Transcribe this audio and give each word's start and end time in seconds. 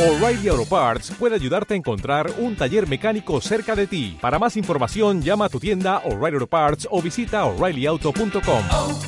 O'Reilly 0.00 0.48
Auto 0.48 0.64
Parts 0.64 1.10
puede 1.18 1.34
ayudarte 1.34 1.74
a 1.74 1.76
encontrar 1.76 2.30
un 2.38 2.56
taller 2.56 2.88
mecánico 2.88 3.38
cerca 3.42 3.76
de 3.76 3.86
ti. 3.86 4.16
Para 4.18 4.38
más 4.38 4.56
información, 4.56 5.20
llama 5.20 5.44
a 5.44 5.48
tu 5.50 5.60
tienda 5.60 5.98
O'Reilly 6.06 6.36
Auto 6.36 6.46
Parts 6.46 6.88
o 6.90 7.02
visita 7.02 7.44
oreillyauto.com. 7.44 8.62
oh, 8.72 8.98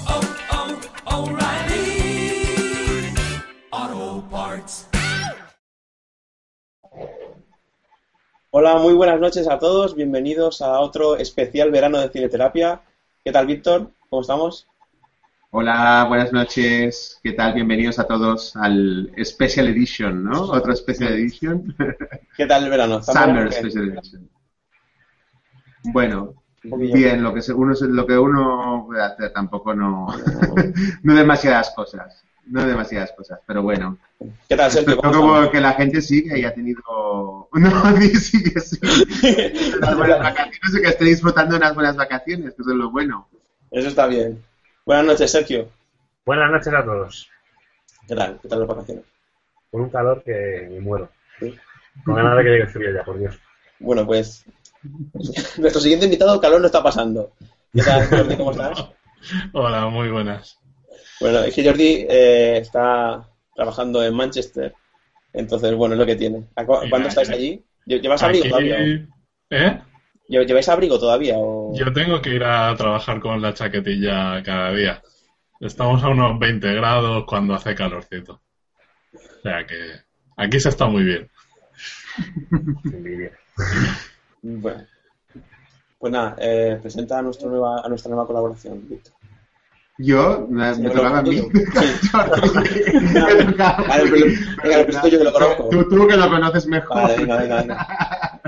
oh, 3.72 4.24
Parts. 4.30 4.86
Hola, 8.50 8.76
muy 8.76 8.92
buenas 8.92 9.18
noches 9.18 9.48
a 9.48 9.58
todos. 9.58 9.94
Bienvenidos 9.94 10.60
a 10.60 10.78
otro 10.78 11.16
especial 11.16 11.70
verano 11.70 12.00
de 12.00 12.10
cineterapia. 12.10 12.82
¿Qué 13.24 13.32
tal, 13.32 13.46
Víctor? 13.46 13.88
¿Cómo 14.10 14.20
estamos? 14.20 14.66
Hola, 15.54 16.06
buenas 16.08 16.32
noches. 16.32 17.20
¿Qué 17.22 17.32
tal? 17.32 17.52
Bienvenidos 17.52 17.98
a 17.98 18.04
todos 18.04 18.56
al 18.56 19.12
Special 19.22 19.68
Edition, 19.68 20.24
¿no? 20.24 20.44
Otro 20.44 20.74
Special 20.74 21.12
Edition. 21.12 21.76
¿Qué 22.38 22.46
tal 22.46 22.64
el 22.64 22.70
verano? 22.70 23.00
¿Está 23.00 23.26
Summer? 23.26 23.52
Special 23.52 23.90
Edition. 23.90 24.30
Bueno, 25.92 26.42
bien, 26.62 27.22
lo 27.22 27.34
que 27.34 27.52
uno, 27.52 27.74
lo 27.78 28.06
que 28.06 28.16
uno 28.16 28.84
puede 28.86 29.02
hacer 29.02 29.30
tampoco 29.34 29.74
no, 29.74 30.06
no 31.02 31.14
demasiadas 31.14 31.70
cosas. 31.76 32.24
No 32.46 32.66
demasiadas 32.66 33.12
cosas, 33.12 33.38
pero 33.46 33.62
bueno. 33.62 33.98
¿Qué 34.48 34.56
tal, 34.56 34.70
Sergio? 34.70 34.94
Espero 34.94 35.12
¿Cómo 35.12 35.34
como 35.34 35.50
que 35.50 35.60
la 35.60 35.74
gente 35.74 36.00
sigue 36.00 36.40
y 36.40 36.46
ha 36.46 36.54
tenido... 36.54 36.80
No, 37.52 37.96
sí, 37.98 38.08
sigue, 38.16 38.58
sigue. 38.58 39.52
Unas 39.76 39.98
buenas 39.98 40.18
vacaciones 40.18 40.74
y 40.78 40.80
que 40.80 40.88
esté 40.88 41.04
disfrutando 41.04 41.52
de 41.52 41.58
unas 41.58 41.74
buenas 41.74 41.96
vacaciones, 41.96 42.54
que 42.54 42.62
eso 42.62 42.70
es 42.70 42.76
lo 42.78 42.90
bueno. 42.90 43.28
Eso 43.70 43.88
está 43.88 44.06
bien. 44.06 44.42
Buenas 44.84 45.04
noches, 45.06 45.30
Sergio. 45.30 45.68
Buenas 46.26 46.50
noches 46.50 46.72
a 46.74 46.84
todos. 46.84 47.28
¿Qué 48.08 48.14
tal? 48.14 48.38
¿Qué 48.40 48.48
tal 48.48 48.60
las 48.60 48.68
vacaciones? 48.68 49.04
Con 49.70 49.82
un 49.82 49.90
calor 49.90 50.22
que 50.24 50.68
me 50.70 50.80
muero. 50.80 51.08
Sí. 51.38 51.54
Con 52.04 52.14
ganas 52.16 52.36
de 52.38 52.42
que 52.44 52.50
llegue 52.50 52.62
el 52.62 52.68
frío 52.68 52.92
ya, 52.94 53.04
por 53.04 53.18
Dios. 53.18 53.38
Bueno, 53.78 54.06
pues 54.06 54.44
nuestro 55.58 55.80
siguiente 55.80 56.06
invitado, 56.06 56.40
calor 56.40 56.60
no 56.60 56.66
está 56.66 56.82
pasando. 56.82 57.32
¿Qué 57.72 57.82
tal, 57.82 58.06
Jordi? 58.06 58.36
¿Cómo 58.36 58.50
estás? 58.52 58.86
Hola, 59.52 59.86
muy 59.88 60.10
buenas. 60.10 60.58
Bueno, 61.20 61.38
es 61.40 61.54
que 61.54 61.64
Jordi 61.64 62.06
eh, 62.08 62.58
está 62.58 63.28
trabajando 63.54 64.02
en 64.04 64.14
Manchester. 64.14 64.74
Entonces, 65.32 65.74
bueno, 65.74 65.94
es 65.94 65.98
lo 66.00 66.06
que 66.06 66.16
tiene. 66.16 66.44
¿A 66.56 66.64
cu- 66.66 66.80
¿Cuándo 66.90 67.08
estáis 67.08 67.30
allí? 67.30 67.62
¿Lle- 67.86 68.00
¿Llevas 68.00 68.22
abrigo 68.22 68.56
Aquí- 68.56 69.06
¿Eh? 69.50 69.78
¿Lle- 70.28 70.46
¿Lleváis 70.46 70.68
abrigo 70.68 70.98
todavía? 70.98 71.34
O... 71.36 71.72
Yo 71.74 71.92
tengo 71.92 72.20
que 72.20 72.30
ir 72.30 72.44
a 72.44 72.74
trabajar 72.76 73.20
con 73.20 73.40
la 73.42 73.52
chaquetilla 73.54 74.42
cada 74.42 74.72
día. 74.72 75.02
Estamos 75.60 76.02
a 76.02 76.08
unos 76.08 76.38
20 76.38 76.74
grados 76.74 77.24
cuando 77.26 77.54
hace 77.54 77.74
calorcito. 77.74 78.40
O 79.14 79.42
sea 79.42 79.64
que 79.66 80.00
aquí 80.36 80.58
se 80.60 80.68
está 80.70 80.86
muy 80.86 81.04
bien. 81.04 81.30
Bueno. 84.44 84.84
Pues 85.98 86.12
nada, 86.12 86.34
eh, 86.40 86.76
presenta 86.82 87.18
a, 87.18 87.22
nuestro 87.22 87.48
nueva, 87.48 87.80
a 87.84 87.88
nuestra 87.88 88.10
nueva 88.10 88.26
colaboración, 88.26 88.88
Víctor. 88.88 89.12
Yo, 89.98 90.48
me, 90.50 90.74
tocaba 90.88 91.18
a 91.18 91.22
mí. 91.22 91.36
Sí. 91.42 91.48
Me 92.92 93.44
tocaba. 93.52 93.84
Vale, 93.86 94.10
pero- 94.10 94.26
venga, 94.64 94.78
lo 94.78 94.84
presento 94.84 95.08
yo 95.08 95.18
que 95.18 95.24
lo 95.24 95.32
conozco. 95.32 95.68
Tú, 95.70 95.88
tú 95.88 96.06
que 96.08 96.16
lo 96.16 96.28
conoces 96.28 96.66
mejor. 96.66 96.96
Vale, 96.96 97.16
venga, 97.18 97.36
venga, 97.36 97.56
venga. 97.60 98.42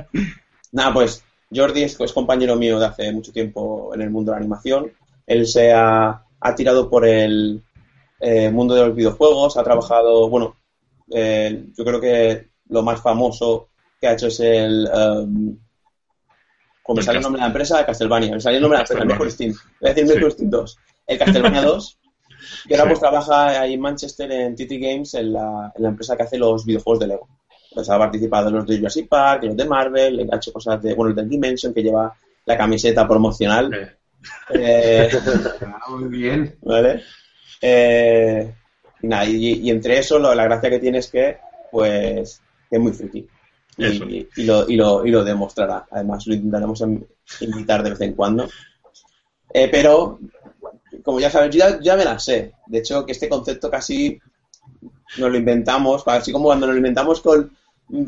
Nada, 0.73 0.93
pues 0.95 1.25
Jordi 1.55 1.83
es, 1.85 1.99
es 2.01 2.13
compañero 2.13 2.57
mío 2.57 2.79
de 2.79 2.87
hace 2.87 3.13
mucho 3.13 3.33
tiempo 3.33 3.93
en 3.95 4.03
el 4.03 4.11
mundo 4.11 4.31
de 4.33 4.37
la 4.37 4.41
animación. 4.41 4.93
Él 5.27 5.47
se 5.47 5.73
ha, 5.73 6.25
ha 6.41 6.55
tirado 6.55 6.89
por 6.91 7.07
el 7.07 7.63
eh, 8.21 8.51
mundo 8.51 8.75
de 8.75 8.87
los 8.87 8.95
videojuegos, 8.97 9.57
ha 9.57 9.65
trabajado, 9.65 10.29
bueno, 10.29 10.57
eh, 11.11 11.67
yo 11.77 11.85
creo 11.85 12.01
que 12.01 12.49
lo 12.69 12.83
más 12.83 13.01
famoso 13.01 13.69
que 14.01 14.09
ha 14.09 14.13
hecho 14.13 14.27
es 14.29 14.41
el... 14.41 14.89
Um, 14.93 15.59
como 16.83 16.97
me 16.97 17.01
El 17.01 17.07
sale 17.07 17.19
el 17.19 17.23
nombre 17.23 17.39
de 17.39 17.43
la 17.45 17.47
empresa, 17.47 17.87
Castlevania. 17.87 18.33
Me 18.35 18.41
sale 18.41 18.57
el 18.57 18.63
nombre 18.63 18.79
de 18.79 18.85
la 18.85 18.89
empresa. 18.91 19.05
Mercury 19.07 19.31
Steam. 19.31 19.55
Voy 19.81 19.91
a 19.91 19.95
decir 19.95 20.07
Sí. 20.07 20.13
Mercury 20.13 20.33
Steam 20.33 20.51
2. 20.51 20.79
El 21.07 21.19
Castlevania 21.19 21.63
2. 21.65 21.99
Y 22.69 22.75
ahora 22.75 22.83
Sí. 22.85 22.89
pues 22.91 23.01
trabaja 23.01 23.61
ahí 23.63 23.73
en 23.75 23.81
Manchester 23.81 24.31
en 24.31 24.55
TT 24.55 24.73
Games, 24.79 25.15
en 25.15 25.33
la, 25.33 25.73
en 25.75 25.83
la 25.83 25.89
empresa 25.89 26.15
que 26.15 26.25
hace 26.25 26.37
los 26.37 26.67
videojuegos 26.67 27.01
de 27.01 27.07
Lego. 27.07 27.29
Pues 27.75 27.91
ha 27.91 27.99
participado 27.99 28.49
en 28.49 28.55
los 28.57 28.67
de 28.67 28.77
Jurassic 28.79 29.09
Park, 29.09 29.43
en 29.43 29.49
los 29.51 29.57
de 29.57 29.65
Marvel, 29.65 30.29
ha 30.33 30.37
hecho 30.37 30.53
cosas 30.53 30.81
de, 30.83 30.95
bueno, 30.95 31.11
el 31.11 31.17
de 31.17 31.25
Dimension, 31.27 31.75
que 31.75 31.83
lleva 31.83 32.15
la 32.47 32.57
camiseta 32.57 33.07
promocional. 33.09 33.73
Eh, 33.75 33.97
Eh, 34.51 35.09
Ah, 35.63 35.91
muy 35.91 36.09
bien. 36.09 36.57
¿Vale? 36.63 37.03
Eh, 37.61 38.55
y 39.03 39.07
nada, 39.07 39.25
y, 39.27 39.37
y 39.61 39.71
entre 39.71 39.99
eso 39.99 40.19
lo- 40.19 40.35
la 40.35 40.45
gracia 40.45 40.71
que 40.71 40.79
tiene 40.79 40.99
es 40.99 41.09
que, 41.11 41.37
pues, 41.71 42.41
que 42.71 42.77
es 42.77 42.83
muy 42.83 42.93
friki. 42.93 43.27
Y, 43.77 44.29
y 44.37 44.45
lo, 44.45 44.69
y, 44.69 44.77
lo, 44.77 45.05
y 45.05 45.11
lo 45.11 45.25
demostrará. 45.25 45.85
Además, 45.91 46.27
lo 46.27 46.35
intentaremos 46.35 46.81
em- 46.83 47.05
invitar 47.41 47.83
de 47.83 47.91
vez 47.91 48.01
en 48.03 48.15
cuando. 48.15 48.49
Eh, 49.53 49.69
pero, 49.71 50.19
como 51.05 51.21
ya 51.21 51.31
sabes, 51.31 51.55
yo 51.55 51.59
ya, 51.61 51.81
ya 51.81 51.97
me 51.97 52.05
la 52.05 52.19
sé. 52.19 52.53
De 52.67 52.79
hecho, 52.79 53.05
que 53.07 53.13
este 53.13 53.29
concepto 53.29 53.71
casi 53.71 54.19
nos 55.19 55.31
lo 55.31 55.37
inventamos, 55.37 56.03
así 56.07 56.33
como 56.33 56.47
cuando 56.47 56.67
nos 56.67 56.75
lo 56.75 56.79
inventamos 56.79 57.21
con 57.21 57.51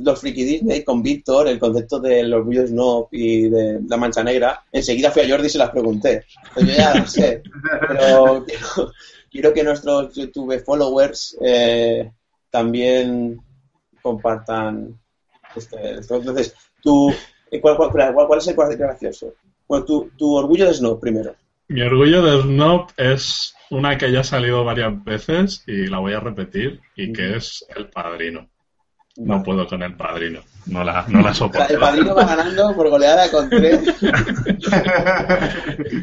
los 0.05 0.21
Friki 0.21 0.45
Disney, 0.45 0.83
con 0.85 1.03
Víctor, 1.03 1.47
el 1.49 1.59
concepto 1.59 2.01
del 2.01 2.33
orgullo 2.35 2.67
snob 2.67 3.09
y 3.13 3.49
de 3.49 3.81
la 3.89 3.97
mancha 3.97 4.23
negra, 4.25 4.65
enseguida 4.73 5.11
fui 5.11 5.23
a 5.23 5.29
Jordi 5.29 5.47
y 5.47 5.51
se 5.51 5.59
las 5.59 5.71
pregunté. 5.71 6.25
Pues 6.55 6.67
yo 6.67 6.73
ya 6.75 6.95
las 6.95 7.13
sé. 7.13 7.43
Pero 7.89 8.45
quiero, 8.47 8.93
quiero 9.31 9.53
que 9.55 9.63
nuestros 9.65 10.15
YouTube 10.15 10.63
followers 10.65 11.37
eh, 11.41 12.11
también 12.51 13.39
compartan 14.03 14.99
este, 15.55 15.99
esto. 16.01 16.17
Entonces, 16.17 16.55
tú, 16.83 17.11
eh, 17.51 17.61
¿cuál, 17.61 17.77
cuál, 17.77 17.91
cuál- 17.91 18.27
cuál 18.27 18.39
es 18.39 18.47
el 18.49 18.57
el 18.59 18.77
gracioso? 18.77 19.35
Bueno, 19.69 19.85
tu, 19.85 20.11
tu 20.17 20.35
orgullo 20.35 20.67
de 20.67 20.75
snob 20.75 21.01
primero. 21.01 21.35
mi 21.69 21.83
orgullo 21.83 22.23
de 22.23 22.43
Snob 22.43 22.89
es 22.97 23.55
una 23.71 23.99
que 23.99 24.13
ya 24.13 24.21
ha 24.21 24.25
salido 24.25 24.65
varias 24.65 25.03
veces 25.05 25.65
y 25.67 25.87
la 25.89 25.99
voy 25.99 26.13
a 26.13 26.21
repetir 26.21 26.81
y 26.95 27.13
que 27.13 27.37
es 27.37 27.65
El 27.75 27.89
Padrino. 27.91 28.49
No 29.19 29.43
puedo 29.43 29.67
con 29.67 29.83
El 29.83 29.95
Padrino. 29.95 30.41
No 30.67 30.83
la, 30.83 31.05
no 31.09 31.23
la 31.23 31.33
soporto. 31.33 31.73
el 31.73 31.79
padrino 31.79 32.13
va 32.15 32.25
ganando 32.25 32.75
por 32.75 32.89
goleada 32.91 33.31
con 33.31 33.49
tres. 33.49 33.81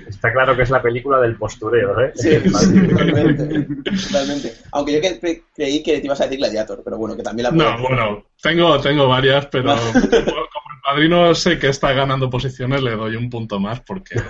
Está 0.08 0.32
claro 0.32 0.56
que 0.56 0.64
es 0.64 0.70
la 0.70 0.82
película 0.82 1.20
del 1.20 1.36
postureo, 1.36 2.00
¿eh? 2.00 2.12
Sí, 2.16 2.30
totalmente, 2.50 3.68
totalmente. 4.08 4.54
Aunque 4.72 4.94
yo 4.94 5.00
cre- 5.00 5.44
creí 5.54 5.84
que 5.84 6.00
te 6.00 6.06
ibas 6.06 6.22
a 6.22 6.24
decir 6.26 6.40
Gladiator, 6.40 6.82
pero 6.84 6.98
bueno, 6.98 7.16
que 7.16 7.24
también 7.24 7.44
la 7.46 7.52
No, 7.52 7.82
bueno, 7.82 8.26
tengo, 8.42 8.80
tengo 8.80 9.08
varias, 9.08 9.48
pero 9.48 9.76
como 9.76 10.00
el 10.00 10.82
padrino 10.86 11.36
sé 11.36 11.60
que 11.60 11.68
está 11.70 11.94
ganando 11.94 12.30
posiciones, 12.30 12.82
le 12.82 12.96
doy 12.96 13.16
un 13.16 13.30
punto 13.30 13.60
más 13.60 13.82
porque, 13.82 14.22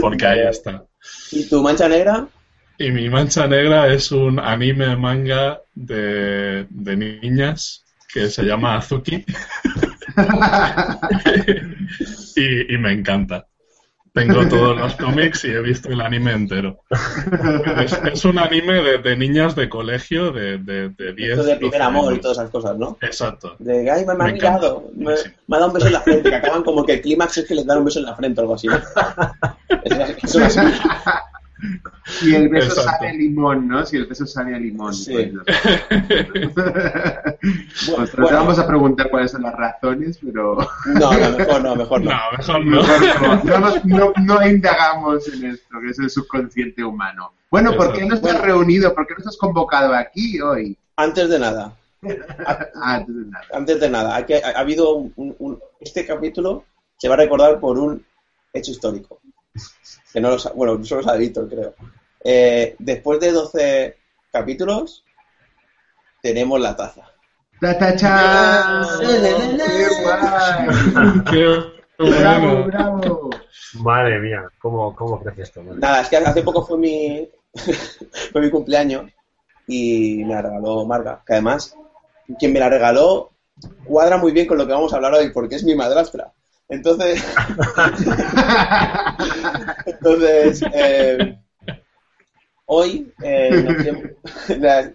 porque 0.00 0.26
ahí 0.26 0.40
está. 0.48 0.84
¿Y 1.32 1.48
tu 1.48 1.62
mancha 1.62 1.88
negra? 1.88 2.26
Y 2.78 2.90
mi 2.90 3.08
mancha 3.08 3.46
negra 3.46 3.92
es 3.92 4.10
un 4.12 4.38
anime 4.40 4.96
manga 4.96 5.60
de, 5.74 6.66
de 6.70 6.96
niñas 6.96 7.84
que 8.12 8.28
se 8.28 8.42
llama 8.44 8.76
Azuki 8.76 9.24
y, 12.36 12.74
y 12.74 12.78
me 12.78 12.92
encanta. 12.92 13.46
Tengo 14.12 14.46
todos 14.46 14.78
los 14.78 14.94
cómics 14.94 15.44
y 15.44 15.48
he 15.48 15.60
visto 15.60 15.88
el 15.88 16.00
anime 16.00 16.30
entero. 16.32 16.78
Es, 17.84 17.98
es 18.12 18.24
un 18.24 18.38
anime 18.38 18.74
de, 18.74 18.98
de 18.98 19.16
niñas 19.16 19.56
de 19.56 19.68
colegio 19.68 20.30
de, 20.30 20.58
de, 20.58 20.90
de 20.90 21.12
10 21.14 21.30
Esto 21.32 21.42
de 21.44 21.56
primer 21.56 21.80
12 21.80 21.84
amor 21.84 22.14
y 22.14 22.20
todas 22.20 22.38
esas 22.38 22.50
cosas, 22.50 22.78
¿no? 22.78 22.96
Exacto. 23.00 23.56
De, 23.58 23.90
ay, 23.90 24.06
me, 24.06 24.14
me 24.14 24.22
ha 24.22 24.26
Me 24.28 24.36
encanta. 24.36 24.58
mirado, 24.60 24.90
me, 24.94 25.16
Sí. 25.16 25.30
me 25.48 25.56
ha 25.56 25.58
dado 25.58 25.72
un 25.72 25.74
beso 25.74 25.86
en 25.88 25.92
la 25.94 26.00
frente, 26.02 26.30
que 26.30 26.36
acaban 26.36 26.62
como 26.62 26.86
que 26.86 26.92
el 26.92 27.00
clímax 27.00 27.38
es 27.38 27.48
que 27.48 27.56
les 27.56 27.66
dan 27.66 27.78
un 27.78 27.86
beso 27.86 27.98
en 27.98 28.04
la 28.04 28.14
frente 28.14 28.40
o 28.40 28.42
algo 28.42 28.54
así. 28.54 28.68
¿no? 28.68 28.76
Es- 29.84 30.16
Eso 30.22 30.40
Y 32.22 32.34
el 32.34 32.48
beso 32.48 32.68
Exacto. 32.68 32.90
sabe 32.90 33.10
a 33.10 33.12
limón, 33.14 33.68
¿no? 33.68 33.86
Si 33.86 33.96
el 33.96 34.06
beso 34.06 34.26
sabe 34.26 34.54
a 34.54 34.58
limón. 34.58 34.92
Sí. 34.92 35.12
Pues, 35.14 35.32
no 35.74 35.84
Bueno. 38.22 38.36
vamos 38.38 38.58
a 38.58 38.66
preguntar 38.66 39.10
cuáles 39.10 39.30
son 39.30 39.42
las 39.42 39.54
razones, 39.54 40.18
pero 40.22 40.56
No, 40.86 41.12
no, 41.12 41.38
mejor 41.38 41.62
no, 41.62 41.76
mejor 41.76 42.00
no. 42.02 42.10
No, 42.14 42.16
mejor 42.38 42.64
no. 42.64 42.82
mejor 42.82 43.44
no, 43.44 43.44
no, 43.44 43.58
nos- 43.60 43.84
no- 43.84 44.12
no 44.22 44.46
indagamos 44.46 45.28
en 45.32 45.50
esto, 45.52 45.76
que 45.80 45.90
es 45.90 45.98
el 45.98 46.10
subconsciente 46.10 46.84
humano. 46.84 47.32
Bueno, 47.50 47.76
¿por 47.76 47.92
qué 47.92 48.04
no 48.04 48.14
estás 48.14 48.32
Bueno. 48.32 48.46
reunido? 48.46 48.94
¿Por 48.94 49.06
qué 49.06 49.14
no 49.14 49.18
estás 49.18 49.36
convocado 49.36 49.94
aquí 49.94 50.40
hoy? 50.40 50.76
Antes 50.96 51.28
de 51.28 51.38
nada, 51.38 51.76
antes 53.52 53.80
de 53.80 53.90
nada, 53.90 54.16
hay 54.16 54.24
que, 54.24 54.36
ha, 54.42 54.50
ha 54.56 54.60
habido 54.60 54.94
un, 54.94 55.12
un- 55.16 55.36
un- 55.38 55.58
este 55.80 56.06
capítulo 56.06 56.64
se 56.96 57.08
va 57.08 57.14
a 57.14 57.18
recordar 57.18 57.58
por 57.60 57.78
un 57.78 58.04
hecho 58.52 58.70
histórico. 58.70 59.20
Que 60.14 60.20
no 60.20 60.30
lo 60.30 60.38
sa- 60.38 60.52
bueno, 60.52 60.82
solo 60.84 61.02
sabe 61.02 61.18
Víctor, 61.18 61.48
creo. 61.48 61.74
Eh, 62.22 62.76
después 62.78 63.18
de 63.18 63.32
12 63.32 63.96
capítulos, 64.30 65.04
tenemos 66.22 66.60
la 66.60 66.76
taza. 66.76 67.02
¡Ta, 67.60 67.76
ta, 67.76 67.96
cha! 67.96 68.80
¡Qué 69.00 69.88
guay! 70.02 71.24
Qué 71.30 71.74
¡Bravo, 71.98 72.64
bravo! 72.64 73.30
Madre 73.80 74.20
mía, 74.20 74.42
¿cómo, 74.60 74.94
cómo 74.94 75.20
crece 75.20 75.42
esto? 75.42 75.62
madre? 75.64 75.80
Nada, 75.80 76.00
es 76.02 76.08
que 76.08 76.16
hace 76.18 76.42
poco 76.42 76.64
fue 76.64 76.78
mi, 76.78 77.28
fue 78.32 78.40
mi 78.40 78.50
cumpleaños 78.50 79.10
y 79.66 80.22
me 80.24 80.34
la 80.34 80.42
regaló 80.42 80.84
Marga, 80.86 81.22
que 81.26 81.32
además 81.32 81.76
quien 82.38 82.52
me 82.52 82.60
la 82.60 82.68
regaló 82.68 83.32
cuadra 83.84 84.16
muy 84.16 84.30
bien 84.30 84.46
con 84.46 84.58
lo 84.58 84.66
que 84.66 84.72
vamos 84.72 84.92
a 84.92 84.96
hablar 84.96 85.14
hoy, 85.14 85.30
porque 85.32 85.56
es 85.56 85.64
mi 85.64 85.74
madrastra. 85.74 86.32
Entonces, 86.74 87.24
entonces 89.86 90.62
eh, 90.72 91.38
hoy 92.66 93.12
eh, 93.22 94.14
la- 94.58 94.92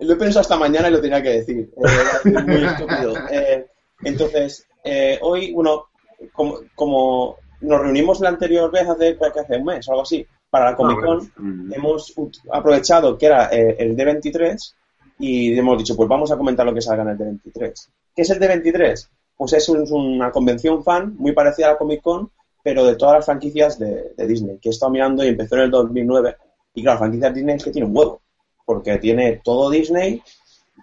lo 0.00 0.12
he 0.12 0.16
pensado 0.16 0.40
hasta 0.40 0.56
mañana 0.56 0.88
y 0.88 0.92
lo 0.92 1.00
tenía 1.00 1.22
que 1.22 1.30
decir. 1.30 1.70
Eh, 1.76 2.30
muy 2.46 2.64
estúpido. 2.64 3.14
Eh, 3.30 3.64
entonces, 4.02 4.66
eh, 4.82 5.18
hoy, 5.22 5.52
bueno, 5.52 5.86
como, 6.32 6.58
como 6.74 7.36
nos 7.60 7.80
reunimos 7.80 8.18
la 8.20 8.30
anterior 8.30 8.70
vez 8.72 8.88
hace, 8.88 9.16
un 9.56 9.64
mes 9.64 9.86
o 9.88 9.92
algo 9.92 10.02
así, 10.02 10.26
para 10.50 10.70
la 10.72 10.76
Comic 10.76 11.00
Con, 11.00 11.32
Mm. 11.36 11.72
hemos 11.74 12.12
aprovechado 12.52 13.16
que 13.16 13.26
era 13.26 13.46
el 13.46 13.96
D23 13.96 14.74
y 15.20 15.56
hemos 15.56 15.78
dicho, 15.78 15.94
pues 15.96 16.08
vamos 16.08 16.32
a 16.32 16.36
comentar 16.36 16.66
lo 16.66 16.74
que 16.74 16.82
salga 16.82 17.02
en 17.04 17.10
el 17.10 17.16
D23. 17.18 17.88
¿Qué 18.16 18.22
es 18.22 18.30
el 18.30 18.40
D23? 18.40 19.08
Pues 19.36 19.52
es 19.54 19.68
un- 19.68 19.82
una 19.92 20.30
convención 20.30 20.82
fan 20.84 21.14
muy 21.18 21.32
parecida 21.32 21.66
a 21.68 21.70
la 21.72 21.78
Comic 21.78 22.02
Con, 22.02 22.30
pero 22.62 22.84
de 22.84 22.96
todas 22.96 23.16
las 23.16 23.24
franquicias 23.26 23.78
de, 23.78 24.14
de 24.16 24.26
Disney, 24.26 24.58
que 24.58 24.68
he 24.68 24.72
estado 24.72 24.90
mirando 24.92 25.24
y 25.24 25.28
empezó 25.28 25.56
en 25.56 25.62
el 25.62 25.70
2009. 25.70 26.36
Y 26.74 26.82
claro, 26.82 26.98
franquicias 26.98 27.34
Disney 27.34 27.56
es 27.56 27.64
que 27.64 27.70
tiene 27.70 27.86
un 27.88 27.96
huevo, 27.96 28.20
porque 28.64 28.96
tiene 28.98 29.40
todo 29.44 29.70
Disney, 29.70 30.22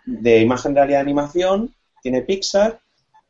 de 0.06 0.39
imagen 0.42 0.75
realidad 0.75 1.00
de 1.00 1.03
animación, 1.03 1.74
tiene 2.01 2.21
Pixar 2.21 2.80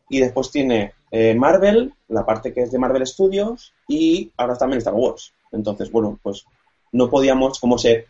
y 0.10 0.20
después 0.20 0.52
tiene 0.52 0.94
eh, 1.12 1.36
Marvel, 1.36 1.94
la 2.08 2.26
parte 2.26 2.54
que 2.54 2.62
es 2.64 2.72
de 2.72 2.80
Marvel 2.80 3.06
Studios 3.06 3.74
y 3.88 4.32
ahora 4.38 4.56
también 4.58 4.80
Star 4.80 4.94
Wars. 4.94 5.34
Entonces, 5.52 5.92
bueno, 5.92 6.20
pues 6.22 6.46
no 6.94 7.10
podíamos, 7.10 7.60
como 7.60 7.78
se, 7.78 8.06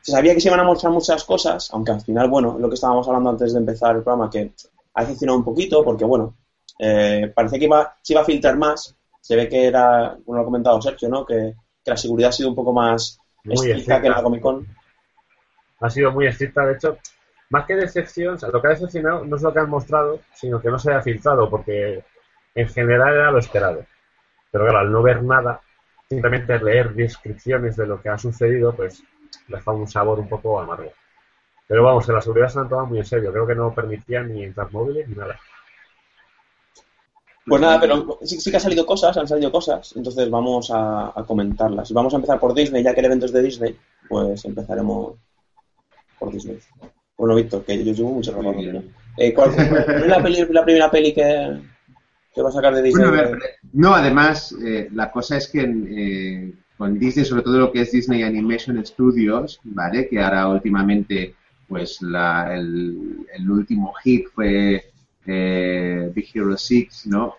se 0.00 0.12
sabía 0.12 0.34
que 0.34 0.40
se 0.40 0.48
iban 0.48 0.60
a 0.60 0.64
mostrar 0.64 0.92
muchas 0.92 1.24
cosas, 1.24 1.70
aunque 1.72 1.92
al 1.92 2.00
final, 2.00 2.28
bueno, 2.28 2.56
lo 2.58 2.68
que 2.68 2.74
estábamos 2.74 3.06
hablando 3.08 3.30
antes 3.30 3.52
de 3.52 3.58
empezar 3.60 3.96
el 3.96 4.02
programa, 4.02 4.30
que 4.30 4.52
ha 4.94 5.02
decepcionado 5.02 5.38
un 5.38 5.44
poquito 5.44 5.84
porque, 5.84 6.04
bueno, 6.04 6.34
eh, 6.84 7.32
parecía 7.32 7.60
que 7.60 7.66
iba, 7.66 7.96
se 8.02 8.12
iba 8.12 8.22
a 8.22 8.24
filtrar 8.24 8.56
más. 8.56 8.96
Se 9.20 9.36
ve 9.36 9.48
que 9.48 9.66
era, 9.66 10.16
como 10.24 10.36
lo 10.36 10.42
ha 10.42 10.44
comentado 10.44 10.82
Sergio, 10.82 11.08
¿no? 11.08 11.24
Que, 11.24 11.54
que 11.84 11.90
la 11.90 11.96
seguridad 11.96 12.30
ha 12.30 12.32
sido 12.32 12.48
un 12.48 12.56
poco 12.56 12.72
más 12.72 13.20
Muy 13.44 13.54
estricta 13.54 14.00
que 14.00 14.08
en 14.08 14.12
la 14.12 14.18
estricta. 14.18 14.22
Comic 14.22 14.42
Con. 14.42 14.66
Ha 15.80 15.90
sido 15.90 16.10
muy 16.10 16.26
estricta, 16.26 16.66
de 16.66 16.74
hecho, 16.74 16.98
más 17.50 17.66
que 17.66 17.76
decepción, 17.76 18.34
o 18.34 18.38
sea, 18.38 18.48
lo 18.48 18.60
que 18.60 18.66
ha 18.66 18.70
decepcionado 18.70 19.24
no 19.24 19.36
es 19.36 19.42
lo 19.42 19.52
que 19.52 19.60
han 19.60 19.70
mostrado, 19.70 20.20
sino 20.34 20.60
que 20.60 20.70
no 20.70 20.78
se 20.78 20.90
haya 20.90 21.02
filtrado, 21.02 21.48
porque 21.48 22.04
en 22.54 22.68
general 22.68 23.14
era 23.14 23.30
lo 23.30 23.38
esperado. 23.38 23.84
Pero 24.50 24.64
claro, 24.64 24.80
al 24.80 24.90
no 24.90 25.02
ver 25.02 25.22
nada, 25.22 25.60
simplemente 26.08 26.58
leer 26.58 26.94
descripciones 26.94 27.76
de 27.76 27.86
lo 27.86 28.02
que 28.02 28.08
ha 28.08 28.18
sucedido, 28.18 28.74
pues 28.74 29.04
le 29.46 29.60
da 29.60 29.72
un 29.72 29.86
sabor 29.86 30.18
un 30.18 30.28
poco 30.28 30.58
amargo. 30.58 30.92
Pero 31.68 31.84
vamos, 31.84 32.06
que 32.06 32.12
la 32.12 32.20
seguridad 32.20 32.48
se 32.48 32.56
la 32.56 32.62
han 32.62 32.68
tomado 32.68 32.88
muy 32.88 32.98
en 32.98 33.04
serio. 33.04 33.32
Creo 33.32 33.46
que 33.46 33.54
no 33.54 33.72
permitían 33.72 34.32
ni 34.32 34.44
entrar 34.44 34.70
móviles 34.72 35.08
ni 35.08 35.14
nada. 35.14 35.38
Pues 37.44 37.60
nada, 37.60 37.80
pero 37.80 38.18
sí, 38.22 38.40
sí 38.40 38.50
que 38.50 38.56
han 38.56 38.62
salido 38.62 38.86
cosas, 38.86 39.16
han 39.16 39.26
salido 39.26 39.50
cosas, 39.50 39.92
entonces 39.96 40.30
vamos 40.30 40.70
a, 40.70 41.08
a 41.08 41.24
comentarlas. 41.26 41.90
Y 41.90 41.94
vamos 41.94 42.12
a 42.12 42.16
empezar 42.16 42.38
por 42.38 42.54
Disney, 42.54 42.82
ya 42.84 42.94
que 42.94 43.00
el 43.00 43.06
evento 43.06 43.26
es 43.26 43.32
de 43.32 43.42
Disney, 43.42 43.76
pues 44.08 44.44
empezaremos 44.44 45.14
por 46.20 46.32
Disney. 46.32 46.58
Bueno, 47.18 47.34
Víctor, 47.34 47.64
que 47.64 47.84
yo 47.84 47.92
llevo 47.92 48.12
mucho 48.12 48.30
rato. 48.32 48.52
¿no? 48.52 48.82
Eh, 49.16 49.34
¿Cuál 49.34 49.50
es 49.54 50.06
la, 50.08 50.22
peli- 50.22 50.46
la 50.50 50.64
primera 50.64 50.90
peli 50.90 51.12
que, 51.12 51.58
que 52.32 52.42
va 52.42 52.48
a 52.48 52.52
sacar 52.52 52.74
de 52.74 52.82
Disney? 52.82 53.08
Bueno, 53.08 53.22
a 53.22 53.30
ver, 53.30 53.40
no, 53.72 53.94
además, 53.94 54.54
eh, 54.64 54.88
la 54.92 55.10
cosa 55.10 55.36
es 55.36 55.48
que 55.48 55.60
eh, 55.62 56.52
con 56.78 56.96
Disney, 56.98 57.24
sobre 57.24 57.42
todo 57.42 57.58
lo 57.58 57.72
que 57.72 57.80
es 57.80 57.90
Disney 57.90 58.22
Animation 58.22 58.84
Studios, 58.86 59.60
¿vale? 59.64 60.08
Que 60.08 60.20
ahora 60.20 60.48
últimamente, 60.48 61.34
pues 61.68 62.00
la, 62.02 62.54
el, 62.54 63.26
el 63.36 63.50
último 63.50 63.92
hit 63.94 64.26
fue 64.32 64.91
eh, 65.26 66.10
Big 66.14 66.28
Hero 66.34 66.56
6, 66.56 67.06
¿no? 67.06 67.34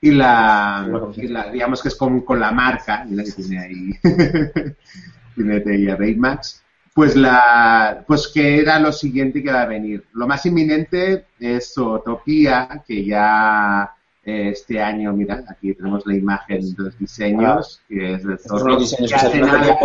Y 0.00 0.12
la, 0.12 0.88
y 1.16 1.28
la- 1.28 1.50
digamos 1.50 1.82
que 1.82 1.88
es 1.88 1.94
con, 1.96 2.22
con 2.22 2.40
la 2.40 2.50
marca, 2.52 3.04
mira 3.06 3.22
que 3.22 3.32
tiene 3.32 3.58
ahí, 3.58 3.90
tiene 5.34 5.90
a 5.92 5.96
Baymax, 5.96 6.62
pues 6.94 7.16
la, 7.16 8.02
pues 8.06 8.28
que 8.28 8.60
era 8.60 8.78
lo 8.80 8.92
siguiente 8.92 9.42
que 9.42 9.52
va 9.52 9.62
a 9.62 9.66
venir. 9.66 10.04
Lo 10.14 10.26
más 10.26 10.44
inminente 10.46 11.26
es 11.38 11.72
Zootopia, 11.74 12.82
que 12.86 13.04
ya 13.04 13.90
eh, 14.24 14.50
este 14.52 14.82
año, 14.82 15.12
mira, 15.12 15.44
aquí 15.48 15.74
tenemos 15.74 16.06
la 16.06 16.14
imagen 16.14 16.74
de 16.74 16.82
los 16.82 16.98
diseños, 16.98 17.80
que 17.88 18.14
es 18.14 18.22
son 18.22 18.38
zorro. 18.38 18.78
que 18.78 19.14
hace 19.14 19.40
nada-. 19.40 19.76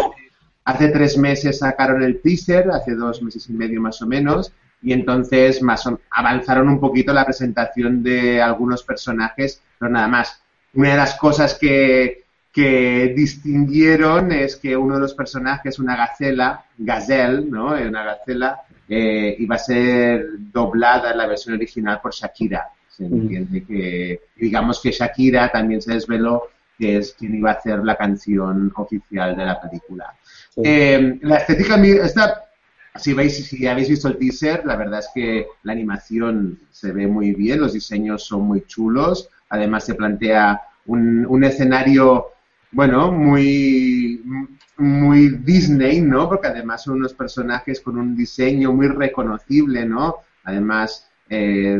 Hace 0.63 0.87
tres 0.89 1.17
meses 1.17 1.59
sacaron 1.59 2.01
el 2.01 2.21
teaser, 2.21 2.71
hace 2.71 2.95
dos 2.95 3.21
meses 3.21 3.47
y 3.49 3.53
medio 3.53 3.79
más 3.81 4.01
o 4.01 4.07
menos, 4.07 4.51
y 4.81 4.93
entonces 4.93 5.61
más 5.61 5.89
avanzaron 6.11 6.69
un 6.69 6.79
poquito 6.79 7.13
la 7.13 7.25
presentación 7.25 8.03
de 8.03 8.41
algunos 8.41 8.83
personajes, 8.83 9.61
pero 9.79 9.91
nada 9.91 10.07
más. 10.07 10.41
Una 10.73 10.91
de 10.91 10.97
las 10.97 11.15
cosas 11.15 11.57
que, 11.59 12.25
que 12.51 13.13
distinguieron 13.15 14.31
es 14.31 14.55
que 14.55 14.77
uno 14.77 14.95
de 14.95 15.01
los 15.01 15.13
personajes, 15.13 15.79
una 15.79 15.95
gacela, 15.95 16.65
gazelle, 16.77 17.45
¿no? 17.49 17.75
Eh, 17.75 17.87
Una 17.87 18.03
gacela, 18.03 18.61
eh, 18.87 19.35
iba 19.39 19.55
a 19.55 19.59
ser 19.59 20.25
doblada 20.51 21.11
en 21.11 21.17
la 21.17 21.27
versión 21.27 21.55
original 21.55 21.99
por 22.01 22.13
Shakira. 22.13 22.69
Se 22.87 23.05
entiende 23.05 23.63
que, 23.65 24.21
digamos 24.37 24.81
que 24.81 24.91
Shakira 24.91 25.51
también 25.51 25.81
se 25.81 25.93
desveló 25.93 26.49
que 26.77 26.97
es 26.97 27.13
quien 27.13 27.35
iba 27.35 27.51
a 27.51 27.55
hacer 27.55 27.79
la 27.83 27.95
canción 27.95 28.71
oficial 28.75 29.35
de 29.35 29.45
la 29.45 29.59
película. 29.61 30.13
Sí. 30.53 30.61
Eh, 30.63 31.19
la 31.21 31.37
estética, 31.37 31.75
esta, 31.75 32.45
si 32.97 33.13
veis, 33.13 33.47
si 33.47 33.67
habéis 33.67 33.89
visto 33.89 34.07
el 34.07 34.17
teaser, 34.17 34.65
la 34.65 34.75
verdad 34.75 34.99
es 34.99 35.09
que 35.13 35.47
la 35.63 35.73
animación 35.73 36.59
se 36.71 36.91
ve 36.91 37.07
muy 37.07 37.33
bien, 37.33 37.59
los 37.61 37.73
diseños 37.73 38.23
son 38.23 38.43
muy 38.43 38.61
chulos, 38.65 39.29
además 39.49 39.85
se 39.85 39.95
plantea 39.95 40.61
un, 40.85 41.25
un 41.27 41.43
escenario, 41.43 42.27
bueno, 42.71 43.11
muy, 43.11 44.21
muy 44.77 45.29
Disney, 45.29 46.01
¿no? 46.01 46.27
Porque 46.29 46.47
además 46.47 46.83
son 46.83 46.95
unos 46.95 47.13
personajes 47.13 47.81
con 47.81 47.97
un 47.97 48.15
diseño 48.15 48.71
muy 48.73 48.87
reconocible, 48.87 49.85
¿no? 49.85 50.15
Además, 50.43 51.09
eh, 51.29 51.77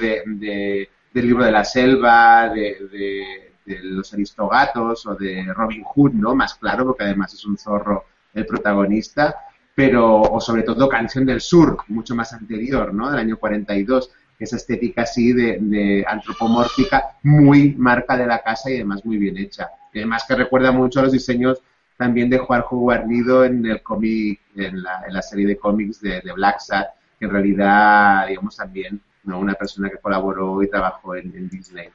de, 0.00 0.22
de- 0.26 0.88
del 1.12 1.26
libro 1.26 1.44
de 1.44 1.52
la 1.52 1.64
selva, 1.64 2.48
de, 2.48 2.88
de- 2.90 3.50
de 3.64 3.78
los 3.82 4.12
aristogatos 4.12 5.06
o 5.06 5.14
de 5.14 5.44
Robin 5.54 5.82
Hood, 5.84 6.12
¿no? 6.12 6.34
Más 6.34 6.54
claro, 6.54 6.84
porque 6.84 7.04
además 7.04 7.32
es 7.34 7.44
un 7.46 7.56
zorro 7.56 8.04
el 8.34 8.44
protagonista, 8.46 9.36
pero, 9.74 10.20
o 10.22 10.40
sobre 10.40 10.62
todo 10.62 10.88
Canción 10.88 11.26
del 11.26 11.40
Sur, 11.40 11.78
mucho 11.88 12.14
más 12.14 12.32
anterior, 12.32 12.92
¿no? 12.94 13.10
Del 13.10 13.20
año 13.20 13.36
42, 13.38 14.10
esa 14.38 14.56
estética 14.56 15.02
así 15.02 15.32
de, 15.32 15.58
de 15.60 16.04
antropomórfica, 16.06 17.16
muy 17.22 17.74
marca 17.76 18.16
de 18.16 18.26
la 18.26 18.42
casa 18.42 18.70
y 18.70 18.74
además 18.76 19.04
muy 19.04 19.16
bien 19.16 19.36
hecha. 19.38 19.70
Y 19.92 19.98
además 19.98 20.24
que 20.26 20.34
recuerda 20.34 20.72
mucho 20.72 21.00
a 21.00 21.04
los 21.04 21.12
diseños 21.12 21.60
también 21.96 22.28
de 22.28 22.38
Juanjo 22.38 22.76
Guarnido 22.78 23.44
en 23.44 23.64
el 23.66 23.82
cómic, 23.82 24.40
en 24.56 24.82
la, 24.82 25.04
en 25.06 25.14
la 25.14 25.22
serie 25.22 25.46
de 25.46 25.56
cómics 25.56 26.00
de, 26.00 26.20
de 26.20 26.32
Black 26.32 26.58
Sat, 26.60 26.88
que 27.18 27.26
en 27.26 27.30
realidad, 27.30 28.26
digamos, 28.26 28.56
también, 28.56 29.00
¿no? 29.24 29.38
Una 29.38 29.54
persona 29.54 29.88
que 29.88 29.98
colaboró 29.98 30.62
y 30.62 30.68
trabajó 30.68 31.14
en, 31.14 31.32
en 31.36 31.48
Disney. 31.48 31.88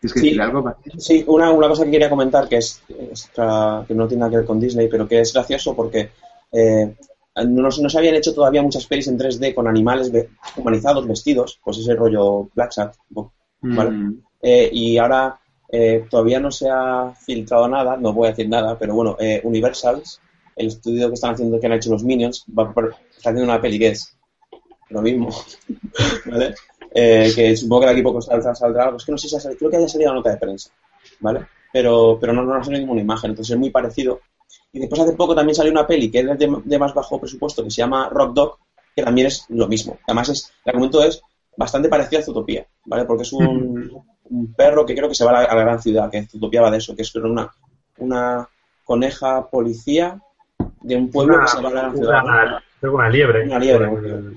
¿Tienes 0.00 0.12
que 0.12 0.20
Sí. 0.20 0.26
decir 0.26 0.42
algo, 0.42 0.62
Martín? 0.62 1.00
Sí, 1.00 1.24
una, 1.28 1.50
una 1.52 1.68
cosa 1.68 1.84
que 1.84 1.90
quería 1.92 2.10
comentar 2.10 2.48
que 2.48 2.56
es, 2.58 2.82
es 2.88 3.30
que 3.34 3.94
no 3.94 4.06
tiene 4.08 4.20
nada 4.20 4.30
que 4.30 4.36
ver 4.38 4.46
con 4.46 4.60
Disney, 4.60 4.88
pero 4.88 5.06
que 5.08 5.20
es 5.20 5.32
gracioso 5.32 5.74
porque 5.74 6.10
eh, 6.52 6.94
no, 7.44 7.62
no 7.62 7.70
se 7.90 7.98
habían 7.98 8.14
hecho 8.14 8.34
todavía 8.34 8.62
muchas 8.62 8.86
pelis 8.86 9.08
en 9.08 9.18
3D 9.18 9.54
con 9.54 9.66
animales 9.68 10.10
ve- 10.10 10.30
humanizados, 10.56 11.06
vestidos, 11.06 11.60
pues 11.62 11.78
ese 11.78 11.94
rollo 11.94 12.48
Black 12.54 12.72
¿vale? 13.60 13.90
Mm. 13.90 14.20
Eh, 14.42 14.70
y 14.72 14.98
ahora 14.98 15.38
eh, 15.70 16.06
todavía 16.10 16.38
no 16.40 16.50
se 16.50 16.68
ha 16.70 17.12
filtrado 17.24 17.68
nada, 17.68 17.96
no 17.96 18.12
voy 18.12 18.28
a 18.28 18.30
decir 18.30 18.48
nada, 18.48 18.78
pero 18.78 18.94
bueno, 18.94 19.16
eh, 19.18 19.40
Universals, 19.44 20.20
el 20.54 20.68
estudio 20.68 21.08
que 21.08 21.14
están 21.14 21.34
haciendo, 21.34 21.58
que 21.60 21.66
han 21.66 21.72
hecho 21.72 21.90
los 21.90 22.04
Minions, 22.04 22.44
va 22.56 22.72
por- 22.72 22.94
está 23.16 23.30
haciendo 23.30 23.44
una 23.52 23.60
peli 23.60 23.78
que 23.78 23.88
es 23.88 24.16
lo 24.90 25.02
mismo, 25.02 25.28
¿vale? 26.26 26.54
Eh, 26.94 27.30
que 27.34 27.56
supongo 27.56 27.80
que 27.80 27.86
de 27.86 27.92
aquí 27.92 28.02
poco 28.02 28.22
saldrá, 28.22 28.54
saldrá 28.54 28.84
algo. 28.84 28.96
Es 28.96 29.04
que 29.04 29.12
no 29.12 29.18
sé 29.18 29.28
si 29.28 29.36
ha 29.36 29.40
salido, 29.40 29.58
creo 29.58 29.70
que 29.70 29.76
haya 29.76 29.88
salido 29.88 30.10
la 30.10 30.16
nota 30.16 30.30
de 30.30 30.36
prensa, 30.38 30.70
¿vale? 31.20 31.46
Pero, 31.72 32.16
pero 32.20 32.32
no, 32.32 32.42
no 32.42 32.54
ha 32.54 32.64
salido 32.64 32.80
ninguna 32.80 33.02
imagen, 33.02 33.30
entonces 33.30 33.52
es 33.54 33.58
muy 33.58 33.70
parecido. 33.70 34.20
Y 34.72 34.80
después 34.80 35.00
hace 35.00 35.12
poco 35.14 35.34
también 35.34 35.54
salió 35.54 35.72
una 35.72 35.86
peli 35.86 36.10
que 36.10 36.20
es 36.20 36.38
de, 36.38 36.56
de 36.64 36.78
más 36.78 36.92
bajo 36.94 37.20
presupuesto, 37.20 37.62
que 37.64 37.70
se 37.70 37.82
llama 37.82 38.08
Rock 38.10 38.34
Dog, 38.34 38.58
que 38.94 39.02
también 39.02 39.26
es 39.28 39.46
lo 39.48 39.66
mismo. 39.68 39.98
Además, 40.06 40.28
es, 40.28 40.52
el 40.64 40.70
argumento 40.70 41.02
es 41.02 41.22
bastante 41.56 41.88
parecido 41.88 42.20
a 42.20 42.24
Zootopia, 42.24 42.66
¿vale? 42.84 43.04
Porque 43.06 43.22
es 43.22 43.32
un, 43.32 43.90
un 44.24 44.54
perro 44.54 44.84
que 44.84 44.94
creo 44.94 45.08
que 45.08 45.14
se 45.14 45.24
va 45.24 45.30
a 45.30 45.34
la, 45.34 45.44
a 45.44 45.54
la 45.56 45.62
gran 45.62 45.80
ciudad, 45.82 46.10
que 46.10 46.26
Zootopia 46.26 46.60
va 46.62 46.70
de 46.70 46.78
eso, 46.78 46.94
que 46.94 47.02
es 47.02 47.14
una, 47.16 47.50
una 47.98 48.48
coneja 48.84 49.48
policía 49.50 50.20
de 50.82 50.96
un 50.96 51.10
pueblo 51.10 51.40
que 51.40 51.48
se 51.48 51.62
va 51.62 51.68
a 51.70 51.72
la 51.72 51.80
gran 51.82 51.96
ciudad. 51.96 52.24
una- 52.24 52.62
una 52.92 53.08
liebre. 53.08 53.44
Una 53.44 53.58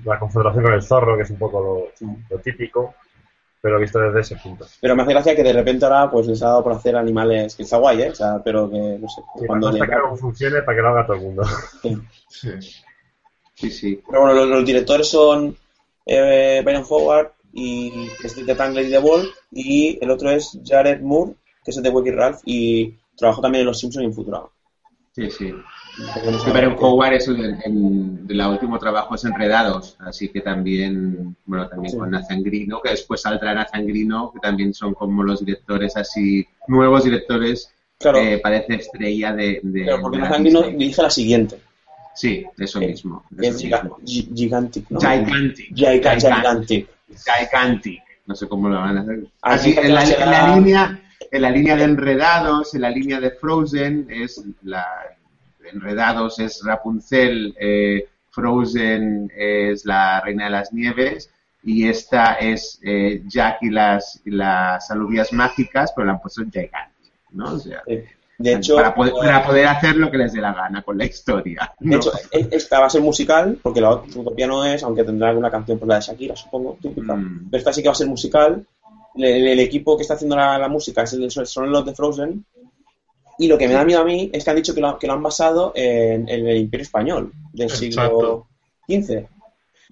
la 0.05 0.17
confederación 0.19 0.63
con 0.63 0.73
el 0.73 0.81
zorro, 0.81 1.17
que 1.17 1.23
es 1.23 1.29
un 1.29 1.37
poco 1.37 1.61
lo, 1.61 1.83
Sí. 1.95 2.05
lo 2.29 2.39
típico, 2.39 2.95
pero 3.61 3.79
visto 3.79 3.99
desde 3.99 4.21
ese 4.21 4.35
punto. 4.37 4.65
Pero 4.81 4.95
me 4.95 5.03
hace 5.03 5.11
gracia 5.11 5.35
que 5.35 5.43
de 5.43 5.53
repente 5.53 5.85
ahora 5.85 6.09
pues 6.09 6.27
les 6.27 6.41
ha 6.41 6.47
dado 6.47 6.63
por 6.63 6.73
hacer 6.73 6.95
animales, 6.95 7.55
que 7.55 7.63
está 7.63 7.77
guay, 7.77 8.01
¿eh? 8.03 8.09
O 8.11 8.15
sea, 8.15 8.41
pero 8.43 8.69
que, 8.69 8.97
no 8.99 9.09
sé, 9.09 9.21
Sí, 9.39 9.45
cuando 9.45 9.67
hasta 9.67 9.83
le 9.83 9.89
que 9.89 9.95
algo 9.95 10.15
funcione 10.15 10.61
para 10.61 10.75
que 10.77 10.81
lo 10.81 10.89
haga 10.89 11.05
todo 11.05 11.17
el 11.17 11.23
mundo. 11.23 11.43
Sí. 12.29 12.51
Sí, 13.55 13.69
sí. 13.69 14.01
Pero 14.07 14.21
bueno, 14.21 14.35
los, 14.35 14.47
los 14.47 14.65
directores 14.65 15.09
son 15.09 15.57
eh, 16.05 16.61
Byron 16.63 16.85
Howard, 16.89 17.31
y, 17.51 18.09
que 18.21 18.27
es 18.27 18.45
de 18.45 18.55
Tangled 18.55 18.87
y 18.87 18.91
The 18.91 18.99
Wall, 18.99 19.29
y 19.51 19.99
el 20.01 20.11
otro 20.11 20.31
es 20.31 20.57
Jared 20.65 21.01
Moore, 21.01 21.33
que 21.63 21.71
es 21.71 21.77
el 21.77 21.83
de 21.83 21.89
Wiki 21.89 22.11
Ralph, 22.11 22.39
y 22.45 22.95
trabajó 23.17 23.41
también 23.41 23.61
en 23.61 23.67
Los 23.67 23.79
Simpsons 23.79 24.03
y 24.03 24.05
en 24.05 24.13
Futurama. 24.13 24.49
Sí, 25.11 25.29
sí. 25.29 25.53
Que 26.43 26.51
Byron 26.51 26.75
Howard 26.79 27.13
es 27.13 27.27
el, 27.27 27.43
el, 27.65 28.19
el 28.29 28.41
último 28.47 28.79
trabajo 28.79 29.15
es 29.15 29.25
Enredados, 29.25 29.95
así 29.99 30.29
que 30.29 30.41
también, 30.41 31.35
bueno, 31.45 31.67
también 31.67 31.91
Sí. 31.91 31.97
con 31.97 32.11
Nathan 32.11 32.41
Grino, 32.43 32.79
que 32.81 32.91
después 32.91 33.21
saldrá 33.21 33.53
Nathan 33.53 33.85
Grino, 33.85 34.31
que 34.31 34.39
también 34.39 34.73
son 34.73 34.93
como 34.93 35.23
los 35.23 35.39
directores 35.45 35.97
así, 35.97 36.45
nuevos 36.67 37.03
directores, 37.03 37.73
Claro, 37.99 38.19
eh, 38.19 38.39
parece 38.41 38.75
estrella 38.75 39.33
de... 39.33 39.59
de 39.61 39.83
claro, 39.83 40.01
porque 40.03 40.17
de 40.19 40.23
Nathan 40.23 40.43
Grino 40.43 40.61
dirige 40.63 41.01
la 41.01 41.09
siguiente, 41.09 41.59
Sí, 42.15 42.45
eso 42.57 42.81
Eh, 42.81 42.87
mismo. 42.87 43.23
eso 43.39 43.51
es 43.51 43.57
Gigantic, 44.35 44.85
¿no? 44.89 44.99
Gigantic. 44.99 45.75
Giga- 45.75 45.91
Gigantic. 45.99 46.29
Gigantic. 46.37 46.89
Gigantic. 47.25 48.01
No 48.25 48.35
sé 48.35 48.47
cómo 48.47 48.69
lo 48.69 48.75
van 48.75 48.97
a 48.97 49.01
hacer. 49.01 49.19
Ah, 49.41 49.53
Así, 49.53 49.73
la, 49.73 49.81
en 49.83 49.93
la 50.31 50.55
línea, 50.55 51.01
en 51.31 51.41
la 51.41 51.49
línea 51.49 51.75
de 51.75 51.83
Enredados, 51.83 52.73
en 52.75 52.81
la 52.81 52.89
línea 52.89 53.19
de 53.19 53.31
Frozen, 53.31 54.07
es 54.09 54.43
la 54.63 54.85
Enredados 55.73 56.39
es 56.39 56.61
Rapunzel, 56.63 57.55
eh, 57.59 58.07
Frozen 58.29 59.31
es 59.35 59.85
la 59.85 60.21
Reina 60.21 60.45
de 60.45 60.49
las 60.51 60.71
Nieves 60.73 61.29
y 61.63 61.87
esta 61.87 62.35
es 62.35 62.79
eh, 62.83 63.23
Jack 63.27 63.57
y 63.61 63.69
las, 63.69 64.21
y 64.25 64.31
las 64.31 64.89
alubias 64.91 65.33
mágicas, 65.33 65.91
pero 65.95 66.05
la 66.05 66.13
han 66.13 66.21
puesto 66.21 66.43
Gigantic, 66.43 67.13
¿no? 67.31 67.53
O 67.53 67.59
sea. 67.59 67.83
De 68.39 68.53
hecho, 68.53 68.75
para, 68.75 68.95
poder, 68.95 69.13
para 69.13 69.45
poder 69.45 69.67
hacer 69.67 69.97
lo 69.97 70.09
que 70.09 70.17
les 70.17 70.31
dé 70.31 70.39
la 70.39 70.53
gana 70.53 70.81
con 70.81 70.97
la 70.97 71.05
historia. 71.05 71.73
de 71.79 71.97
hecho 71.97 72.13
e- 72.31 72.47
esta 72.51 72.79
va 72.79 72.85
a 72.85 72.89
ser 72.89 73.01
musical, 73.01 73.59
porque 73.61 73.81
la 73.81 73.89
otra 73.89 74.21
Utopía 74.21 74.47
no 74.47 74.63
es, 74.63 74.81
aunque 74.81 75.03
tendrá 75.03 75.29
alguna 75.29 75.51
canción 75.51 75.77
por 75.77 75.89
la 75.89 75.95
de 75.95 76.01
Shakira, 76.01 76.37
supongo, 76.37 76.77
típica. 76.81 77.15
Mm. 77.15 77.49
Pero 77.51 77.59
esta 77.59 77.73
sí 77.73 77.81
que 77.81 77.89
va 77.89 77.91
a 77.91 77.95
ser 77.95 78.07
musical. 78.07 78.65
El, 79.15 79.45
el 79.45 79.59
equipo 79.59 79.97
que 79.97 80.03
está 80.03 80.13
haciendo 80.13 80.37
la, 80.37 80.57
la 80.57 80.69
música 80.69 81.03
es 81.03 81.11
el, 81.11 81.29
son 81.29 81.69
los 81.69 81.85
de 81.85 81.93
Frozen. 81.93 82.45
Y 83.39 83.47
lo 83.47 83.57
que 83.57 83.67
me 83.67 83.73
da 83.73 83.83
miedo 83.85 84.01
a 84.01 84.05
mí 84.05 84.29
es 84.33 84.43
que 84.43 84.49
han 84.51 84.55
dicho 84.57 84.75
que 84.75 84.81
lo, 84.81 84.99
que 84.99 85.07
lo 85.07 85.13
han 85.13 85.23
basado 85.23 85.71
en, 85.75 86.27
en 86.29 86.47
el 86.47 86.57
Imperio 86.57 86.83
Español 86.83 87.31
del 87.53 87.69
siglo. 87.71 88.45
XV. 88.87 89.25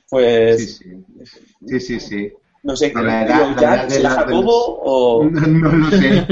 Pues, 0.10 0.78
Sí, 0.78 0.84
sí. 0.84 1.40
Sí, 1.68 1.80
sí, 1.80 2.00
sí. 2.00 2.34
no 2.64 2.76
sé, 2.76 2.90
De 2.90 3.02
la 3.04 3.24
edad- 3.26 3.56
la 3.56 3.62
¿ya 3.62 3.74
edad 3.76 3.84
de 3.86 3.90
se 3.92 4.00
la 4.04 4.10
la- 4.10 4.16
de 4.16 4.22
Jacobo 4.26 4.80
o...? 4.84 5.24
No, 5.26 5.42
no 5.48 5.72
lo 5.72 5.90
sé. 5.92 6.26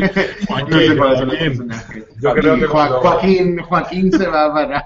Joaquín, 0.47 0.69
no 0.69 0.79
sé 0.79 0.97
cuáles 0.97 1.19
son 1.19 1.27
los 1.27 1.37
personajes. 1.37 2.03
Yo 2.21 2.33
creo 2.33 2.55
que 2.59 2.65
Joaquín, 2.65 2.93
lo- 2.93 2.99
Joaquín, 3.01 3.57
Joaquín 3.59 4.11
se 4.11 4.27
va 4.27 4.45
a 4.45 4.53
parar. 4.53 4.85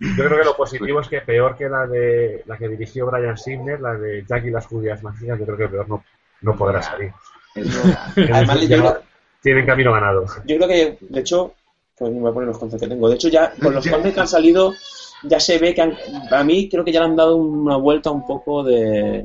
Yo 0.00 0.24
creo 0.24 0.38
que 0.38 0.44
lo 0.44 0.56
positivo 0.56 1.00
es 1.00 1.08
que 1.08 1.20
peor 1.20 1.56
que 1.56 1.68
la 1.68 1.86
de 1.86 2.42
la 2.46 2.56
que 2.56 2.68
dirigió 2.68 3.06
Brian 3.06 3.36
Singer, 3.38 3.80
la 3.80 3.94
de 3.94 4.24
Jack 4.28 4.44
y 4.46 4.50
las 4.50 4.66
judías 4.66 5.02
mágicas, 5.02 5.38
yo 5.38 5.44
creo 5.46 5.56
que 5.58 5.68
peor 5.68 5.88
no, 5.88 6.04
no 6.42 6.56
podrá 6.56 6.82
salir. 6.82 7.12
Es 7.54 7.74
verdad. 7.84 8.08
Además, 8.34 8.60
Ya 8.62 8.76
yo 8.76 8.82
creo- 8.82 9.02
tienen 9.46 9.64
camino 9.66 9.92
ganado. 9.92 10.24
Yo 10.44 10.56
creo 10.56 10.68
que, 10.68 10.98
de 11.00 11.20
hecho, 11.20 11.54
pues 11.96 12.12
me 12.12 12.18
voy 12.20 12.30
a 12.30 12.34
poner 12.34 12.48
los 12.48 12.58
conceptos 12.58 12.88
que 12.88 12.94
tengo. 12.94 13.08
De 13.08 13.14
hecho, 13.14 13.28
ya 13.28 13.52
con 13.62 13.72
los 13.72 13.84
conceptos 13.88 14.12
que 14.14 14.20
han 14.20 14.28
salido, 14.28 14.74
ya 15.22 15.38
se 15.38 15.58
ve 15.58 15.72
que 15.72 15.82
han, 15.82 15.96
a 16.32 16.42
mí 16.42 16.68
creo 16.68 16.84
que 16.84 16.92
ya 16.92 17.00
le 17.00 17.06
han 17.06 17.16
dado 17.16 17.36
una 17.36 17.76
vuelta 17.76 18.10
un 18.10 18.26
poco 18.26 18.64
de, 18.64 19.24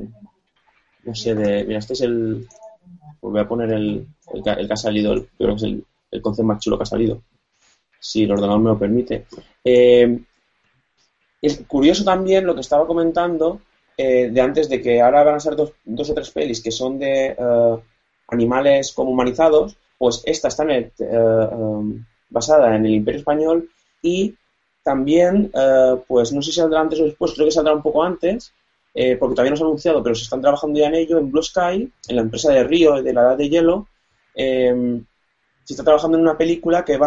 no 1.03 1.15
sé, 1.15 1.33
de, 1.33 1.63
mira, 1.65 1.79
este 1.79 1.93
es 1.93 2.01
el, 2.01 2.47
pues 3.19 3.31
voy 3.31 3.41
a 3.41 3.47
poner 3.47 3.71
el, 3.73 4.05
el, 4.33 4.43
que, 4.43 4.49
el 4.51 4.67
que 4.67 4.73
ha 4.73 4.77
salido, 4.77 5.13
el- 5.13 5.27
creo 5.37 5.49
que 5.49 5.55
es 5.55 5.63
el, 5.63 5.83
el 6.11 6.21
concepto 6.21 6.47
más 6.47 6.59
chulo 6.59 6.77
que 6.77 6.83
ha 6.83 6.85
salido, 6.85 7.21
si 7.99 8.23
el 8.23 8.31
ordenador 8.31 8.59
me 8.59 8.69
lo 8.69 8.77
permite. 8.79 9.25
Eh, 9.63 10.19
es 11.41 11.63
curioso 11.67 12.03
también 12.03 12.45
lo 12.45 12.53
que 12.53 12.61
estaba 12.61 12.85
comentando 12.85 13.61
eh, 13.97 14.29
de 14.31 14.41
antes 14.41 14.69
de 14.69 14.81
que 14.81 15.01
ahora 15.01 15.23
van 15.23 15.35
a 15.35 15.39
ser 15.39 15.55
dos, 15.55 15.73
dos 15.83 16.09
o 16.09 16.13
tres 16.13 16.29
pelis 16.31 16.61
que 16.61 16.71
son 16.71 16.99
de 16.99 17.35
eh, 17.37 17.77
animales 18.27 18.93
como 18.93 19.11
humanizados, 19.11 19.77
pues 20.01 20.23
esta 20.25 20.47
está 20.47 20.63
en 20.63 20.71
el, 20.71 20.91
eh, 20.97 21.47
um, 21.51 22.03
basada 22.27 22.75
en 22.75 22.87
el 22.87 22.95
Imperio 22.95 23.19
Español 23.19 23.69
y 24.01 24.33
también, 24.81 25.51
eh, 25.53 25.95
pues 26.07 26.33
no 26.33 26.41
sé 26.41 26.49
si 26.49 26.59
saldrá 26.59 26.81
antes 26.81 26.99
o 26.99 27.03
después, 27.03 27.33
creo 27.35 27.45
que 27.45 27.51
saldrá 27.51 27.75
un 27.75 27.83
poco 27.83 28.01
antes, 28.01 28.51
eh, 28.95 29.15
porque 29.15 29.35
todavía 29.35 29.51
no 29.51 29.57
se 29.57 29.63
ha 29.63 29.67
anunciado, 29.67 30.01
pero 30.01 30.15
se 30.15 30.23
están 30.23 30.41
trabajando 30.41 30.79
ya 30.79 30.87
en 30.87 30.95
ello, 30.95 31.19
en 31.19 31.29
Blue 31.29 31.43
Sky, 31.43 31.93
en 32.07 32.15
la 32.15 32.23
empresa 32.23 32.51
de 32.51 32.63
Río, 32.63 32.99
de 32.99 33.13
la 33.13 33.21
Edad 33.21 33.37
de 33.37 33.47
Hielo, 33.47 33.89
eh, 34.33 35.01
se 35.65 35.73
está 35.73 35.83
trabajando 35.83 36.17
en 36.17 36.23
una 36.23 36.35
película 36.35 36.83
que, 36.83 36.97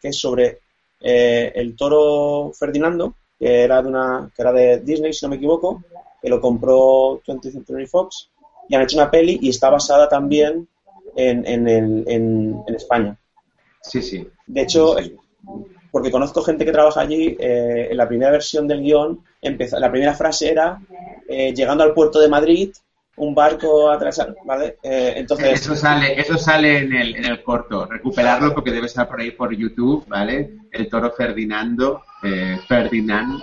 que 0.00 0.08
es 0.08 0.16
sobre 0.16 0.60
el 0.98 1.76
toro 1.76 2.50
Ferdinando, 2.58 3.14
que 3.38 3.64
era, 3.64 3.82
de 3.82 3.88
una, 3.88 4.30
que 4.34 4.40
era 4.40 4.54
de 4.54 4.80
Disney, 4.80 5.12
si 5.12 5.26
no 5.26 5.28
me 5.28 5.36
equivoco, 5.36 5.84
que 6.22 6.30
lo 6.30 6.40
compró 6.40 7.20
20th 7.26 7.52
Century 7.52 7.86
Fox, 7.86 8.30
y 8.70 8.74
han 8.74 8.80
hecho 8.80 8.96
una 8.96 9.10
peli 9.10 9.38
y 9.42 9.50
está 9.50 9.68
basada 9.68 10.08
también 10.08 10.66
en, 11.16 11.46
en, 11.46 11.68
el- 11.68 12.04
en- 12.06 12.62
en 12.66 12.74
España. 12.74 13.16
Sí, 13.82 14.00
sí. 14.02 14.26
De 14.46 14.62
hecho, 14.62 14.96
Sí. 14.98 15.16
porque 15.90 16.10
conozco 16.10 16.42
gente 16.42 16.64
que 16.64 16.72
trabaja 16.72 17.00
allí, 17.00 17.36
eh, 17.38 17.88
en 17.90 17.96
la 17.96 18.08
primera 18.08 18.30
versión 18.30 18.66
del 18.68 18.80
guion, 18.82 19.22
empezó, 19.40 19.78
la 19.78 19.90
primera 19.90 20.14
frase 20.14 20.50
era, 20.50 20.80
eh, 21.28 21.52
llegando 21.54 21.84
al 21.84 21.92
puerto 21.92 22.20
de 22.20 22.28
Madrid, 22.28 22.70
un 23.16 23.34
barco 23.34 23.90
¿vale? 24.46 24.78
Eh, 24.82 25.14
entonces, 25.16 25.60
Eso 25.60 25.76
sale, 25.76 26.18
eso 26.18 26.38
sale 26.38 26.78
en 26.78 26.92
el, 26.94 27.16
en 27.16 27.24
el 27.26 27.42
corto. 27.42 27.84
Recuperarlo 27.86 28.54
porque 28.54 28.70
debe 28.70 28.86
estar 28.86 29.06
por 29.06 29.20
ahí 29.20 29.32
por 29.32 29.54
YouTube, 29.54 30.06
¿vale? 30.08 30.56
El 30.72 30.88
toro 30.88 31.12
Ferdinando, 31.12 32.02
eh, 32.22 32.58
Ferdinand. 32.66 33.40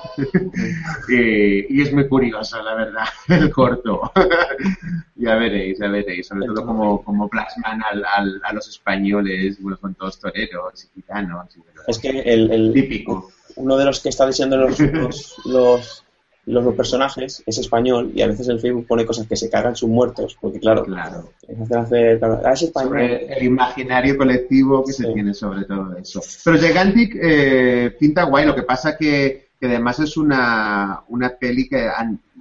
y, 1.07 1.75
y 1.77 1.81
es 1.81 1.93
muy 1.93 2.07
curioso, 2.07 2.61
la 2.63 2.73
verdad, 2.73 3.05
el 3.27 3.51
corto. 3.51 4.11
ya 5.15 5.35
veréis, 5.35 5.77
ya 5.79 5.87
veréis. 5.89 6.27
Sobre 6.27 6.47
todo 6.47 6.65
como, 6.65 7.03
como 7.03 7.27
plasman 7.29 7.81
al, 7.83 8.03
al- 8.03 8.41
a 8.43 8.53
los 8.53 8.67
españoles, 8.67 9.61
bueno, 9.61 9.77
son 9.79 9.93
todos 9.93 10.19
toreros 10.19 10.83
y 10.85 10.87
gitanos. 10.95 11.55
y- 11.55 11.61
es 11.87 11.99
que 11.99 12.09
el, 12.09 12.51
el- 12.51 12.73
Típico. 12.73 13.31
uno 13.55 13.77
de 13.77 13.85
los 13.85 13.99
que 13.99 14.09
está 14.09 14.25
los, 14.25 14.79
los, 14.79 15.35
los, 15.45 16.03
los- 16.45 16.63
los 16.63 16.75
personajes 16.75 17.43
es 17.45 17.57
español 17.57 18.11
y 18.15 18.21
a 18.21 18.27
veces 18.27 18.47
el 18.47 18.59
Facebook 18.59 18.87
pone 18.87 19.05
cosas 19.05 19.27
que 19.27 19.35
se 19.35 19.49
cagan 19.49 19.75
sus 19.75 19.89
muertos, 19.89 20.37
porque 20.41 20.59
claro, 20.59 20.83
Claro. 20.83 21.29
hacen 21.61 21.77
hacer, 21.77 22.19
claro, 22.19 22.41
ah, 22.43 22.53
es 22.53 22.61
español. 22.63 22.89
sobre 22.89 23.33
el 23.37 23.43
imaginario 23.45 24.17
colectivo 24.17 24.83
que 24.83 24.93
se 24.93 25.11
tiene 25.13 25.33
sobre 25.33 25.65
todo 25.65 25.95
eso. 25.97 26.21
Pero 26.45 26.57
Gigantic 26.57 27.15
eh, 27.21 27.95
pinta 27.99 28.23
guay, 28.23 28.45
lo 28.45 28.55
que 28.55 28.63
pasa 28.63 28.95
que, 28.97 29.49
que 29.59 29.65
además 29.67 29.99
es 29.99 30.15
una, 30.17 31.01
una 31.09 31.29
peli 31.29 31.67
que 31.67 31.87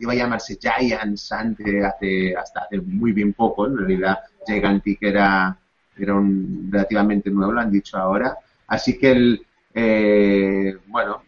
iba 0.01 0.13
a 0.13 0.17
llamarse 0.17 0.57
Giants 0.61 1.33
antes, 1.33 1.85
hace, 1.85 2.35
hasta 2.37 2.61
hace 2.61 2.81
muy 2.81 3.13
bien 3.13 3.33
poco, 3.33 3.67
en 3.67 3.77
realidad 3.77 4.19
Gigantic 4.47 5.03
era, 5.03 5.59
era 5.99 6.15
un, 6.15 6.69
relativamente 6.71 7.29
nuevo, 7.29 7.53
lo 7.53 7.61
han 7.61 7.73
dicho 7.73 7.97
ahora. 7.99 8.39
Así 8.69 8.97
que 8.97 9.11
el, 9.11 9.43
eh, 9.75 10.77
bueno, 10.87 11.23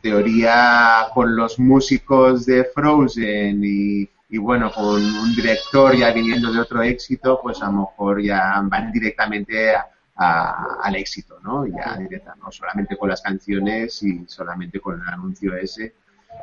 teoría 0.00 1.06
con 1.14 1.34
los 1.36 1.58
músicos 1.58 2.46
de 2.46 2.64
Frozen 2.64 3.60
y, 3.64 4.08
y 4.28 4.38
bueno, 4.38 4.70
con 4.72 5.02
un 5.02 5.34
director 5.34 5.94
ya 5.96 6.12
viniendo 6.12 6.52
de 6.52 6.60
otro 6.60 6.82
éxito, 6.82 7.40
pues 7.42 7.60
a 7.62 7.66
lo 7.66 7.72
mejor 7.72 8.22
ya 8.22 8.60
van 8.64 8.92
directamente 8.92 9.74
a- 9.74 9.86
a- 10.16 10.78
al 10.82 10.96
éxito, 10.96 11.38
¿no? 11.42 11.66
Ya 11.66 11.96
directa, 11.98 12.34
no 12.42 12.50
solamente 12.52 12.96
con 12.96 13.08
las 13.08 13.22
canciones 13.22 14.02
y 14.02 14.24
solamente 14.26 14.80
con 14.80 15.00
el 15.00 15.08
anuncio 15.08 15.54
ese. 15.56 15.94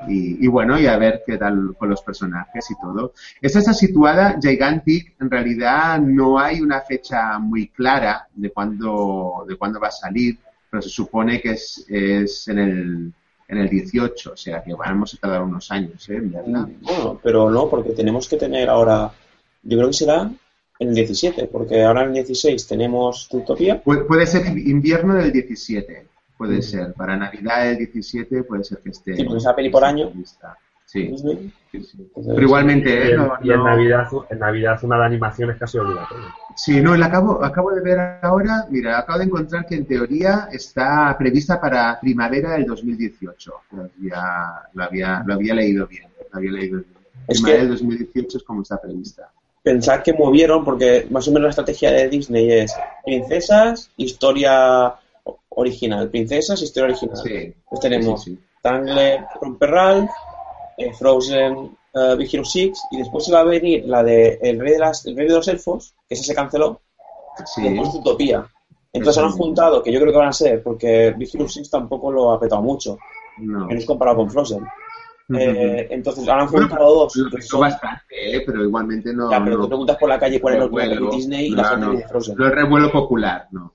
Y, 0.08 0.44
y 0.46 0.48
bueno, 0.48 0.80
y 0.80 0.86
a 0.86 0.98
ver 0.98 1.24
qué 1.26 1.38
tal 1.38 1.76
con 1.78 1.90
los 1.90 2.02
personajes 2.02 2.70
y 2.70 2.76
todo. 2.80 3.14
Esta 3.42 3.60
está 3.60 3.74
situada, 3.74 4.38
Gigantic, 4.42 5.16
en 5.20 5.30
realidad 5.32 6.00
no 6.00 6.38
hay 6.40 6.62
una 6.62 6.82
fecha 6.82 7.40
muy 7.40 7.70
clara 7.70 8.28
de 8.36 8.52
cuándo, 8.52 9.46
de 9.48 9.56
cuándo 9.56 9.80
va 9.80 9.88
a 9.88 9.92
salir, 9.92 10.38
pero 10.78 10.82
se 10.84 10.90
supone 10.90 11.42
que 11.42 11.52
es, 11.52 11.86
es 11.90 12.48
en, 12.50 12.60
el, 12.60 13.14
en 13.48 13.58
el 13.58 13.68
18, 13.70 14.34
o 14.34 14.38
sea 14.38 14.64
que 14.64 14.74
vamos 14.76 15.14
a 15.14 15.18
tardar 15.18 15.42
unos 15.42 15.72
años, 15.72 16.08
¿eh? 16.10 16.20
Verla. 16.22 16.70
Bueno, 16.82 17.20
pero 17.24 17.50
no, 17.50 17.68
porque 17.68 17.90
tenemos 17.92 18.28
que 18.28 18.38
tener 18.38 18.70
ahora, 18.70 19.12
yo 19.64 19.78
creo 19.78 19.88
que 19.90 19.94
será 19.94 20.30
en 20.80 20.90
el 20.90 20.94
17, 20.94 21.48
porque 21.48 21.82
ahora 21.84 22.04
en 22.04 22.10
el 22.10 22.14
16 22.26 22.68
tenemos 22.68 23.28
Utopía. 23.32 23.84
Pu- 23.84 24.06
puede 24.06 24.28
ser 24.28 24.46
invierno 24.58 25.16
del 25.16 25.32
17, 25.32 26.06
puede 26.38 26.62
ser. 26.62 26.94
Para 26.94 27.18
Navidad 27.18 27.64
del 27.66 27.78
17 27.78 28.44
puede 28.44 28.64
ser 28.64 28.78
que 28.80 28.90
esté. 28.92 29.16
Sí, 29.16 29.24
porque 29.24 29.40
esa 29.40 29.56
peli 29.56 29.70
por 29.72 29.84
año. 29.84 30.12
lista. 30.16 30.56
Sí, 30.89 31.03
Disney. 31.08 31.51
sí, 31.70 31.84
sí. 31.84 31.98
Entonces, 32.00 32.34
Pero 32.34 32.41
igualmente, 32.48 32.89
Y 32.89 32.94
¿eh? 32.94 33.12
en, 33.12 33.17
No- 33.17 33.34
y 33.44 33.51
en 33.51 33.58
no- 33.58 33.63
Navidad, 33.65 34.08
en 34.29 34.39
Navidad 34.39 34.79
una 34.84 34.98
de 35.00 35.06
animación 35.06 35.50
es 35.51 35.58
casi 35.58 35.77
obligatoria. 35.77 36.27
Sí, 36.56 36.79
no, 36.82 36.96
la 36.96 37.08
acabo, 37.08 37.44
acabo 37.44 37.72
de 37.74 37.82
ver 37.82 38.00
ahora, 38.22 38.65
mira, 38.70 38.98
acabo 38.98 39.20
de 39.20 39.25
encontrar 39.25 39.65
que 39.65 39.75
en 39.75 39.86
teoría 39.86 40.48
está 40.51 41.13
prevista 41.20 41.60
para 41.60 42.00
primavera 42.00 42.51
del 42.53 42.65
2018. 42.65 43.51
Lo 43.74 43.84
había, 43.84 44.62
lo 44.74 44.84
había, 44.86 45.24
lo 45.25 45.34
había 45.34 45.53
leído 45.56 45.86
bien, 45.88 46.06
lo 46.32 46.38
había 46.39 46.51
leído 46.53 46.77
bien. 46.79 46.94
Es 47.27 47.41
Primavera 47.41 47.58
que- 47.63 47.67
del 47.67 47.72
2018 47.77 48.38
es 48.38 48.44
como 48.46 48.62
está 48.62 48.79
prevista. 48.79 49.29
Pensar 49.62 50.01
que 50.01 50.13
movieron, 50.13 50.63
porque 50.63 51.06
más 51.12 51.27
o 51.27 51.32
menos 51.32 51.44
la 51.44 51.50
estrategia 51.50 51.91
de 51.91 52.08
Disney 52.08 52.50
es 52.50 52.74
princesas, 53.06 53.91
historia 53.98 54.94
original. 55.50 56.10
Princesas, 56.10 56.62
historia 56.62 56.91
original. 56.96 57.17
Sí. 57.17 57.53
Pues 57.70 57.82
tenemos 57.82 58.24
Sí, 58.24 58.32
sí. 58.36 58.39
Tangled, 58.62 59.20
Romper 59.41 59.70
Ralph, 59.70 60.10
eh, 60.78 60.94
Frozen, 60.94 61.76
eh, 61.94 62.16
Big 62.18 62.30
Hero 62.34 62.46
6 62.46 62.80
y 62.92 62.98
después 62.98 63.28
iba 63.28 63.40
a 63.40 63.44
venir 63.44 63.86
la 63.86 64.04
de 64.04 64.40
El 64.42 64.60
Rey 64.60 64.74
de, 64.74 64.80
las, 64.80 65.06
el 65.06 65.16
Rey 65.18 65.28
de 65.28 65.34
los 65.36 65.48
Elfos, 65.48 65.94
que 66.08 66.14
esa 66.16 66.24
se 66.24 66.36
canceló, 66.36 66.82
Sí. 67.46 67.62
y 67.66 67.70
después 67.70 67.94
Utopía. 67.96 68.48
Entonces 68.94 69.22
han 69.24 69.32
juntado, 69.32 69.84
que 69.84 69.92
yo 69.92 70.00
creo 70.00 70.12
que 70.12 70.18
van 70.18 70.30
a 70.30 70.34
ser, 70.34 70.64
porque 70.64 71.14
Big 71.18 71.30
Hero 71.34 71.48
6 71.48 71.70
tampoco 71.70 72.12
lo 72.12 72.32
ha 72.32 72.40
petado 72.40 72.62
mucho, 72.62 72.98
No. 73.38 73.66
menos 73.68 73.86
comparado 73.86 74.18
con 74.18 74.30
Frozen. 74.32 74.66
Eh, 75.38 75.88
entonces 75.92 76.26
ahora 76.28 76.44
han 76.44 76.50
Bueno, 76.52 76.68
juntado 76.70 76.96
dos. 76.96 77.16
Lo 77.18 77.42
son- 77.42 77.60
bastante, 77.60 78.38
¿eh? 78.38 78.44
pero 78.46 78.64
igualmente 78.64 79.14
no. 79.14 79.30
ya, 79.30 79.44
pero 79.44 79.58
no- 79.58 79.64
te 79.64 79.68
preguntas 79.68 79.98
por 79.98 80.08
la 80.10 80.18
calle 80.18 80.40
cuál 80.40 80.54
es 80.54 80.60
que 80.60 80.66
revuelo, 80.68 81.10
de 81.12 81.16
Disney 81.18 81.48
y 81.48 81.50
no, 81.52 81.58
la 81.58 81.64
gente 81.70 81.90
dice 81.92 82.08
Frozen. 82.08 82.36
No 82.38 82.48
es 82.48 82.54
revuelo 82.56 82.92
popular, 82.92 83.48
no. 83.52 83.74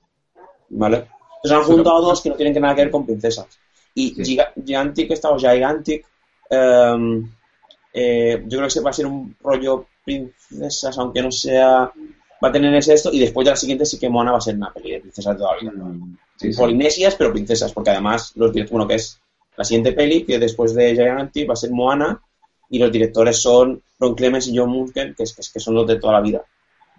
¿Vale? 0.69 1.05
Entonces 1.43 1.51
han 1.51 1.63
juntado 1.75 2.01
dos 2.01 2.21
que 2.21 2.29
no 2.29 2.35
tienen 2.35 2.53
que 2.55 2.59
nada 2.59 2.73
que 2.73 2.81
ver 2.81 2.91
con 2.91 3.05
princesas. 3.05 3.45
Y 3.93 4.09
Sí. 4.15 4.23
Giga- 4.37 4.51
Gigantic, 4.65 5.11
esta 5.11 5.29
o 5.29 5.37
Gigantic, 5.37 6.05
em, 6.49 7.29
eh, 7.93 8.43
yo 8.47 8.57
creo 8.57 8.69
que 8.69 8.79
va 8.81 8.89
a 8.89 8.93
ser 8.93 9.05
un 9.05 9.35
rollo 9.41 9.85
princesas, 10.05 10.97
aunque 10.97 11.21
no 11.21 11.31
sea. 11.31 11.91
Va 12.43 12.49
a 12.49 12.51
tener 12.51 12.73
ese 12.75 12.93
esto, 12.93 13.09
y 13.13 13.19
después 13.19 13.45
de 13.45 13.51
la 13.51 13.55
siguiente 13.55 13.85
sí 13.85 13.97
que 13.97 14.09
Moana 14.09 14.31
va 14.33 14.37
a 14.39 14.41
ser 14.41 14.55
una 14.55 14.73
peli 14.73 14.91
de 14.91 14.99
princesas 14.99 15.33
de 15.33 15.39
toda 15.39 15.55
la 15.55 15.61
vida. 15.61 15.71
Mm, 15.71 16.17
sí, 16.35 16.51
sí. 16.51 16.59
Polinesias, 16.59 17.15
pero 17.15 17.31
princesas, 17.31 17.71
porque 17.71 17.91
además 17.91 18.33
los 18.35 18.51
directores, 18.51 18.71
bueno, 18.71 18.87
que 18.87 18.95
es 18.95 19.19
la 19.55 19.63
siguiente 19.63 19.93
peli, 19.93 20.25
que 20.25 20.39
después 20.39 20.73
de 20.75 20.91
Gigantic 20.91 21.47
va 21.49 21.53
a 21.53 21.57
ser 21.57 21.71
Moana, 21.71 22.21
y 22.69 22.79
los 22.79 22.91
directores 22.91 23.37
son 23.41 23.81
Ron 23.99 24.15
Clements 24.15 24.47
y 24.47 24.57
John 24.57 24.91
es, 24.95 25.13
que, 25.15 25.41
es- 25.41 25.51
que 25.53 25.59
son 25.59 25.75
los 25.75 25.87
de 25.87 25.97
toda 25.99 26.13
la 26.13 26.21
vida. 26.21 26.43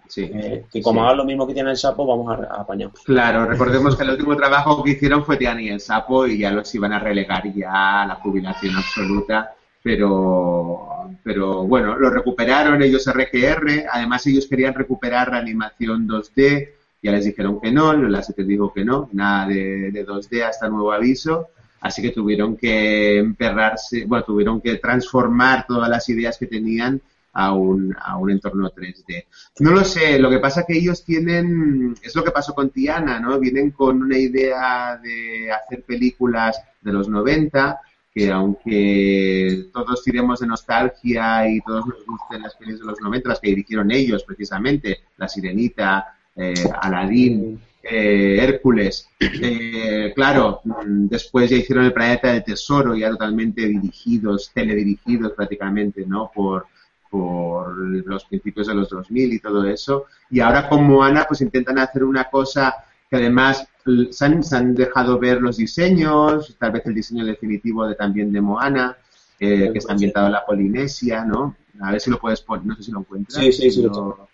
Sí. 0.07 0.29
Eh, 0.33 0.65
que 0.71 0.81
como 0.81 1.01
Sí. 1.01 1.05
hagan 1.05 1.17
lo 1.17 1.25
mismo 1.25 1.47
que 1.47 1.53
tiene 1.53 1.71
el 1.71 1.77
sapo, 1.77 2.05
vamos 2.05 2.29
a, 2.31 2.53
a 2.57 2.61
apañar. 2.61 2.89
Claro, 3.05 3.45
recordemos 3.45 3.95
que 3.95 4.03
el 4.03 4.11
último 4.11 4.35
trabajo 4.35 4.83
que 4.83 4.91
hicieron 4.91 5.25
fue 5.25 5.37
Tiani 5.37 5.63
y 5.65 5.69
el 5.69 5.79
Sapo 5.79 6.27
y 6.27 6.37
ya 6.39 6.51
los 6.51 6.73
iban 6.75 6.93
a 6.93 6.99
relegar 6.99 7.51
ya 7.53 8.03
a 8.03 8.05
la 8.07 8.15
jubilación 8.15 8.75
absoluta, 8.75 9.53
pero, 9.83 11.09
pero 11.23 11.63
bueno, 11.63 11.95
lo 11.97 12.09
recuperaron 12.09 12.81
ellos 12.81 13.05
RGR, 13.07 13.85
además 13.91 14.25
ellos 14.27 14.47
querían 14.47 14.73
recuperar 14.73 15.31
la 15.31 15.37
animación 15.37 16.07
2D, 16.07 16.69
ya 17.01 17.11
les 17.11 17.25
dijeron 17.25 17.59
que 17.61 17.71
no, 17.71 17.93
la 17.93 18.23
SET 18.23 18.37
dijo 18.37 18.73
que 18.73 18.83
no, 18.83 19.09
nada 19.13 19.47
de, 19.47 19.91
de 19.91 20.05
2D 20.05 20.43
hasta 20.43 20.69
nuevo 20.69 20.91
aviso, 20.91 21.49
así 21.81 22.01
que 22.01 22.09
tuvieron 22.11 22.57
que 22.57 23.19
emperrarse, 23.19 24.05
bueno, 24.05 24.25
tuvieron 24.25 24.59
que 24.61 24.75
transformar 24.77 25.65
todas 25.67 25.87
las 25.89 26.07
ideas 26.09 26.37
que 26.37 26.47
tenían 26.47 26.99
a 27.35 27.53
un, 27.53 27.95
a 27.99 28.17
un 28.17 28.31
entorno 28.31 28.71
3D. 28.71 29.25
No 29.59 29.71
lo 29.71 29.83
sé, 29.83 30.17
lo 30.19 30.29
que 30.29 30.39
pasa 30.39 30.65
que 30.65 30.77
ellos 30.77 31.03
tienen, 31.03 31.93
es 32.01 32.15
lo 32.15 32.23
que 32.23 32.31
pasó 32.31 32.55
con 32.55 32.69
Tiana, 32.69 33.19
¿no? 33.19 33.37
Vienen 33.39 33.71
con 33.71 34.01
una 34.01 34.17
idea 34.17 34.97
de 34.97 35.51
hacer 35.51 35.83
películas 35.83 36.57
de 36.81 36.93
los 36.93 37.09
90, 37.09 37.81
que 38.13 38.31
aunque 38.31 39.65
todos 39.73 40.01
tiremos 40.03 40.39
de 40.39 40.47
nostalgia 40.47 41.49
y 41.49 41.59
todos 41.59 41.85
nos 41.87 42.05
gusten 42.05 42.41
las 42.41 42.55
películas 42.55 42.79
de 42.79 42.91
los 42.91 43.01
90, 43.01 43.29
las 43.29 43.39
que 43.41 43.49
dirigieron 43.49 43.91
ellos 43.91 44.23
precisamente, 44.23 44.99
La 45.17 45.27
Sirenita, 45.27 46.15
eh, 46.37 46.53
Aladdin, 46.81 47.59
eh, 47.83 48.37
Hércules, 48.41 49.09
eh, 49.19 50.13
claro, 50.15 50.61
después 50.85 51.49
ya 51.49 51.57
hicieron 51.57 51.83
El 51.83 51.93
Planeta 51.93 52.31
del 52.31 52.45
Tesoro, 52.45 52.95
ya 52.95 53.09
totalmente 53.09 53.67
dirigidos, 53.67 54.51
teledirigidos 54.53 55.33
prácticamente, 55.33 56.05
¿no? 56.07 56.31
Por, 56.33 56.67
por 57.09 57.75
los 57.77 58.25
principios 58.25 58.67
de 58.67 58.75
los 58.75 58.89
2000 58.89 59.33
y 59.33 59.39
todo 59.39 59.65
eso. 59.65 60.05
Y 60.29 60.39
ahora 60.39 60.67
con 60.67 60.85
Moana 60.85 61.25
pues 61.27 61.41
intentan 61.41 61.79
hacer 61.79 62.03
una 62.03 62.25
cosa 62.25 62.75
que 63.09 63.17
además 63.17 63.67
se 64.09 64.25
han, 64.25 64.43
se 64.43 64.55
han 64.55 64.73
dejado 64.73 65.19
ver 65.19 65.41
los 65.41 65.57
diseños, 65.57 66.55
tal 66.59 66.71
vez 66.71 66.85
el 66.85 66.95
diseño 66.95 67.25
definitivo 67.25 67.87
de, 67.87 67.95
también 67.95 68.31
de 68.31 68.41
Moana, 68.41 68.97
eh, 69.39 69.69
que 69.71 69.79
está 69.79 69.93
ambientado 69.93 70.27
en 70.27 70.33
la 70.33 70.45
Polinesia, 70.45 71.23
¿no? 71.23 71.55
A 71.81 71.91
ver 71.91 72.01
si 72.01 72.09
lo 72.09 72.19
puedes 72.19 72.41
poner, 72.41 72.65
no 72.65 72.75
sé 72.75 72.83
si 72.83 72.91
lo 72.91 72.99
encuentras. 72.99 73.43
Sí, 73.43 73.51
sí, 73.51 73.69
sí, 73.69 73.83
lo 73.83 73.91
tengo. 73.91 74.29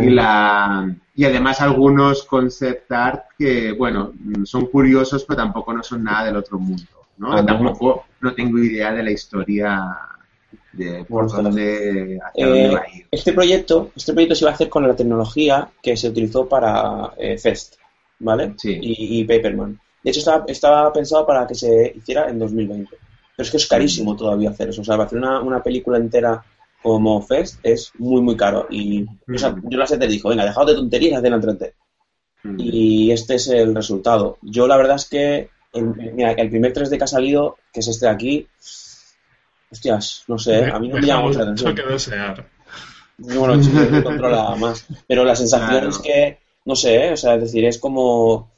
Y, 0.00 0.10
la, 0.10 0.92
y 1.14 1.24
además 1.24 1.60
algunos 1.60 2.24
concept 2.24 2.90
art 2.90 3.24
que, 3.38 3.72
bueno, 3.72 4.12
mm, 4.18 4.44
son 4.44 4.66
curiosos, 4.66 5.24
pero 5.24 5.36
tampoco 5.36 5.72
no 5.72 5.82
son 5.82 6.02
nada 6.02 6.24
del 6.24 6.36
otro 6.36 6.58
mundo, 6.58 6.82
¿no? 7.18 7.32
Ah, 7.32 7.40
no. 7.40 7.46
tampoco 7.46 8.06
no 8.20 8.34
tengo 8.34 8.58
idea 8.58 8.92
de 8.92 9.04
la 9.04 9.12
historia 9.12 9.96
de 10.72 11.04
por 11.04 11.30
dónde, 11.30 12.18
hacia 12.22 12.44
Eh, 12.44 12.48
dónde 12.48 12.68
va 12.74 12.80
a 12.80 12.96
ir. 12.96 13.06
Este 13.10 13.32
proyecto, 13.32 13.90
este 13.96 14.12
proyecto 14.12 14.34
se 14.34 14.44
iba 14.44 14.50
a 14.50 14.54
hacer 14.54 14.68
con 14.68 14.86
la 14.86 14.94
tecnología 14.94 15.68
que 15.82 15.96
se 15.96 16.08
utilizó 16.08 16.48
para 16.48 17.12
eh, 17.18 17.38
Fest, 17.38 17.76
¿vale? 18.18 18.54
Sí. 18.56 18.78
Y, 18.80 19.20
y 19.20 19.24
Paperman. 19.24 19.80
De 20.02 20.10
hecho, 20.10 20.20
estaba, 20.20 20.44
estaba 20.46 20.92
pensado 20.92 21.26
para 21.26 21.46
que 21.46 21.54
se 21.54 21.92
hiciera 21.96 22.28
en 22.30 22.38
2020. 22.38 22.88
Pero 22.90 23.44
es 23.44 23.50
que 23.50 23.56
es 23.56 23.66
carísimo 23.66 24.16
todavía 24.16 24.50
hacer 24.50 24.70
eso. 24.70 24.80
O 24.80 24.84
sea, 24.84 24.96
para 24.96 25.06
hacer 25.06 25.18
una, 25.18 25.40
una 25.40 25.62
película 25.62 25.98
entera 25.98 26.42
como 26.82 27.20
Fest 27.22 27.58
es 27.62 27.92
muy, 27.98 28.22
muy 28.22 28.36
caro. 28.36 28.66
Y 28.70 29.04
o 29.04 29.38
sea, 29.38 29.54
yo 29.62 29.78
la 29.78 29.86
te 29.86 30.06
dijo, 30.06 30.28
venga, 30.28 30.44
dejaos 30.44 30.66
de 30.66 30.74
tonterías, 30.74 31.18
hacedla 31.18 31.36
en 31.36 31.42
3D. 31.42 31.72
Mm. 32.42 32.56
Y 32.58 33.12
este 33.12 33.34
es 33.34 33.48
el 33.48 33.74
resultado. 33.74 34.38
Yo 34.42 34.66
la 34.66 34.76
verdad 34.76 34.96
es 34.96 35.08
que, 35.08 35.50
el, 35.72 35.84
mira, 36.14 36.32
el 36.32 36.50
primer 36.50 36.72
3D 36.72 36.96
que 36.96 37.04
ha 37.04 37.06
salido, 37.06 37.56
que 37.72 37.80
es 37.80 37.88
este 37.88 38.06
de 38.06 38.12
aquí, 38.12 38.48
hostias, 39.70 40.24
no 40.28 40.38
sé, 40.38 40.66
a 40.70 40.78
mí 40.78 40.88
no 40.88 40.96
me 40.96 41.02
llama 41.06 41.22
mucho 41.24 41.38
la 41.38 41.44
atención. 41.44 41.74
que 41.74 41.82
desear. 41.82 42.46
Bueno, 43.18 43.52
el 43.54 43.60
chico 43.62 43.78
lo 43.80 44.02
controla 44.04 44.56
más. 44.56 44.86
Pero 45.06 45.24
la 45.24 45.36
sensación 45.36 45.68
Claro. 45.70 45.88
es 45.90 45.98
que, 45.98 46.38
no 46.64 46.74
sé, 46.74 47.12
o 47.12 47.16
sea, 47.16 47.34
es 47.34 47.42
decir, 47.42 47.64
es 47.66 47.78
como. 47.78 48.50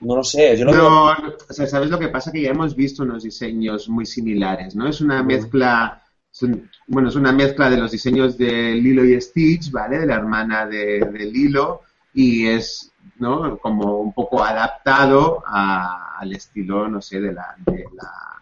No 0.00 0.16
lo 0.16 0.22
sé, 0.24 0.56
yo 0.56 0.64
lo 0.64 0.72
veo. 0.72 0.82
No, 0.82 1.06
o 1.48 1.52
sea, 1.52 1.66
¿sabes 1.66 1.90
lo 1.90 1.98
que 1.98 2.08
pasa? 2.08 2.30
Que 2.30 2.42
ya 2.42 2.50
hemos 2.50 2.74
visto 2.76 3.02
unos 3.02 3.22
diseños 3.24 3.88
muy 3.88 4.06
similares, 4.06 4.74
¿no? 4.76 4.88
Es 4.88 5.00
una 5.00 5.22
mezcla, 5.24 6.02
bueno, 6.86 7.08
es 7.08 7.16
una 7.16 7.32
mezcla 7.32 7.68
de 7.68 7.78
los 7.78 7.90
diseños 7.90 8.38
de 8.38 8.74
Lilo 8.74 9.04
y 9.04 9.20
Stitch, 9.20 9.70
¿vale? 9.72 9.98
De 9.98 10.06
la 10.06 10.14
hermana 10.16 10.66
de, 10.66 11.00
de 11.00 11.24
Lilo, 11.26 11.82
y 12.14 12.46
es, 12.46 12.92
¿no? 13.18 13.58
Como 13.58 13.98
un 13.98 14.12
poco 14.12 14.42
adaptado 14.44 15.42
a- 15.46 16.16
al 16.18 16.32
estilo, 16.32 16.88
no 16.88 17.00
sé, 17.00 17.20
de 17.20 17.32
la, 17.32 17.54
de 17.66 17.84
la 17.96 18.37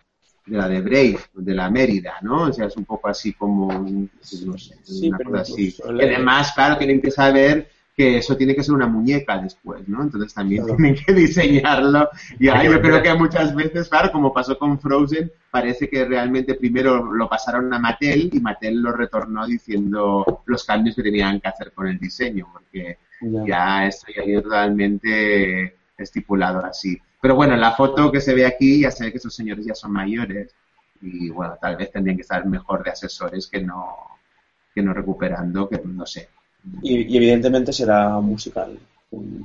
de 0.47 0.57
la 0.57 0.69
de 0.69 0.81
Brave, 0.81 1.19
de 1.35 1.55
la 1.55 1.71
Mérida, 1.71 2.15
¿no? 2.23 2.43
O 2.45 2.53
sea, 2.53 2.67
es 2.67 2.77
un 2.77 2.85
poco 2.85 3.09
así 3.09 3.33
como, 3.33 3.67
un- 3.67 4.09
no 4.47 4.57
sé, 4.59 4.75
Sí, 4.83 5.09
una 5.09 5.19
cosa 5.19 5.41
así. 5.41 5.75
Y 5.99 6.03
además, 6.03 6.53
claro, 6.53 6.79
tienen 6.79 7.01
que 7.03 7.11
saber 7.11 7.69
que 7.97 8.19
eso 8.19 8.37
tiene 8.37 8.55
que 8.55 8.63
ser 8.63 8.75
una 8.75 8.87
muñeca 8.87 9.39
después, 9.39 9.89
¿no? 9.89 10.03
Entonces 10.03 10.35
también 10.35 10.63
Claro. 10.63 10.77
tienen 10.77 10.95
que 11.03 11.13
diseñarlo. 11.15 12.09
Y 12.39 12.49
ahí 12.49 12.67
yo 12.71 12.81
creo 12.81 13.03
que 13.03 13.15
muchas 13.15 13.55
veces, 13.55 13.89
claro, 13.89 14.13
como 14.13 14.33
pasó 14.35 14.59
con 14.59 14.79
Frozen, 14.79 15.33
parece 15.51 15.89
que 15.89 16.05
realmente 16.05 16.55
primero 16.55 17.11
lo 17.13 17.27
pasaron 17.29 17.73
a 17.73 17.79
Mattel 17.79 18.29
y 18.33 18.39
Mattel 18.41 18.83
lo 18.83 18.93
retornó 18.93 19.47
diciendo 19.47 20.43
los 20.45 20.65
cambios 20.65 20.95
que 20.95 21.03
tenían 21.03 21.41
que 21.41 21.49
hacer 21.49 21.73
con 21.73 21.89
el 21.89 21.99
diseño, 21.99 22.47
porque 22.53 22.99
Ya. 23.23 23.45
ya 23.47 23.87
esto 23.87 24.07
ya 24.15 24.43
totalmente 24.43 25.77
estipulado 25.97 26.65
así. 26.65 26.99
Pero 27.21 27.35
bueno, 27.35 27.55
en 27.55 27.61
la 27.61 27.73
foto 27.73 28.11
que 28.13 28.21
se 28.21 28.35
ve 28.35 28.47
aquí 28.47 28.81
ya 28.83 28.91
se 28.91 29.05
ve 29.05 29.11
que 29.13 29.19
esos 29.19 29.35
señores 29.35 29.65
ya 29.67 29.75
son 29.75 29.93
mayores 29.93 30.55
y 31.03 31.29
bueno, 31.31 31.57
tal 31.61 31.77
vez 31.77 31.91
tendrían 31.91 32.17
que 32.17 32.23
estar 32.23 32.45
mejor 32.47 32.83
de 32.85 32.91
asesores 32.91 33.47
que 33.49 33.63
no 33.63 33.97
que 34.75 34.83
no 34.83 34.93
recuperando, 34.93 35.69
que 35.69 35.81
no 35.85 36.05
sé. 36.05 36.29
Y, 36.83 37.03
y 37.13 37.17
evidentemente 37.17 37.73
será 37.73 38.21
musical. 38.21 38.79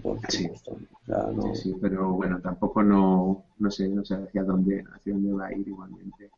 por- 0.02 0.20
Sí. 0.28 0.44
supuesto. 0.44 0.72
O 0.72 1.06
sea, 1.06 1.18
no- 1.34 1.56
Sí, 1.56 1.62
sí, 1.72 1.76
pero 1.82 2.12
bueno, 2.14 2.40
tampoco 2.42 2.84
no, 2.84 3.46
no 3.60 3.72
sé, 3.72 3.88
no 3.88 4.04
sé 4.04 4.16
hacia 4.16 4.44
dónde, 4.44 4.84
hacia 4.94 5.14
dónde 5.14 5.32
va 5.34 5.46
a 5.48 5.54
ir 5.54 5.66
igualmente. 5.68 6.30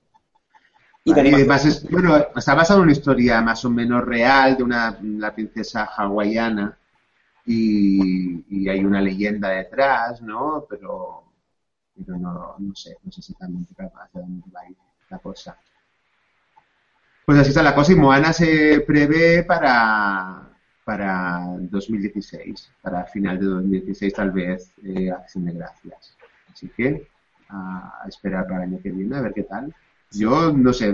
Y 1.06 1.12
Vale, 1.12 1.34
además 1.34 1.66
es- 1.66 1.90
bueno, 1.90 2.16
está 2.36 2.54
basado 2.54 2.80
en 2.80 2.84
una 2.84 2.92
historia 2.92 3.42
más 3.42 3.64
o 3.66 3.70
menos 3.70 4.04
real 4.06 4.56
de 4.58 4.64
una 4.64 4.98
la 5.02 5.34
princesa 5.34 5.86
hawaiana 5.86 6.78
y, 7.46 8.46
y 8.50 8.70
hay 8.70 8.84
una 8.86 9.02
leyenda 9.02 9.50
detrás, 9.50 10.22
¿no? 10.22 10.66
Pero, 10.70 11.24
pero 11.96 12.18
no, 12.18 12.56
no 12.58 12.76
sé, 12.76 12.98
no 13.04 13.12
sé 13.12 13.22
exactamente 13.22 13.74
hacia 13.78 14.22
dónde 14.22 14.44
va 14.54 14.62
la 15.10 15.20
cosa. 15.20 15.58
Pues 17.26 17.40
así 17.40 17.50
está 17.50 17.64
la 17.64 17.76
cosa 17.76 17.94
y 17.94 17.96
Moana 17.96 18.34
se 18.34 18.82
prevé 18.82 19.44
para, 19.44 20.50
para 20.84 21.56
2016, 21.58 22.72
para 22.82 23.06
final 23.06 23.40
de 23.40 23.46
2016 23.46 24.14
tal 24.14 24.32
vez 24.32 24.74
eh, 24.84 25.10
Acción 25.12 25.46
de 25.46 25.54
Gracias. 25.54 26.18
Así 26.52 26.70
que 26.70 27.08
a 27.50 28.06
esperar 28.08 28.46
para 28.46 28.64
el 28.64 28.72
año 28.72 28.80
que 28.82 28.92
viene 28.92 29.16
a 29.16 29.22
ver 29.22 29.34
qué 29.34 29.44
tal. 29.44 29.74
Yo 30.12 30.52
no 30.52 30.74
sé, 30.74 30.94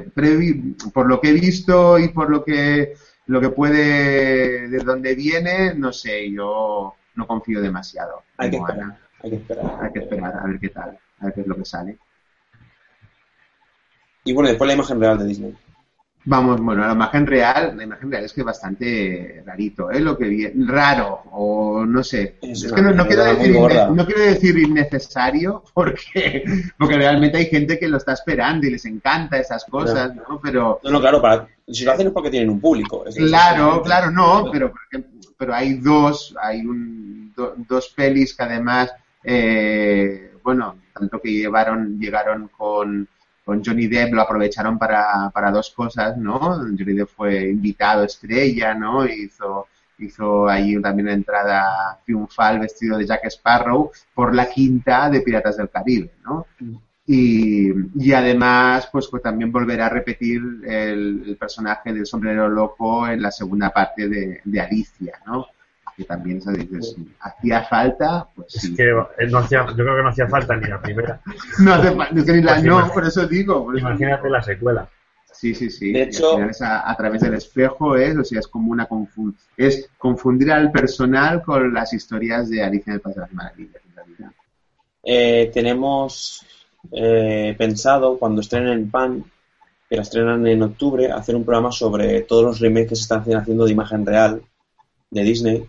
por 0.93 1.07
lo 1.07 1.19
que 1.19 1.29
he 1.29 1.33
visto 1.33 1.99
y 1.99 2.09
por 2.09 2.29
lo 2.29 2.43
que 2.45 2.93
lo 3.29 3.39
que 3.39 3.49
puede 3.49 4.67
de 4.69 4.79
dónde 4.79 5.13
viene, 5.13 5.75
no 5.75 5.93
sé, 5.93 6.31
yo 6.31 6.95
no 7.13 7.27
confío 7.27 7.61
demasiado. 7.61 8.23
hay 8.35 8.49
que 8.49 8.57
esperar. 8.57 8.97
Hay 9.21 9.29
que 9.29 9.35
esperar. 9.35 9.65
Hay 9.83 9.93
que 9.93 9.99
esperar 9.99 10.35
a 10.35 10.47
ver 10.47 10.59
qué 10.59 10.69
tal, 10.69 10.97
a 11.19 11.25
ver 11.25 11.33
qué 11.35 11.41
es 11.41 11.47
lo 11.47 11.55
que 11.55 11.65
sale. 11.65 11.99
Y 14.23 14.33
bueno, 14.33 14.49
después 14.49 14.67
la 14.67 14.73
imagen 14.73 14.99
real 14.99 15.19
de 15.19 15.25
Disney. 15.25 15.55
Vamos, 16.25 16.59
bueno, 16.61 16.85
la 16.85 16.93
imagen 16.93 17.25
real, 17.25 17.75
la 17.77 17.83
imagen 17.83 18.11
real 18.11 18.25
es 18.25 18.33
que 18.33 18.41
es 18.41 18.45
bastante 18.45 19.41
rarito, 19.45 19.89
¿eh? 19.89 19.99
Lo 20.01 20.17
que 20.17 20.25
vi- 20.25 20.51
raro, 20.67 21.21
o 21.31 21.85
no 21.85 22.03
sé. 22.03 22.35
Es 22.41 22.71
que 22.71 22.81
no, 22.81 22.91
no 22.91 23.07
quiero 23.07 23.23
decir, 23.23 23.55
no 23.95 24.05
quiero 24.05 24.21
decir 24.21 24.57
innecesario, 24.59 25.63
porque, 25.73 26.43
porque 26.77 26.97
realmente 26.97 27.37
hay 27.37 27.45
gente 27.45 27.79
que 27.79 27.87
lo 27.87 27.97
está 27.97 28.13
esperando 28.13 28.67
y 28.67 28.71
les 28.71 28.85
encanta 28.85 29.37
esas 29.39 29.63
cosas, 29.65 30.13
¿no? 30.15 30.39
Pero, 30.43 30.79
No, 30.83 30.91
no, 30.91 30.99
claro, 30.99 31.21
para, 31.21 31.47
si 31.67 31.85
lo 31.85 31.93
hacen 31.93 32.07
es 32.07 32.13
porque 32.13 32.29
tienen 32.29 32.49
un 32.49 32.59
público. 32.59 33.05
es- 33.07 33.15
Claro, 33.15 33.81
claro, 33.81 34.11
no, 34.11 34.49
pero, 34.51 34.73
pero 35.37 35.55
hay 35.55 35.75
dos, 35.75 36.35
hay 36.41 36.61
un, 36.65 37.33
do- 37.35 37.55
dos 37.67 37.93
pelis 37.95 38.35
que 38.35 38.43
además, 38.43 38.91
eh, 39.23 40.33
bueno, 40.43 40.75
tanto 40.93 41.19
que 41.21 41.31
llevaron, 41.31 41.97
llegaron 41.97 42.49
con, 42.49 43.07
con 43.49 43.65
Johnny 43.65 43.87
Depp, 43.87 44.13
lo 44.13 44.21
aprovecharon 44.21 44.77
para, 44.77 45.31
para 45.33 45.49
dos 45.49 45.71
cosas, 45.71 46.15
¿no? 46.15 46.37
Johnny 46.39 46.93
Depp 46.93 47.09
fue 47.09 47.49
invitado 47.49 48.03
estrella, 48.03 48.75
¿no? 48.75 49.07
Hizo, 49.07 49.65
hizo 49.97 50.47
ahí 50.47 50.79
también 50.79 51.07
una 51.07 51.15
entrada 51.15 51.99
triunfal 52.05 52.59
vestido 52.59 52.99
de 52.99 53.07
Jack 53.07 53.25
Sparrow 53.25 53.89
por 54.13 54.35
la 54.35 54.47
quinta 54.47 55.09
de 55.09 55.21
Piratas 55.21 55.57
del 55.57 55.71
Caribe, 55.71 56.11
¿no? 56.23 56.45
Y, 57.07 57.71
y 57.95 58.13
además, 58.13 58.87
pues, 58.91 59.07
pues 59.07 59.23
también 59.23 59.51
volverá 59.51 59.87
a 59.87 59.89
repetir 59.89 60.43
el, 60.67 61.35
personaje 61.39 61.91
del 61.91 62.05
sombrero 62.05 62.47
loco 62.49 63.07
en 63.07 63.19
la 63.19 63.31
segunda 63.31 63.71
parte 63.71 64.07
de 64.07 64.61
Alicia, 64.61 65.19
¿no? 65.25 65.47
Que 65.99 66.05
también. 66.05 66.39
Dices, 66.39 66.95
¿hacía 67.19 67.63
falta? 67.65 68.25
Pues 68.33 68.55
Es 68.55 68.61
sí. 68.61 68.73
que 68.75 68.83
eh, 68.89 69.27
no 69.29 69.39
hacía, 69.39 69.65
yo 69.67 69.73
creo 69.75 69.97
que 69.97 70.03
no 70.03 70.07
hacía 70.09 70.29
falta 70.29 70.55
ni 70.55 70.67
la 70.69 70.81
primera. 70.81 71.19
No 71.59 71.73
hace 71.73 71.91
falta, 71.93 72.17
es 72.19 72.25
que 72.25 72.31
ni 72.31 72.41
la- 72.41 72.53
Pues 72.53 72.63
no, 72.63 72.87
por 72.93 73.05
eso 73.05 73.27
digo. 73.27 73.65
por 73.65 73.77
eso 73.77 73.85
Imagínate 73.87 74.23
digo. 74.23 74.33
la 74.35 74.41
secuela. 74.41 74.89
Sí, 75.33 75.53
sí, 75.53 75.69
sí. 75.69 75.91
De 75.91 76.03
hecho- 76.03 76.35
final 76.35 76.49
es 76.51 76.61
a, 76.61 76.89
a 76.89 76.95
través 76.95 77.21
del 77.21 77.33
espejo 77.33 77.97
es, 77.97 78.15
o 78.17 78.23
sea, 78.23 78.39
es 78.39 78.47
como 78.47 78.71
una 78.71 78.85
confun 78.85 79.35
es 79.57 79.89
confundir 79.97 80.51
al 80.53 80.71
personal 80.71 81.43
con 81.43 81.73
las 81.73 81.91
historias 81.93 82.49
de 82.49 82.63
Alicia 82.63 82.91
en 82.91 82.95
el 82.95 83.01
País 83.01 83.15
de 83.17 83.21
las 83.21 83.33
Maravillas, 83.33 83.81
en 83.85 83.95
realidad. 83.95 84.31
Eh, 85.03 85.51
tenemos 85.53 86.45
eh, 86.93 87.55
pensado, 87.57 88.17
cuando 88.17 88.39
estrenen 88.39 88.89
Pan, 88.89 89.25
que 89.89 89.95
la 89.97 90.03
estrenan 90.03 90.47
en 90.47 90.63
octubre, 90.63 91.11
hacer 91.11 91.35
un 91.35 91.43
programa 91.43 91.71
sobre 91.73 92.21
todos 92.21 92.43
los 92.45 92.59
remakes 92.61 92.89
que 92.89 92.95
se 92.95 93.01
están 93.01 93.19
haciendo 93.35 93.65
de 93.65 93.71
imagen 93.73 94.05
real 94.05 94.41
de 95.09 95.21
Disney. 95.23 95.67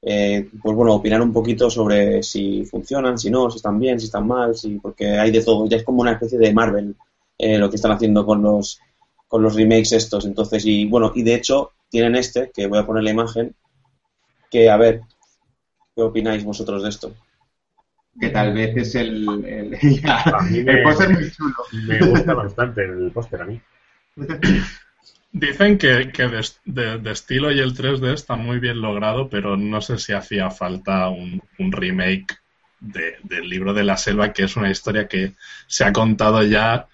Eh, 0.00 0.48
pues 0.62 0.76
bueno, 0.76 0.94
opinar 0.94 1.20
un 1.20 1.32
poquito 1.32 1.68
sobre 1.68 2.22
si 2.22 2.64
funcionan, 2.64 3.18
si 3.18 3.30
no, 3.30 3.50
si 3.50 3.56
están 3.56 3.78
bien, 3.78 3.98
si 3.98 4.06
están 4.06 4.26
mal, 4.26 4.54
si, 4.54 4.78
porque 4.78 5.18
hay 5.18 5.30
de 5.30 5.42
todo. 5.42 5.66
Ya 5.68 5.76
es 5.76 5.84
como 5.84 6.02
una 6.02 6.12
especie 6.12 6.38
de 6.38 6.52
Marvel 6.52 6.94
eh, 7.38 7.58
lo 7.58 7.68
que 7.70 7.76
están 7.76 7.92
haciendo 7.92 8.24
con 8.24 8.42
los, 8.42 8.80
con 9.26 9.42
los 9.42 9.54
remakes 9.54 9.92
estos. 9.92 10.24
Entonces, 10.24 10.64
y 10.66 10.86
bueno, 10.86 11.12
y 11.14 11.22
de 11.22 11.34
hecho 11.34 11.72
tienen 11.88 12.16
este, 12.16 12.50
que 12.54 12.66
voy 12.66 12.78
a 12.78 12.86
poner 12.86 13.04
la 13.04 13.10
imagen, 13.10 13.54
que 14.50 14.70
a 14.70 14.76
ver, 14.76 15.02
¿qué 15.94 16.02
opináis 16.02 16.44
vosotros 16.44 16.82
de 16.82 16.88
esto? 16.88 17.14
Que 18.20 18.30
tal 18.30 18.52
vez 18.52 18.76
es 18.76 18.94
el, 18.96 19.44
el, 19.44 19.70
póster 20.82 21.10
muy 21.10 21.30
chulo. 21.30 21.54
Me 21.86 21.98
gusta 22.00 22.34
bastante 22.34 22.84
el 22.84 23.12
póster 23.12 23.42
a 23.42 23.44
mí. 23.44 23.60
Dicen 25.40 25.78
que, 25.78 26.10
que 26.12 26.26
de, 26.28 26.44
de- 26.64 26.98
de 26.98 27.10
estilo 27.12 27.52
y 27.52 27.60
el 27.60 27.74
3D 27.74 28.12
está 28.12 28.34
muy 28.36 28.58
bien 28.58 28.80
logrado, 28.80 29.28
pero 29.28 29.56
no 29.56 29.80
sé 29.80 29.98
si 29.98 30.12
hacía 30.12 30.50
falta 30.50 31.08
un, 31.08 31.40
un 31.58 31.72
remake 31.72 32.36
de- 32.80 33.16
del 33.22 33.48
libro 33.48 33.72
de 33.72 33.84
la 33.84 33.96
selva, 33.96 34.32
que 34.32 34.44
es 34.44 34.56
una 34.56 34.70
historia 34.70 35.06
que 35.06 35.32
se 35.66 35.84
ha 35.84 35.92
contado 35.92 36.42
ya 36.42 36.86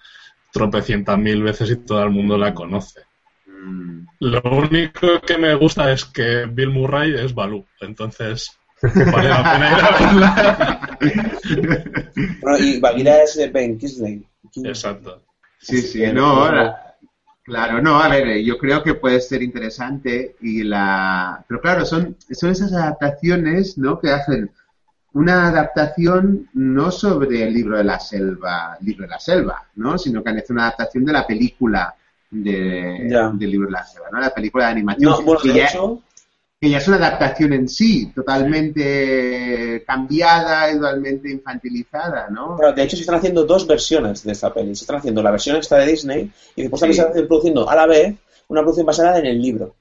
tropecientas 0.51 1.17
mil 1.17 1.41
veces 1.43 1.71
y 1.71 1.75
todo 1.77 2.03
el 2.03 2.11
mundo 2.11 2.37
la 2.37 2.53
conoce. 2.53 3.01
Mm. 3.47 4.05
Lo 4.19 4.41
único 4.43 5.19
que 5.21 5.37
me 5.37 5.53
gusta 5.55 5.91
es 5.91 6.05
que 6.05 6.45
Bill 6.49 6.69
Murray 6.69 7.15
es 7.15 7.33
Balú, 7.33 7.65
entonces 7.81 8.51
vale 8.81 9.29
la 9.29 9.51
pena 9.53 9.71
ir 9.71 9.83
a 9.83 9.91
verla. 9.99 10.97
Bueno, 12.41 12.57
y 12.59 12.79
Bagheera 12.79 13.23
es 13.23 13.35
de 13.37 13.49
Ben 13.49 13.77
Kingsley. 13.77 14.23
Exacto. 14.63 15.23
Sí, 15.59 15.81
sí, 15.81 16.03
no, 16.13 16.51
la- 16.51 16.94
claro, 17.45 17.81
no, 17.81 18.01
a 18.01 18.09
ver, 18.09 18.43
yo 18.43 18.57
creo 18.57 18.83
que 18.83 18.95
puede 18.95 19.21
ser 19.21 19.41
interesante 19.41 20.35
y 20.41 20.63
la... 20.63 21.45
Pero 21.47 21.61
claro, 21.61 21.85
son, 21.85 22.17
son 22.31 22.49
esas 22.49 22.73
adaptaciones, 22.73 23.77
¿no? 23.77 23.99
Que 23.99 24.11
hacen 24.11 24.51
una 25.13 25.47
adaptación 25.47 26.49
no 26.53 26.91
sobre 26.91 27.43
el 27.43 27.53
libro 27.53 27.77
de 27.77 27.85
la 27.85 27.99
selva, 28.01 28.77
libro 28.81 29.03
de 29.03 29.11
la 29.11 29.19
selva, 29.19 29.63
¿no? 29.75 29.97
Sino 29.97 30.21
que 30.21 30.29
han 30.29 30.39
hecho 30.39 30.51
una 30.51 30.63
adaptación 30.63 31.05
de 31.05 31.13
la 31.13 31.25
película 31.25 31.95
de, 32.29 33.07
del 33.33 33.51
libro 33.51 33.67
de 33.67 33.71
la 33.71 33.85
selva, 33.85 34.07
¿no? 34.11 34.19
La 34.19 34.33
película 34.33 34.65
de 34.65 34.71
animación. 34.71 35.11
No, 35.11 35.21
bueno, 35.21 35.41
de 35.41 35.63
hecho, 35.63 36.01
que 36.59 36.69
ya 36.69 36.77
es 36.77 36.87
una 36.87 36.97
adaptación 36.97 37.53
en 37.53 37.67
sí, 37.67 38.11
totalmente 38.15 39.83
cambiada, 39.85 40.71
totalmente 40.71 41.29
infantilizada, 41.29 42.29
¿no? 42.29 42.57
de 42.75 42.83
hecho 42.83 42.95
se 42.95 43.01
están 43.01 43.15
haciendo 43.17 43.45
dos 43.45 43.67
versiones 43.67 44.23
de 44.23 44.31
esta 44.31 44.53
peli. 44.53 44.75
Se 44.75 44.83
están 44.83 44.97
haciendo 44.97 45.21
la 45.21 45.31
versión 45.31 45.57
esta 45.57 45.77
de 45.77 45.87
Disney 45.87 46.31
y 46.55 46.61
después 46.63 46.79
también 46.79 46.95
Sí. 46.95 47.01
se 47.01 47.07
están 47.07 47.27
produciendo 47.27 47.69
a 47.69 47.75
la 47.75 47.85
vez 47.85 48.15
una 48.47 48.61
producción 48.61 48.85
basada 48.85 49.19
en 49.19 49.25
el 49.25 49.41
libro. 49.41 49.75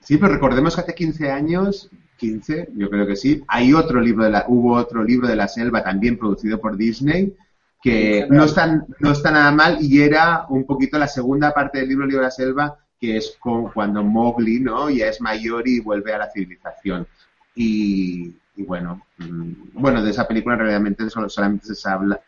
Sí, 0.00 0.16
pero 0.16 0.32
recordemos 0.34 0.74
que 0.74 0.80
hace 0.82 0.94
15 0.94 1.30
años, 1.30 1.88
15, 2.18 2.70
yo 2.76 2.90
creo 2.90 3.06
que 3.06 3.16
sí, 3.16 3.42
hay 3.48 3.72
otro 3.72 4.00
libro 4.00 4.24
de 4.24 4.30
la, 4.30 4.44
hubo 4.48 4.74
otro 4.74 5.02
libro 5.02 5.28
de 5.28 5.36
la 5.36 5.48
selva 5.48 5.82
también 5.82 6.18
producido 6.18 6.60
por 6.60 6.76
Disney 6.76 7.34
que 7.80 8.26
no 8.28 8.44
está, 8.44 8.84
no 8.98 9.12
está 9.12 9.30
nada 9.30 9.52
mal 9.52 9.78
y 9.80 10.02
era 10.02 10.46
un 10.48 10.64
poquito 10.66 10.98
la 10.98 11.06
segunda 11.06 11.54
parte 11.54 11.78
del 11.78 11.88
libro 11.88 12.06
Libro 12.06 12.22
de 12.22 12.26
la 12.26 12.30
selva 12.32 12.76
que 13.00 13.16
es 13.16 13.36
con, 13.38 13.70
cuando 13.70 14.02
Mowgli 14.02 14.60
¿no? 14.60 14.90
ya 14.90 15.06
es 15.08 15.20
mayor 15.20 15.66
y 15.68 15.80
vuelve 15.80 16.12
a 16.14 16.18
la 16.18 16.30
civilización. 16.30 17.06
Y, 17.54 18.34
y 18.56 18.62
bueno, 18.64 19.02
mm, 19.18 19.52
bueno, 19.74 20.02
de 20.02 20.10
esa 20.10 20.26
película 20.26 20.56
realmente 20.56 21.08
solo, 21.10 21.28
solamente 21.28 21.74
se 21.74 21.88
habla. 21.88 22.20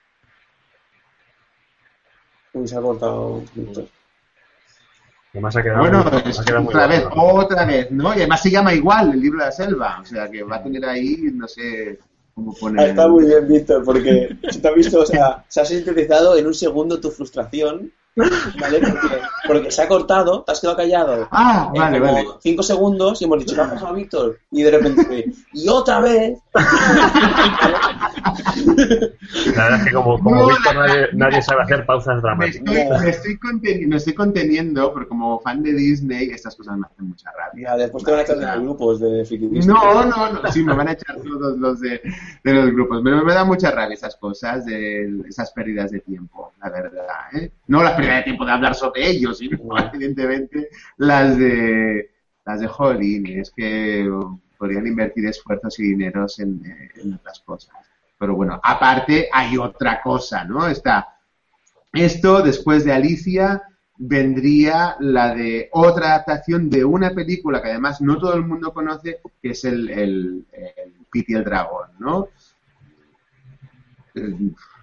Uy, 2.52 2.66
se 2.66 2.76
ha 2.76 2.80
cortado. 2.80 3.42
Que 5.32 5.40
más 5.40 5.54
ha 5.56 5.62
quedado, 5.62 5.78
Bueno, 5.80 6.04
muy- 6.04 6.22
es 6.30 6.40
ha 6.40 6.44
quedado 6.44 6.62
muy 6.62 6.68
otra 6.74 6.86
vez, 6.88 7.04
otra 7.14 7.64
vez, 7.64 7.90
¿no? 7.92 8.12
Y 8.14 8.18
además 8.18 8.42
se 8.42 8.50
llama 8.50 8.74
igual 8.74 9.12
el 9.12 9.20
libro 9.20 9.38
de 9.38 9.44
la 9.46 9.52
selva, 9.52 10.00
o 10.00 10.04
sea 10.04 10.28
que 10.28 10.42
va 10.42 10.56
a 10.56 10.62
tener 10.62 10.84
ahí, 10.84 11.16
no 11.32 11.46
sé 11.46 12.00
cómo 12.34 12.52
poner. 12.54 12.84
Ah, 12.86 12.88
Está 12.90 13.08
muy 13.08 13.26
bien, 13.26 13.46
Víctor, 13.46 13.84
porque 13.84 14.36
si 14.50 14.60
te 14.60 14.68
has 14.68 14.74
visto, 14.74 15.00
o 15.00 15.06
sea, 15.06 15.44
se 15.46 15.60
ha 15.60 15.64
sintetizado 15.64 16.36
en 16.36 16.46
un 16.48 16.54
segundo 16.54 17.00
tu 17.00 17.10
frustración, 17.12 17.92
¿vale? 18.60 18.80
Porque, 18.80 19.20
porque 19.46 19.70
se 19.70 19.82
ha 19.82 19.88
cortado, 19.88 20.42
te 20.42 20.52
has 20.52 20.60
quedado 20.60 20.76
callado. 20.76 21.28
Ah, 21.30 21.70
vale, 21.74 22.00
como 22.00 22.12
vale. 22.12 22.28
cinco 22.42 22.62
segundos 22.62 23.20
y 23.20 23.24
hemos 23.24 23.38
dicho, 23.40 23.54
¿qué 23.54 23.60
ha 23.60 23.70
pasado, 23.70 23.94
Víctor? 23.94 24.38
Y 24.50 24.62
de 24.62 24.70
repente, 24.70 25.32
y 25.52 25.68
otra 25.68 26.00
vez. 26.00 26.38
La 29.56 29.64
verdad 29.64 29.78
es 29.80 29.84
que 29.86 29.92
como, 29.92 30.18
como 30.18 30.36
No, 30.36 30.48
la- 30.50 30.72
nadie, 30.74 31.06
nadie 31.14 31.42
sabe 31.42 31.62
hacer 31.62 31.86
pausas 31.86 32.16
Me 32.16 32.20
dramáticas. 32.22 32.74
estoy, 32.76 32.98
me, 33.00 33.10
estoy 33.10 33.38
conteni- 33.38 33.86
me 33.86 33.96
estoy 33.96 34.14
conteniendo, 34.14 34.92
porque 34.92 35.08
como 35.08 35.40
fan 35.40 35.62
de 35.62 35.72
Disney, 35.72 36.30
estas 36.30 36.56
cosas 36.56 36.76
me 36.78 36.86
hacen 36.86 37.08
mucha 37.08 37.30
rabia. 37.32 37.68
Ya, 37.70 37.76
después 37.76 38.04
te 38.04 38.10
van 38.10 38.20
a 38.20 38.22
echar 38.22 38.38
de 38.38 38.46
los 38.46 38.60
grupos 38.62 39.00
de 39.00 39.22
Disney. 39.24 39.60
No, 39.66 40.04
no, 40.04 40.32
no, 40.32 40.52
sí, 40.52 40.62
me 40.64 40.74
van 40.74 40.88
a 40.88 40.92
echar 40.92 41.16
todos 41.16 41.58
los 41.58 41.80
de, 41.80 42.00
de 42.44 42.54
los 42.54 42.70
grupos. 42.72 43.00
Pero 43.02 43.24
me 43.24 43.34
da 43.34 43.44
mucha 43.44 43.70
rabia 43.70 43.94
esas 43.94 44.16
cosas, 44.16 44.64
de, 44.66 45.20
esas 45.28 45.50
pérdidas 45.52 45.90
de 45.90 46.00
tiempo, 46.00 46.52
la 46.62 46.70
verdad. 46.70 47.00
¿eh? 47.34 47.50
No 47.66 47.82
las 47.82 47.92
pérdidas 47.94 48.16
de 48.18 48.22
tiempo 48.24 48.44
de 48.44 48.52
hablar 48.52 48.74
sobre 48.74 49.08
ellos, 49.08 49.38
sino 49.38 49.58
evidentemente 49.92 50.68
las 50.96 51.36
de 51.38 52.10
las 52.44 52.60
de 52.60 52.66
Jolín. 52.66 53.26
Es 53.26 53.50
que 53.50 54.10
podrían 54.58 54.86
invertir 54.86 55.26
esfuerzos 55.26 55.78
y 55.78 55.84
dineros 55.84 56.38
en, 56.40 56.60
en 57.02 57.14
otras 57.14 57.40
cosas. 57.40 57.74
Pero 58.20 58.34
bueno, 58.34 58.60
aparte 58.62 59.30
hay 59.32 59.56
otra 59.56 60.02
cosa, 60.02 60.44
¿no? 60.44 60.68
Está 60.68 61.16
esto, 61.90 62.42
después 62.42 62.84
de 62.84 62.92
Alicia, 62.92 63.62
vendría 63.96 64.96
la 65.00 65.34
de 65.34 65.70
otra 65.72 66.08
adaptación 66.08 66.68
de 66.68 66.84
una 66.84 67.12
película 67.14 67.62
que 67.62 67.70
además 67.70 68.02
no 68.02 68.18
todo 68.18 68.34
el 68.34 68.44
mundo 68.44 68.74
conoce, 68.74 69.20
que 69.40 69.52
es 69.52 69.64
el, 69.64 69.88
el, 69.88 70.46
el 70.52 70.92
Pity 71.10 71.32
el 71.32 71.44
Dragón, 71.44 71.88
¿no? 71.98 72.28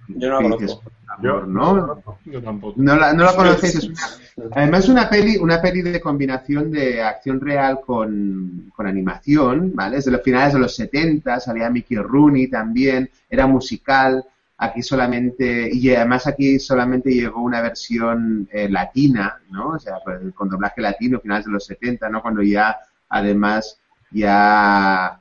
Yo 0.08 0.30
no 0.30 0.36
la 0.36 0.58
¿qué 0.58 0.65
conozco. 0.65 0.91
favor, 1.06 1.48
¿no? 1.48 2.04
Yo 2.26 2.41
tampoco. 2.41 2.74
No 2.82 2.96
la, 2.96 3.13
no 3.13 3.24
la 3.24 3.36
conocéis, 3.36 3.76
es 3.76 3.86
una, 3.86 4.00
además 4.56 4.84
es 4.84 4.89
una 4.89 5.10
peli, 5.10 5.38
una 5.38 5.62
peli 5.62 5.82
de 5.82 6.00
combinación 6.02 6.72
de 6.72 7.02
acción 7.02 7.39
real 7.41 7.80
con, 7.86 8.72
con 8.76 8.88
animación, 8.88 9.72
¿vale? 9.74 9.98
Desde 9.98 10.12
los 10.12 10.22
finales 10.22 10.54
de 10.54 10.60
los 10.60 10.76
70 10.76 11.39
salía 11.39 11.70
Mickey 11.70 11.98
Rooney 11.98 12.48
también, 12.48 13.10
era 13.30 13.48
musical, 13.48 14.24
aquí 14.58 14.82
solamente, 14.82 15.70
y 15.72 15.93
además 15.93 16.28
aquí 16.28 16.60
solamente 16.60 17.12
llegó 17.12 17.41
una 17.41 17.62
versión 17.62 18.48
eh, 18.52 18.70
latina, 18.70 19.39
¿no? 19.50 19.70
O 19.70 19.80
sea, 19.80 19.96
con, 20.04 20.32
con 20.32 20.50
doblaje 20.50 20.82
latino, 20.82 21.20
finales 21.20 21.46
de 21.46 21.52
los 21.52 21.65
70, 21.65 22.10
¿no? 22.10 22.22
Cuando 22.22 22.41
ya, 22.41 22.78
además, 23.10 23.80
ya 24.12 25.20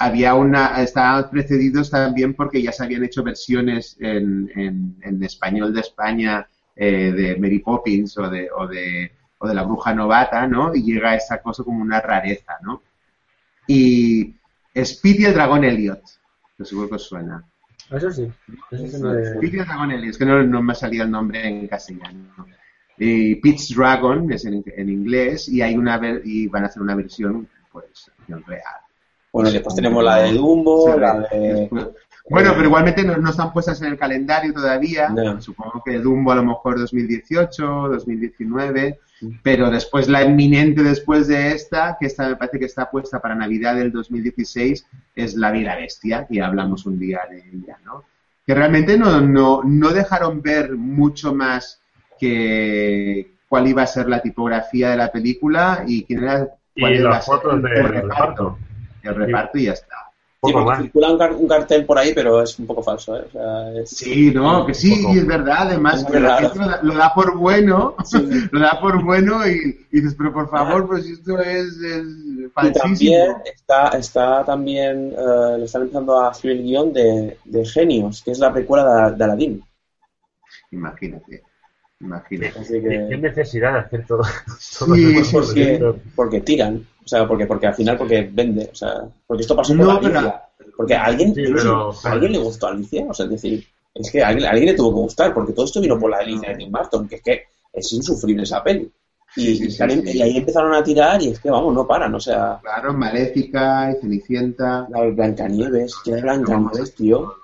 había 0.00 0.34
una, 0.34 0.82
estaban 0.82 1.30
precedidos 1.30 1.90
también 1.90 2.34
porque 2.34 2.62
ya 2.62 2.72
se 2.72 2.82
habían 2.84 3.04
hecho 3.04 3.22
versiones 3.22 3.96
en, 4.00 4.50
en, 4.56 4.96
en 5.02 5.22
español 5.22 5.72
de 5.74 5.80
España 5.80 6.46
eh, 6.74 7.12
de 7.12 7.36
Mary 7.36 7.58
Poppins 7.60 8.16
o 8.18 8.28
de, 8.28 8.48
o 8.56 8.66
de 8.66 9.12
o 9.42 9.48
de 9.48 9.54
la 9.54 9.62
bruja 9.62 9.94
novata, 9.94 10.46
¿no? 10.46 10.74
Y 10.74 10.82
llega 10.82 11.14
esa 11.14 11.40
cosa 11.40 11.64
como 11.64 11.80
una 11.80 11.98
rareza, 12.00 12.56
¿no? 12.62 12.82
Y 13.66 14.34
Speed 14.74 15.20
y 15.20 15.24
el 15.24 15.34
dragón 15.34 15.64
Elliot, 15.64 16.02
que 16.58 16.64
seguro 16.64 16.88
que 16.90 16.94
os 16.96 17.04
suena. 17.08 17.42
Eso 17.90 18.10
sí. 18.10 18.30
Eso 18.70 18.86
sí 18.86 18.98
no 19.00 19.18
es- 19.18 19.28
Speed 19.30 19.54
y 19.54 19.58
el 19.60 19.64
dragón 19.66 19.92
Elliot, 19.92 20.10
es 20.10 20.18
que 20.18 20.26
no, 20.26 20.42
no 20.42 20.62
me 20.62 20.72
ha 20.72 20.76
salido 20.76 21.04
el 21.04 21.10
nombre 21.10 21.46
en 21.46 21.68
castellano. 21.68 22.18
¿no? 22.36 22.46
Y 22.98 23.36
Pete's 23.36 23.74
Dragon 23.74 24.30
es 24.30 24.44
en, 24.44 24.62
en 24.76 24.88
inglés 24.90 25.48
y 25.48 25.62
hay 25.62 25.74
una 25.74 25.98
y 26.22 26.46
van 26.48 26.64
a 26.64 26.66
hacer 26.66 26.82
una 26.82 26.94
versión, 26.94 27.48
pues, 27.72 28.10
real. 28.46 28.79
Bueno, 29.32 29.50
y 29.50 29.52
después 29.52 29.74
tenemos 29.74 30.02
la 30.04 30.16
de 30.16 30.32
Dumbo, 30.32 30.92
Sí, 30.92 31.00
la 31.00 31.14
de... 31.30 31.38
después- 31.54 31.86
Bueno, 32.28 32.52
pero 32.54 32.66
igualmente 32.66 33.02
no, 33.04 33.16
no 33.16 33.30
están 33.30 33.52
puestas 33.52 33.80
en 33.82 33.88
el 33.88 33.98
calendario 33.98 34.52
todavía. 34.52 35.08
No. 35.08 35.40
Supongo 35.40 35.82
que 35.84 35.98
Dumbo 35.98 36.32
a 36.32 36.36
lo 36.36 36.44
mejor 36.44 36.78
2018, 36.78 37.62
2019. 37.88 38.98
Pero 39.42 39.70
después 39.70 40.08
la 40.08 40.22
inminente 40.24 40.82
después 40.82 41.28
de 41.28 41.52
esta, 41.52 41.98
que 42.00 42.06
esta 42.06 42.26
me 42.28 42.36
parece 42.36 42.58
que 42.58 42.64
está 42.64 42.90
puesta 42.90 43.20
para 43.20 43.34
Navidad 43.34 43.74
del 43.74 43.92
2016, 43.92 44.86
es 45.14 45.34
La 45.34 45.50
Vida 45.50 45.76
Bestia, 45.76 46.26
y 46.30 46.40
hablamos 46.40 46.86
un 46.86 46.98
día 46.98 47.20
de 47.30 47.38
ella, 47.52 47.76
¿no? 47.84 48.04
Que 48.46 48.54
realmente 48.54 48.96
no, 48.96 49.20
no, 49.20 49.60
no 49.62 49.90
dejaron 49.90 50.40
ver 50.40 50.74
mucho 50.74 51.34
más 51.34 51.82
que 52.18 53.32
cuál 53.48 53.66
iba 53.68 53.82
a 53.82 53.86
ser 53.86 54.08
la 54.08 54.22
tipografía 54.22 54.90
de 54.90 54.96
la 54.96 55.12
película 55.12 55.84
y 55.86 56.04
quién 56.04 56.22
era 56.22 56.48
cuál 56.78 56.94
Y 56.94 56.98
iba 57.00 57.10
a 57.10 57.12
las 57.14 57.24
ser 57.26 57.34
fotos 57.34 57.54
el 57.56 57.62
del 57.62 57.88
reparto. 57.88 58.58
El 59.02 59.14
reparto 59.14 59.58
y 59.58 59.64
ya 59.64 59.72
está. 59.72 59.96
Sí, 60.42 60.52
porque 60.54 60.82
circula 60.84 61.12
un, 61.12 61.18
car- 61.18 61.34
un 61.34 61.46
cartel 61.46 61.84
por 61.84 61.98
ahí, 61.98 62.14
pero 62.14 62.42
es 62.42 62.58
un 62.58 62.66
poco 62.66 62.82
falso, 62.82 63.14
¿eh? 63.14 63.24
O 63.28 63.30
sea, 63.30 63.72
es... 63.74 63.90
Sí, 63.90 64.30
no, 64.34 64.64
que 64.64 64.72
sí, 64.72 65.02
poco. 65.02 65.14
es 65.14 65.26
verdad, 65.26 65.56
además 65.68 66.00
Es 66.00 66.06
que 66.06 66.18
la 66.18 66.36
gente 66.38 66.58
lo 66.60 66.66
da, 66.66 66.80
lo 66.82 66.94
da 66.94 67.12
por 67.14 67.36
bueno, 67.36 67.94
Sí. 68.04 68.26
lo 68.50 68.60
da 68.60 68.80
por 68.80 69.04
bueno 69.04 69.46
y, 69.46 69.86
y 69.92 70.00
dices, 70.00 70.14
pero 70.16 70.32
por 70.32 70.48
favor, 70.48 70.86
pues 70.86 71.04
esto 71.06 71.38
es, 71.40 71.76
es 71.76 72.06
Y 72.06 72.48
falsísimo. 72.54 72.80
también 72.82 73.32
está, 73.44 73.88
está 73.98 74.44
también, 74.46 75.12
eh, 75.14 75.58
le 75.58 75.64
están 75.66 75.82
empezando 75.82 76.18
a 76.18 76.30
hacer 76.30 76.52
el 76.52 76.62
guion 76.62 76.90
de, 76.94 77.36
de 77.44 77.66
Genios, 77.66 78.22
que 78.22 78.30
es 78.30 78.38
la 78.38 78.50
precuela 78.50 79.10
de, 79.10 79.16
de 79.16 79.24
Aladdin. 79.24 79.62
Imagínate, 80.70 81.42
imagínate. 82.00 82.58
Así 82.58 82.74
¿Qué, 82.80 82.88
qué 82.88 83.06
que, 83.10 83.16
necesidad 83.18 83.72
de 83.74 83.78
hacer 83.80 84.06
todo? 84.06 84.22
todo 84.78 84.94
Sí, 84.94 85.16
eso? 85.18 85.42
sí, 85.42 85.64
sí. 85.64 85.78
porque, 85.78 86.00
porque 86.14 86.40
tiran, 86.40 86.86
sea, 87.10 87.26
porque, 87.28 87.46
porque 87.46 87.66
al 87.66 87.74
final 87.74 87.96
porque 87.98 88.28
vende, 88.32 88.68
o 88.72 88.74
sea, 88.74 88.94
porque 89.26 89.42
esto 89.42 89.56
pasó 89.56 89.76
por 89.76 89.84
No, 89.86 89.90
Alicia. 89.98 90.42
Porque 90.76 90.94
a 90.94 91.04
alguien, 91.04 91.34
Sí, 91.34 91.42
pero- 91.54 91.90
¿a 92.04 92.10
alguien 92.12 92.32
le 92.32 92.38
gustó 92.38 92.68
Alicia, 92.68 93.04
o 93.08 93.12
sea, 93.14 93.24
es 93.26 93.32
decir, 93.32 93.66
es 93.94 94.10
que 94.10 94.22
a 94.22 94.28
alguien, 94.28 94.46
a 94.48 94.50
alguien 94.50 94.68
le 94.70 94.74
tuvo 94.74 94.90
que 94.94 95.00
gustar, 95.02 95.34
porque 95.34 95.52
todo 95.52 95.64
esto 95.66 95.80
vino 95.80 95.98
por 95.98 96.10
la 96.10 96.18
Alicia 96.18 96.50
de 96.50 96.56
Tim 96.56 96.70
Burton, 96.72 97.06
que 97.08 97.16
es 97.16 97.22
que 97.22 97.42
es 97.72 97.92
insufrible 97.92 98.44
esa 98.44 98.62
peli. 98.62 98.90
Y, 99.36 99.40
Sí, 99.42 99.56
sí, 99.56 99.64
y 99.64 99.70
sí, 99.70 99.76
salen- 99.76 100.04
sí. 100.06 100.18
y 100.18 100.22
ahí 100.22 100.36
empezaron 100.38 100.74
a 100.74 100.82
tirar 100.82 101.20
y 101.22 101.28
es 101.28 101.38
que, 101.38 101.50
vamos, 101.50 101.72
no 101.74 101.86
paran, 101.86 102.12
o 102.14 102.18
sea, 102.20 102.58
Claro, 102.62 102.92
Maléfica 102.94 103.92
y 103.92 104.00
Cenicienta, 104.00 104.86
la 104.90 105.02
Blancanieves, 105.02 105.94
que 106.04 106.14
de 106.14 106.22
Blancanieves, 106.22 106.94
tío. 106.96 107.34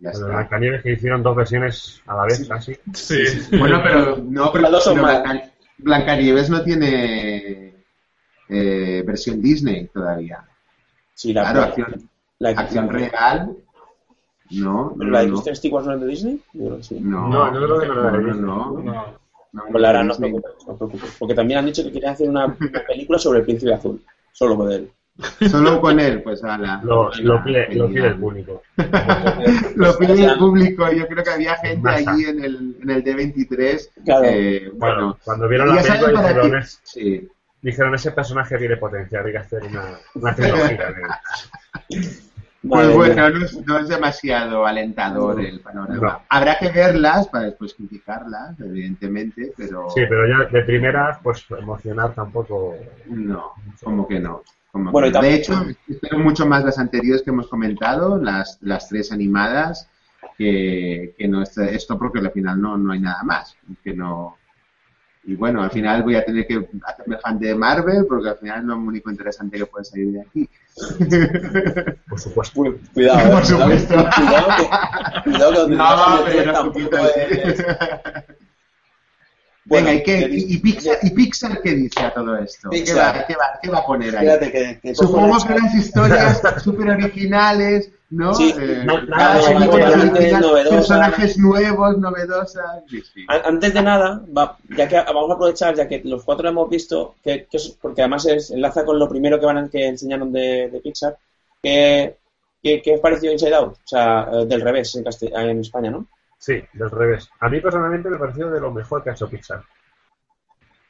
ya 0.00 0.10
Bueno, 0.10 0.26
está. 0.26 0.26
Blancanieves 0.26 0.82
que 0.82 0.92
hicieron 0.92 1.22
dos 1.22 1.34
versiones 1.36 2.00
a 2.06 2.14
la 2.16 2.24
vez 2.24 2.46
casi. 2.48 2.76
Sí. 2.92 3.16
Bueno, 3.58 3.80
pero 3.82 4.16
no, 4.18 4.52
pero, 4.52 4.62
Las 4.62 4.72
dos 4.72 4.84
son 4.84 4.94
pero 4.94 5.06
malas. 5.06 5.22
Blanca- 5.24 5.50
Blancanieves 5.78 6.50
no 6.50 6.62
tiene 6.62 7.73
eh, 8.48 9.02
versión 9.06 9.40
Disney 9.40 9.86
todavía. 9.88 10.44
Sí, 11.14 11.32
la, 11.32 11.42
Claro, 11.42 11.62
acción, 11.62 12.08
la, 12.38 12.48
acción 12.50 12.88
real, 12.90 13.56
no, 14.50 14.94
¿La 14.98 15.20
de 15.20 15.28
no, 15.28 15.42
tres 15.42 15.60
tigres 15.60 15.86
no 15.86 15.94
es 15.94 16.00
de 16.00 16.06
Disney? 16.06 16.40
Yo 16.52 16.64
creo 16.66 16.76
que 16.78 16.82
sí. 16.82 16.98
no, 17.00 17.28
No, 17.28 17.52
yo 17.54 17.64
creo 17.66 17.80
que 17.80 17.86
no 17.86 17.92
era 17.94 18.10
de 18.10 18.18
no, 18.18 18.26
Disney. 18.26 18.42
no, 18.42 18.70
No. 18.82 19.06
no, 19.52 19.62
Pues 19.70 19.82
Lara, 19.82 20.04
no 20.04 20.12
os 20.12 20.18
Disney. 20.18 20.32
preocupéis, 20.40 20.66
no 20.66 20.72
os 20.72 20.78
preocupéis. 20.78 21.16
Porque 21.18 21.34
también 21.34 21.58
han 21.60 21.66
dicho 21.66 21.82
que 21.84 21.90
quieren 21.92 22.10
hacer 22.10 22.28
una, 22.28 22.46
una 22.46 22.56
película 22.88 23.18
sobre 23.18 23.38
el 23.40 23.44
príncipe 23.44 23.72
azul. 23.72 24.02
Solo 24.32 24.56
con 24.56 24.70
él. 24.72 24.90
Solo 25.48 25.80
con 25.80 26.00
él, 26.00 26.22
pues 26.24 26.42
ala. 26.42 26.80
Lo, 26.84 27.08
lo, 27.22 27.44
pide, 27.44 27.72
lo 27.74 27.86
pide 27.88 28.08
el 28.08 28.18
público. 28.18 28.62
Lo 29.76 29.96
pide 29.96 30.24
el 30.24 30.36
público. 30.38 30.90
Yo 30.90 31.06
creo 31.06 31.22
que 31.22 31.30
había 31.30 31.54
gente 31.56 31.80
Masa. 31.82 32.10
allí 32.12 32.24
en 32.24 32.44
el, 32.44 32.76
en 32.82 32.90
el 32.90 33.04
D23. 33.04 33.88
Claro. 34.04 34.24
eh, 34.24 34.70
Bueno, 34.74 34.94
bueno, 34.96 35.18
cuando 35.24 35.48
vieron 35.48 35.68
la 35.74 35.82
película 35.82 36.58
"Es- 36.58 36.80
sí. 36.82 37.28
Dijeron 37.64 37.94
ese 37.94 38.12
personaje 38.12 38.58
tiene 38.58 38.76
potencial, 38.76 39.24
hay 39.26 39.32
que 39.32 39.38
hacer 39.38 39.62
una, 39.64 39.82
una 40.14 40.34
trilogía. 40.34 40.92
de 40.92 41.02
él". 41.90 42.08
Pues 42.66 42.94
bueno, 42.94 43.28
no 43.28 43.44
es, 43.44 43.66
no 43.66 43.78
es 43.78 43.88
demasiado 43.88 44.64
alentador 44.64 45.38
el 45.38 45.60
panorama. 45.60 46.00
No. 46.00 46.22
Habrá 46.30 46.56
que 46.58 46.70
verlas 46.70 47.28
para 47.28 47.44
después 47.44 47.74
criticarlas, 47.74 48.58
evidentemente, 48.58 49.52
pero 49.54 49.90
Sí, 49.90 50.00
pero 50.08 50.26
ya 50.26 50.48
de 50.50 50.62
primeras, 50.62 51.18
pues 51.22 51.44
emocionar 51.58 52.14
tampoco. 52.14 52.74
no, 53.06 53.52
como 53.82 54.08
que 54.08 54.18
no. 54.18 54.42
como 54.72 54.92
Bueno, 54.92 55.08
que 55.08 55.10
y 55.10 55.12
no. 55.12 55.20
De 55.20 55.34
hecho, 55.34 55.66
espero 55.88 56.18
mucho 56.20 56.46
más 56.46 56.64
las 56.64 56.78
anteriores 56.78 57.22
que 57.22 57.30
hemos 57.32 57.48
comentado, 57.48 58.16
las, 58.16 58.56
las 58.62 58.88
tres 58.88 59.12
animadas, 59.12 59.90
que, 60.38 61.14
que 61.18 61.28
no 61.28 61.42
esto 61.42 61.98
porque 61.98 62.20
al 62.20 62.32
final 62.32 62.58
no, 62.62 62.78
no 62.78 62.92
hay 62.92 63.00
nada 63.00 63.22
más. 63.24 63.54
Que 63.82 63.92
no, 63.92 64.38
y 65.26 65.34
bueno, 65.36 65.62
al 65.62 65.70
final 65.70 66.02
voy 66.02 66.16
a 66.16 66.24
tener 66.24 66.46
que 66.46 66.66
hacerme 66.86 67.16
fan 67.18 67.38
de 67.38 67.54
Marvel 67.54 68.04
porque 68.08 68.28
al 68.30 68.36
final 68.36 68.58
es 68.60 68.64
lo 68.66 68.76
único 68.76 69.10
interesante 69.10 69.56
que 69.58 69.66
puede 69.66 69.84
salir 69.84 70.12
de 70.12 70.20
aquí. 70.20 70.48
Por 72.08 72.20
supuesto. 72.20 72.54
Cu- 72.62 72.78
Cuidado, 72.92 73.20
eh. 73.20 73.30
Por 73.32 73.44
supuesto. 73.46 73.94
Cuidado 73.94 74.48
que, 74.56 75.30
cuidado 75.30 75.52
que 75.52 75.58
donde 75.58 75.76
No, 75.76 75.82
vas 75.84 76.08
a 76.20 76.24
meter 76.24 76.36
pero 76.38 76.52
tampoco 76.52 76.96
es- 77.16 77.64
Venga, 79.66 79.94
¿y, 79.94 80.02
Bueno, 80.02 80.02
qué, 80.04 80.28
y, 80.30 80.54
y 80.54 80.58
Pixar, 80.58 80.98
¿y 81.02 81.10
Pixar 81.10 81.62
qué 81.62 81.70
dice 81.74 82.00
a 82.00 82.12
todo 82.12 82.36
esto? 82.36 82.68
¿Qué 82.70 82.92
va, 82.92 83.24
qué, 83.26 83.34
va, 83.34 83.58
qué 83.62 83.70
va 83.70 83.78
a 83.78 83.86
poner 83.86 84.14
ahí? 84.16 84.26
Espérate 84.26 84.52
que, 84.52 84.80
que 84.80 84.94
cojo 84.94 85.08
Supongo 85.08 85.46
que 85.46 85.54
las 85.54 85.74
historias 85.82 86.42
súper 86.62 86.90
originales, 86.90 87.90
¿no? 88.10 88.34
Sí, 88.34 88.54
Eh, 88.58 88.82
no, 88.84 89.00
nada, 89.04 89.40
original, 89.40 90.12
personajes 90.68 91.38
nuevos, 91.38 91.96
novedosas. 91.98 92.82
Sí, 92.90 93.00
sí. 93.14 93.24
An- 93.28 93.40
Antes 93.46 93.72
de 93.74 93.82
nada, 93.82 94.22
va- 94.36 94.58
ya 94.76 94.86
que 94.86 94.96
vamos 94.96 95.30
a 95.30 95.34
aprovechar, 95.34 95.74
ya 95.74 95.88
que 95.88 96.02
los 96.04 96.22
cuatro 96.24 96.44
lo 96.44 96.50
hemos 96.50 96.68
visto, 96.68 97.14
que, 97.24 97.46
que 97.50 97.56
es- 97.56 97.76
porque 97.80 98.02
además 98.02 98.26
es- 98.26 98.50
enlaza 98.50 98.84
con 98.84 98.98
lo 98.98 99.08
primero 99.08 99.40
que 99.40 99.46
van 99.46 99.56
a- 99.58 99.68
que 99.68 99.86
enseñaron 99.86 100.30
de, 100.30 100.68
de 100.70 100.80
Pixar, 100.80 101.16
que, 101.62 102.16
que, 102.62 102.82
que 102.82 102.94
os 102.94 103.00
pareció 103.00 103.32
Inside 103.32 103.54
Out, 103.54 103.72
o 103.76 103.86
sea, 103.86 104.28
eh, 104.30 104.44
del 104.46 104.60
revés 104.60 104.94
en, 104.96 105.04
en 105.50 105.60
España, 105.60 105.90
¿no? 105.90 106.06
Sí, 106.44 106.56
del 106.74 106.90
revés. 106.90 107.30
A 107.40 107.48
mí 107.48 107.60
personalmente 107.60 108.10
me 108.10 108.18
pareció 108.18 108.50
de 108.50 108.60
lo 108.60 108.70
mejor 108.70 109.02
que 109.02 109.10
ha 109.10 109.14
hecho 109.14 109.30
Pixar. 109.30 109.62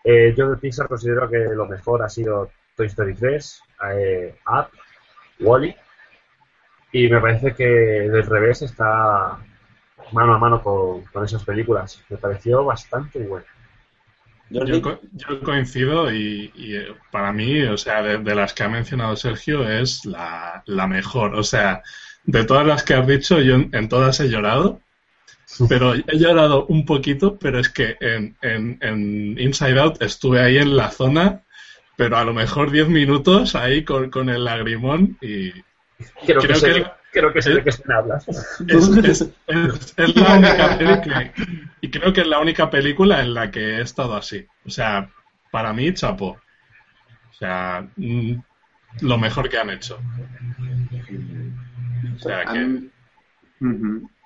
Eh, 0.04 0.34
yo 0.36 0.50
de 0.50 0.56
Pixar 0.58 0.86
considero 0.88 1.28
que 1.28 1.38
lo 1.38 1.66
mejor 1.66 2.02
ha 2.02 2.08
sido 2.08 2.50
Toy 2.76 2.86
Story 2.86 3.14
3, 3.14 3.62
eh, 3.94 4.34
Up, 4.46 4.68
Wally, 5.40 5.74
y 6.92 7.08
me 7.08 7.20
parece 7.20 7.54
que 7.54 7.64
del 7.64 8.24
revés 8.26 8.62
está 8.62 9.38
mano 10.12 10.34
a 10.34 10.38
mano 10.38 10.62
con, 10.62 11.02
con 11.06 11.24
esas 11.24 11.44
películas. 11.44 12.02
Me 12.08 12.16
pareció 12.16 12.64
bastante 12.64 13.26
bueno. 13.26 13.46
Yo, 14.50 14.80
co- 14.82 15.00
yo 15.12 15.40
coincido 15.42 16.12
y, 16.12 16.52
y, 16.54 16.76
eh, 16.76 16.94
para 17.10 17.32
mí, 17.32 17.62
o 17.62 17.76
sea, 17.76 18.02
de, 18.02 18.18
de 18.18 18.34
las 18.34 18.52
que 18.54 18.62
ha 18.62 18.68
mencionado 18.68 19.16
Sergio, 19.16 19.68
es 19.68 20.04
la, 20.04 20.62
la 20.66 20.86
mejor. 20.86 21.34
O 21.34 21.42
sea, 21.42 21.82
de 22.24 22.44
todas 22.44 22.66
las 22.66 22.84
que 22.84 22.94
has 22.94 23.06
dicho, 23.06 23.40
yo 23.40 23.54
en, 23.54 23.70
en 23.72 23.88
todas 23.88 24.20
he 24.20 24.28
llorado, 24.28 24.80
pero 25.68 25.94
he 25.94 26.18
llorado 26.18 26.66
un 26.66 26.84
poquito, 26.84 27.38
pero 27.38 27.58
es 27.60 27.68
que 27.68 27.96
en, 28.00 28.36
en, 28.42 28.78
en 28.80 29.38
Inside 29.38 29.78
Out 29.80 30.02
estuve 30.02 30.40
ahí 30.40 30.58
en 30.58 30.76
la 30.76 30.90
zona, 30.90 31.42
pero 31.96 32.16
a 32.16 32.24
lo 32.24 32.32
mejor 32.34 32.70
10 32.70 32.88
minutos 32.88 33.54
ahí 33.54 33.84
con, 33.84 34.10
con 34.10 34.28
el 34.28 34.44
lagrimón 34.44 35.16
y 35.20 35.52
Creo, 36.26 36.40
que, 36.40 36.48
Creo 36.48 36.56
sé, 36.56 36.72
que- 36.74 36.86
creo 37.12 37.32
que 37.32 37.40
sé 37.40 37.50
de 37.54 37.62
qué 37.62 37.70
me 37.86 37.94
hablas. 37.94 38.26
es, 38.28 38.88
es- 39.04 39.30
es- 39.46 39.94
es 39.96 40.16
la 40.16 40.34
única 40.34 40.76
película 40.78 41.32
y 41.80 41.90
creo 41.90 42.12
que 42.12 42.20
es 42.22 42.26
la 42.26 42.40
única 42.40 42.68
película 42.68 43.20
en 43.22 43.32
la 43.32 43.50
que 43.52 43.60
he 43.76 43.80
estado 43.80 44.16
así. 44.16 44.44
O 44.66 44.70
sea, 44.70 45.08
para 45.52 45.72
mí, 45.72 45.94
chapo. 45.94 46.36
O 47.30 47.34
sea, 47.38 47.86
mm, 47.96 48.32
lo 49.02 49.18
mejor 49.18 49.48
que 49.48 49.58
han 49.58 49.70
hecho. 49.70 49.98
O 52.16 52.18
sea, 52.18 52.44
que. 52.46 52.88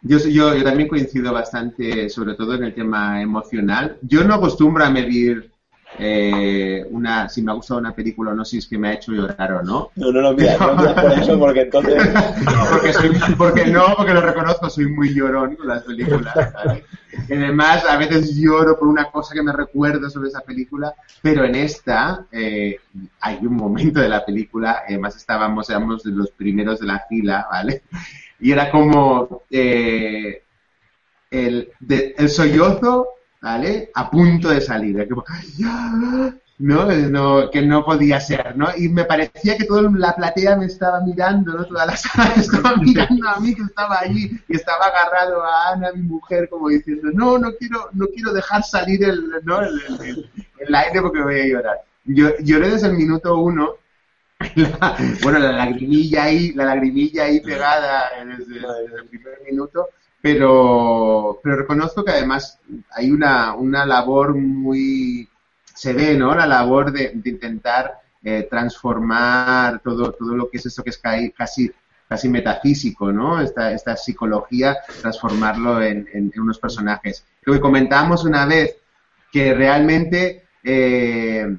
Yo, 0.03 0.19
yo, 0.19 0.55
yo 0.55 0.65
también 0.65 0.89
coincido 0.89 1.33
bastante, 1.33 2.09
sobre 2.09 2.35
todo 2.35 2.55
en 2.55 2.65
el 2.65 2.75
tema 2.75 3.21
emocional. 3.21 3.99
Yo 4.03 4.25
no 4.25 4.35
acostumbro 4.35 4.85
a 4.85 4.91
medir 4.91 5.51
eh, 5.97 6.87
una, 6.91 7.29
si 7.29 7.43
me 7.43 7.51
ha 7.51 7.55
gustado 7.55 7.81
una 7.81 7.95
película 7.95 8.33
o 8.33 8.35
no, 8.35 8.45
si 8.45 8.59
es 8.59 8.67
que 8.67 8.79
me 8.79 8.89
ha 8.89 8.93
hecho 8.95 9.13
llorar 9.13 9.53
o 9.55 9.63
no. 9.63 9.91
No, 9.97 10.13
no, 10.13 10.21
no, 10.21 10.33
mira, 10.35 10.57
no 10.59 10.95
por 10.95 11.13
eso, 11.13 11.39
porque 11.39 11.63
entonces... 11.63 12.09
porque, 12.71 12.93
soy, 12.93 13.11
porque 13.37 13.67
no, 13.67 13.95
porque 13.97 14.15
lo 14.15 14.21
reconozco, 14.21 14.69
soy 14.69 14.87
muy 14.87 15.15
llorón 15.15 15.57
con 15.57 15.67
las 15.67 15.83
películas. 15.83 16.35
Y 17.29 17.33
además, 17.33 17.85
a 17.85 17.97
veces 17.97 18.37
lloro 18.37 18.79
por 18.79 18.87
una 18.87 19.11
cosa 19.11 19.35
que 19.35 19.43
me 19.43 19.53
recuerdo 19.53 20.09
sobre 20.11 20.29
esa 20.29 20.41
película, 20.43 20.95
pero 21.23 21.45
en 21.45 21.55
esta 21.55 22.27
eh, 22.31 22.77
hay 23.21 23.39
un 23.45 23.57
momento 23.57 24.01
de 24.01 24.09
la 24.09 24.25
película, 24.25 24.83
además 24.87 25.17
estábamos, 25.17 25.69
éramos 25.71 26.05
los 26.05 26.31
primeros 26.31 26.81
de 26.81 26.87
la 26.87 27.03
fila, 27.09 27.47
¿vale? 27.51 27.83
Y 28.41 28.53
era 28.53 28.71
como 28.71 29.43
eh, 29.51 30.43
el, 31.31 31.71
el 31.89 32.29
sollozo 32.29 33.09
¿vale? 33.41 33.91
A 33.95 34.11
punto 34.11 34.49
de 34.51 34.61
salir. 34.61 35.09
Como, 35.09 35.25
"Ay, 35.27 35.47
ya", 35.57 35.93
¿no? 36.59 36.87
¿no? 36.87 37.51
Que 37.51 37.63
no 37.63 37.85
podía 37.85 38.21
ser, 38.21 38.57
¿no? 38.57 38.69
Y 38.77 38.89
me 38.89 39.05
parecía 39.05 39.57
que 39.57 39.65
toda 39.65 39.83
la 39.95 40.15
platea 40.17 40.57
me 40.57 40.67
estaba 40.67 41.01
mirando, 41.01 41.53
¿no? 41.53 41.65
Toda 41.65 41.87
la 41.87 41.97
sala 41.97 42.35
estaba 42.35 42.77
mirando 42.77 43.29
a 43.29 43.39
mí 43.39 43.55
que 43.55 43.63
estaba 43.63 44.01
allí 44.01 44.31
y 44.49 44.57
estaba 44.57 44.87
agarrado 44.87 45.43
a 45.43 45.73
Ana, 45.73 45.93
mi 45.93 46.03
mujer, 46.03 46.49
como 46.49 46.69
diciendo, 46.69 47.11
no, 47.13 47.39
no 47.39 47.53
quiero, 47.55 47.89
no 47.93 48.07
quiero 48.09 48.33
dejar 48.33 48.65
salir 48.65 49.05
el, 49.05 49.31
¿no? 49.45 49.61
el 49.61 50.75
aire 50.75 51.01
porque 51.01 51.23
voy 51.23 51.41
a 51.41 51.47
llorar. 51.47 51.77
Yo, 52.05 52.31
lloré 52.41 52.71
desde 52.71 52.89
el 52.89 52.95
minuto 52.95 53.37
uno 53.39 53.75
bueno, 55.23 55.39
la 55.39 55.53
lagrimilla 55.53 56.25
ahí, 56.25 56.53
la 56.53 56.65
lagrimilla 56.67 57.25
ahí 57.25 57.41
pegada 57.41 58.11
desde, 58.25 58.59
el 58.97 59.09
primer 59.09 59.41
minuto, 59.45 59.89
pero, 60.21 61.41
pero 61.43 61.57
reconozco 61.57 62.05
que 62.05 62.13
además 62.13 62.59
hay 62.93 63.11
una, 63.11 63.55
una 63.55 63.85
labor 63.85 64.35
muy, 64.37 65.29
se 65.75 65.93
ve, 65.93 66.17
¿no? 66.17 66.35
La 66.35 66.47
labor 66.47 66.93
de, 66.93 67.13
intentar 67.25 67.95
eh, 68.23 68.47
transformar 68.49 69.81
todo, 69.81 70.13
todo 70.13 70.37
lo 70.37 70.49
que 70.49 70.59
es 70.59 70.67
eso 70.67 70.85
que 70.85 70.91
es 70.91 70.99
ca- 70.99 71.19
casi, 71.37 71.71
casi 72.09 72.29
metafísico, 72.29 73.11
¿no? 73.13 73.41
Esta, 73.41 73.73
esta 73.73 73.97
psicología, 73.97 74.77
transformarlo 75.01 75.83
en, 75.83 76.09
en- 76.13 76.31
en 76.35 76.41
unos 76.41 76.59
personajes. 76.61 77.25
Lo 77.43 77.55
que 77.55 77.61
comentábamos 77.61 78.25
una 78.25 78.47
vez, 78.47 78.77
que 79.33 79.53
realmente 79.55 80.45
eh, 80.63 81.57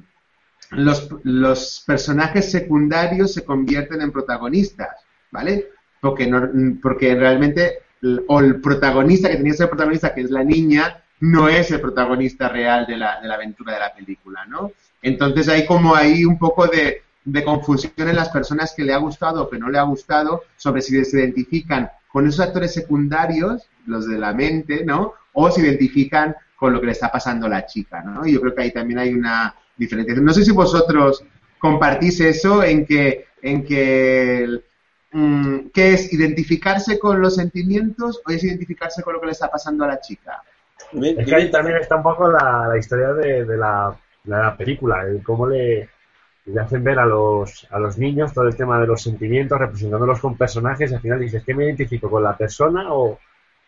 los, 0.70 1.08
los 1.24 1.82
personajes 1.86 2.50
secundarios 2.50 3.34
se 3.34 3.44
convierten 3.44 4.00
en 4.02 4.12
protagonistas, 4.12 4.88
¿vale? 5.30 5.68
Porque, 6.00 6.26
no, 6.26 6.48
porque 6.80 7.14
realmente, 7.14 7.78
o 8.28 8.40
el 8.40 8.60
protagonista 8.60 9.28
que 9.28 9.36
tenía 9.36 9.52
que 9.52 9.58
ser 9.58 9.68
protagonista, 9.68 10.14
que 10.14 10.22
es 10.22 10.30
la 10.30 10.44
niña, 10.44 11.02
no 11.20 11.48
es 11.48 11.70
el 11.70 11.80
protagonista 11.80 12.48
real 12.48 12.86
de 12.86 12.96
la, 12.96 13.20
de 13.20 13.28
la 13.28 13.34
aventura 13.34 13.74
de 13.74 13.80
la 13.80 13.94
película, 13.94 14.46
¿no? 14.46 14.72
Entonces 15.02 15.48
hay 15.48 15.66
como 15.66 15.94
ahí 15.94 16.24
un 16.24 16.38
poco 16.38 16.66
de, 16.66 17.02
de 17.24 17.44
confusión 17.44 18.08
en 18.08 18.16
las 18.16 18.30
personas 18.30 18.72
que 18.74 18.84
le 18.84 18.94
ha 18.94 18.98
gustado 18.98 19.42
o 19.42 19.50
que 19.50 19.58
no 19.58 19.68
le 19.68 19.78
ha 19.78 19.82
gustado 19.82 20.44
sobre 20.56 20.82
si 20.82 21.04
se 21.04 21.18
identifican 21.18 21.90
con 22.08 22.26
esos 22.26 22.40
actores 22.40 22.72
secundarios, 22.72 23.68
los 23.86 24.06
de 24.06 24.18
la 24.18 24.32
mente, 24.32 24.84
¿no? 24.84 25.14
O 25.32 25.50
se 25.50 25.60
identifican 25.60 26.34
con 26.56 26.72
lo 26.72 26.80
que 26.80 26.86
le 26.86 26.92
está 26.92 27.10
pasando 27.10 27.46
a 27.46 27.50
la 27.50 27.66
chica, 27.66 28.02
¿no? 28.02 28.26
Y 28.26 28.32
yo 28.32 28.40
creo 28.40 28.54
que 28.54 28.62
ahí 28.62 28.72
también 28.72 28.98
hay 28.98 29.14
una 29.14 29.54
diferencia. 29.80 30.14
No 30.14 30.32
sé 30.32 30.44
si 30.44 30.52
vosotros 30.52 31.24
compartís 31.58 32.20
eso 32.20 32.62
en 32.62 32.86
que, 32.86 33.26
en 33.42 33.64
que, 33.64 34.44
el- 34.44 34.64
mm, 35.12 35.56
¿qué 35.74 35.94
es 35.94 36.12
identificarse 36.12 36.98
con 36.98 37.20
los 37.20 37.34
sentimientos 37.36 38.22
o 38.24 38.30
es 38.30 38.44
identificarse 38.44 39.02
con 39.02 39.14
lo 39.14 39.20
que 39.20 39.26
le 39.26 39.32
está 39.32 39.50
pasando 39.50 39.84
a 39.84 39.88
la 39.88 40.00
chica? 40.00 40.42
Es 41.18 41.26
que 41.26 41.34
ahí 41.34 41.50
también 41.50 41.76
está 41.78 41.96
un 41.96 42.02
poco 42.02 42.28
la, 42.30 42.68
la 42.68 42.78
historia 42.78 43.12
de, 43.12 43.44
de 43.44 43.56
la, 43.56 43.94
de 44.24 44.36
la 44.36 44.56
película, 44.56 45.02
el 45.02 45.22
cómo 45.22 45.46
le, 45.46 45.88
le 46.46 46.60
hacen 46.60 46.82
ver 46.82 46.98
a 46.98 47.06
los, 47.06 47.66
a 47.70 47.78
los 47.78 47.98
niños 47.98 48.32
todo 48.32 48.46
el 48.48 48.56
tema 48.56 48.80
de 48.80 48.86
los 48.86 49.02
sentimientos, 49.02 49.58
representándolos 49.58 50.20
con 50.20 50.36
personajes, 50.36 50.90
y 50.90 50.94
al 50.94 51.00
final 51.00 51.20
dices, 51.20 51.42
¿qué 51.44 51.54
me 51.54 51.64
identifico 51.64 52.08
con 52.10 52.22
la 52.22 52.36
persona 52.36 52.92
o, 52.92 53.18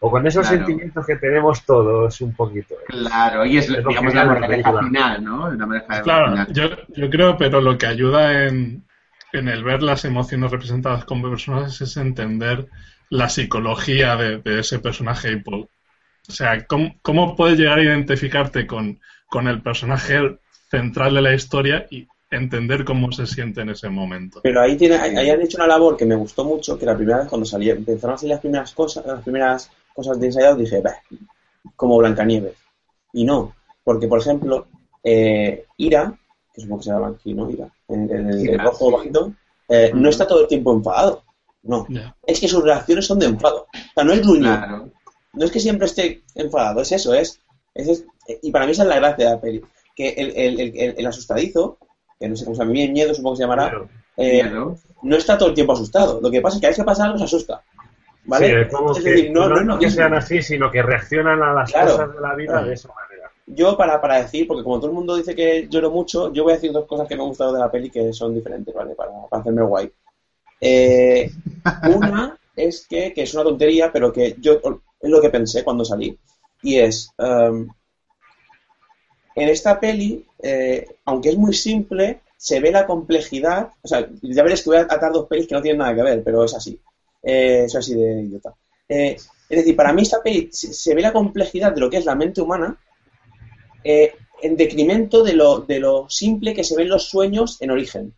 o 0.05 0.11
con 0.11 0.27
esos 0.27 0.47
Claro. 0.47 0.59
sentimientos 0.67 1.07
que 1.07 1.17
tenemos 1.17 1.65
todos 1.65 2.21
un 2.21 2.35
poquito? 2.35 2.75
Claro, 2.88 3.47
y 3.47 3.59
es, 3.59 3.69
Es 3.69 3.71
lo 3.85 3.88
digamos, 3.88 4.15
la 4.15 4.25
moraleja 4.25 4.49
película. 4.49 4.81
final, 4.88 5.25
¿no? 5.25 5.51
La 5.53 5.67
moraleja 5.67 6.03
Claro, 6.03 6.27
final. 6.31 6.53
yo, 6.53 6.69
yo 6.97 7.11
creo, 7.11 7.37
pero 7.38 7.61
lo 7.61 7.79
que 7.79 7.87
ayuda 7.87 8.47
en, 8.49 8.85
en 9.33 9.49
el 9.49 9.62
ver 9.65 9.83
las 9.83 10.05
emociones 10.05 10.51
representadas 10.51 11.05
como 11.05 11.31
personajes 11.31 11.81
es 11.81 11.97
entender 11.97 12.67
la 13.11 13.29
psicología 13.29 14.17
de, 14.17 14.38
de 14.38 14.61
ese 14.61 14.79
personaje. 14.81 15.33
y 15.33 15.37
por- 15.37 15.69
o 16.29 16.33
sea, 16.33 16.67
¿cómo, 16.67 16.95
cómo 17.03 17.37
puedes 17.37 17.59
llegar 17.59 17.79
a 17.79 17.83
identificarte 17.83 18.67
con, 18.67 18.99
con 19.29 19.49
el 19.49 19.62
personaje 19.62 20.38
central 20.71 21.15
de 21.15 21.23
la 21.23 21.35
historia 21.35 21.87
y 21.91 22.07
entender 22.31 22.85
cómo 22.85 23.12
se 23.12 23.27
siente 23.27 23.61
en 23.61 23.71
ese 23.71 23.88
momento? 23.88 24.41
Pero 24.43 24.61
ahí, 24.61 24.77
tiene, 24.77 24.97
ahí 24.97 25.17
ahí 25.17 25.31
han 25.31 25.41
hecho 25.43 25.59
una 25.59 25.67
labor 25.67 25.97
que 25.97 26.07
me 26.07 26.15
gustó 26.15 26.45
mucho, 26.45 26.79
que 26.79 26.87
la 26.87 26.97
primera 26.97 27.19
vez 27.19 27.29
cuando 27.29 27.45
salí, 27.45 27.71
empezaron 27.71 28.15
a 28.15 28.19
salir 28.19 28.33
las 28.33 28.41
primeras 28.41 28.73
cosas, 28.73 29.05
las 29.07 29.23
primeras 29.23 29.71
cosas 29.94 30.18
de 30.20 30.26
Inside 30.26 30.46
Out, 30.46 30.59
dije, 30.59 30.81
"Bah, 30.81 30.94
como 31.76 31.98
Blancanieves. 31.98 32.57
Y 33.12 33.24
no, 33.24 33.55
porque 33.85 34.07
por 34.09 34.18
ejemplo, 34.20 34.66
eh, 35.05 35.66
Ira, 35.76 36.18
que 36.55 36.61
supongo 36.61 36.78
que 36.81 36.85
se 36.85 36.90
llama 36.90 37.09
aquí, 37.09 37.35
¿no? 37.35 37.50
Ira, 37.50 37.68
en, 37.88 38.11
en 38.11 38.28
el, 38.31 38.40
Ira, 38.40 38.52
el 38.55 38.59
rojo 38.61 38.90
bajito, 38.90 39.33
eh, 39.68 39.90
no 39.94 40.09
está 40.09 40.26
todo 40.26 40.40
el 40.42 40.48
tiempo 40.48 40.72
enfadado. 40.72 41.22
No, 41.64 41.87
es 42.26 42.40
que 42.40 42.48
sus 42.48 42.62
reacciones 42.64 43.07
son 43.07 43.20
de 43.20 43.26
enfado. 43.26 43.66
O 43.72 43.92
sea, 43.94 44.02
no 44.05 44.12
es 44.12 44.20
gruñón. 44.20 44.57
Claro. 44.59 44.90
No 45.35 45.44
es 45.44 45.50
que 45.52 45.61
siempre 45.61 45.87
esté 45.87 46.22
enfadado, 46.35 46.81
es 46.83 46.90
eso, 46.92 47.14
es, 47.14 47.40
es- 47.74 47.88
es- 47.88 48.38
y 48.42 48.50
para 48.50 48.66
mí 48.66 48.72
esa 48.72 48.83
es 48.83 48.88
la 48.88 48.96
gracia 48.96 49.26
de 49.26 49.31
la 49.35 49.40
peli. 49.40 49.62
Que 49.94 50.09
el, 50.11 50.31
el, 50.37 50.61
el, 50.61 50.76
el- 50.76 50.94
el 50.98 51.07
asustadizo, 51.07 51.78
que 52.18 52.28
no 52.28 52.35
sé 52.37 52.44
cómo 52.44 52.57
se 52.57 52.62
llama, 52.62 52.72
miedo 52.72 53.14
supongo 53.14 53.35
que 53.35 53.38
se 53.38 53.42
llamará, 53.44 53.70
Claro. 53.70 53.88
eh, 54.16 54.52
no 55.02 55.16
está 55.16 55.38
todo 55.38 55.50
el 55.50 55.55
tiempo 55.55 55.72
asustado. 55.72 56.20
Lo 56.20 56.31
que 56.31 56.40
pasa 56.40 56.57
es 56.57 56.61
que 56.61 56.66
a 56.66 56.70
vez 56.70 56.76
que 56.76 56.85
pasa 56.85 57.05
algo 57.05 57.18
se 57.18 57.24
asusta. 57.24 57.62
¿Vale? 58.25 58.47
Sí, 58.47 58.53
es 58.55 58.73
como 58.73 58.93
es 58.93 59.03
que 59.03 59.11
decir, 59.11 59.31
no, 59.33 59.49
no 59.49 59.75
es 59.75 59.81
que 59.81 59.91
sean 59.91 60.15
así, 60.15 60.43
sino 60.43 60.71
que 60.71 60.83
reaccionan 60.83 61.43
a 61.43 61.53
las 61.53 61.73
Claro. 61.73 61.93
cosas 61.93 62.15
de 62.15 62.21
la 62.21 62.35
vida 62.35 62.63
de 62.63 62.75
esa 62.75 62.89
manera. 62.89 63.31
Yo, 63.47 63.77
para, 63.77 64.01
para 64.01 64.23
decir, 64.23 64.47
porque 64.47 64.63
como 64.63 64.79
todo 64.79 64.89
el 64.89 64.95
mundo 64.95 65.17
dice 65.17 65.35
que 65.35 65.67
lloro 65.69 65.91
mucho, 65.91 66.33
yo 66.33 66.45
voy 66.45 66.53
a 66.53 66.57
decir 66.57 66.73
dos 66.73 66.87
cosas 66.87 67.09
que 67.09 67.17
me 67.17 67.23
han 67.23 67.29
gustado 67.29 67.53
de 67.53 67.59
la 67.61 67.71
peli 67.71 67.91
que 67.91 68.13
son 68.13 68.35
diferentes, 68.35 68.73
¿vale? 68.73 68.95
Para, 68.95 69.11
para 69.29 69.41
hacerme 69.41 69.63
guay. 69.63 69.93
Eh, 70.61 71.31
una 71.97 72.39
es 72.55 72.87
que, 72.89 73.13
que 73.13 73.23
es 73.23 73.35
una 73.35 73.43
tontería, 73.43 73.91
pero 73.91 74.13
que 74.13 74.37
yo 74.39 74.61
es 75.01 75.11
lo 75.11 75.21
que 75.21 75.31
pensé 75.31 75.65
cuando 75.65 75.85
salí. 75.85 76.17
Y 76.63 76.79
es, 76.79 77.13
em, 77.19 77.69
en 79.35 79.49
esta 79.49 79.81
peli, 79.81 80.25
eh, 80.41 80.87
aunque 81.07 81.31
es 81.31 81.37
muy 81.37 81.53
simple, 81.55 82.21
se 82.37 82.61
ve 82.61 82.71
la 82.71 82.87
complejidad. 82.87 83.71
O 83.83 83.89
sea, 83.89 84.07
ya 84.23 84.43
veréis 84.43 84.63
que 84.63 84.71
voy 84.71 84.79
a 84.79 84.83
atar 84.83 85.13
dos 85.13 85.27
pelis 85.27 85.49
que 85.49 85.55
no 85.57 85.63
tienen 85.63 85.79
nada 85.79 85.95
que 85.95 86.03
ver, 86.03 86.23
pero 86.23 86.45
es 86.45 86.55
así. 86.55 86.79
Eh, 87.23 87.67
soy 87.69 87.79
así 87.79 87.95
de 87.95 88.23
idiota. 88.23 88.55
Eh, 88.89 89.17
es 89.49 89.59
decir, 89.59 89.77
para 89.77 89.93
mí 89.93 90.03
esta 90.03 90.23
peli 90.23 90.49
se, 90.53 90.73
se 90.73 90.95
ve 90.95 91.03
la 91.03 91.13
complejidad 91.13 91.73
de 91.73 91.81
lo 91.81 91.91
que 91.91 91.99
es 91.99 92.05
la 92.05 92.15
mente 92.15 92.41
humana 92.41 92.77
eh, 93.85 94.15
en 94.43 94.57
decremento 94.57 95.23
de 95.23 95.35
lo, 95.35 95.61
de 95.61 95.79
lo 95.81 96.07
simple 96.09 96.55
que 96.55 96.65
se 96.65 96.77
ven 96.77 96.89
los 96.89 97.09
sueños 97.09 97.59
en 97.61 97.71
origen. 97.71 98.15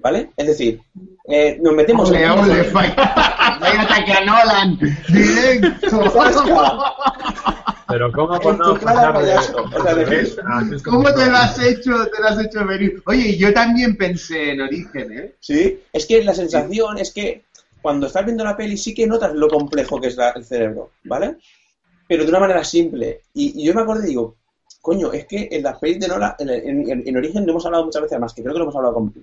¿Vale? 0.00 0.30
Es 0.36 0.46
decir, 0.46 0.80
eh, 1.28 1.58
nos 1.60 1.74
metemos 1.74 2.08
Ole, 2.10 2.22
en... 2.22 2.30
ole, 2.30 2.60
ataque 2.70 4.12
a 4.12 4.24
Nolan. 4.24 4.78
Directo. 5.08 6.12
Pero 7.88 8.12
¿cómo 8.12 8.34
En 8.36 8.40
podemos 8.42 8.78
tu 8.78 8.86
cara, 8.86 9.12
pasar 9.12 9.24
de, 9.24 9.32
payaso. 9.34 9.64
O 9.64 9.82
sea, 9.82 9.94
de- 9.94 10.04
¿ves? 10.04 10.36
a 10.46 10.60
Susto 10.68 10.90
¿Cómo 10.90 11.12
te 11.14 11.26
lo 11.26 11.36
has 11.36 11.58
hecho? 11.58 12.06
Te 12.10 12.20
lo 12.22 12.28
has 12.28 12.44
hecho 12.44 12.64
venir. 12.66 13.02
Oye, 13.06 13.36
yo 13.36 13.52
también 13.52 13.96
pensé 13.96 14.52
en 14.52 14.60
origen, 14.60 15.12
¿eh? 15.18 15.34
Sí, 15.40 15.80
es 15.92 16.06
que 16.06 16.22
la 16.22 16.34
sensación 16.34 16.98
es 16.98 17.12
que 17.12 17.44
cuando 17.82 18.06
estás 18.06 18.24
viendo 18.24 18.44
la 18.44 18.56
peli 18.56 18.76
sí 18.76 18.94
que 18.94 19.06
notas 19.06 19.32
lo 19.34 19.48
complejo 19.48 20.00
que 20.00 20.08
es 20.08 20.16
la- 20.16 20.30
el 20.30 20.44
cerebro, 20.44 20.90
¿vale? 21.04 21.36
Pero 22.08 22.24
de 22.24 22.30
una 22.30 22.40
manera 22.40 22.64
simple. 22.64 23.22
Y, 23.34 23.60
y 23.62 23.64
yo 23.66 23.74
me 23.74 23.82
acuerdo 23.82 24.02
y 24.04 24.08
digo, 24.08 24.36
coño, 24.80 25.12
es 25.12 25.26
que 25.26 25.48
en 25.50 25.62
las 25.62 25.78
pelis 25.78 26.00
de 26.00 26.08
Nola, 26.08 26.36
en, 26.38 26.48
en- 26.50 26.90
en- 26.90 27.08
en 27.08 27.16
origen 27.16 27.44
lo 27.44 27.52
hemos 27.52 27.66
hablado 27.66 27.84
muchas 27.84 28.02
veces 28.02 28.18
más, 28.18 28.32
que 28.32 28.42
creo 28.42 28.54
que 28.54 28.58
lo 28.58 28.64
hemos 28.64 28.76
hablado 28.76 28.94
con... 28.94 29.14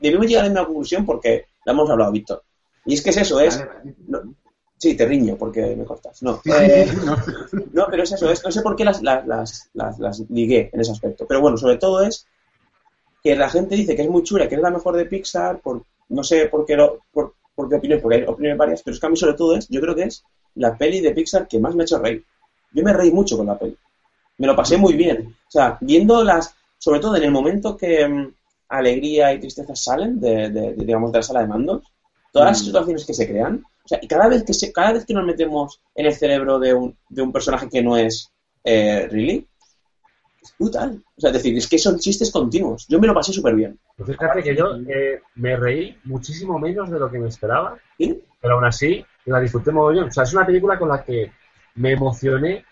Debemos 0.00 0.26
llegar 0.26 0.44
a 0.44 0.48
la 0.48 0.50
misma 0.52 0.66
conclusión 0.66 1.04
porque 1.04 1.46
la 1.64 1.72
hemos 1.72 1.90
hablado, 1.90 2.12
Víctor. 2.12 2.42
Y 2.86 2.94
es 2.94 3.02
que 3.02 3.10
es 3.10 3.16
eso, 3.18 3.40
es... 3.40 3.62
No- 4.06 4.34
sí, 4.78 4.94
te 4.96 5.04
riño 5.06 5.36
porque 5.36 5.74
me 5.76 5.84
cortas. 5.84 6.22
No, 6.22 6.40
eh, 6.46 6.86
no. 7.04 7.16
no, 7.72 7.86
pero 7.90 8.02
es 8.04 8.12
eso, 8.12 8.30
es, 8.30 8.42
no 8.44 8.50
sé 8.50 8.62
por 8.62 8.76
qué 8.76 8.84
las, 8.84 9.02
las, 9.02 9.26
las, 9.26 9.70
las, 9.74 9.98
las 9.98 10.20
ligué 10.30 10.70
en 10.72 10.80
ese 10.80 10.92
aspecto. 10.92 11.26
Pero 11.26 11.40
bueno, 11.40 11.56
sobre 11.56 11.76
todo 11.76 12.02
es 12.02 12.26
que 13.22 13.34
la 13.36 13.50
gente 13.50 13.74
dice 13.74 13.94
que 13.96 14.02
es 14.02 14.08
muy 14.08 14.22
chula, 14.22 14.48
que 14.48 14.54
es 14.54 14.60
la 14.60 14.70
mejor 14.70 14.96
de 14.96 15.04
Pixar, 15.04 15.60
por 15.60 15.82
no 16.10 16.22
sé 16.22 16.46
por 16.46 16.64
qué, 16.64 16.76
lo, 16.76 17.00
por, 17.12 17.34
por 17.58 17.68
qué 17.68 17.74
opiniones, 17.76 18.02
porque 18.02 18.16
hay 18.18 18.24
opiniones 18.24 18.58
varias, 18.58 18.82
pero 18.82 18.94
es 18.94 19.00
que 19.00 19.06
a 19.06 19.10
mí 19.10 19.16
sobre 19.16 19.34
todo 19.34 19.56
es, 19.56 19.68
yo 19.68 19.80
creo 19.80 19.94
que 19.96 20.04
es 20.04 20.22
la 20.54 20.76
peli 20.78 21.00
de 21.00 21.10
Pixar 21.10 21.48
que 21.48 21.58
más 21.58 21.74
me 21.74 21.82
ha 21.82 21.86
hecho 21.86 21.98
reír. 21.98 22.24
Yo 22.72 22.82
me 22.84 22.92
reí 22.92 23.10
mucho 23.10 23.36
con 23.36 23.46
la 23.46 23.58
peli. 23.58 23.76
Me 24.38 24.46
lo 24.46 24.54
pasé 24.54 24.76
muy 24.76 24.94
bien. 24.94 25.34
O 25.48 25.50
sea, 25.50 25.76
viendo 25.80 26.22
las, 26.22 26.54
sobre 26.78 27.00
todo 27.00 27.16
en 27.16 27.24
el 27.24 27.32
momento 27.32 27.76
que 27.76 28.06
mm, 28.08 28.32
alegría 28.68 29.32
y 29.32 29.40
tristeza 29.40 29.74
salen 29.74 30.20
de, 30.20 30.50
de- 30.50 30.72
de, 30.74 30.84
digamos, 30.84 31.10
de 31.12 31.18
la 31.18 31.22
sala 31.22 31.40
de 31.40 31.48
mandos, 31.48 31.82
todas 32.32 32.48
las 32.50 32.62
Mm. 32.62 32.64
situaciones 32.66 33.04
que 33.06 33.14
se 33.14 33.26
crean, 33.28 33.64
o 33.84 33.88
sea, 33.88 33.98
y 34.02 34.06
cada 34.06 34.28
vez 34.28 34.44
que 34.44 34.54
se, 34.54 34.70
cada 34.72 34.92
vez 34.92 35.04
que 35.06 35.14
nos 35.14 35.24
metemos 35.26 35.80
en 35.96 36.06
el 36.06 36.14
cerebro 36.14 36.58
de 36.60 36.74
un, 36.74 36.96
de 37.08 37.22
un 37.22 37.32
personaje 37.32 37.68
que 37.68 37.82
no 37.82 37.96
es 37.96 38.30
eh, 38.64 39.08
Really, 39.10 39.47
es 40.42 40.54
brutal. 40.58 41.02
O 41.16 41.20
sea, 41.20 41.30
es 41.30 41.34
decir, 41.34 41.56
es 41.56 41.68
que 41.68 41.78
son 41.78 41.98
chistes 41.98 42.30
continuos. 42.30 42.86
Yo 42.88 42.98
me 43.00 43.06
lo 43.06 43.14
pasé 43.14 43.32
súper 43.32 43.54
bien. 43.54 43.78
Pues 43.96 44.10
fíjate 44.10 44.42
que 44.42 44.56
yo 44.56 44.76
eh, 44.88 45.20
me 45.36 45.56
reí 45.56 45.96
muchísimo 46.04 46.58
menos 46.58 46.90
de 46.90 46.98
lo 46.98 47.10
que 47.10 47.18
me 47.18 47.28
esperaba, 47.28 47.76
¿Sí? 47.98 48.22
pero 48.40 48.54
aún 48.54 48.64
así 48.64 49.04
la 49.26 49.40
disfruté 49.40 49.72
mogollón. 49.72 50.08
O 50.08 50.12
sea, 50.12 50.24
es 50.24 50.34
una 50.34 50.46
película 50.46 50.78
con 50.78 50.88
la 50.88 51.02
que 51.02 51.32
me 51.76 51.92
emocioné 51.92 52.64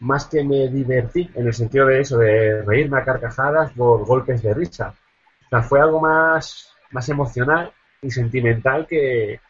más 0.00 0.26
que 0.26 0.44
me 0.44 0.68
divertí, 0.68 1.30
en 1.34 1.46
el 1.46 1.54
sentido 1.54 1.86
de 1.86 2.00
eso, 2.00 2.18
de 2.18 2.62
reírme 2.62 2.98
a 2.98 3.04
carcajadas 3.04 3.72
por 3.72 4.04
golpes 4.04 4.42
de 4.42 4.52
risa. 4.52 4.94
O 5.46 5.48
sea, 5.48 5.62
fue 5.62 5.80
algo 5.80 6.00
más, 6.00 6.70
más 6.90 7.08
emocional 7.08 7.72
y 8.02 8.10
sentimental 8.10 8.86
que, 8.86 9.40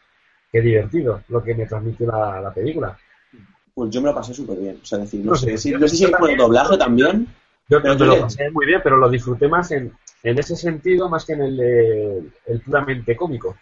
que 0.51 0.61
divertido 0.61 1.21
lo 1.27 1.43
que 1.43 1.53
me 1.53 1.65
transmitió 1.65 2.07
la, 2.07 2.39
la 2.39 2.53
película. 2.53 2.97
Pues 3.73 3.91
yo 3.91 4.01
me 4.01 4.07
lo 4.07 4.15
pasé 4.15 4.33
súper 4.33 4.57
bien. 4.57 4.79
O 4.81 4.85
sea, 4.85 4.99
decir, 4.99 5.23
no, 5.23 5.31
No, 5.31 5.37
sé, 5.37 5.57
si, 5.57 5.71
no 5.71 5.87
sé 5.87 5.95
si 5.95 6.11
con 6.11 6.29
el 6.29 6.37
doblaje 6.37 6.77
también. 6.77 7.27
Yo 7.69 7.81
me 7.81 7.95
tú 7.95 8.05
lo 8.05 8.19
pasé 8.21 8.49
muy 8.51 8.65
bien, 8.65 8.81
pero 8.83 8.97
lo 8.97 9.09
disfruté 9.09 9.47
más 9.47 9.71
en, 9.71 9.91
en 10.23 10.39
ese 10.39 10.55
sentido 10.55 11.09
más 11.09 11.25
que 11.25 11.33
en 11.33 11.41
el, 11.41 12.31
puramente 12.65 13.15
cómico. 13.15 13.57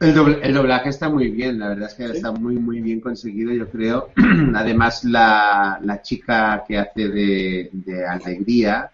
El, 0.00 0.14
doble- 0.14 0.40
el 0.42 0.54
doblaje 0.54 0.88
está 0.88 1.08
muy 1.08 1.30
bien, 1.30 1.58
la 1.58 1.68
verdad 1.68 1.88
es 1.88 1.94
que 1.94 2.04
está 2.04 2.32
muy, 2.32 2.56
muy 2.56 2.80
bien 2.80 3.00
conseguido, 3.00 3.52
yo 3.52 3.68
creo. 3.68 4.10
Además, 4.54 5.04
la, 5.04 5.78
la 5.82 6.02
chica 6.02 6.64
que 6.66 6.78
hace 6.78 7.08
de, 7.08 7.70
de 7.72 8.06
Alegría 8.06 8.90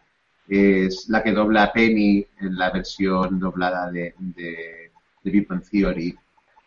es 0.49 1.07
la 1.09 1.22
que 1.22 1.32
dobla 1.32 1.64
a 1.64 1.72
Penny 1.72 2.26
en 2.41 2.57
la 2.57 2.70
versión 2.70 3.39
doblada 3.39 3.91
de, 3.91 4.14
de, 4.18 4.91
de 5.22 5.30
Big 5.30 5.47
Bang 5.47 5.62
Theory. 5.70 6.16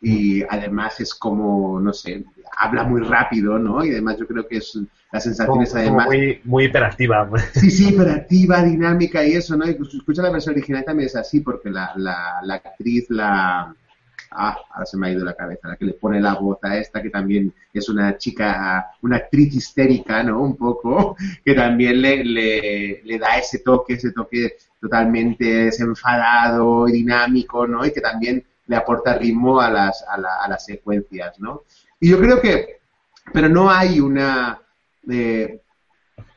Y 0.01 0.43
además 0.43 0.99
es 0.99 1.13
como, 1.13 1.79
no 1.79 1.93
sé, 1.93 2.25
habla 2.57 2.83
muy 2.83 3.01
rápido, 3.01 3.59
¿no? 3.59 3.85
Y 3.85 3.91
además 3.91 4.17
yo 4.17 4.27
creo 4.27 4.47
que 4.47 4.57
es 4.57 4.75
las 5.11 5.23
Como, 5.43 5.63
sensaciones 5.63 5.73
como 5.73 5.79
además... 5.79 6.07
muy, 6.07 6.41
muy 6.43 6.65
hiperactiva. 6.65 7.29
Sí, 7.53 7.69
sí, 7.71 7.89
hiperactiva, 7.89 8.63
dinámica 8.63 9.23
y 9.25 9.33
eso, 9.33 9.55
¿no? 9.57 9.69
Y 9.69 9.75
pues, 9.75 9.93
escucha 9.93 10.21
la 10.23 10.31
versión 10.31 10.55
original 10.55 10.83
también 10.85 11.07
es 11.07 11.15
así, 11.15 11.41
porque 11.41 11.69
la, 11.69 11.93
la, 11.95 12.39
la 12.43 12.55
actriz, 12.55 13.09
la... 13.09 13.75
Ah, 14.33 14.57
ahora 14.71 14.85
se 14.85 14.97
me 14.97 15.07
ha 15.07 15.11
ido 15.11 15.25
la 15.25 15.35
cabeza, 15.35 15.67
la 15.67 15.75
que 15.75 15.85
le 15.85 15.93
pone 15.93 16.21
la 16.21 16.35
voz 16.35 16.57
a 16.63 16.77
esta, 16.77 17.01
que 17.01 17.09
también 17.09 17.53
es 17.73 17.89
una 17.89 18.17
chica, 18.17 18.91
una 19.01 19.17
actriz 19.17 19.53
histérica, 19.55 20.23
¿no? 20.23 20.41
Un 20.41 20.55
poco, 20.55 21.17
que 21.45 21.53
también 21.53 22.01
le, 22.01 22.23
le, 22.23 23.01
le 23.03 23.19
da 23.19 23.37
ese 23.37 23.59
toque, 23.59 23.93
ese 23.95 24.11
toque 24.13 24.55
totalmente 24.79 25.45
desenfadado 25.65 26.87
y 26.87 26.93
dinámico, 26.93 27.67
¿no? 27.67 27.85
Y 27.85 27.91
que 27.91 27.99
también 28.01 28.43
le 28.67 28.75
aporta 28.75 29.17
ritmo 29.17 29.59
a 29.59 29.69
las, 29.69 30.03
a, 30.07 30.17
la- 30.17 30.37
a 30.43 30.47
las 30.49 30.65
secuencias, 30.65 31.39
¿no? 31.39 31.63
Y 31.99 32.09
yo 32.09 32.19
creo 32.19 32.41
que, 32.41 32.79
pero 33.33 33.49
no 33.49 33.69
hay 33.69 33.99
una... 33.99 34.61
eh, 35.09 35.59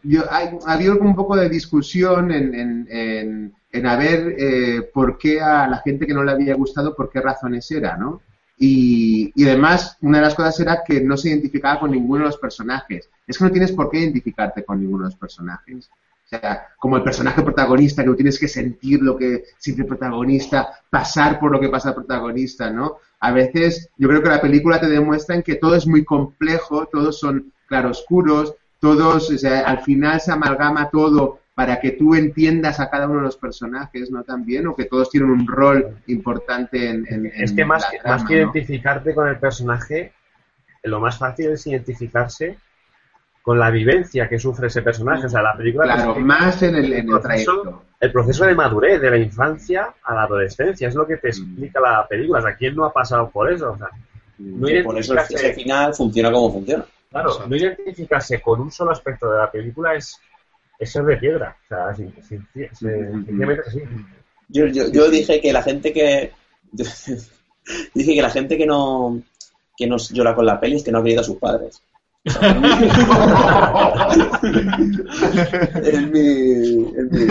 yo, 0.03 0.22
hay, 0.31 0.51
ha 0.66 0.72
habido 0.75 0.99
un 0.99 1.14
poco 1.14 1.37
de 1.37 1.49
discusión 1.49 2.31
en, 2.31 2.55
en, 2.55 2.87
en, 2.91 3.55
en 3.72 3.87
a 3.87 3.97
ver 3.97 4.35
eh, 4.39 4.91
por 4.93 5.16
qué 5.16 5.41
a 5.41 5.66
la 5.66 5.79
gente 5.79 6.07
que 6.07 6.12
no 6.14 6.22
le 6.22 6.33
había 6.33 6.55
gustado, 6.55 6.95
por 6.95 7.11
qué 7.11 7.20
razones 7.20 7.70
era, 7.70 7.97
¿no? 7.97 8.20
Y, 8.59 9.33
y 9.35 9.49
además, 9.49 9.97
una 10.01 10.18
de 10.18 10.25
las 10.25 10.35
cosas 10.35 10.61
era 10.61 10.83
que 10.87 11.01
no 11.01 11.16
se 11.16 11.31
identificaba 11.31 11.81
con 11.81 11.91
ninguno 11.91 12.20
de 12.25 12.31
los 12.31 12.39
personajes. 12.39 13.09
Es 13.27 13.39
que 13.39 13.45
no 13.45 13.51
tienes 13.51 13.72
por 13.72 13.91
qué 13.91 13.99
identificarte 13.99 14.64
con 14.64 14.81
ninguno 14.81 15.05
de 15.05 15.09
los 15.11 15.16
personajes. 15.18 15.91
O 16.25 16.27
sea, 16.27 16.68
como 16.79 16.97
el 16.97 17.03
personaje 17.03 17.43
protagonista, 17.43 18.03
que 18.03 18.09
tú 18.09 18.16
tienes 18.16 18.39
que 18.39 18.49
sentir 18.49 19.03
lo 19.03 19.16
que 19.16 19.45
siente 19.59 19.83
el 19.83 19.89
protagonista, 19.89 20.68
pasar 20.91 21.39
por 21.39 21.53
lo 21.53 21.61
que 21.61 21.68
pasa 21.68 21.91
el 21.91 21.95
protagonista, 21.97 22.70
¿no? 22.70 22.97
A 23.20 23.31
veces 23.33 23.91
yo 23.99 24.09
creo 24.09 24.22
que 24.22 24.31
la 24.31 24.41
película 24.41 24.81
te 24.81 24.89
demuestra 24.89 25.35
en 25.37 25.43
que 25.43 25.57
todo 25.57 25.77
es 25.77 25.87
muy 25.87 26.05
complejo, 26.05 26.87
todos 26.87 27.18
son 27.18 27.53
claroscuros, 27.66 28.55
todos, 28.81 29.31
o 29.31 29.39
sea, 29.39 29.61
al 29.61 29.81
final 29.83 30.20
se 30.20 30.33
amalgama 30.33 30.91
todo 30.91 31.41
para 31.55 31.79
que 31.81 31.93
tú 31.93 32.14
entiendas 32.14 32.81
a 32.81 32.91
cada 32.91 33.07
uno 33.07 33.18
de 33.18 33.27
los 33.27 33.37
personajes, 33.37 34.11
¿no? 34.11 34.25
También, 34.25 34.66
o 34.66 34.75
que 34.75 34.87
todos 34.87 35.11
tienen 35.11 35.31
un 35.31 35.47
rol 35.47 35.99
importante 36.07 36.89
en, 36.91 37.07
en- 37.09 37.27
Es 37.27 37.51
en 37.51 37.57
que 37.57 37.64
más, 37.64 37.83
la 37.85 37.91
que 37.91 37.99
trama, 37.99 38.16
más 38.16 38.25
que 38.29 38.35
¿no? 38.35 38.41
identificarte 38.43 39.14
con 39.14 39.29
el 39.29 39.39
personaje, 39.39 40.12
lo 40.83 41.01
más 41.01 41.18
fácil 41.18 41.51
es 41.51 41.66
identificarse 41.66 42.59
con 43.45 43.59
la 43.59 43.70
vivencia 43.70 44.26
que 44.26 44.38
sufre 44.38 44.68
ese 44.68 44.80
personaje. 44.80 45.26
O 45.26 45.28
sea, 45.28 45.42
la 45.42 45.55
película 45.55 45.84
Claro, 45.84 46.16
más 46.16 46.62
en 46.62 46.76
el, 46.76 46.92
en 46.95 46.99
el 47.01 47.07
proceso- 47.20 47.82
el 48.01 48.11
proceso 48.11 48.47
de 48.47 48.55
madurez 48.55 49.01
de 49.03 49.11
la 49.11 49.18
infancia 49.18 49.92
a 50.03 50.14
la 50.14 50.22
adolescencia. 50.22 50.88
Es 50.88 50.95
lo 50.95 51.07
que 51.07 51.18
te 51.18 51.28
explica 51.28 51.78
la 51.78 52.07
película. 52.09 52.38
O 52.38 52.42
sea, 52.42 52.55
¿quién 52.57 52.74
no 52.74 52.86
ha 52.86 52.92
pasado 52.92 53.28
por 53.30 53.53
eso? 53.53 53.72
O 53.72 53.76
sea, 53.76 53.88
no 54.38 54.66
que 54.66 54.82
por 54.82 54.99
eso 54.99 55.12
identificarse- 55.12 55.34
ese 55.34 55.53
final 55.53 55.95
funciona 55.95 56.32
como 56.32 56.53
funciona. 56.55 56.86
Claro, 57.11 57.28
Exacto. 57.28 57.51
no 57.51 57.57
identificarse 57.57 58.40
con 58.40 58.61
un 58.62 58.72
solo 58.72 58.92
aspecto 58.92 59.30
de 59.30 59.38
la 59.38 59.51
película 59.51 59.95
es, 59.95 60.18
es 60.78 60.90
ser 60.90 61.05
de 61.05 61.16
piedra. 61.18 61.55
O 61.64 61.68
sea, 61.68 61.95
sin- 61.95 62.14
sin- 62.22 62.49
sin- 62.55 62.68
sencillamente 62.72 63.61
es 63.62 63.68
así. 63.68 63.82
Yo, 64.49 64.66
yo, 64.66 64.90
yo 64.90 65.11
dije 65.11 65.40
que 65.42 65.53
la 65.53 65.62
gente 65.62 65.92
que. 65.92 66.32
dije 67.95 68.14
que 68.14 68.22
la 68.22 68.30
gente 68.30 68.57
que 68.57 68.66
no. 68.66 69.20
que 69.76 69.86
no 69.86 69.97
llora 69.99 70.34
con 70.34 70.47
la 70.47 70.59
peli 70.61 70.76
es 70.76 70.82
que 70.84 70.92
no 70.92 70.99
ha 70.99 71.03
querido 71.03 71.20
a 71.20 71.24
sus 71.24 71.36
padres. 71.36 71.82
es 75.83 76.11
mi. 76.11 76.93
es 76.97 77.11
mi-. 77.11 77.27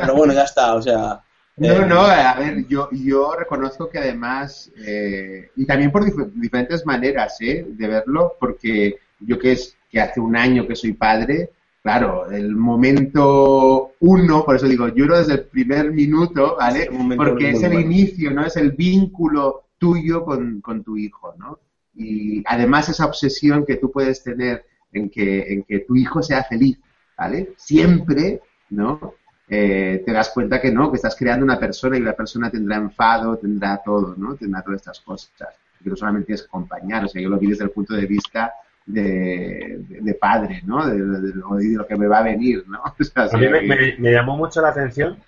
Pero 0.00 0.14
bueno, 0.14 0.32
ya 0.32 0.44
está, 0.44 0.74
o 0.74 0.82
sea. 0.82 1.20
No, 1.56 1.68
eh, 1.68 1.86
no, 1.86 2.00
a 2.00 2.34
ver, 2.38 2.66
yo, 2.68 2.88
yo 2.92 3.34
reconozco 3.36 3.90
que 3.90 3.98
además, 3.98 4.70
eh, 4.86 5.50
y 5.56 5.66
también 5.66 5.90
por 5.90 6.04
dif- 6.04 6.32
diferentes 6.34 6.86
maneras 6.86 7.36
¿eh? 7.40 7.66
de 7.68 7.88
verlo, 7.88 8.34
porque 8.40 8.98
yo 9.18 9.38
que 9.38 9.52
es 9.52 9.76
que 9.90 10.00
hace 10.00 10.20
un 10.20 10.36
año 10.36 10.66
que 10.66 10.76
soy 10.76 10.94
padre, 10.94 11.50
claro, 11.82 12.30
el 12.30 12.54
momento 12.56 13.92
uno, 14.00 14.44
por 14.44 14.56
eso 14.56 14.66
digo, 14.68 14.88
lloro 14.88 15.18
desde 15.18 15.34
el 15.34 15.44
primer 15.44 15.90
minuto, 15.92 16.56
¿vale? 16.58 16.84
Es 16.84 17.16
Porque 17.16 17.50
es 17.50 17.62
el 17.62 17.72
bueno. 17.72 17.90
inicio, 17.90 18.30
¿no? 18.30 18.46
Es 18.46 18.56
el 18.56 18.70
vínculo 18.72 19.64
tuyo 19.76 20.24
con, 20.24 20.60
con 20.60 20.82
tu 20.82 20.96
hijo, 20.96 21.34
¿no? 21.38 21.58
Y 22.02 22.42
además 22.46 22.88
esa 22.88 23.04
obsesión 23.06 23.66
que 23.66 23.76
tú 23.76 23.90
puedes 23.92 24.22
tener 24.22 24.64
en 24.92 25.10
que, 25.10 25.52
en 25.52 25.62
que 25.64 25.80
tu 25.80 25.94
hijo 25.96 26.22
sea 26.22 26.42
feliz, 26.44 26.78
¿vale? 27.16 27.52
Siempre, 27.56 28.40
¿no? 28.70 29.14
Eh, 29.48 30.02
te 30.06 30.12
das 30.12 30.30
cuenta 30.30 30.60
que 30.60 30.70
no, 30.72 30.90
que 30.90 30.96
estás 30.96 31.16
creando 31.16 31.44
una 31.44 31.58
persona 31.58 31.96
y 31.96 32.00
la 32.00 32.14
persona 32.14 32.50
tendrá 32.50 32.76
enfado, 32.76 33.36
tendrá 33.36 33.80
todo, 33.84 34.14
¿no? 34.16 34.34
Tendrá 34.36 34.62
todas 34.62 34.80
estas 34.80 35.00
cosas. 35.00 35.30
Que 35.82 35.90
no 35.90 35.96
solamente 35.96 36.26
tienes 36.26 36.42
que 36.42 36.48
acompañar, 36.48 37.04
o 37.04 37.08
sea, 37.08 37.20
yo 37.20 37.28
lo 37.28 37.38
vi 37.38 37.48
desde 37.48 37.64
el 37.64 37.70
punto 37.70 37.94
de 37.94 38.06
vista 38.06 38.52
de, 38.86 39.78
de- 39.88 40.00
de 40.00 40.14
padre, 40.14 40.62
¿no? 40.64 40.86
De, 40.86 40.98
lo, 40.98 41.86
que 41.86 41.96
me 41.96 42.06
va 42.06 42.18
a 42.18 42.22
venir, 42.22 42.64
¿no? 42.68 42.80
O 42.98 43.04
sea, 43.04 43.24
A 43.24 43.36
mí 43.38 43.48
me, 43.48 43.60
sí, 43.60 43.66
me- 43.66 43.96
me 43.98 44.12
llamó 44.12 44.36
mucho 44.36 44.60
la 44.62 44.68
atención 44.70 45.18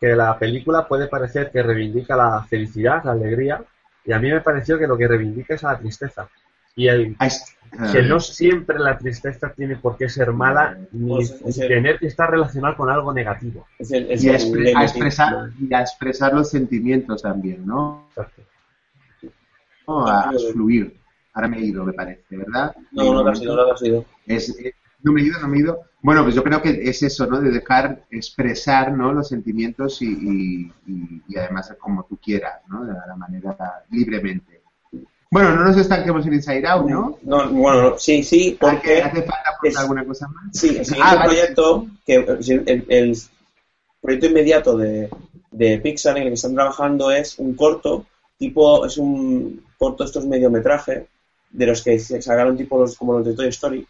que 0.00 0.14
la 0.16 0.38
película 0.38 0.86
puede 0.88 1.06
parecer 1.08 1.50
que 1.50 1.62
reivindica 1.62 2.16
la 2.16 2.44
felicidad, 2.48 3.02
la 3.04 3.12
alegría, 3.12 3.62
y 4.04 4.12
a 4.12 4.18
mí 4.18 4.30
me 4.30 4.40
pareció 4.40 4.78
que 4.78 4.86
lo 4.86 4.96
que 4.96 5.08
reivindica 5.08 5.54
es 5.54 5.62
la 5.62 5.78
tristeza. 5.78 6.28
Y 6.76 6.88
el, 6.88 7.16
que 7.92 8.02
no 8.02 8.18
siempre 8.20 8.78
la 8.78 8.98
tristeza 8.98 9.52
tiene 9.52 9.76
por 9.76 9.96
qué 9.96 10.08
ser 10.08 10.32
mala 10.32 10.76
ni, 10.92 11.08
Pues, 11.08 11.30
es 11.44 11.56
ni 11.58 11.62
el- 11.62 11.68
tener 11.68 11.98
que 11.98 12.06
estar 12.08 12.30
relacionada 12.30 12.76
con 12.76 12.90
algo 12.90 13.12
negativo. 13.12 13.66
Es 13.78 13.90
el, 13.92 14.10
es 14.10 14.24
y 14.24 14.28
a, 14.30 14.34
expre- 14.34 14.72
a 14.76 14.82
expresar, 14.82 15.50
y 15.60 15.72
a 15.74 15.80
expresar 15.80 16.34
los 16.34 16.50
sentimientos 16.50 17.22
también, 17.22 17.64
¿no? 17.66 18.06
Exacto. 18.10 18.42
¿no? 19.86 20.06
A, 20.08 20.30
a 20.30 20.32
fluir. 20.52 20.96
Ahora 21.32 21.48
me 21.48 21.58
he 21.58 21.64
ido, 21.66 21.84
me 21.84 21.92
parece, 21.92 22.36
¿verdad? 22.36 22.74
No, 22.92 23.12
no 23.12 23.24
te 23.24 23.30
has 23.30 23.42
ido, 23.42 23.56
no 23.56 23.64
te 23.66 23.70
has 23.72 23.82
ido. 23.82 24.04
Es, 24.26 24.58
eh, 24.60 24.74
no 25.02 25.12
me 25.12 25.20
he 25.20 25.24
ido, 25.24 25.40
no 25.40 25.48
me 25.48 25.56
he 25.56 25.60
ido. 25.60 25.80
Bueno, 26.04 26.22
pues 26.22 26.34
yo 26.34 26.44
creo 26.44 26.60
que 26.60 26.68
es 26.82 27.02
eso, 27.02 27.26
¿no? 27.26 27.40
De 27.40 27.50
dejar 27.50 28.04
expresar, 28.10 28.92
¿no? 28.92 29.10
Los 29.10 29.26
sentimientos 29.28 30.02
y, 30.02 30.06
y, 30.06 30.72
y- 30.86 31.38
además 31.38 31.74
como 31.80 32.04
tú 32.04 32.18
quieras, 32.22 32.60
¿no? 32.68 32.84
De 32.84 32.92
la 32.92 33.16
manera 33.16 33.56
libremente. 33.90 34.60
Bueno, 35.30 35.54
no 35.54 35.64
nos 35.64 35.78
estanquemos 35.78 36.26
en 36.26 36.34
Inside 36.34 36.68
Out, 36.68 36.90
¿no? 36.90 37.18
No, 37.22 37.48
bueno, 37.48 37.82
no, 37.90 37.98
sí, 37.98 38.22
sí, 38.22 38.58
¿Hace, 38.60 38.74
porque. 38.76 39.02
hace 39.02 39.22
falta 39.22 39.50
es- 39.62 39.76
alguna 39.78 40.04
cosa 40.04 40.28
más? 40.28 40.44
Sí, 40.52 40.76
el 40.76 40.84
siguiente 40.84 41.16
Ah, 41.16 41.24
proyecto, 41.24 41.86
que 42.04 42.14
el, 42.16 42.84
el 42.90 43.16
proyecto 44.02 44.26
inmediato 44.26 44.76
de, 44.76 45.08
de 45.52 45.78
Pixar 45.78 46.18
en 46.18 46.24
el 46.24 46.28
que 46.28 46.34
están 46.34 46.54
trabajando 46.54 47.10
es 47.12 47.38
un 47.38 47.54
corto, 47.54 48.04
tipo, 48.38 48.84
es 48.84 48.98
un 48.98 49.64
corto, 49.78 50.04
estos 50.04 50.26
mediometraje, 50.26 51.06
de 51.50 51.66
los 51.66 51.82
que 51.82 51.98
se 51.98 52.20
sacaron 52.20 52.58
tipo 52.58 52.78
los, 52.78 52.94
como 52.94 53.14
los 53.14 53.24
de 53.24 53.32
Toy 53.34 53.48
Story, 53.48 53.86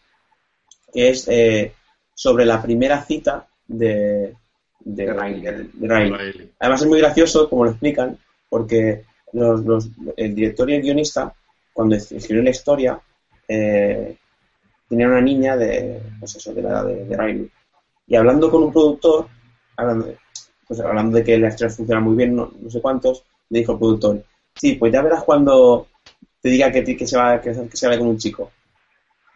que 0.93 1.09
es 1.11 1.27
eh, 1.29 1.75
sobre 2.15 2.45
la 2.45 2.63
primera 2.63 3.03
cita 3.05 3.47
de, 3.67 4.35
de, 4.81 5.05
De 5.07 5.13
Riley. 5.13 5.41
de- 5.41 5.69
de 5.73 5.89
Riley. 5.89 6.11
Riley. 6.13 6.51
Además 6.61 6.83
es 6.83 6.89
muy 6.89 6.99
gracioso, 7.01 7.49
como 7.49 7.65
lo 7.65 7.71
explican, 7.71 8.19
porque 8.49 9.05
los, 9.33 9.65
los- 9.65 9.89
el 10.17 10.35
director 10.35 10.71
y 10.71 10.75
el 10.75 10.83
guionista, 10.83 11.35
cuando 11.73 11.97
es- 11.97 12.13
escribieron 12.13 12.45
la 12.45 12.51
historia, 12.51 13.01
eh, 13.49 14.17
tenían 14.89 15.11
una 15.11 15.21
niña 15.21 15.57
de, 15.57 16.01
pues 16.21 16.37
eso, 16.37 16.53
de 16.55 16.63
la 16.63 16.69
edad 16.71 16.87
de, 16.87 17.05
de 17.05 17.17
Riley. 17.17 17.51
Y 18.07 18.17
hablando 18.17 18.51
con 18.51 18.63
un 18.65 18.73
productor, 18.73 19.27
hablando 19.77 20.07
de, 20.07 20.19
pues 20.69 20.81
hablando 20.81 21.17
de 21.17 21.25
que 21.25 21.39
la 21.39 21.49
historia 21.49 21.75
funciona 21.75 22.01
muy 22.01 22.17
bien, 22.17 22.37
no, 22.37 22.53
no 22.61 22.71
sé 22.71 22.81
cuántos, 22.81 23.25
le 23.51 23.59
dijo 23.61 23.73
el 23.73 23.79
productor, 23.79 24.25
sí, 24.55 24.75
pues 24.75 24.93
ya 24.93 25.03
verás 25.03 25.25
cuando 25.25 25.89
te 26.41 26.49
diga 26.51 26.71
que, 26.71 26.83
ti- 26.83 26.97
que 26.97 27.07
se 27.07 27.17
va 27.17 27.41
que, 27.41 27.51
que 27.53 27.77
se 27.77 27.89
va 27.89 27.99
con 27.99 28.09
un 28.09 28.19
chico. 28.19 28.51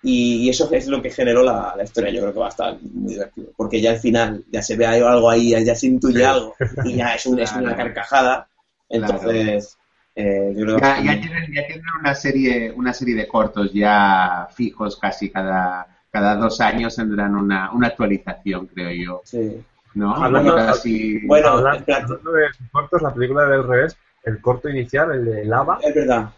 Y, 0.02 0.44
y 0.46 0.48
eso 0.50 0.68
es 0.72 0.86
lo 0.86 1.02
que 1.02 1.10
generó 1.10 1.42
la, 1.42 1.74
la 1.76 1.82
historia. 1.84 2.10
Yo 2.12 2.20
creo 2.20 2.32
que 2.32 2.38
va 2.38 2.46
a 2.46 2.50
estar 2.50 2.76
muy 2.82 3.14
divertido. 3.14 3.48
Porque 3.56 3.80
ya 3.80 3.90
al 3.90 3.98
final 3.98 4.44
ya 4.50 4.62
se 4.62 4.76
ve 4.76 4.86
algo 4.86 5.28
ahí, 5.28 5.50
ya 5.64 5.74
se 5.74 5.86
intuye 5.88 6.24
algo. 6.24 6.54
Y 6.84 6.94
ya 6.96 7.14
es, 7.14 7.26
un- 7.26 7.38
es 7.40 7.52
una 7.52 7.76
carcajada. 7.76 8.48
Entonces, 8.88 9.76
eh, 10.14 10.52
yo 10.56 10.64
creo 10.64 10.76
que 10.76 10.82
Ya, 10.82 10.96
tienen, 11.20 11.52
ya 11.54 11.66
tienen 11.66 11.84
una 12.00 12.14
serie, 12.14 12.72
una 12.72 12.92
serie 12.92 13.14
de 13.14 13.26
cortos 13.28 13.72
ya 13.72 14.48
fijos 14.54 14.96
casi 14.98 15.30
cada, 15.30 15.86
cada 16.10 16.36
dos 16.36 16.60
años 16.60 16.96
tendrán 16.96 17.34
una, 17.36 17.70
una 17.72 17.88
actualización, 17.88 18.66
creo 18.66 18.90
yo. 18.90 19.20
sí. 19.24 19.62
¿No? 19.94 20.14
Hablando- 20.14 20.54
Casi- 20.54 21.26
Bueno, 21.26 21.48
hablando 21.48 21.84
de 22.32 22.46
cortos, 22.70 23.02
la 23.02 23.12
película 23.12 23.46
del 23.46 23.66
revés, 23.66 23.96
el 24.22 24.40
corto 24.40 24.68
inicial, 24.68 25.10
el 25.12 25.24
de 25.24 25.44
Lava, 25.46 25.78
Es 25.82 25.92
verdad. 25.94 26.28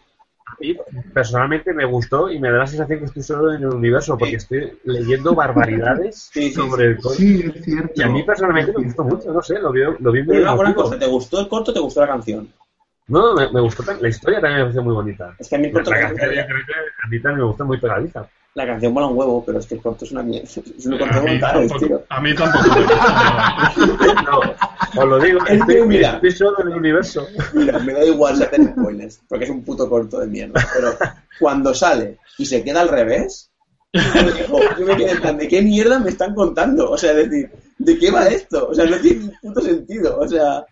A 0.46 0.56
mí, 0.58 0.76
personalmente 1.14 1.72
me 1.72 1.84
gustó 1.84 2.30
y 2.30 2.38
me 2.38 2.50
da 2.50 2.58
la 2.58 2.66
sensación 2.66 2.98
que 2.98 3.04
estoy 3.04 3.22
solo 3.22 3.52
en 3.52 3.62
el 3.62 3.68
universo 3.68 4.18
porque 4.18 4.36
estoy 4.36 4.78
leyendo 4.84 5.34
barbaridades 5.34 6.16
Sí, 6.32 6.48
sí, 6.48 6.54
sobre 6.54 6.86
el 6.86 6.96
corto. 6.96 7.18
Sí, 7.18 7.44
es 7.54 7.64
cierto. 7.64 7.92
Y 7.94 8.02
a 8.02 8.08
mí 8.08 8.22
personalmente 8.22 8.72
me 8.76 8.84
gustó 8.84 9.04
mucho, 9.04 9.32
no 9.32 9.42
sé, 9.42 9.58
lo 9.58 9.70
vi, 9.70 9.80
lo 9.80 10.12
vi 10.12 10.22
muy 10.22 10.36
Pero 10.38 10.60
una 10.60 10.74
cosa, 10.74 10.98
¿te 10.98 11.06
gustó 11.06 11.40
el 11.40 11.48
corto 11.48 11.70
o 11.70 11.74
te 11.74 11.80
gustó 11.80 12.00
la 12.00 12.08
canción? 12.08 12.52
No, 13.06 13.34
me, 13.34 13.50
me 13.52 13.60
gustó, 13.60 13.84
la 14.00 14.08
historia 14.08 14.40
también 14.40 14.58
me 14.58 14.64
pareció 14.64 14.82
muy 14.82 14.94
bonita. 14.94 15.34
Es 15.38 15.48
que 15.48 15.56
a 15.56 15.58
mí 15.58 15.66
el 15.66 15.72
La 15.72 15.82
corto 15.82 15.90
canción, 15.90 16.30
a 16.30 17.08
mí 17.08 17.20
también 17.20 17.38
me 17.38 17.44
gustó 17.44 17.64
muy 17.64 17.78
pegadiza. 17.78 18.28
La 18.54 18.66
canción 18.66 18.92
mola 18.92 19.06
un 19.06 19.16
huevo, 19.16 19.44
pero 19.44 19.60
es 19.60 19.66
que 19.66 19.76
el 19.76 19.80
corto 19.82 20.04
es 20.04 20.10
una 20.12 20.22
mierda. 20.24 20.48
Es 20.78 20.86
un 20.86 20.98
corto 20.98 21.22
brutal, 21.22 21.40
tampoco, 21.68 21.86
tío. 21.86 22.02
a 22.08 22.20
mí 22.20 22.34
tampoco. 22.34 22.68
No, 24.96 25.02
os 25.02 25.08
lo 25.08 25.18
digo, 25.20 25.38
Es 25.46 25.60
estoy, 25.60 25.86
mira. 25.86 26.14
estoy 26.14 26.30
solo 26.32 26.60
en 26.62 26.68
el 26.68 26.74
universo. 26.78 27.26
Mira, 27.54 27.78
me 27.78 27.92
da 27.92 28.04
igual 28.04 28.36
si 28.36 28.42
hacen 28.42 28.72
spoilers, 28.72 29.20
porque 29.28 29.44
es 29.44 29.50
un 29.50 29.62
puto 29.62 29.88
corto 29.88 30.18
de 30.18 30.26
mierda. 30.26 30.66
Pero 30.74 30.94
cuando 31.38 31.72
sale 31.74 32.18
y 32.38 32.46
se 32.46 32.64
queda 32.64 32.80
al 32.80 32.88
revés, 32.88 33.50
yo 33.92 34.00
me 34.24 34.32
quedo- 34.32 34.78
yo 34.78 34.86
me 34.86 34.96
quedé 34.96 35.12
en 35.12 35.20
plan, 35.20 35.36
¿de 35.38 35.48
qué 35.48 35.62
mierda 35.62 35.98
me 36.00 36.10
están 36.10 36.34
contando? 36.34 36.90
O 36.90 36.98
sea, 36.98 37.12
es 37.12 37.30
decir, 37.30 37.50
¿de 37.78 37.98
qué 37.98 38.10
va 38.10 38.26
esto? 38.26 38.68
O 38.68 38.74
sea, 38.74 38.84
no 38.86 38.96
tiene 38.98 39.30
puto 39.40 39.60
sentido. 39.60 40.18
O 40.18 40.26
sea. 40.26 40.64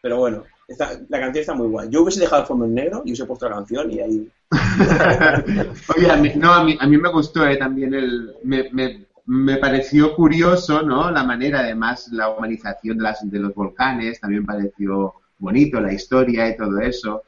Pero 0.00 0.18
bueno, 0.18 0.44
está- 0.68 0.98
la 1.08 1.20
canción 1.20 1.40
está 1.40 1.54
muy 1.54 1.68
guay. 1.68 1.88
Yo 1.90 2.02
hubiese 2.02 2.20
dejado 2.20 2.42
el 2.42 2.48
fondo 2.48 2.64
en 2.66 2.74
negro 2.74 2.98
y 3.04 3.10
hubiese 3.10 3.24
puesto 3.26 3.48
la 3.48 3.56
canción 3.56 3.90
y 3.90 4.00
ahí. 4.00 4.30
Oye, 5.96 6.10
a 6.10 6.16
mí, 6.16 6.32
no, 6.36 6.52
a 6.52 6.64
mí, 6.64 6.76
a 6.80 6.86
mí 6.86 6.96
me 6.98 7.10
gustó 7.10 7.46
eh, 7.46 7.56
también 7.56 7.94
el... 7.94 8.34
Me, 8.42 8.68
me, 8.72 9.06
me 9.26 9.56
pareció 9.56 10.14
curioso, 10.14 10.82
¿no? 10.82 11.10
La 11.10 11.24
manera, 11.24 11.60
además, 11.60 12.08
la 12.12 12.28
humanización 12.30 12.98
de, 12.98 13.04
las, 13.04 13.30
de 13.30 13.38
los 13.38 13.54
volcanes, 13.54 14.20
también 14.20 14.44
pareció 14.44 15.14
bonito, 15.38 15.80
la 15.80 15.92
historia 15.92 16.48
y 16.48 16.56
todo 16.56 16.78
eso. 16.80 17.22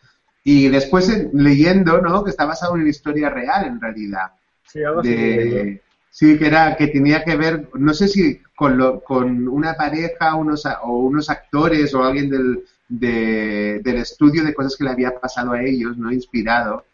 Y 0.44 0.68
después 0.68 1.10
leyendo, 1.32 2.00
¿no? 2.00 2.22
Que 2.22 2.30
está 2.30 2.44
basado 2.44 2.74
en 2.76 2.82
una 2.82 2.90
historia 2.90 3.30
real, 3.30 3.66
en 3.66 3.80
realidad. 3.80 4.32
Sí, 4.64 4.82
algo 4.84 5.00
así. 5.00 5.08
de, 5.08 5.82
sí 6.10 6.38
que 6.38 6.46
era 6.46 6.76
que 6.76 6.88
tenía 6.88 7.22
que 7.24 7.36
ver 7.36 7.68
no 7.74 7.92
sé 7.94 8.08
si 8.08 8.40
con 8.54 8.78
lo, 8.78 9.00
con 9.02 9.46
una 9.48 9.74
pareja 9.74 10.34
unos 10.34 10.64
a- 10.66 10.80
o 10.82 10.98
unos 10.98 11.28
actores 11.30 11.94
o 11.94 12.02
alguien 12.02 12.30
del 12.30 12.64
de- 12.88 13.80
del 13.84 13.96
estudio 13.98 14.42
de 14.44 14.54
cosas 14.54 14.76
que 14.76 14.84
le 14.84 14.90
había 14.90 15.18
pasado 15.20 15.52
a 15.52 15.62
ellos 15.62 15.96
no 15.98 16.10
inspirado 16.10 16.84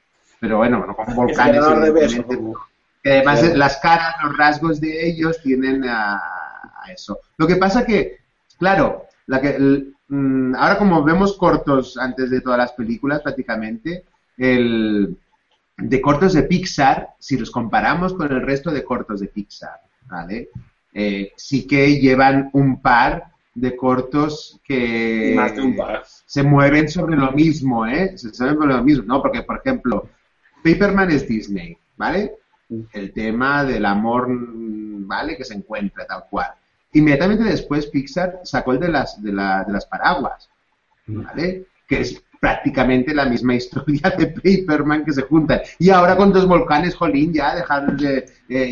pero 0.42 0.56
bueno 0.58 0.84
no 0.84 0.94
con 0.96 1.06
volcanes. 1.14 1.60
Que 3.02 3.12
además 3.12 3.42
las 3.56 3.76
caras 3.78 4.14
los 4.22 4.36
rasgos 4.36 4.80
de 4.80 5.08
ellos 5.08 5.40
tienen 5.42 5.84
a, 5.88 6.16
a 6.16 6.92
eso 6.92 7.18
lo 7.38 7.46
que 7.46 7.56
pasa 7.56 7.86
que 7.86 8.18
claro 8.58 9.06
la 9.26 9.40
que 9.40 9.50
el- 9.56 9.94
mm, 10.08 10.54
ahora 10.56 10.76
como 10.78 11.02
vemos 11.04 11.36
cortos 11.36 11.96
antes 11.96 12.28
de 12.30 12.40
todas 12.40 12.58
las 12.58 12.72
películas 12.72 13.22
prácticamente 13.22 14.04
el 14.36 15.16
de 15.78 16.00
cortos 16.00 16.32
de 16.34 16.42
Pixar, 16.44 17.08
si 17.18 17.36
los 17.38 17.50
comparamos 17.50 18.12
con 18.14 18.30
el 18.30 18.42
resto 18.42 18.70
de 18.70 18.84
cortos 18.84 19.20
de 19.20 19.28
Pixar, 19.28 19.80
¿vale? 20.06 20.50
Eh, 20.92 21.32
sí 21.36 21.66
que 21.66 21.98
llevan 21.98 22.50
un 22.52 22.80
par 22.82 23.24
de 23.54 23.74
cortos 23.74 24.60
que 24.64 25.32
más 25.34 25.54
de 25.56 25.62
un 25.62 25.76
par. 25.76 26.02
se 26.26 26.42
mueven 26.42 26.88
sobre 26.88 27.16
lo 27.16 27.32
mismo, 27.32 27.86
¿eh? 27.86 28.16
Se 28.16 28.28
mueven 28.38 28.56
sobre 28.60 28.74
lo 28.74 28.84
mismo, 28.84 29.04
¿no? 29.06 29.22
Porque, 29.22 29.42
por 29.42 29.58
ejemplo, 29.58 30.08
Paperman 30.62 31.10
es 31.10 31.26
Disney, 31.28 31.76
¿vale? 31.96 32.32
El 32.92 33.12
tema 33.12 33.64
del 33.64 33.84
amor, 33.84 34.28
mm, 34.28 35.06
¿vale? 35.06 35.36
Que 35.36 35.44
se 35.44 35.54
encuentra 35.54 36.06
tal 36.06 36.24
cual. 36.30 36.48
Inmediatamente 36.94 37.44
después 37.44 37.86
Pixar 37.86 38.40
sacó 38.44 38.72
el 38.72 38.80
de 38.80 38.88
las, 38.88 39.22
de, 39.22 39.32
la- 39.32 39.64
de 39.64 39.72
las 39.72 39.86
paraguas, 39.86 40.48
¿vale? 41.06 41.66
Que 41.88 42.00
es 42.02 42.22
prácticamente 42.40 43.14
la 43.14 43.24
misma 43.26 43.54
historia 43.60 44.10
de 44.18 44.26
Paperman 44.26 45.04
que 45.04 45.12
se 45.12 45.22
juntan. 45.22 45.60
Y 45.78 45.90
ahora 45.90 46.16
con 46.16 46.32
dos 46.32 46.46
volcanes, 46.46 46.94
jolín, 46.94 47.32
ya 47.32 47.54
dejar 47.54 47.96
de, 47.96 48.26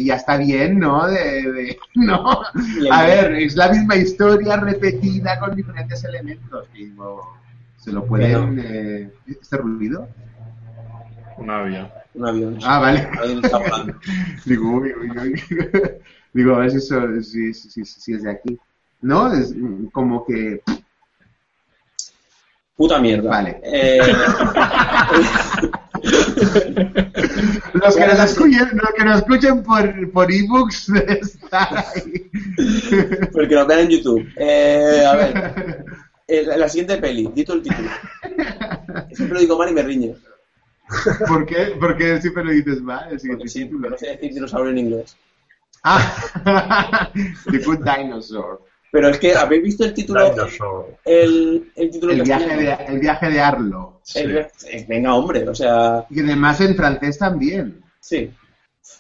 ya 0.05 0.17
está 0.17 0.37
bien, 0.39 0.79
¿no? 0.79 1.07
De, 1.07 1.53
de- 1.53 1.79
no. 1.95 2.43
A 2.91 3.03
ver, 3.05 3.33
es 3.35 3.55
la 3.57 3.69
misma 3.71 3.97
historia 3.97 4.57
repetida 4.57 5.39
con 5.39 5.55
diferentes 5.55 6.03
elementos. 6.05 6.69
Se 7.77 7.93
lo 7.93 8.05
pueden... 8.07 8.61
Eh, 8.63 9.11
¿Este 9.27 9.57
ruido? 9.57 10.09
Un 11.41 11.51
avión. 11.51 11.89
Un 12.15 12.29
avión. 12.29 12.59
Ah, 12.63 12.79
vale. 12.79 13.09
Digo, 14.45 14.71
uy, 14.71 14.93
uy, 15.01 15.11
uy. 15.19 15.43
Digo, 16.33 16.55
a 16.55 16.59
ver 16.61 16.71
si, 16.71 16.77
eso, 16.79 17.01
si, 17.23 17.53
si, 17.55 17.71
si- 17.71 17.85
si 17.85 18.13
es 18.15 18.23
de 18.23 18.31
aquí. 18.31 18.59
¿No? 19.01 19.33
Es 19.33 19.53
como 19.93 20.25
que... 20.27 20.61
Puta 22.77 22.99
mierda. 23.01 23.29
Vale. 23.31 23.61
Eh, 23.65 24.01
Los 27.75 27.97
que 27.97 28.07
nos 28.07 28.19
escuchen, 28.21 28.69
los 28.75 28.91
que 28.97 29.05
nos 29.05 29.17
escuchen 29.19 29.63
por, 29.63 30.13
por 30.13 30.31
ebooks 30.33 30.89
están 30.91 31.69
ahí. 31.77 32.31
porque 33.33 33.55
nos 33.55 33.67
vean 33.67 33.81
en 33.81 33.89
YouTube. 33.91 34.27
Eh, 34.37 35.05
a 35.07 35.15
ver. 35.17 35.85
eh, 36.29 36.45
la, 36.47 36.57
la 36.57 36.69
siguiente 36.69 36.97
peli, 36.99 37.29
dito 37.35 37.53
el 37.55 37.63
título. 37.63 37.89
Siempre 39.13 39.35
lo 39.35 39.41
digo 39.41 39.59
mal 39.59 39.69
y 39.71 39.75
me 39.75 39.83
riñe. 39.83 40.15
¿Por 41.29 41.47
qué? 41.47 41.77
¿Por 41.79 41.97
qué 41.97 42.21
siempre 42.21 42.45
lo 42.45 42.51
dices 42.53 42.81
mal? 42.83 43.13
El 43.13 43.21
siguiente 43.21 43.43
Porque 43.43 43.49
sí, 43.51 43.65
título? 43.65 43.81
porque 43.81 43.91
no 43.91 43.99
sé 43.99 44.07
decir 44.17 44.35
dinosaurio 44.35 44.71
en 44.71 44.79
inglés. 44.79 45.17
Ah, 45.83 47.11
The 47.51 47.59
Good 47.59 47.79
Dinosaur. 47.85 48.63
Pero 48.93 49.09
es 49.09 49.19
que, 49.19 49.35
¿habéis 49.37 49.63
visto 49.63 49.85
el 49.85 49.95
título? 49.95 50.29
Dinosaur. 50.31 50.97
El, 51.05 51.71
el 51.77 51.91
título 51.91 52.13
El 52.13 52.19
que 52.19 52.25
viaje, 52.25 52.57
de, 52.57 52.73
el 52.89 52.99
viaje 52.99 53.31
de 53.31 53.41
Arlo. 53.41 54.01
el- 54.15 54.37
eh, 54.39 54.87
venga, 54.89 55.15
hombre, 55.15 55.49
o 55.49 55.55
sea, 55.55 56.05
Y 56.11 56.21
además 56.21 56.61
en 56.61 56.75
francés 56.77 57.19
también. 57.19 57.83
sí. 58.01 58.31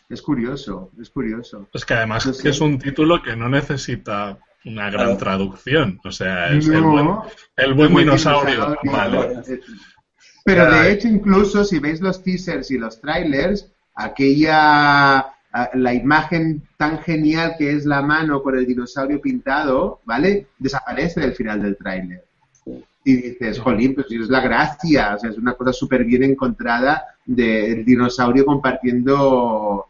Es 0.08 0.22
curioso, 0.22 0.90
es 1.00 1.08
curioso. 1.10 1.68
Es 1.72 1.84
que 1.84 1.94
además 1.94 2.24
No 2.26 2.32
es 2.32 2.36
sé. 2.38 2.42
que 2.44 2.48
es 2.50 2.60
un 2.60 2.78
título 2.80 3.22
que 3.22 3.34
no 3.36 3.48
necesita 3.48 4.38
una 4.64 4.90
gran 4.90 5.06
Claro. 5.06 5.16
traducción. 5.16 6.00
O 6.04 6.10
sea, 6.10 6.48
es 6.52 6.66
el 6.66 6.80
No. 6.82 6.90
buen, 6.90 7.08
el 7.56 7.74
buen 7.74 7.92
Buen 7.92 8.04
dinosaurio. 8.06 8.76
dinosaurio. 8.82 8.92
Vale. 8.92 9.42
Pero 10.54 10.70
de 10.82 10.92
hecho, 10.92 11.08
incluso 11.08 11.64
si 11.64 11.78
veis 11.78 12.00
los 12.00 12.22
teasers 12.22 12.70
y 12.70 12.78
los 12.78 13.00
trailers, 13.00 13.66
aquella 13.94 15.18
a- 15.52 15.70
la 15.74 15.92
imagen 15.94 16.62
tan 16.76 16.98
genial 17.00 17.54
que 17.58 17.72
es 17.72 17.84
la 17.84 18.02
mano 18.02 18.42
con 18.42 18.56
el 18.56 18.66
dinosaurio 18.66 19.20
pintado, 19.20 20.00
¿vale? 20.04 20.46
Desaparece 20.58 21.20
del 21.20 21.34
final 21.34 21.60
del 21.62 21.76
tráiler. 21.76 22.24
Y 23.02 23.16
dices, 23.16 23.58
jolín, 23.58 23.94
pues 23.94 24.06
es 24.10 24.28
la 24.28 24.40
gracia, 24.40 25.14
o 25.14 25.18
sea, 25.18 25.30
es 25.30 25.38
una 25.38 25.54
cosa 25.54 25.72
súper 25.72 26.04
bien 26.04 26.22
encontrada 26.22 27.02
del 27.24 27.84
dinosaurio 27.84 28.44
compartiendo 28.44 29.86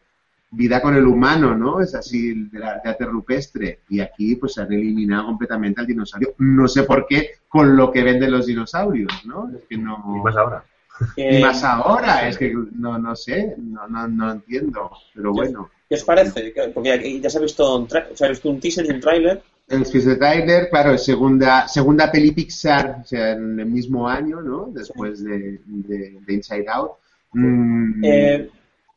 vida 0.53 0.81
con 0.83 0.95
el 0.97 1.07
humano, 1.07 1.55
¿no? 1.57 1.81
Es 1.81 1.95
así, 1.95 2.49
de 2.49 2.59
la 2.59 2.81
teatro 2.83 3.11
rupestre. 3.11 3.81
Y 3.89 4.01
aquí, 4.01 4.37
pues, 4.37 4.55
se 4.55 4.63
han 4.63 4.73
eliminado 4.73 5.27
completamente 5.27 5.81
al 5.81 5.87
dinosaurio. 5.87 6.35
No 6.39 6.67
sé 6.69 6.83
por 6.85 7.07
qué, 7.07 7.31
con 7.49 7.77
lo 7.77 7.91
que 7.93 8.03
venden 8.03 8.31
los 8.33 8.47
dinosaurios, 8.47 9.13
¿no? 9.25 9.51
Es 9.57 9.65
que 9.69 9.77
no... 9.77 10.15
Y 10.17 10.21
más 10.25 10.37
ahora. 10.37 10.65
Eh, 11.17 11.39
Y 11.39 11.43
más 11.43 11.65
ahora, 11.65 12.29
es 12.29 12.37
que 12.37 12.53
no, 12.73 12.99
no 12.99 13.17
sé, 13.17 13.55
no, 13.59 13.89
no, 13.89 14.07
no 14.09 14.33
entiendo, 14.33 14.91
pero 15.15 15.33
bueno. 15.33 15.71
¿Qué 15.89 15.95
os 15.95 16.05
parece? 16.05 16.53
Que- 16.53 16.69
Porque 16.75 16.89
ya, 16.91 17.21
ya 17.23 17.31
se 17.31 17.39
ha 17.39 17.41
visto 17.41 17.79
un, 17.79 17.89
tra- 17.89 18.09
se 18.15 18.27
ha 18.27 18.29
visto 18.29 18.51
un 18.51 18.61
teaser 18.61 18.85
y 18.87 18.91
un 18.91 19.01
tráiler. 19.01 19.43
El 19.69 19.83
Space 19.83 20.17
Trailer, 20.17 20.69
claro, 20.69 20.93
es 20.95 21.05
segunda, 21.05 21.69
segunda 21.69 22.11
peli 22.11 22.33
Pixar, 22.33 22.99
o 23.03 23.05
sea, 23.07 23.31
en 23.33 23.61
el 23.61 23.67
mismo 23.67 24.09
año, 24.09 24.41
¿no? 24.43 24.69
Después 24.75 25.23
de, 25.25 25.61
de, 25.65 26.19
de 26.27 26.33
Inside 26.35 26.67
Out. 26.69 26.91
Mm, 27.35 28.05
Eh, 28.05 28.51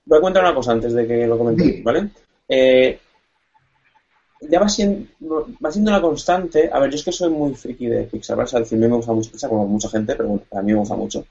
voy 0.06 0.18
a 0.18 0.22
contar 0.22 0.43
una 0.43 0.54
cosa 0.56 0.72
antes 0.74 0.93
de 0.93 1.08
que 1.08 1.26
lo 1.28 1.38
comentéis, 1.38 1.76
Sí. 1.76 1.82
¿vale? 1.82 2.10
Eh, 2.49 2.99
ya 4.41 4.60
va 4.60 4.68
siendo, 4.68 5.47
va 5.66 5.72
siendo 5.72 5.91
una 5.91 6.01
constante. 6.01 6.70
A 6.72 6.80
ver, 6.80 6.89
yo 6.89 6.95
es 6.97 7.04
que 7.04 7.12
soy 7.12 7.30
muy 7.30 7.54
friki 7.56 7.88
de 7.88 8.04
Pixar, 8.04 8.36
¿vale? 8.36 8.45
O 8.45 8.49
sea, 8.49 8.60
decir, 8.60 8.78
a 8.78 8.82
mí 8.82 8.88
me 8.88 8.95
gusta 8.97 9.14
mucho 9.14 9.32
Pixar, 9.32 9.49
como 9.49 9.66
mucha 9.68 9.89
gente, 9.89 10.16
pero 10.16 10.30
bueno, 10.30 10.43
a 10.51 10.62
mí 10.62 10.74
me 10.74 10.80
gusta 10.80 10.95
mucho. 10.95 11.26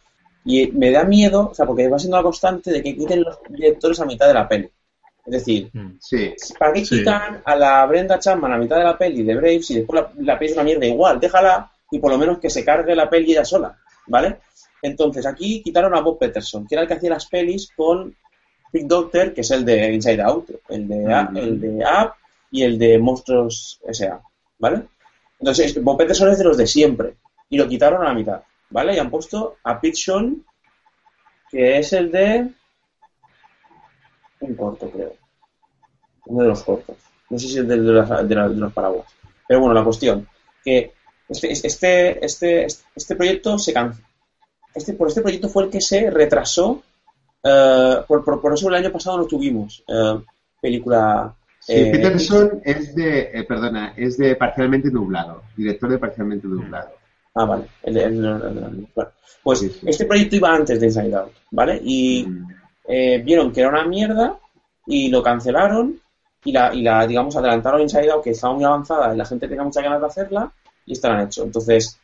Y 0.44 0.66
me 0.72 0.90
da 0.90 1.04
miedo, 1.04 1.50
o 1.50 1.54
sea, 1.54 1.66
porque 1.66 1.88
va 1.88 1.98
siendo 1.98 2.16
una 2.16 2.22
constante 2.24 2.70
de 2.72 2.82
que 2.82 2.96
quiten 2.96 3.22
los 3.22 3.38
directores 3.50 4.00
a 4.00 4.06
mitad 4.06 4.26
de 4.28 4.34
la 4.34 4.48
peli. 4.48 4.68
Es 5.26 5.32
decir, 5.32 5.70
Mm. 5.72 5.98
sí, 6.00 6.34
¿para 6.58 6.72
qué 6.72 6.84
Sí. 6.84 6.98
quitan 6.98 7.42
a 7.44 7.54
la 7.54 7.86
Brenda 7.86 8.18
Chapman 8.18 8.52
a 8.52 8.56
mitad 8.58 8.76
de 8.76 8.84
la 8.84 8.98
peli 8.98 9.22
de 9.22 9.34
Brave 9.36 9.62
si 9.62 9.74
después 9.76 10.02
la, 10.02 10.10
la 10.24 10.38
peli 10.38 10.50
es 10.50 10.56
una 10.56 10.64
mierda 10.64 10.86
igual? 10.86 11.20
Déjala 11.20 11.70
y 11.92 11.98
por 12.00 12.10
lo 12.10 12.18
menos 12.18 12.38
que 12.38 12.50
se 12.50 12.64
cargue 12.64 12.96
la 12.96 13.08
peli 13.08 13.32
ella 13.32 13.44
sola, 13.44 13.76
¿vale? 14.08 14.38
Entonces 14.80 15.24
aquí 15.26 15.62
quitaron 15.62 15.94
a 15.94 16.00
Bob 16.00 16.18
Peterson, 16.18 16.66
que 16.66 16.74
era 16.74 16.82
el 16.82 16.88
que 16.88 16.94
hacía 16.94 17.10
las 17.10 17.26
pelis 17.26 17.68
con 17.76 18.12
Big 18.72 18.86
Doctor, 18.86 19.34
que 19.34 19.42
es 19.42 19.50
el 19.50 19.64
de 19.64 19.92
Inside 19.92 20.22
Out, 20.22 20.50
el 20.70 20.88
de, 20.88 20.96
Mm. 21.06 21.36
el 21.36 21.60
de 21.60 21.68
Up 21.84 22.12
y 22.50 22.62
el 22.62 22.78
de 22.78 22.98
Monstruos 22.98 23.80
S.A., 23.86 24.20
¿vale? 24.58 24.82
Entonces 25.38 25.82
Bob 25.82 25.98
Peterson 25.98 26.30
es 26.30 26.38
de 26.38 26.44
los 26.44 26.56
de 26.56 26.66
siempre 26.66 27.14
y 27.50 27.56
lo 27.58 27.68
quitaron 27.68 28.02
a 28.02 28.06
la 28.08 28.14
mitad, 28.14 28.42
¿vale? 28.70 28.94
Y 28.94 28.98
han 28.98 29.10
puesto 29.10 29.56
a 29.64 29.80
Pete 29.80 29.96
Sean, 29.96 30.44
que 31.50 31.78
es 31.78 31.92
el 31.92 32.10
de 32.10 32.48
un 34.40 34.54
corto, 34.54 34.90
creo. 34.90 35.12
Uno 36.26 36.42
de 36.42 36.48
los 36.48 36.62
cortos. 36.62 36.96
No 37.30 37.38
sé 37.38 37.48
si 37.48 37.58
es 37.58 37.66
de, 37.68 37.76
las- 37.76 38.28
de 38.28 38.34
de 38.34 38.48
los 38.56 38.72
paraguas. 38.72 39.06
Pero 39.46 39.60
bueno, 39.60 39.74
la 39.74 39.84
cuestión, 39.84 40.26
que 40.64 40.92
este, 41.28 41.52
este, 41.52 42.24
este, 42.24 42.66
este 42.94 43.16
proyecto 43.16 43.58
se, 43.58 43.72
can- 43.72 43.94
este, 44.74 44.92
por 44.94 45.08
este 45.08 45.22
proyecto 45.22 45.48
fue 45.48 45.64
el 45.64 45.70
que 45.70 45.80
se 45.80 46.10
retrasó. 46.10 46.82
Eh, 47.42 47.96
por, 48.06 48.24
por, 48.24 48.40
por 48.40 48.54
eso 48.54 48.68
el 48.68 48.74
año 48.74 48.90
pasado 48.92 49.18
no 49.18 49.24
tuvimos 49.26 49.82
eh, 49.88 50.20
película. 50.60 51.34
Sí, 51.60 51.74
eh, 51.74 51.90
Peterson 51.92 52.60
es 52.64 52.94
de, 52.94 53.30
eh, 53.34 53.44
perdona, 53.44 53.94
es 53.96 54.16
de 54.18 54.34
Parcialmente 54.36 54.90
Nublado, 54.90 55.42
director 55.56 55.90
de 55.90 55.98
Parcialmente 55.98 56.46
Nublado. 56.48 56.90
Ah, 57.34 57.44
vale. 57.46 57.64
el- 57.84 57.96
el- 57.96 58.88
pues 59.42 59.58
Sí, 59.60 59.70
sí. 59.70 59.80
este 59.86 60.04
proyecto 60.04 60.36
iba 60.36 60.54
antes 60.54 60.78
de 60.78 60.86
Inside 60.86 61.14
Out, 61.16 61.32
¿vale? 61.50 61.80
Y 61.82 62.24
Mm. 62.26 62.48
eh, 62.88 63.22
vieron 63.24 63.52
que 63.52 63.60
era 63.60 63.70
una 63.70 63.84
mierda 63.86 64.38
y 64.86 65.08
lo 65.08 65.22
cancelaron 65.22 65.98
y 66.44 66.52
la, 66.52 66.74
y 66.74 66.82
la, 66.82 67.06
digamos, 67.06 67.34
adelantaron 67.36 67.80
Inside 67.80 68.10
Out, 68.10 68.24
que 68.24 68.30
estaba 68.30 68.54
muy 68.54 68.64
avanzada 68.64 69.14
y 69.14 69.16
la 69.16 69.24
gente 69.24 69.48
tenía 69.48 69.62
muchas 69.64 69.82
ganas 69.84 70.00
de 70.00 70.06
hacerla 70.06 70.52
y 70.84 70.92
esta 70.92 71.08
la 71.08 71.18
han 71.20 71.26
hecho. 71.26 71.44
Entonces, 71.44 71.98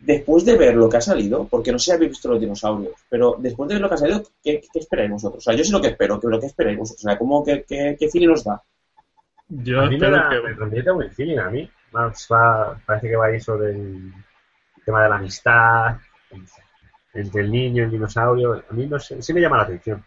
después 0.00 0.44
de 0.44 0.56
ver 0.56 0.74
lo 0.74 0.88
que 0.88 0.96
ha 0.96 1.00
salido, 1.00 1.46
porque 1.46 1.72
no 1.72 1.78
sé 1.78 1.86
si 1.86 1.90
habéis 1.92 2.10
visto 2.10 2.28
los 2.28 2.40
dinosaurios, 2.40 2.94
pero 3.08 3.36
después 3.38 3.68
de 3.68 3.74
ver 3.74 3.82
lo 3.82 3.88
que 3.88 3.94
ha 3.94 3.98
salido, 3.98 4.22
¿qué, 4.42 4.60
qué 4.72 4.78
esperáis 4.78 5.10
vosotros? 5.10 5.38
O 5.38 5.44
sea, 5.44 5.54
yo 5.54 5.64
sé 5.64 5.72
lo 5.72 5.80
que 5.80 5.88
espero, 5.88 6.18
que 6.18 6.28
lo 6.28 6.40
que 6.40 6.46
esperáis 6.46 6.78
vosotros. 6.78 7.04
O 7.04 7.08
sea, 7.08 7.18
¿cómo, 7.18 7.44
qué, 7.44 7.64
qué, 7.68 7.96
qué 7.98 8.08
feeling 8.08 8.30
os 8.30 8.44
da? 8.44 8.62
Yo 9.48 9.80
a 9.80 9.84
mí 9.84 9.90
me, 9.90 10.06
espero 10.06 10.16
da, 10.16 10.30
que... 10.30 10.48
me 10.48 10.54
transmite 10.54 10.90
buen 10.90 11.10
feeling 11.12 11.38
a 11.38 11.50
mí. 11.50 11.70
Más 11.92 12.28
va, 12.32 12.80
parece 12.86 13.08
que 13.08 13.16
va 13.16 13.26
ahí 13.26 13.40
sobre 13.40 13.72
el 13.72 14.12
tema 14.84 15.02
de 15.02 15.08
la 15.08 15.16
amistad 15.16 15.96
entre 17.12 17.42
el 17.42 17.50
niño 17.50 17.82
y 17.82 17.84
el 17.86 17.90
dinosaurio. 17.90 18.64
A 18.68 18.72
mí 18.72 18.86
no 18.86 18.98
sé, 18.98 19.20
sí 19.20 19.34
me 19.34 19.40
llama 19.40 19.58
la 19.58 19.64
atención. 19.64 20.04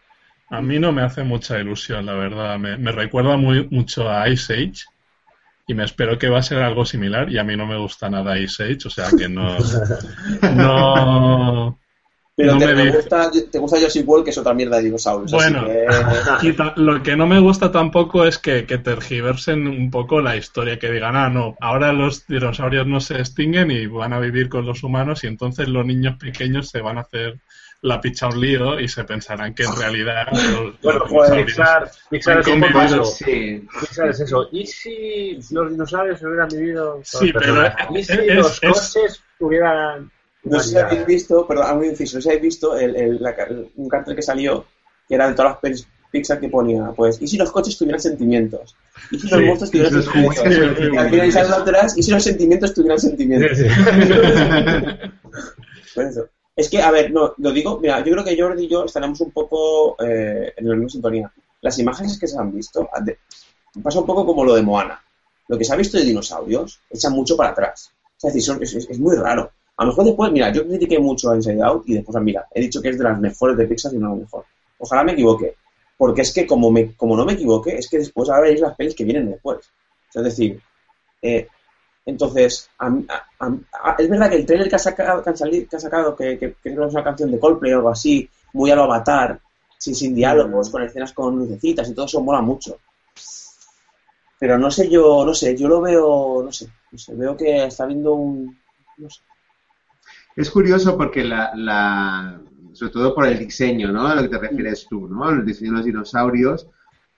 A 0.49 0.61
mí 0.61 0.79
no 0.79 0.91
me 0.91 1.01
hace 1.01 1.23
mucha 1.23 1.59
ilusión, 1.59 2.05
la 2.05 2.13
verdad. 2.13 2.57
Me, 2.57 2.77
me 2.77 2.91
recuerda 2.91 3.37
muy, 3.37 3.67
mucho 3.69 4.09
a 4.09 4.29
Ice 4.29 4.53
Age 4.53 4.85
y 5.67 5.73
me 5.73 5.83
espero 5.85 6.17
que 6.19 6.29
va 6.29 6.39
a 6.39 6.43
ser 6.43 6.59
algo 6.61 6.85
similar 6.85 7.31
y 7.31 7.37
a 7.37 7.43
mí 7.43 7.55
no 7.55 7.65
me 7.65 7.77
gusta 7.77 8.09
nada 8.09 8.37
Ice 8.37 8.63
Age, 8.63 8.79
o 8.87 8.89
sea 8.89 9.09
que 9.17 9.29
no... 9.29 9.57
no 10.55 11.79
Pero 12.35 12.53
No 12.53 12.59
te, 12.59 12.65
me 12.67 12.73
te 12.73 12.81
dice. 12.85 12.97
gusta, 12.97 13.31
te 13.51 13.59
gusta 13.59 13.77
Jurassic 13.77 14.07
World, 14.09 14.25
que 14.25 14.31
es 14.31 14.37
otra 14.39 14.53
mierda 14.53 14.77
de 14.77 14.83
dinosaurios. 14.83 15.31
Bueno. 15.31 15.65
así 16.31 16.53
que- 16.55 16.71
lo 16.81 17.03
que 17.03 17.15
no 17.15 17.27
me 17.27 17.39
gusta 17.39 17.71
tampoco 17.71 18.25
es 18.25 18.37
que, 18.39 18.65
que 18.65 18.77
tergiversen 18.79 19.67
un 19.67 19.91
poco 19.91 20.19
la 20.21 20.35
historia, 20.35 20.79
que 20.79 20.91
digan, 20.91 21.15
ah, 21.15 21.29
no, 21.29 21.55
ahora 21.61 21.93
los 21.93 22.25
dinosaurios 22.27 22.87
no 22.87 22.99
se 22.99 23.19
extinguen 23.19 23.71
y 23.71 23.85
van 23.85 24.13
a 24.13 24.19
vivir 24.19 24.49
con 24.49 24.65
los 24.65 24.83
humanos 24.83 25.23
y 25.23 25.27
entonces 25.27 25.67
los 25.69 25.85
niños 25.85 26.15
pequeños 26.17 26.69
se 26.69 26.81
van 26.81 26.97
a 26.97 27.01
hacer 27.01 27.39
la 27.83 27.99
picha 28.01 28.27
un 28.27 28.39
lío 28.41 28.79
y 28.79 28.87
se 28.87 29.03
pensarán 29.03 29.53
que 29.53 29.63
en 29.63 29.75
realidad 29.75 30.27
los, 30.31 30.81
Bueno, 30.81 30.99
los 30.99 31.11
pues 31.11 31.29
dinosaurios- 31.31 31.45
Pixar, 31.45 31.91
Pixar 32.09 32.39
es 32.39 32.47
un 32.47 32.59
poco 32.61 32.73
convivido. 32.73 33.01
eso. 33.03 33.11
Sí, 33.11 33.67
Pixar 33.79 34.09
es 34.09 34.19
eso. 34.21 34.47
¿Y 34.51 34.65
si 34.67 35.39
los 35.51 35.69
dinosaurios 35.69 36.21
hubieran 36.21 36.47
vivido? 36.49 37.01
Sí, 37.03 37.31
pero? 37.33 37.63
¿Y 37.93 38.03
si 38.03 38.13
es- 38.13 38.35
los 38.35 38.63
es- 38.63 38.69
coches 38.69 39.23
hubieran... 39.39 40.09
No 40.45 40.59
sé 40.59 40.69
si 40.71 40.77
habéis 40.77 41.05
visto, 41.05 41.47
perdón, 41.47 41.65
hago 41.67 41.79
un 41.79 41.85
inciso, 41.85 42.17
no 42.17 42.21
sé 42.21 42.23
si 42.23 42.29
habéis 42.29 42.43
visto 42.43 42.77
el, 42.77 42.95
el- 42.95 43.21
la 43.21 43.35
un 43.75 43.89
cartel 43.89 44.15
que 44.15 44.21
salió, 44.21 44.65
que 45.07 45.15
era 45.15 45.27
de 45.27 45.33
todas 45.35 45.51
las 45.53 45.59
pelis 45.61 45.87
Pixar 46.11 46.39
que 46.39 46.49
ponía, 46.49 46.91
pues, 46.95 47.19
¿y 47.21 47.27
si 47.27 47.37
los 47.37 47.51
coches 47.51 47.77
tuvieran 47.77 47.99
sentimientos? 47.99 48.75
¿Y 49.09 49.19
si 49.19 49.27
los 49.29 49.39
Sí, 49.39 49.45
monstruos 49.45 49.71
tuvieran 49.71 50.03
sentimientos? 50.03 51.13
Y 51.13 51.19
al 51.19 51.31
final 51.31 51.53
atrás, 51.53 51.97
¿y 51.97 52.03
si 52.03 52.11
los 52.11 52.23
sentimientos 52.23 52.73
tuvieran 52.73 52.99
sentimientos? 52.99 53.57
Sí, 53.57 53.65
sí. 53.67 53.69
Pues 55.95 56.07
eso. 56.09 56.27
Es 56.55 56.69
que, 56.69 56.81
a 56.81 56.91
ver, 56.91 57.11
no, 57.11 57.33
lo 57.37 57.51
digo, 57.51 57.79
mira, 57.79 57.99
yo 58.03 58.11
creo 58.11 58.23
que 58.23 58.39
Jordi 58.39 58.65
y 58.65 58.67
yo 58.67 58.85
estaremos 58.85 59.19
un 59.21 59.31
poco 59.31 59.95
eh, 60.03 60.53
en 60.55 60.69
la 60.69 60.75
misma 60.75 60.89
sintonía. 60.89 61.31
Las 61.61 61.79
imágenes 61.79 62.19
que 62.19 62.27
se 62.27 62.37
han 62.37 62.51
visto, 62.53 62.87
pasa 63.83 63.99
un 63.99 64.05
poco 64.05 64.25
como 64.25 64.43
lo 64.45 64.55
de 64.55 64.61
Moana. 64.61 65.01
Lo 65.47 65.57
que 65.57 65.65
se 65.65 65.73
ha 65.73 65.77
visto 65.77 65.97
de 65.97 66.05
dinosaurios 66.05 66.79
echa 66.89 67.09
mucho 67.09 67.35
para 67.35 67.49
atrás. 67.51 67.91
Es 68.21 68.33
decir, 68.33 68.57
es- 68.61 68.75
es 68.89 68.99
muy 68.99 69.15
raro. 69.15 69.51
A 69.77 69.83
lo 69.83 69.89
mejor 69.91 70.05
después, 70.05 70.31
mira, 70.31 70.51
yo 70.51 70.65
critiqué 70.67 70.99
mucho 70.99 71.31
a 71.31 71.35
Inside 71.35 71.61
Out 71.63 71.83
y 71.87 71.95
después, 71.95 72.23
mira, 72.23 72.45
he 72.53 72.61
dicho 72.61 72.81
que 72.81 72.89
es 72.89 72.97
de 72.97 73.03
las 73.03 73.19
mejores 73.19 73.57
de 73.57 73.65
Pixar 73.67 73.93
y 73.93 73.97
no 73.97 74.09
la 74.09 74.15
mejor. 74.15 74.45
Ojalá 74.77 75.03
me 75.03 75.13
equivoque. 75.13 75.55
Porque 75.97 76.21
es 76.21 76.33
que 76.33 76.45
como, 76.47 76.71
me, 76.71 76.95
como 76.95 77.15
no 77.17 77.25
me 77.25 77.33
equivoque, 77.33 77.75
es 77.75 77.89
que 77.89 77.97
después 77.99 78.29
ahora 78.29 78.41
veréis 78.43 78.61
las 78.61 78.75
pelis 78.75 78.95
que 78.95 79.03
vienen 79.03 79.29
después. 79.31 79.59
Es 80.13 80.23
decir, 80.23 80.61
eh, 81.21 81.47
entonces, 82.05 82.69
a 82.79 82.87
a- 82.87 83.57
a- 83.83 83.95
es 83.97 84.09
verdad 84.09 84.29
que 84.29 84.35
el 84.37 84.45
trailer 84.45 84.69
que 84.69 84.75
ha 84.75 84.79
sacado, 84.79 85.23
que 85.23 85.29
han 85.29 85.37
salido- 85.37 85.67
que 85.69 85.75
ha 85.75 85.79
sacado, 85.79 86.15
que, 86.15 86.37
que, 86.37 86.55
que 86.61 86.69
es 86.69 86.77
una 86.77 87.03
canción 87.03 87.31
de 87.31 87.39
Coldplay 87.39 87.73
o 87.73 87.77
algo 87.77 87.89
así, 87.89 88.29
muy 88.53 88.71
a 88.71 88.75
lo 88.75 88.83
avatar, 88.83 89.39
sin, 89.77 89.95
sin 89.95 90.13
diálogos, 90.15 90.69
con 90.69 90.83
escenas 90.83 91.13
con 91.13 91.37
lucecitas 91.37 91.89
y 91.89 91.93
todo 91.93 92.05
eso 92.05 92.21
mola 92.21 92.41
mucho. 92.41 92.77
Pero 94.39 94.57
no 94.57 94.69
sé 94.69 94.89
yo, 94.89 95.25
no 95.25 95.33
sé, 95.33 95.55
yo 95.57 95.67
lo 95.69 95.81
veo, 95.81 96.41
no 96.43 96.51
sé, 96.51 96.67
no 96.91 96.97
sé, 96.97 97.15
veo 97.15 97.37
que 97.37 97.65
está 97.65 97.83
habiendo 97.85 98.13
un... 98.13 98.57
No 98.97 99.09
sé. 99.09 99.21
Es 100.35 100.49
curioso 100.49 100.97
porque 100.97 101.23
la, 101.23 101.51
la, 101.55 102.41
sobre 102.73 102.91
todo 102.91 103.15
por 103.15 103.25
el 103.27 103.39
diseño, 103.39 103.91
¿no? 103.91 104.07
A 104.07 104.15
lo 104.15 104.23
que 104.23 104.27
te 104.29 104.37
refieres 104.39 104.85
tú, 104.89 105.07
¿no? 105.07 105.29
El 105.29 105.45
diseño 105.45 105.71
de 105.71 105.77
los 105.77 105.85
dinosaurios, 105.85 106.67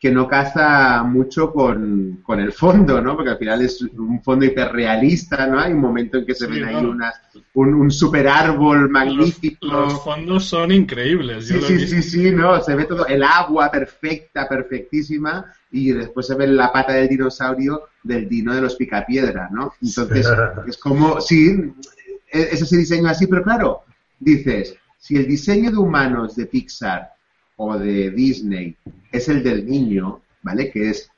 que 0.06 0.12
no 0.12 0.28
caza 0.28 1.02
mucho 1.02 1.52
con, 1.52 2.20
con 2.22 2.40
el 2.40 2.54
fondo, 2.54 3.02
¿no? 3.02 3.16
Porque 3.16 3.32
al 3.32 3.40
final 3.40 3.64
es 3.64 3.82
un 3.82 4.22
fondo 4.22 4.46
hiperrealista, 4.46 5.48
¿no? 5.48 5.60
Hay 5.60 5.74
un 5.74 5.80
momento 5.80 6.20
en 6.20 6.28
que 6.28 6.36
se 6.36 6.46
Sí, 6.46 6.52
ven 6.52 6.64
ahí 6.64 6.76
unas, 6.76 7.16
un, 7.56 7.74
un 7.74 7.90
super 7.90 8.28
árbol 8.28 8.88
magnífico. 8.88 9.66
Los, 9.66 9.94
los 9.94 10.04
fondos 10.04 10.46
son 10.46 10.72
increíbles. 10.72 11.48
Sí, 11.48 11.60
sí, 11.60 11.88
sí, 11.88 12.04
sí, 12.04 12.32
no, 12.32 12.62
se 12.62 12.76
ve 12.76 12.86
todo, 12.86 13.08
el 13.08 13.24
agua 13.24 13.72
perfecta, 13.72 14.48
perfectísima, 14.48 15.52
y 15.72 15.92
después 15.92 16.28
se 16.28 16.36
ve 16.36 16.46
la 16.46 16.72
pata 16.72 16.94
del 16.94 17.10
dinosaurio 17.10 17.86
del 18.04 18.30
dino 18.30 18.54
de 18.54 18.62
los 18.62 18.76
picapiedra, 18.76 19.50
¿no? 19.52 19.74
Entonces, 19.82 20.28
es 20.68 20.78
como, 20.78 21.20
sí, 21.20 21.74
e- 22.32 22.50
es 22.52 22.62
ese 22.62 22.78
diseño 22.78 23.08
así, 23.10 23.26
pero 23.26 23.42
claro, 23.42 23.86
dices, 24.20 24.76
si 25.00 25.16
el 25.16 25.26
diseño 25.26 25.72
de 25.72 25.78
humanos 25.78 26.36
de 26.36 26.46
Pixar 26.46 27.15
o 27.58 27.78
de 27.78 28.12
Disney 28.12 28.76
es 29.12 29.28
el 29.30 29.44
del 29.44 29.66
niño, 29.66 30.22
¿vale? 30.44 30.72
Que 30.72 30.90
es 30.90 31.10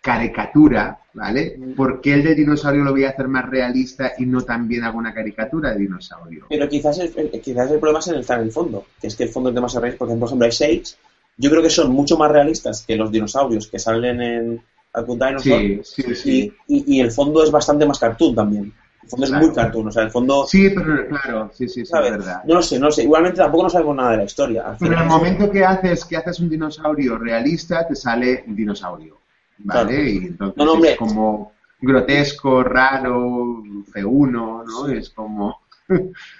caricatura, 0.00 1.00
¿vale? 1.14 1.58
¿Por 1.76 2.00
qué 2.00 2.14
el 2.14 2.22
del 2.22 2.36
dinosaurio 2.36 2.84
lo 2.84 2.92
voy 2.92 3.04
a 3.04 3.10
hacer 3.10 3.26
más 3.26 3.44
realista 3.48 4.12
y 4.18 4.26
no 4.26 4.42
también 4.42 4.84
hago 4.84 4.98
una 4.98 5.12
caricatura 5.12 5.72
de 5.72 5.80
dinosaurio? 5.80 6.46
Pero 6.48 6.68
quizás 6.68 6.98
el, 7.00 7.12
el- 7.16 7.40
quizás 7.40 7.70
el 7.70 7.80
problema 7.80 7.98
es 7.98 8.06
el, 8.08 8.24
en 8.28 8.40
el 8.40 8.52
fondo, 8.52 8.86
que 9.00 9.08
es 9.08 9.16
que 9.16 9.24
el 9.24 9.30
fondo 9.30 9.48
es 9.48 9.54
demasiado 9.54 9.82
realista. 9.82 9.98
Por 9.98 10.08
ejemplo, 10.08 10.26
por 10.26 10.28
ejemplo, 10.28 10.46
Ice 10.48 10.64
Age, 10.64 10.96
yo 11.38 11.50
creo 11.50 11.62
que 11.62 11.70
son 11.70 11.90
mucho 11.90 12.16
más 12.16 12.30
realistas 12.30 12.84
que 12.86 12.94
los 12.96 13.10
dinosaurios 13.10 13.66
que 13.66 13.78
salen 13.80 14.20
en 14.22 14.62
Alcun 14.92 15.18
Dinosaur. 15.18 15.60
Sí, 15.60 15.80
sí, 15.82 16.14
sí. 16.14 16.52
Y, 16.68 16.76
y- 16.76 16.96
y 16.96 17.00
el 17.00 17.10
fondo 17.10 17.42
es 17.42 17.50
bastante 17.50 17.84
más 17.84 17.98
cartoon 17.98 18.34
también. 18.34 18.72
El 19.06 19.10
fondo 19.10 19.26
Claro. 19.26 19.40
es 19.42 19.46
muy 19.48 19.54
cartoon, 19.54 19.86
o 19.88 19.92
sea, 19.92 20.02
el 20.02 20.10
fondo... 20.10 20.46
Sí, 20.48 20.68
pero 20.70 21.08
claro, 21.08 21.50
sí, 21.54 21.68
sí, 21.68 21.80
sí, 21.80 21.86
¿sabes? 21.86 22.10
es 22.10 22.18
verdad. 22.18 22.42
No 22.44 22.54
lo 22.56 22.62
sé, 22.62 22.78
no 22.78 22.86
lo 22.86 22.92
sé. 22.92 23.04
Igualmente 23.04 23.38
tampoco 23.38 23.62
no 23.62 23.70
sabemos 23.70 23.94
nada 23.96 24.10
de 24.10 24.16
la 24.18 24.24
historia. 24.24 24.62
Al 24.68 24.76
Pero 24.78 24.94
en 24.94 24.98
el 24.98 25.06
momento 25.06 25.50
que 25.50 25.64
haces 25.64 26.04
que 26.04 26.16
haces 26.16 26.40
un 26.40 26.48
dinosaurio 26.50 27.16
realista, 27.16 27.86
te 27.86 27.94
sale 27.94 28.42
un 28.48 28.56
dinosaurio, 28.56 29.16
¿vale? 29.58 29.94
Claro. 29.94 30.08
Y 30.08 30.16
entonces 30.26 30.56
No, 30.56 30.64
no, 30.64 30.72
hombre. 30.72 30.90
es 30.92 30.96
como 30.98 31.52
grotesco, 31.80 32.62
raro, 32.64 33.62
feuno, 33.92 34.64
¿no? 34.64 34.88
Es 34.88 35.10
como... 35.10 35.60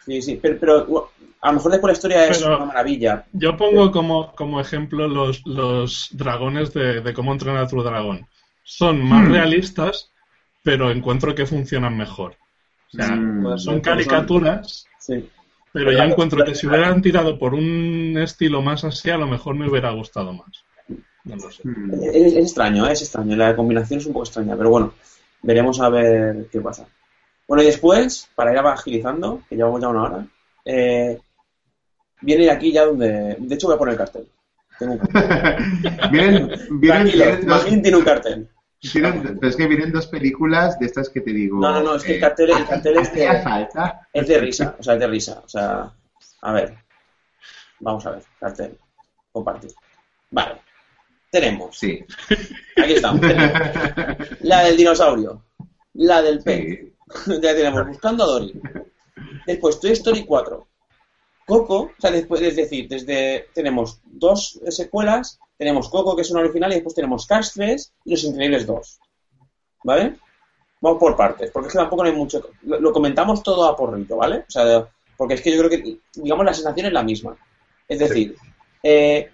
Sí, 0.05 0.21
sí, 0.23 0.39
pero, 0.43 0.59
pero, 0.59 1.11
a 1.41 1.49
lo 1.49 1.55
mejor 1.55 1.71
después 1.71 1.91
la 1.91 1.97
historia 1.97 2.27
es 2.27 2.39
Pero- 2.43 2.57
una 2.57 2.67
maravilla. 2.67 3.27
Yo 3.33 3.57
pongo 3.57 3.93
como, 3.93 4.35
como 4.35 4.61
ejemplo 4.61 5.07
los, 5.07 5.43
los 5.47 6.09
dragones 6.13 6.73
de, 6.75 7.01
de 7.01 7.15
cómo 7.15 7.33
entrenar 7.33 7.63
a 7.63 7.69
tu 7.69 7.81
dragón. 7.81 8.27
Son 8.65 9.01
más 9.05 9.29
Hmm. 9.29 9.33
realistas, 9.33 10.11
pero 10.65 10.91
encuentro 10.91 11.33
que 11.37 11.47
funcionan 11.47 11.97
mejor. 11.97 12.35
O 12.93 12.97
sea, 12.97 13.09
Mm, 13.17 13.43
Puede 13.43 13.59
ser. 13.59 13.65
son 13.65 13.81
caricaturas, 13.81 14.87
Sí. 14.99 15.29
pero 15.73 15.93
ya 15.93 16.05
encuentro 16.05 16.45
que 16.45 16.55
si 16.55 16.67
hubieran 16.67 17.03
tirado 17.03 17.39
por 17.39 17.55
un 17.55 18.17
estilo 18.19 18.63
más 18.63 18.85
así, 18.85 19.11
a 19.11 19.17
lo 19.19 19.27
mejor 19.27 19.55
me 19.57 19.69
hubiera 19.69 19.91
gustado 19.91 20.33
más. 20.33 20.65
No 21.25 21.35
lo 21.37 21.51
sé. 21.51 21.63
mm. 21.65 21.93
Es, 22.05 22.15
es 22.15 22.35
extraño, 22.37 22.87
¿eh? 22.89 22.93
es 22.93 23.03
extraño. 23.03 23.37
La 23.37 23.57
combinación 23.57 23.99
es 24.01 24.07
un 24.07 24.13
poco 24.13 24.25
extraña, 24.25 24.57
pero 24.57 24.71
bueno, 24.71 24.95
veremos 25.43 25.81
a 25.81 25.89
ver 25.89 26.47
qué 26.53 26.61
pasa. 26.61 26.87
Bueno, 27.49 27.63
y 27.63 27.67
después, 27.67 28.29
para 28.35 28.53
ir 28.53 28.59
agilizando, 28.59 29.43
que 29.49 29.57
llevamos 29.57 29.81
ya 29.81 29.89
una 29.89 30.03
hora, 30.03 30.27
eh, 30.65 31.19
viene 32.21 32.51
aquí 32.51 32.73
ya 32.73 32.85
donde. 32.87 33.37
De 33.39 33.55
hecho, 33.55 33.67
voy 33.69 33.77
a 33.77 33.79
poner 33.79 33.93
el 33.93 33.99
cartel. 33.99 34.27
Tengo 34.79 34.93
un 34.95 34.99
cartel. 34.99 35.57
vienen, 36.11 36.51
vienen, 36.71 37.11
Tranquilo, 37.11 37.25
vienen 37.65 37.83
tiene 37.83 37.97
un 37.99 38.05
cartel. 38.05 38.49
Pero 38.81 39.49
es 39.49 39.57
que 39.57 39.67
vienen 39.67 39.93
dos 39.93 40.07
películas 40.07 40.79
de 40.79 40.87
estas 40.87 41.09
que 41.09 41.21
te 41.21 41.33
digo... 41.33 41.59
No, 41.59 41.73
no, 41.73 41.83
no, 41.83 41.95
es 41.97 42.05
que 42.05 42.13
el 42.13 42.19
eh, 42.19 42.21
cartel, 42.21 42.51
el 42.51 42.67
cartel 42.67 42.97
es 42.99 43.09
¿hacía 43.09 43.35
de, 43.35 43.43
falta? 43.43 44.09
es 44.13 44.29
de 44.29 44.39
risa, 44.39 44.77
o 44.79 44.83
sea, 44.83 44.95
es 44.95 45.01
de 45.01 45.07
risa. 45.07 45.43
O 45.45 45.49
sea, 45.49 45.93
a 46.43 46.53
ver. 46.53 46.77
Vamos 47.81 48.07
a 48.07 48.11
ver, 48.13 48.23
cartel. 48.39 48.79
Compartir. 49.33 49.73
Vale. 50.31 50.61
Tenemos. 51.31 51.79
Sí. 51.79 52.05
Aquí 52.77 52.95
estamos. 52.95 53.21
tenemos 53.21 53.53
La 54.41 54.65
del 54.65 54.77
dinosaurio. 54.77 55.43
La 55.95 56.23
del 56.23 56.43
pez. 56.43 56.81
sí. 56.81 56.93
ya 57.43 57.55
tenemos 57.55 57.87
Buscando 57.87 58.25
a 58.25 58.27
Dory. 58.27 58.61
Después 59.47 59.81
Toy 59.81 59.93
Story 59.93 60.25
4. 60.25 60.67
Coco, 61.47 61.83
o 61.83 62.01
sea, 62.01 62.11
después, 62.11 62.41
es 62.43 62.57
decir, 62.57 62.89
desde 62.89 63.47
tenemos 63.55 64.01
dos 64.05 64.59
secuelas, 64.69 65.39
tenemos 65.59 65.89
Coco, 65.89 66.15
que 66.17 66.23
es 66.23 66.31
una 66.31 66.41
original, 66.41 66.71
y 66.73 66.77
después 66.77 66.95
tenemos 66.95 67.27
Cars 67.27 67.53
3 67.55 67.93
y 68.05 68.11
Los 68.11 68.25
Increíbles 68.25 68.67
2. 68.67 68.99
¿Vale? 69.85 70.17
Vamos 70.81 70.99
por 70.99 71.17
partes, 71.17 71.51
porque 71.51 71.69
es 71.69 71.73
que 71.73 71.79
tampoco 71.79 72.03
no 72.03 72.09
hay 72.11 72.15
mucho. 72.17 72.51
Lo, 72.63 72.79
lo 72.81 72.93
comentamos 72.93 73.43
todo 73.43 73.65
a 73.67 73.77
porrito, 73.77 74.17
¿vale? 74.17 74.45
O 74.47 74.51
sea, 74.51 74.87
Porque 75.17 75.35
es 75.35 75.41
que 75.41 75.51
yo 75.57 75.59
creo 75.59 75.71
que, 75.71 75.99
digamos, 76.15 76.45
la 76.45 76.53
sensación 76.55 76.87
es 76.87 76.93
la 76.93 77.03
misma. 77.03 77.37
Es 77.89 77.99
decir, 77.99 78.37
eh, 78.83 79.31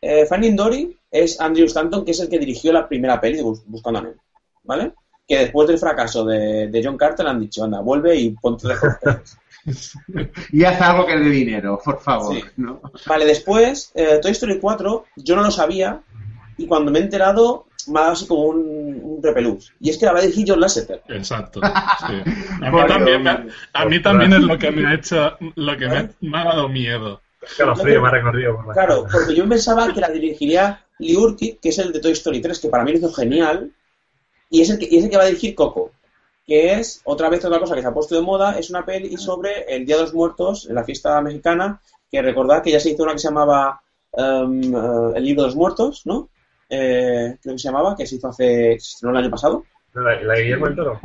eh, 0.00 0.26
Finding 0.26 0.56
Dory 0.56 0.98
es 1.10 1.40
Andrew 1.40 1.66
Stanton, 1.66 2.04
que 2.04 2.10
es 2.10 2.20
el 2.20 2.28
que 2.28 2.38
dirigió 2.38 2.72
la 2.72 2.86
primera 2.88 3.20
peli 3.20 3.36
de 3.38 3.42
Bus- 3.42 3.62
Buscando 3.66 4.00
a 4.00 4.02
Nemo, 4.02 4.20
¿vale? 4.64 4.92
Que 5.26 5.38
después 5.38 5.66
del 5.68 5.78
fracaso 5.78 6.24
de, 6.24 6.68
de 6.68 6.84
John 6.84 6.98
Carter 6.98 7.26
han 7.26 7.40
dicho, 7.40 7.64
anda, 7.64 7.80
vuelve 7.80 8.14
y 8.16 8.30
ponte 8.30 8.68
de. 8.68 8.74
Y 10.52 10.64
haz 10.64 10.80
algo 10.80 11.06
que 11.06 11.16
dé 11.16 11.30
dinero, 11.30 11.80
por 11.84 12.00
favor. 12.00 12.34
Sí. 12.34 12.42
¿no? 12.56 12.80
Vale, 13.06 13.24
después, 13.26 13.90
eh, 13.94 14.18
Toy 14.20 14.32
Story 14.32 14.58
4, 14.58 15.04
yo 15.16 15.36
no 15.36 15.42
lo 15.42 15.50
sabía 15.50 16.00
y 16.56 16.66
cuando 16.66 16.90
me 16.90 16.98
he 16.98 17.02
enterado 17.02 17.66
me 17.88 17.98
ha 17.98 18.02
dado 18.02 18.12
así 18.12 18.26
como 18.26 18.42
un, 18.44 19.00
un 19.02 19.20
repelús. 19.22 19.72
Y 19.80 19.90
es 19.90 19.98
que 19.98 20.06
la 20.06 20.12
va 20.12 20.18
a 20.20 20.22
dirigir 20.22 20.44
John 20.48 20.60
Lasseter. 20.60 21.02
Exacto. 21.08 21.60
sí. 22.06 22.30
A, 22.62 22.70
mí 22.70 22.80
también, 22.86 23.22
me- 23.22 23.46
a 23.72 23.84
mí 23.86 24.00
también 24.02 24.32
es 24.34 24.40
lo 24.40 24.56
que 24.58 24.70
me 24.70 24.86
ha 24.88 24.94
hecho, 24.94 25.36
lo 25.56 25.76
que 25.76 25.88
me, 25.88 25.96
ha- 25.98 26.10
me 26.20 26.38
ha 26.38 26.44
dado 26.44 26.68
miedo. 26.68 27.20
Claro, 27.56 27.74
frío 27.74 28.00
me 28.00 28.06
ha 28.08 28.12
recorrido 28.12 28.54
por 28.54 28.68
la 28.68 28.72
Claro, 28.74 29.04
porque 29.10 29.34
yo 29.34 29.48
pensaba 29.48 29.92
que 29.92 30.00
la 30.00 30.10
dirigiría 30.10 30.84
Lee 31.00 31.16
Urquhart, 31.16 31.58
que 31.60 31.68
es 31.70 31.78
el 31.78 31.92
de 31.92 31.98
Toy 31.98 32.12
Story 32.12 32.40
3, 32.40 32.60
que 32.60 32.68
para 32.68 32.84
mí 32.84 32.92
lo 32.92 32.98
hizo 32.98 33.12
genial, 33.12 33.72
y 34.48 34.60
es 34.60 34.70
el 34.70 34.78
que, 34.78 34.86
y 34.88 34.98
es 34.98 35.04
el 35.04 35.10
que 35.10 35.16
va 35.16 35.24
a 35.24 35.26
dirigir 35.26 35.56
Coco, 35.56 35.90
que 36.52 36.74
es 36.74 37.00
otra 37.04 37.30
vez 37.30 37.42
otra 37.46 37.58
cosa 37.58 37.74
que 37.74 37.80
se 37.80 37.88
ha 37.88 37.94
puesto 37.94 38.14
de 38.14 38.20
moda, 38.20 38.58
es 38.58 38.68
una 38.68 38.84
peli 38.84 39.16
sobre 39.16 39.62
el 39.74 39.86
Día 39.86 39.96
de 39.96 40.02
los 40.02 40.12
Muertos, 40.12 40.66
en 40.68 40.74
la 40.74 40.84
fiesta 40.84 41.18
mexicana, 41.22 41.80
que 42.10 42.20
recordad 42.20 42.62
que 42.62 42.70
ya 42.70 42.78
se 42.78 42.90
hizo 42.90 43.04
una 43.04 43.12
que 43.12 43.20
se 43.20 43.28
llamaba 43.28 43.80
eh, 44.14 44.42
El 45.16 45.24
Libro 45.24 45.44
de 45.44 45.48
los 45.48 45.56
Muertos, 45.56 46.02
¿no? 46.04 46.28
Eh, 46.68 47.38
creo 47.40 47.54
que 47.54 47.58
se 47.58 47.68
llamaba, 47.68 47.96
que 47.96 48.06
se 48.06 48.16
hizo 48.16 48.28
hace, 48.28 48.44
se 48.78 48.92
estrenó 48.96 49.12
el 49.16 49.24
año 49.24 49.30
pasado. 49.30 49.64
La, 49.94 50.20
la 50.20 50.34
de 50.34 50.42
Guillermo 50.42 50.66
del 50.66 50.76
Toro. 50.76 51.00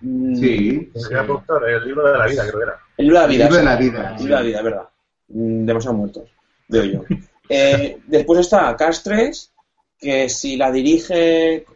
Mm, 0.00 0.36
Sí. 0.36 0.90
El 0.94 1.08
gran 1.08 1.26
productor, 1.26 1.68
el 1.68 1.84
libro 1.84 2.12
de 2.12 2.16
la 2.16 2.26
vida, 2.28 2.42
creo 2.46 2.58
que 2.58 2.62
era. 2.64 2.78
El 2.96 3.04
libro 3.06 3.20
de 3.20 3.26
la 3.26 3.32
vida. 3.32 3.44
El 3.46 3.50
libro 3.50 3.58
de 3.58 3.64
la 3.64 3.76
sí. 3.76 3.82
vida, 3.90 4.10
El 4.10 4.16
libro 4.18 4.36
de 4.36 4.42
la 4.42 4.42
vida, 4.46 4.58
es 4.58 4.64
verdad. 4.64 4.88
Mm, 5.26 5.64
Demasiado 5.66 5.96
muertos, 5.96 6.30
veo 6.68 6.84
yo. 6.84 7.00
Eh, 7.48 7.98
después 8.06 8.38
está 8.38 8.76
Cars 8.76 9.02
3, 9.02 9.52
que 9.98 10.28
si 10.28 10.56
la 10.56 10.70
dirige 10.70 11.66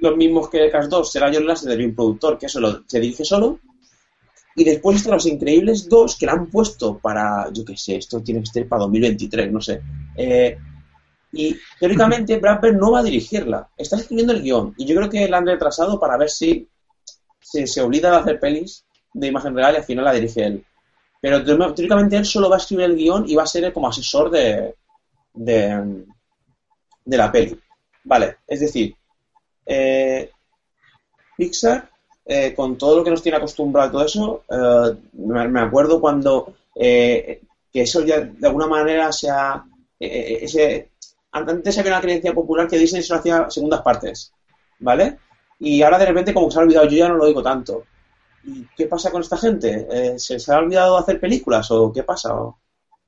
los 0.00 0.16
mismos 0.16 0.48
que 0.50 0.70
Cars 0.70 0.88
2, 0.88 1.10
será 1.10 1.30
John 1.32 1.46
Lasseter 1.46 1.80
y 1.80 1.84
un 1.86 1.94
productor 1.94 2.38
que 2.38 2.46
eso 2.46 2.60
lo, 2.60 2.82
se 2.86 3.00
dirige 3.00 3.24
solo. 3.24 3.60
Y 4.56 4.64
después 4.64 4.96
están 4.96 5.12
Los 5.14 5.26
Increíbles 5.26 5.88
2, 5.88 6.16
que 6.16 6.26
la 6.26 6.32
han 6.32 6.46
puesto 6.50 6.98
para, 6.98 7.48
yo 7.52 7.64
qué 7.64 7.76
sé, 7.76 7.96
esto 7.96 8.20
tiene 8.22 8.40
que 8.40 8.46
ser 8.46 8.68
para 8.68 8.80
2023, 8.82 9.52
no 9.52 9.60
sé. 9.60 9.80
Eh, 10.16 10.58
y 11.32 11.56
teóricamente 11.78 12.36
Brad 12.40 12.60
Pitt 12.60 12.72
no 12.74 12.90
va 12.92 13.00
a 13.00 13.02
dirigirla, 13.04 13.68
está 13.76 13.96
escribiendo 13.96 14.32
el 14.32 14.42
guion. 14.42 14.74
Y 14.76 14.84
yo 14.86 14.96
creo 14.96 15.08
que 15.08 15.28
la 15.28 15.38
han 15.38 15.46
retrasado 15.46 16.00
para 16.00 16.16
ver 16.16 16.28
si 16.30 16.68
se, 17.40 17.66
se 17.66 17.80
olvida 17.80 18.10
de 18.10 18.16
hacer 18.16 18.40
pelis 18.40 18.84
de 19.12 19.26
imagen 19.28 19.54
real 19.54 19.74
y 19.74 19.76
al 19.78 19.84
final 19.84 20.04
la 20.04 20.12
dirige 20.12 20.44
él. 20.44 20.64
Pero 21.20 21.44
teó- 21.44 21.74
teóricamente 21.74 22.16
él 22.16 22.24
solo 22.24 22.48
va 22.50 22.56
a 22.56 22.58
escribir 22.58 22.86
el 22.86 22.96
guion 22.96 23.28
y 23.28 23.36
va 23.36 23.44
a 23.44 23.46
ser 23.46 23.72
como 23.72 23.88
asesor 23.88 24.30
de, 24.30 24.74
de, 25.34 26.04
de 27.04 27.16
la 27.16 27.30
peli. 27.30 27.58
Vale, 28.04 28.38
es 28.46 28.60
decir, 28.60 28.94
eh, 29.68 30.30
Pixar, 31.36 31.90
eh, 32.24 32.54
con 32.54 32.76
todo 32.76 32.96
lo 32.96 33.04
que 33.04 33.10
nos 33.10 33.22
tiene 33.22 33.38
acostumbrado 33.38 33.92
todo 33.92 34.04
eso, 34.04 34.44
eh, 34.50 34.96
me, 35.12 35.60
acuerdo 35.60 36.00
cuando 36.00 36.54
eh, 36.74 37.42
que 37.72 37.82
eso 37.82 38.02
ya 38.02 38.20
de 38.20 38.46
alguna 38.46 38.66
manera 38.66 39.12
se 39.12 39.30
ha... 39.30 39.62
eh, 40.00 40.38
ese, 40.42 40.90
antes 41.32 41.78
había 41.78 41.92
una 41.92 42.00
creencia 42.00 42.32
popular 42.32 42.66
que 42.66 42.78
Disney 42.78 43.02
solo 43.02 43.20
hacía 43.20 43.50
segundas 43.50 43.82
partes, 43.82 44.32
¿vale? 44.78 45.18
Y 45.60 45.82
ahora 45.82 45.98
de 45.98 46.06
repente 46.06 46.32
como 46.32 46.48
que 46.48 46.54
se 46.54 46.58
ha 46.60 46.62
olvidado, 46.62 46.86
yo 46.88 46.96
ya 46.96 47.08
no 47.08 47.16
lo 47.16 47.26
digo 47.26 47.42
tanto. 47.42 47.84
¿Y 48.44 48.66
qué 48.76 48.86
pasa 48.86 49.10
con 49.10 49.20
esta 49.20 49.36
gente? 49.36 49.86
Eh, 49.90 50.18
¿Se, 50.18 50.38
ha 50.50 50.58
olvidado 50.58 50.96
hacer 50.96 51.20
películas 51.20 51.70
o 51.70 51.92
qué 51.92 52.02
pasa? 52.02 52.30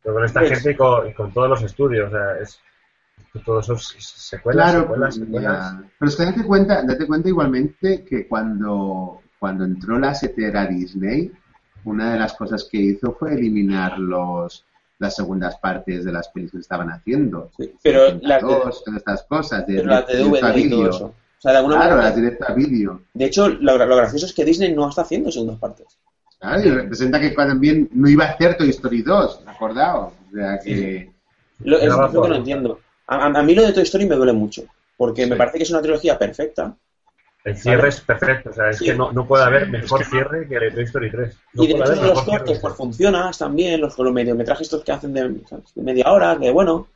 Pero 0.03 0.15
con 0.15 0.25
esta 0.25 0.41
Pues- 0.41 0.53
gente 0.53 0.73
y 0.73 0.77
con, 0.77 1.09
y 1.09 1.15
con 1.15 1.33
todos 1.33 1.49
los 1.49 1.63
estudios, 1.63 2.09
o 2.09 2.11
sea, 2.11 2.43
es 2.43 2.61
todos 3.39 3.65
esos 3.67 3.95
secuelas, 3.99 4.71
Claro, 4.71 4.83
secuelas, 4.83 5.15
secuelas. 5.15 5.73
ya. 5.73 5.91
pero 5.99 6.09
es 6.09 6.17
que 6.17 6.25
date 6.25 6.45
cuenta, 6.45 6.83
date 6.83 7.07
cuenta 7.07 7.29
igualmente 7.29 8.05
que 8.05 8.27
cuando, 8.27 9.21
cuando 9.39 9.65
entró 9.65 9.99
la 9.99 10.15
setera 10.15 10.67
Disney, 10.67 11.31
una 11.85 12.13
de 12.13 12.19
las 12.19 12.35
cosas 12.35 12.69
que 12.71 12.79
hizo 12.79 13.13
fue 13.13 13.35
eliminar 13.35 13.99
los 13.99 14.65
las 14.99 15.17
segundas 15.17 15.57
partes 15.59 16.05
de 16.05 16.13
las 16.13 16.29
películas 16.29 16.53
que 16.53 16.65
estaban 16.65 16.91
haciendo. 16.91 17.51
Sí, 17.57 17.73
pero 17.83 18.19
las 18.21 18.43
de, 18.43 18.47
Dos, 18.47 18.85
todas 18.85 18.99
estas 18.99 19.23
cosas, 19.23 19.67
de, 19.67 19.77
pero 19.77 20.03
de 20.03 20.19
DVD 20.19 20.57
y 20.59 20.71
todo 20.71 20.91
eso. 20.91 21.07
O 21.07 21.41
sea, 21.41 21.53
de 21.53 21.57
alguna 21.59 21.77
Claro, 21.77 21.91
manera... 21.93 22.09
las 22.11 22.17
directo 22.17 22.45
a 22.47 22.53
vídeo. 22.53 23.01
De 23.15 23.25
hecho, 23.25 23.49
lo, 23.49 23.79
lo 23.79 23.97
gracioso 23.97 24.27
es 24.27 24.35
que 24.35 24.45
Disney 24.45 24.75
no 24.75 24.91
está 24.91 25.01
haciendo 25.01 25.33
segundas 25.33 25.59
partes. 25.59 25.87
Claro, 26.39 26.61
y 26.63 26.71
representa 26.71 27.19
que 27.19 27.31
también 27.31 27.89
no 27.95 28.11
iba 28.11 28.27
a 28.27 28.29
hacer 28.33 28.59
Toy 28.59 28.69
Story 28.69 29.01
2, 29.01 29.45
acordaos. 29.47 30.13
O 30.31 30.37
sea 30.37 30.59
que... 30.59 31.11
Lo, 31.61 31.79
es, 31.79 31.89
lo 31.89 32.23
que 32.23 32.29
no 32.29 32.35
entiendo. 32.35 32.79
A, 33.11 33.27
a- 33.27 33.43
mí 33.43 33.55
lo 33.55 33.63
de 33.63 33.73
Toy 33.73 33.83
Story 33.83 34.07
me 34.07 34.15
duele 34.17 34.33
mucho, 34.33 34.65
porque 34.97 35.27
me 35.27 35.37
parece 35.37 35.59
que 35.59 35.65
es 35.65 35.71
una 35.71 35.83
trilogía 35.83 36.19
perfecta. 36.19 36.75
El 37.43 37.57
cierre 37.57 37.89
es 37.89 38.01
perfecto, 38.01 38.51
o 38.51 38.53
sea, 38.53 38.69
es 38.71 38.79
Sí. 38.79 38.85
que 38.87 38.95
no, 38.95 39.13
no 39.13 39.27
puede 39.27 39.45
haber 39.45 39.69
mejor 39.69 40.05
cierre 40.05 40.47
que 40.47 40.55
el 40.57 40.61
de 40.61 40.71
Toy 40.73 40.85
Story 40.85 41.11
3. 41.11 41.37
No 41.55 41.65
y 41.65 41.67
de 41.69 41.73
hecho 41.73 41.95
los 42.05 42.23
cortes 42.23 42.59
pues 42.59 42.75
funcionan 42.75 43.33
también, 43.33 43.81
los, 43.81 43.99
los 43.99 44.13
mediometrajes 44.13 44.67
estos 44.67 44.85
que 44.85 44.93
hacen 44.93 45.13
de, 45.15 45.29
de 45.29 45.83
media 45.83 46.11
hora, 46.13 46.39
que 46.39 46.51
bueno, 46.51 46.87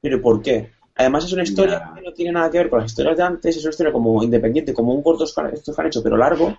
pero 0.00 0.22
¿por 0.22 0.40
qué? 0.40 0.70
Además 0.96 1.24
es 1.24 1.32
una 1.32 1.42
historia 1.42 1.92
que 1.94 2.02
no 2.02 2.12
tiene 2.12 2.32
nada 2.32 2.50
que 2.50 2.58
ver 2.58 2.70
con 2.70 2.80
las 2.80 2.90
historias 2.90 3.16
de 3.16 3.22
antes, 3.22 3.56
es 3.56 3.62
una 3.64 3.70
historia 3.70 3.92
como 3.92 4.22
independiente, 4.22 4.72
como 4.74 4.94
un 4.94 5.02
corto 5.02 5.24
estos 5.24 5.74
que 5.74 5.80
han 5.82 5.86
hecho, 5.88 6.02
pero 6.02 6.16
largo. 6.16 6.56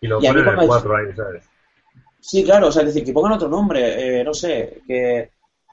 Y 0.00 0.06
lo 0.06 0.18
y 0.22 0.26
ponen 0.26 0.32
en 0.42 0.48
el 0.48 0.54
cuando- 0.54 0.66
4 0.66 0.96
ahí, 0.96 1.12
¿sabes? 1.14 1.44
Sí, 2.20 2.42
claro, 2.44 2.68
o 2.68 2.72
sea, 2.72 2.82
es 2.82 2.88
decir, 2.88 3.04
que 3.04 3.12
pongan 3.12 3.32
otro 3.32 3.48
nombre, 3.48 4.20
eh, 4.20 4.24
no 4.24 4.32
sé, 4.34 4.80
que, 4.86 5.30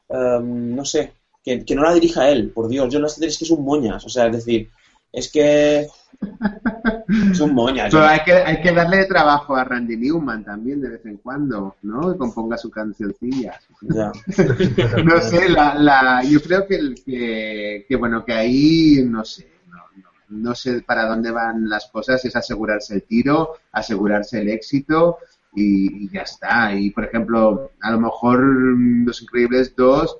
em, 0.09 0.75
no 0.75 0.83
sé, 0.85 1.13
que, 1.47 1.63
que 1.63 1.75
no 1.75 1.83
la 1.83 1.93
dirija 1.93 2.29
él, 2.29 2.49
por 2.49 2.67
Dios, 2.67 2.91
yo 2.93 2.99
las 2.99 3.21
es 3.21 3.37
que 3.37 3.45
es 3.45 3.51
un 3.51 3.63
moñas, 3.63 4.03
o 4.05 4.09
sea, 4.09 4.27
es 4.27 4.33
decir, 4.33 4.69
es 5.13 5.31
que 5.31 5.87
es 7.31 7.39
un 7.39 7.53
moñas. 7.53 7.89
Pero 7.91 8.05
hay 8.05 8.19
que, 8.25 8.33
hay 8.33 8.61
que 8.61 8.71
darle 8.73 9.05
trabajo 9.05 9.55
a 9.55 9.63
Randy 9.63 9.95
Newman 9.95 10.43
también 10.43 10.81
de 10.81 10.89
vez 10.89 11.05
en 11.05 11.17
cuando, 11.17 11.75
¿no? 11.83 12.11
Que 12.11 12.17
componga 12.17 12.57
su 12.57 12.69
cancioncilla. 12.69 13.59
No 15.05 15.21
sé, 15.21 15.49
la, 15.49 15.75
la, 15.75 16.23
yo 16.23 16.41
creo 16.41 16.67
que, 16.67 16.75
el- 16.75 16.95
que, 17.05 17.85
que, 17.87 17.95
bueno, 17.95 18.25
que 18.25 18.33
ahí, 18.33 19.03
no 19.05 19.23
sé, 19.23 19.47
no, 19.69 19.77
no, 20.03 20.09
no 20.49 20.55
sé 20.55 20.81
para 20.81 21.05
dónde 21.07 21.31
van 21.31 21.69
las 21.69 21.87
cosas, 21.87 22.23
es 22.25 22.35
asegurarse 22.35 22.95
el 22.95 23.03
tiro, 23.03 23.53
asegurarse 23.71 24.41
el 24.41 24.49
éxito 24.49 25.19
y, 25.55 26.05
y 26.05 26.09
ya 26.11 26.21
está. 26.21 26.75
Y, 26.75 26.89
por 26.91 27.05
ejemplo, 27.05 27.71
a 27.81 27.91
lo 27.91 27.99
mejor 27.99 28.39
Los 28.43 29.21
Increíbles 29.21 29.73
2 29.75 30.17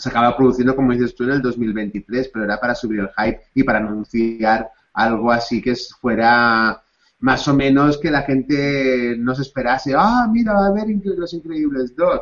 se 0.00 0.08
acaba 0.08 0.36
produciendo, 0.36 0.74
como 0.74 0.92
dices 0.92 1.14
tú, 1.14 1.24
en 1.24 1.30
el 1.30 1.42
2023, 1.42 2.30
pero 2.32 2.44
era 2.44 2.58
para 2.58 2.74
subir 2.74 3.00
el 3.00 3.10
hype 3.16 3.42
y 3.54 3.62
para 3.62 3.78
anunciar 3.78 4.70
algo 4.92 5.30
así 5.30 5.62
que 5.62 5.74
fuera 6.00 6.82
más 7.20 7.46
o 7.48 7.54
menos 7.54 7.98
que 7.98 8.10
la 8.10 8.22
gente 8.22 9.14
no 9.18 9.34
se 9.34 9.42
esperase, 9.42 9.92
ah, 9.96 10.26
mira, 10.30 10.54
va 10.54 10.66
a 10.66 10.68
haber 10.68 10.86
Los 11.04 11.34
Increíbles 11.34 11.94
2. 11.94 12.20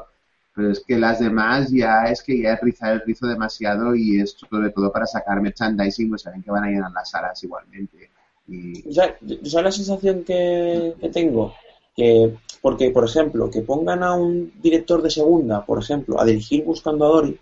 Pero 0.54 0.72
es 0.72 0.82
que 0.84 0.98
las 0.98 1.20
demás 1.20 1.70
ya 1.70 2.06
es 2.06 2.20
que 2.20 2.42
ya 2.42 2.54
es 2.54 2.60
rizar 2.60 2.94
el 2.94 3.02
rizo 3.06 3.28
demasiado 3.28 3.94
y 3.94 4.20
es 4.20 4.32
sobre 4.32 4.70
todo 4.70 4.90
para 4.90 5.06
sacar 5.06 5.40
merchandising, 5.40 6.08
pues 6.08 6.22
saben 6.22 6.42
que 6.42 6.50
van 6.50 6.64
a 6.64 6.66
llenar 6.68 6.90
las 6.90 7.10
salas 7.10 7.42
igualmente. 7.44 8.10
Y 8.48 8.82
¿sabes 8.92 9.14
la 9.52 9.70
sensación 9.70 10.24
que, 10.24 10.94
que 11.00 11.08
tengo? 11.10 11.54
Que, 11.94 12.34
porque, 12.60 12.90
por 12.90 13.04
ejemplo, 13.04 13.50
que 13.50 13.62
pongan 13.62 14.02
a 14.02 14.14
un 14.14 14.52
director 14.60 15.00
de 15.00 15.10
segunda, 15.10 15.64
por 15.64 15.80
ejemplo, 15.80 16.20
a 16.20 16.24
dirigir 16.24 16.64
Buscando 16.64 17.04
a 17.04 17.08
Dory, 17.08 17.40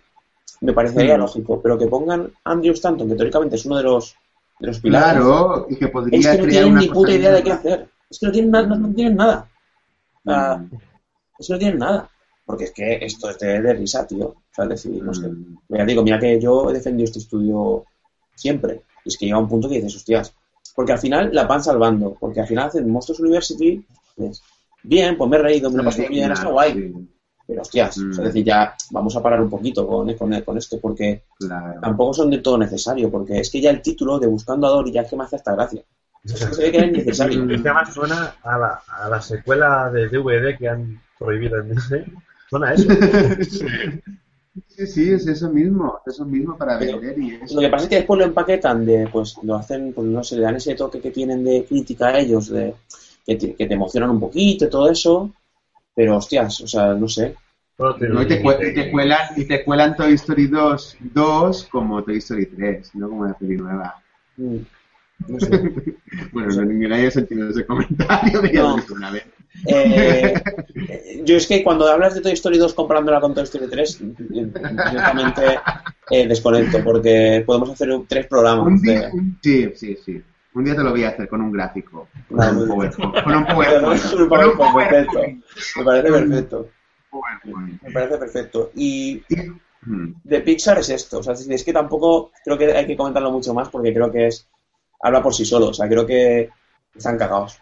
me 0.61 0.73
parecería 0.73 1.17
Mm. 1.17 1.21
lógico, 1.21 1.61
pero 1.61 1.77
que 1.77 1.87
pongan 1.87 2.31
Andrew 2.43 2.73
Stanton, 2.73 3.07
que 3.07 3.15
teóricamente 3.15 3.55
es 3.55 3.65
uno 3.65 3.77
de 3.77 3.83
los, 3.83 4.15
de 4.59 4.67
los 4.67 4.79
pilares, 4.79 5.21
claro, 5.21 5.67
y 5.69 5.75
que 5.75 5.87
podría 5.87 6.19
es 6.19 6.27
que 6.27 6.37
no 6.37 6.43
crear 6.43 6.51
tienen 6.51 6.71
una 6.71 6.81
ni 6.81 6.87
puta 6.89 7.11
idea 7.11 7.31
de 7.31 7.43
qué 7.43 7.51
hacer. 7.51 7.89
Es 8.09 8.19
que 8.19 8.25
no 8.25 8.31
tienen, 8.31 8.51
nada 8.51 8.67
no, 8.67 8.75
no 8.75 8.93
tienen 8.93 9.15
nada. 9.15 9.49
Mm. 10.23 10.75
es 11.39 11.47
que 11.47 11.53
no 11.53 11.59
tienen 11.59 11.79
nada. 11.79 12.09
Porque 12.45 12.63
es 12.63 12.71
que 12.71 12.99
esto 13.01 13.29
es 13.29 13.39
de, 13.39 13.61
de 13.61 13.73
risa, 13.73 14.07
tío. 14.07 14.27
O 14.27 14.35
sea, 14.51 14.65
decir, 14.65 15.03
no 15.03 15.13
sé. 15.13 15.27
Mm. 15.27 15.57
Ya 15.69 15.85
digo, 15.85 16.01
mira 16.03 16.17
que 16.17 16.39
yo 16.39 16.69
he 16.69 16.73
defendido 16.73 17.05
este 17.05 17.19
estudio 17.19 17.83
siempre. 18.35 18.83
Y 19.03 19.09
es 19.09 19.17
que 19.17 19.25
llega 19.25 19.37
un 19.37 19.49
punto 19.49 19.67
que 19.67 19.75
dices, 19.75 19.95
hostias. 19.95 20.33
Porque 20.73 20.93
al 20.93 20.99
final 20.99 21.29
la 21.33 21.43
van 21.43 21.61
salvando. 21.61 22.15
Porque 22.19 22.39
al 22.39 22.47
final 22.47 22.67
hacen 22.67 22.89
Monsters 22.89 23.19
University. 23.19 23.85
pues, 24.15 24.41
bien, 24.83 25.17
pues 25.17 25.29
me 25.29 25.37
he 25.37 25.39
reído, 25.41 25.69
me 25.69 25.77
lo 25.77 25.83
pasado 25.83 26.07
bien, 26.07 26.31
está 26.31 26.47
guay. 26.47 26.73
Sí, 26.73 27.09
Pero 27.47 27.61
hostias, 27.61 27.97
Mm. 27.97 28.11
es 28.11 28.17
decir, 28.17 28.43
ya 28.45 28.75
vamos 28.91 29.15
a 29.15 29.23
parar 29.23 29.41
un 29.41 29.49
poquito 29.49 29.87
con, 29.87 30.13
con, 30.15 30.41
con 30.41 30.57
esto. 30.57 30.79
Porque 30.81 31.23
claro. 31.39 31.79
tampoco 31.81 32.13
son 32.13 32.29
de 32.29 32.39
todo 32.39 32.57
necesario. 32.57 33.09
Porque 33.09 33.39
es 33.39 33.49
que 33.49 33.61
ya 33.61 33.69
el 33.71 33.81
título 33.81 34.19
de 34.19 34.27
Buscando 34.27 34.67
a 34.67 34.71
Dory 34.71 34.91
ya 34.91 35.01
es 35.01 35.09
que 35.09 35.15
me 35.15 35.23
hace 35.23 35.37
esta 35.37 35.53
gracia. 35.55 35.81
Es 36.25 36.33
que 36.33 36.53
se 36.53 36.61
ve 36.63 36.71
que 36.71 36.77
es 36.79 36.91
necesario. 36.91 37.43
Es 37.49 37.61
que 37.61 37.69
además 37.69 37.93
suena 37.93 38.35
a 38.43 38.57
la, 38.57 38.81
a 39.03 39.09
la 39.09 39.21
secuela 39.21 39.89
de 39.89 40.09
DVD 40.09 40.57
que 40.57 40.67
han 40.67 40.99
prohibido 41.17 41.59
en 41.61 41.69
Disney. 41.73 42.03
Suena 42.49 42.67
a 42.69 42.73
eso. 42.73 42.87
Sí, 44.69 44.87
sí, 44.87 45.11
es 45.11 45.25
eso 45.27 45.49
mismo, 45.51 45.99
es 46.05 46.13
eso 46.15 46.25
mismo 46.25 46.57
para 46.57 46.79
Pero- 46.79 46.99
vender 46.99 47.19
y 47.19 47.35
eso. 47.35 47.55
Lo 47.55 47.61
que 47.61 47.69
pasa 47.69 47.83
es 47.83 47.89
que 47.89 47.95
después 47.97 48.17
lo 48.19 48.25
empaquetan 48.25 48.85
de, 48.85 49.07
pues 49.11 49.35
lo 49.43 49.55
hacen, 49.55 49.93
pues 49.93 50.07
no 50.07 50.23
sé, 50.23 50.35
le 50.35 50.41
dan 50.43 50.55
ese 50.55 50.73
toque 50.75 50.99
que 50.99 51.11
tienen 51.11 51.43
de 51.43 51.63
crítica 51.65 52.07
a 52.07 52.19
ellos, 52.19 52.49
de 52.49 52.73
que 53.25 53.35
te, 53.35 53.53
que 53.55 53.65
te 53.67 53.73
emocionan 53.75 54.09
un 54.11 54.19
poquito 54.19 54.65
y 54.65 54.69
todo 54.69 54.89
eso. 54.89 55.31
Pero 55.97 56.17
hostias, 56.17 56.61
o 56.61 56.67
sea, 56.67 56.93
no 56.93 57.07
sé. 57.07 57.35
No, 57.79 58.21
y, 58.21 58.27
te, 58.27 58.35
y 58.41 58.73
te 58.73 58.91
cuelan, 58.91 59.19
y 59.35 59.45
te 59.45 59.63
cuelan 59.63 59.95
Toy 59.95 60.13
Story 60.13 60.45
2, 60.47 60.97
2 61.13 61.67
como 61.71 62.03
Toy 62.03 62.17
Story 62.17 62.45
3, 62.45 62.91
no 62.95 63.09
como 63.09 63.25
la 63.25 63.33
peli 63.33 63.57
nueva. 63.57 63.95
Mm, 64.37 64.57
No 65.27 65.39
sé. 65.39 65.49
Bueno, 66.31 66.49
no, 66.55 66.65
ni 66.65 66.87
nadie 66.87 67.07
ha 67.07 67.11
sentido 67.11 67.49
ese 67.49 67.65
comentario, 67.65 68.41
No. 68.53 68.77
una 68.95 69.11
vez. 69.11 69.25
Eh, 69.67 70.33
yo 71.25 71.35
es 71.35 71.47
que 71.47 71.63
cuando 71.63 71.87
hablas 71.87 72.13
de 72.15 72.21
Toy 72.21 72.33
Story 72.33 72.57
2 72.59 72.73
comparándola 72.75 73.19
con 73.19 73.33
Toy 73.33 73.43
Story 73.43 73.67
3, 73.69 74.01
eh, 74.01 74.13
directamente 74.29 75.41
eh, 76.11 76.27
desconecto, 76.27 76.83
porque 76.83 77.43
podemos 77.45 77.71
hacer 77.71 77.89
tres 78.07 78.27
programas. 78.27 78.67
Un 78.67 78.81
de- 78.83 79.09
un- 79.11 79.37
sí, 79.41 79.71
sí, 79.75 79.97
sí. 80.05 80.21
Un 80.57 80.63
día 80.65 80.75
te 80.75 80.81
lo 80.83 80.89
voy 80.89 81.03
a 81.03 81.09
hacer 81.09 81.27
con 81.29 81.41
un 81.41 81.51
gráfico. 81.51 82.07
Con 82.27 82.37
Vale, 82.37 82.57
un. 82.63 82.67
PowerPoint. 82.67 83.23
Con 83.23 83.35
un 83.35 83.43
Me 83.47 83.53
PowerPoint. 83.53 83.83
parece 83.83 84.15
Con 84.17 84.23
un 84.23 84.29
perfecto. 84.29 84.63
PowerPoint. 84.69 85.43
Me 85.77 85.83
parece 85.83 86.11
perfecto. 86.11 86.69
Me 87.83 87.91
parece 87.91 88.17
perfecto. 88.17 88.71
Y 88.75 89.23
de 90.23 90.41
Pixar 90.41 90.79
es 90.79 90.89
esto. 90.89 91.19
O 91.19 91.23
sea, 91.23 91.33
es 91.33 91.63
que 91.63 91.73
tampoco 91.73 92.31
creo 92.43 92.57
que 92.57 92.73
hay 92.75 92.87
que 92.87 92.97
comentarlo 92.97 93.31
mucho 93.31 93.53
más 93.53 93.69
porque 93.69 93.93
creo 93.93 94.11
que 94.11 94.27
es 94.27 94.47
habla 95.01 95.21
por 95.21 95.33
sí 95.33 95.45
solo. 95.45 95.67
O 95.67 95.73
sea, 95.73 95.87
creo 95.87 96.05
que 96.07 96.49
están 96.95 97.17
cagados. 97.19 97.59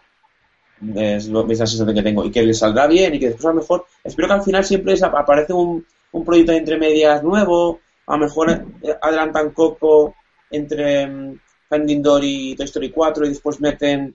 Es, 0.94 1.28
lo, 1.28 1.42
es 1.50 1.58
la 1.58 1.66
sensación 1.66 1.94
que 1.94 2.02
tengo. 2.02 2.24
Y 2.24 2.30
que 2.30 2.42
les 2.42 2.58
saldrá 2.58 2.86
bien 2.86 3.14
y 3.14 3.18
que 3.18 3.26
después 3.26 3.44
a 3.44 3.50
lo 3.50 3.56
mejor. 3.60 3.84
Espero 4.02 4.28
que 4.28 4.34
al 4.34 4.42
final 4.42 4.64
siempre 4.64 4.94
aparece 5.02 5.52
un, 5.52 5.84
un 6.12 6.24
proyecto 6.24 6.52
de 6.52 6.58
entre 6.58 6.78
medias 6.78 7.22
nuevo. 7.22 7.80
A 8.06 8.12
lo 8.16 8.24
mejor 8.24 8.50
eh, 8.50 8.96
adelantan 9.02 9.50
Coco 9.50 10.14
entre 10.50 11.06
mm, 11.06 11.40
Finding 11.68 12.02
Dory 12.02 12.50
y 12.52 12.56
Toy 12.56 12.66
Story 12.66 12.90
4 12.90 13.26
y 13.26 13.28
después 13.30 13.60
meten. 13.60 14.14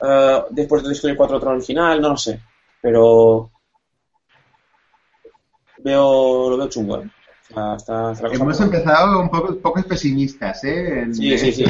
eh, 0.00 0.42
después 0.50 0.82
de 0.82 0.88
Toy 0.88 0.94
Story 0.94 1.16
4 1.16 1.36
otro 1.36 1.50
original. 1.50 2.00
No 2.00 2.10
lo 2.10 2.16
sé. 2.16 2.40
Pero. 2.82 3.50
Veo, 5.78 6.50
lo 6.50 6.56
veo 6.56 6.68
chungo, 6.68 6.98
¿eh? 7.02 7.10
Hemos 8.32 8.60
empezado 8.60 9.20
un 9.20 9.28
poco, 9.30 9.56
pocos 9.58 9.84
pesimistas, 9.84 10.64
¿eh? 10.64 11.00
En- 11.02 11.14
Sí, 11.14 11.36
sí, 11.38 11.52
sí. 11.52 11.64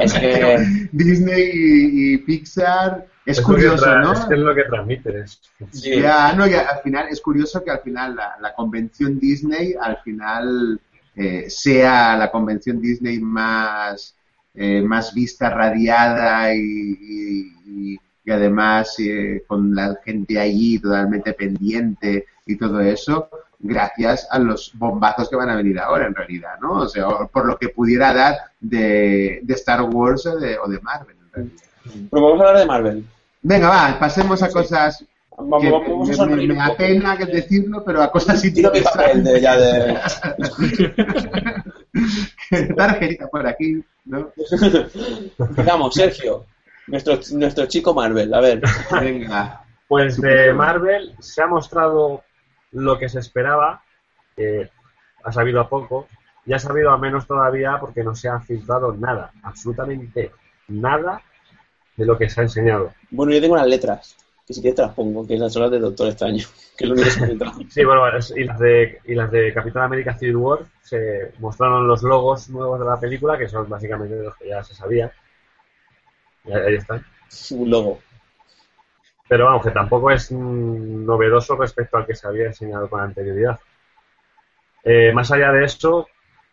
Es 0.00 0.12
que- 0.14 0.88
Disney 0.92 1.50
y, 1.52 2.14
y 2.14 2.18
Pixar. 2.18 3.06
Es, 3.26 3.40
curioso, 3.42 3.94
¿no? 3.98 4.14
Es 4.14 4.20
que 4.20 4.34
es 4.34 4.40
lo 4.40 4.54
que 4.54 4.64
transmites. 4.64 5.38
Sí. 5.70 6.00
Ya, 6.00 6.32
no, 6.32 6.46
ya, 6.46 6.60
al 6.62 6.80
final 6.80 7.08
es 7.10 7.20
curioso 7.20 7.62
que 7.62 7.70
al 7.70 7.80
final 7.80 8.16
la, 8.16 8.36
la 8.40 8.54
convención 8.54 9.18
Disney 9.18 9.74
al 9.78 9.98
final 9.98 10.80
eh, 11.14 11.50
sea 11.50 12.16
la 12.16 12.30
convención 12.30 12.80
Disney 12.80 13.18
más, 13.18 14.16
eh, 14.60 14.82
más 14.82 15.14
vista, 15.14 15.50
radiada 15.50 16.52
y, 16.54 16.60
y- 16.60 17.98
además 18.30 18.94
eh, 18.98 19.42
con 19.46 19.74
la 19.74 19.96
gente 20.04 20.38
allí 20.38 20.78
totalmente 20.78 21.32
pendiente 21.32 22.26
y 22.44 22.56
todo 22.56 22.78
eso, 22.80 23.30
gracias 23.58 24.28
a 24.30 24.38
los 24.38 24.70
bombazos 24.74 25.30
que 25.30 25.36
van 25.36 25.48
a 25.48 25.56
venir 25.56 25.78
ahora 25.80 26.06
en 26.06 26.14
realidad, 26.14 26.58
¿no? 26.60 26.72
O 26.72 26.88
sea, 26.88 27.06
por 27.32 27.46
lo 27.46 27.56
que 27.56 27.70
pudiera 27.70 28.12
dar 28.12 28.36
de, 28.60 29.40
de 29.42 29.54
Star 29.54 29.80
Wars 29.82 30.26
o 30.26 30.36
de, 30.38 30.58
o 30.58 30.68
de 30.68 30.78
Marvel. 30.80 31.16
en 31.22 31.32
realidad. 31.32 31.62
Pero 32.10 32.22
vamos 32.22 32.40
a 32.40 32.48
hablar 32.48 32.58
de 32.60 32.66
Marvel. 32.66 33.04
Venga, 33.40 33.68
va, 33.70 33.98
pasemos 33.98 34.42
a 34.42 34.50
cosas 34.50 35.02
Vamos, 35.40 35.62
que 35.62 35.70
vamos 35.70 36.20
a 36.20 36.26
me, 36.26 36.36
me 36.36 36.52
un 36.52 36.58
da 36.58 36.64
poco. 36.66 36.76
pena 36.78 37.16
que 37.16 37.24
decirlo, 37.26 37.84
pero 37.84 38.02
a 38.02 38.10
cosas 38.10 38.42
papel 38.82 39.24
de, 39.24 39.40
ya 39.40 39.56
de... 39.56 39.96
Tarjetita 42.76 43.28
por 43.28 43.46
aquí, 43.46 43.84
¿no? 44.04 44.30
Digamos, 45.56 45.94
Sergio, 45.94 46.46
nuestro, 46.86 47.18
nuestro 47.32 47.66
chico 47.66 47.94
Marvel. 47.94 48.32
A 48.34 48.40
ver, 48.40 48.62
Venga. 49.00 49.64
Pues 49.88 50.20
de 50.20 50.52
Marvel 50.52 51.14
se 51.18 51.42
ha 51.42 51.46
mostrado 51.46 52.22
lo 52.72 52.98
que 52.98 53.08
se 53.08 53.20
esperaba, 53.20 53.82
que 54.36 54.70
ha 55.24 55.32
sabido 55.32 55.60
a 55.60 55.68
poco, 55.68 56.06
y 56.44 56.52
ha 56.52 56.58
sabido 56.58 56.90
a 56.90 56.98
menos 56.98 57.26
todavía 57.26 57.78
porque 57.80 58.04
no 58.04 58.14
se 58.14 58.28
ha 58.28 58.40
filtrado 58.40 58.92
nada, 58.94 59.32
absolutamente 59.42 60.30
nada 60.68 61.22
de 61.96 62.04
lo 62.04 62.16
que 62.16 62.28
se 62.28 62.40
ha 62.40 62.44
enseñado. 62.44 62.92
bueno, 63.10 63.32
yo 63.32 63.40
tengo 63.40 63.56
las 63.56 63.66
letras, 63.66 64.16
que 64.46 64.54
si 64.54 64.60
quieres 64.60 64.76
te 64.76 64.82
las 64.82 64.94
pongo, 64.94 65.26
que 65.26 65.36
son 65.50 65.62
las 65.62 65.70
de 65.70 65.78
Doctor 65.78 66.08
Extraño, 66.08 66.44
que 66.78 66.86
lo 66.86 66.94
me 66.94 67.02
entra. 67.02 67.52
Sí, 67.68 67.84
bueno, 67.84 68.02
y 68.36 68.44
las 68.44 68.58
de, 68.60 69.00
y 69.04 69.14
las 69.16 69.30
de 69.32 69.52
Capitán 69.52 69.82
América 69.82 70.14
Civil 70.14 70.36
War 70.36 70.60
se 70.80 71.32
mostraron 71.40 71.88
los 71.88 72.04
logos 72.04 72.48
nuevos 72.50 72.78
de 72.78 72.86
la 72.86 73.00
película, 73.00 73.36
que 73.36 73.48
son 73.48 73.68
básicamente 73.68 74.22
los 74.22 74.36
que 74.36 74.48
ya 74.48 74.62
se 74.62 74.74
sabía. 74.74 75.12
Y 76.44 76.52
ahí 76.52 76.76
están. 76.76 77.04
Un 77.50 77.70
logo. 77.70 77.98
Pero 79.28 79.46
vamos, 79.46 79.64
que 79.64 79.72
tampoco 79.72 80.10
es 80.12 80.30
mm, 80.30 81.04
novedoso 81.04 81.56
respecto 81.56 81.96
al 81.96 82.06
que 82.06 82.14
se 82.14 82.28
había 82.28 82.46
enseñado 82.46 82.88
con 82.88 83.00
anterioridad. 83.00 83.58
Eh, 84.84 85.12
más 85.12 85.32
allá 85.32 85.50
de 85.50 85.64
eso, 85.64 86.06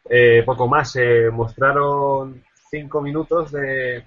eh, 0.10 0.42
poco 0.44 0.68
más. 0.68 0.92
Se 0.92 1.30
mostraron 1.30 2.44
cinco 2.72 3.00
minutos 3.00 3.52
de, 3.52 4.04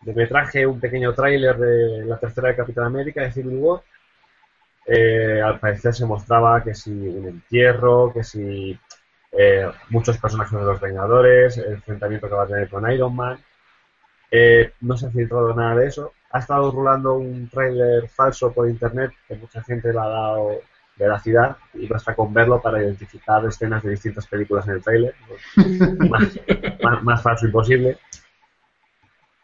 de 0.00 0.12
metraje, 0.12 0.66
un 0.66 0.80
pequeño 0.80 1.14
tráiler 1.14 1.56
de 1.56 2.04
la 2.04 2.18
tercera 2.18 2.48
de 2.48 2.56
Capitán 2.56 2.86
América, 2.86 3.22
de 3.22 3.30
Civil 3.30 3.58
War. 3.58 3.82
Eh, 4.86 5.40
al 5.40 5.60
parecer 5.60 5.94
se 5.94 6.06
mostraba 6.06 6.62
que 6.62 6.74
si 6.74 6.90
un 6.90 7.26
entierro, 7.26 8.12
que 8.12 8.24
si 8.24 8.78
eh, 9.32 9.70
muchos 9.90 10.18
personajes 10.18 10.58
de 10.58 10.64
los 10.64 10.80
Vengadores, 10.80 11.56
el 11.58 11.74
enfrentamiento 11.74 12.28
que 12.28 12.34
va 12.34 12.44
a 12.44 12.48
tener 12.48 12.68
con 12.68 12.90
Iron 12.90 13.14
Man. 13.14 13.38
Eh, 14.30 14.72
no 14.80 14.96
se 14.96 15.06
ha 15.06 15.10
filtrado 15.10 15.54
nada 15.54 15.76
de 15.76 15.86
eso. 15.86 16.12
Ha 16.30 16.38
estado 16.38 16.70
rulando 16.70 17.14
un 17.14 17.48
tráiler 17.48 18.08
falso 18.08 18.52
por 18.52 18.68
internet 18.68 19.12
que 19.28 19.34
mucha 19.36 19.62
gente 19.62 19.92
le 19.92 19.98
ha 19.98 20.06
dado 20.08 20.60
veracidad 20.96 21.56
y 21.74 21.86
basta 21.86 22.14
con 22.14 22.32
verlo 22.32 22.60
para 22.60 22.82
identificar 22.82 23.44
escenas 23.46 23.82
de 23.82 23.90
distintas 23.90 24.26
películas 24.26 24.66
en 24.68 24.74
el 24.86 25.14
más, 26.10 26.38
más- 26.82 27.02
más 27.02 27.22
falso 27.22 27.46
imposible. 27.46 27.98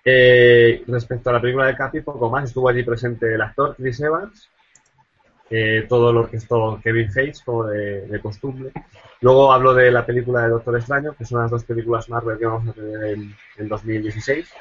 Eh, 0.04 0.84
respecto 0.86 1.28
a 1.30 1.34
la 1.34 1.40
película 1.40 1.66
de 1.66 1.76
Capi, 1.76 2.00
poco 2.00 2.30
más. 2.30 2.44
Estuvo 2.44 2.68
allí 2.68 2.82
presente 2.82 3.34
el 3.34 3.42
actor 3.42 3.74
Chris 3.76 4.00
Evans, 4.00 4.48
eh, 5.50 5.86
todo 5.88 6.12
lo 6.12 6.20
orquestó 6.20 6.80
Kevin 6.82 7.10
Feige, 7.10 7.42
como 7.44 7.64
de, 7.66 8.06
de 8.06 8.20
costumbre. 8.20 8.70
Luego 9.20 9.52
hablo 9.52 9.74
de 9.74 9.90
la 9.90 10.04
película 10.06 10.42
de 10.42 10.50
Doctor 10.50 10.76
Extraño, 10.76 11.14
que 11.16 11.24
son 11.24 11.40
las 11.40 11.50
dos 11.50 11.64
películas 11.64 12.08
Marvel 12.08 12.38
que 12.38 12.46
vamos 12.46 12.68
a 12.68 12.72
tener 12.72 13.04
en, 13.04 13.34
en 13.56 13.68
2016. 13.68 14.52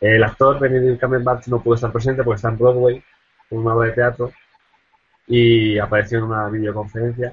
El 0.00 0.22
actor 0.24 0.58
Benedict 0.58 1.00
Cumberbatch 1.00 1.48
no 1.48 1.62
pudo 1.62 1.74
estar 1.74 1.92
presente 1.92 2.22
porque 2.22 2.36
está 2.36 2.48
en 2.48 2.58
Broadway, 2.58 3.02
con 3.48 3.58
una 3.58 3.74
obra 3.74 3.88
de 3.88 3.94
teatro, 3.94 4.32
y 5.26 5.78
apareció 5.78 6.18
en 6.18 6.24
una 6.24 6.48
videoconferencia 6.48 7.32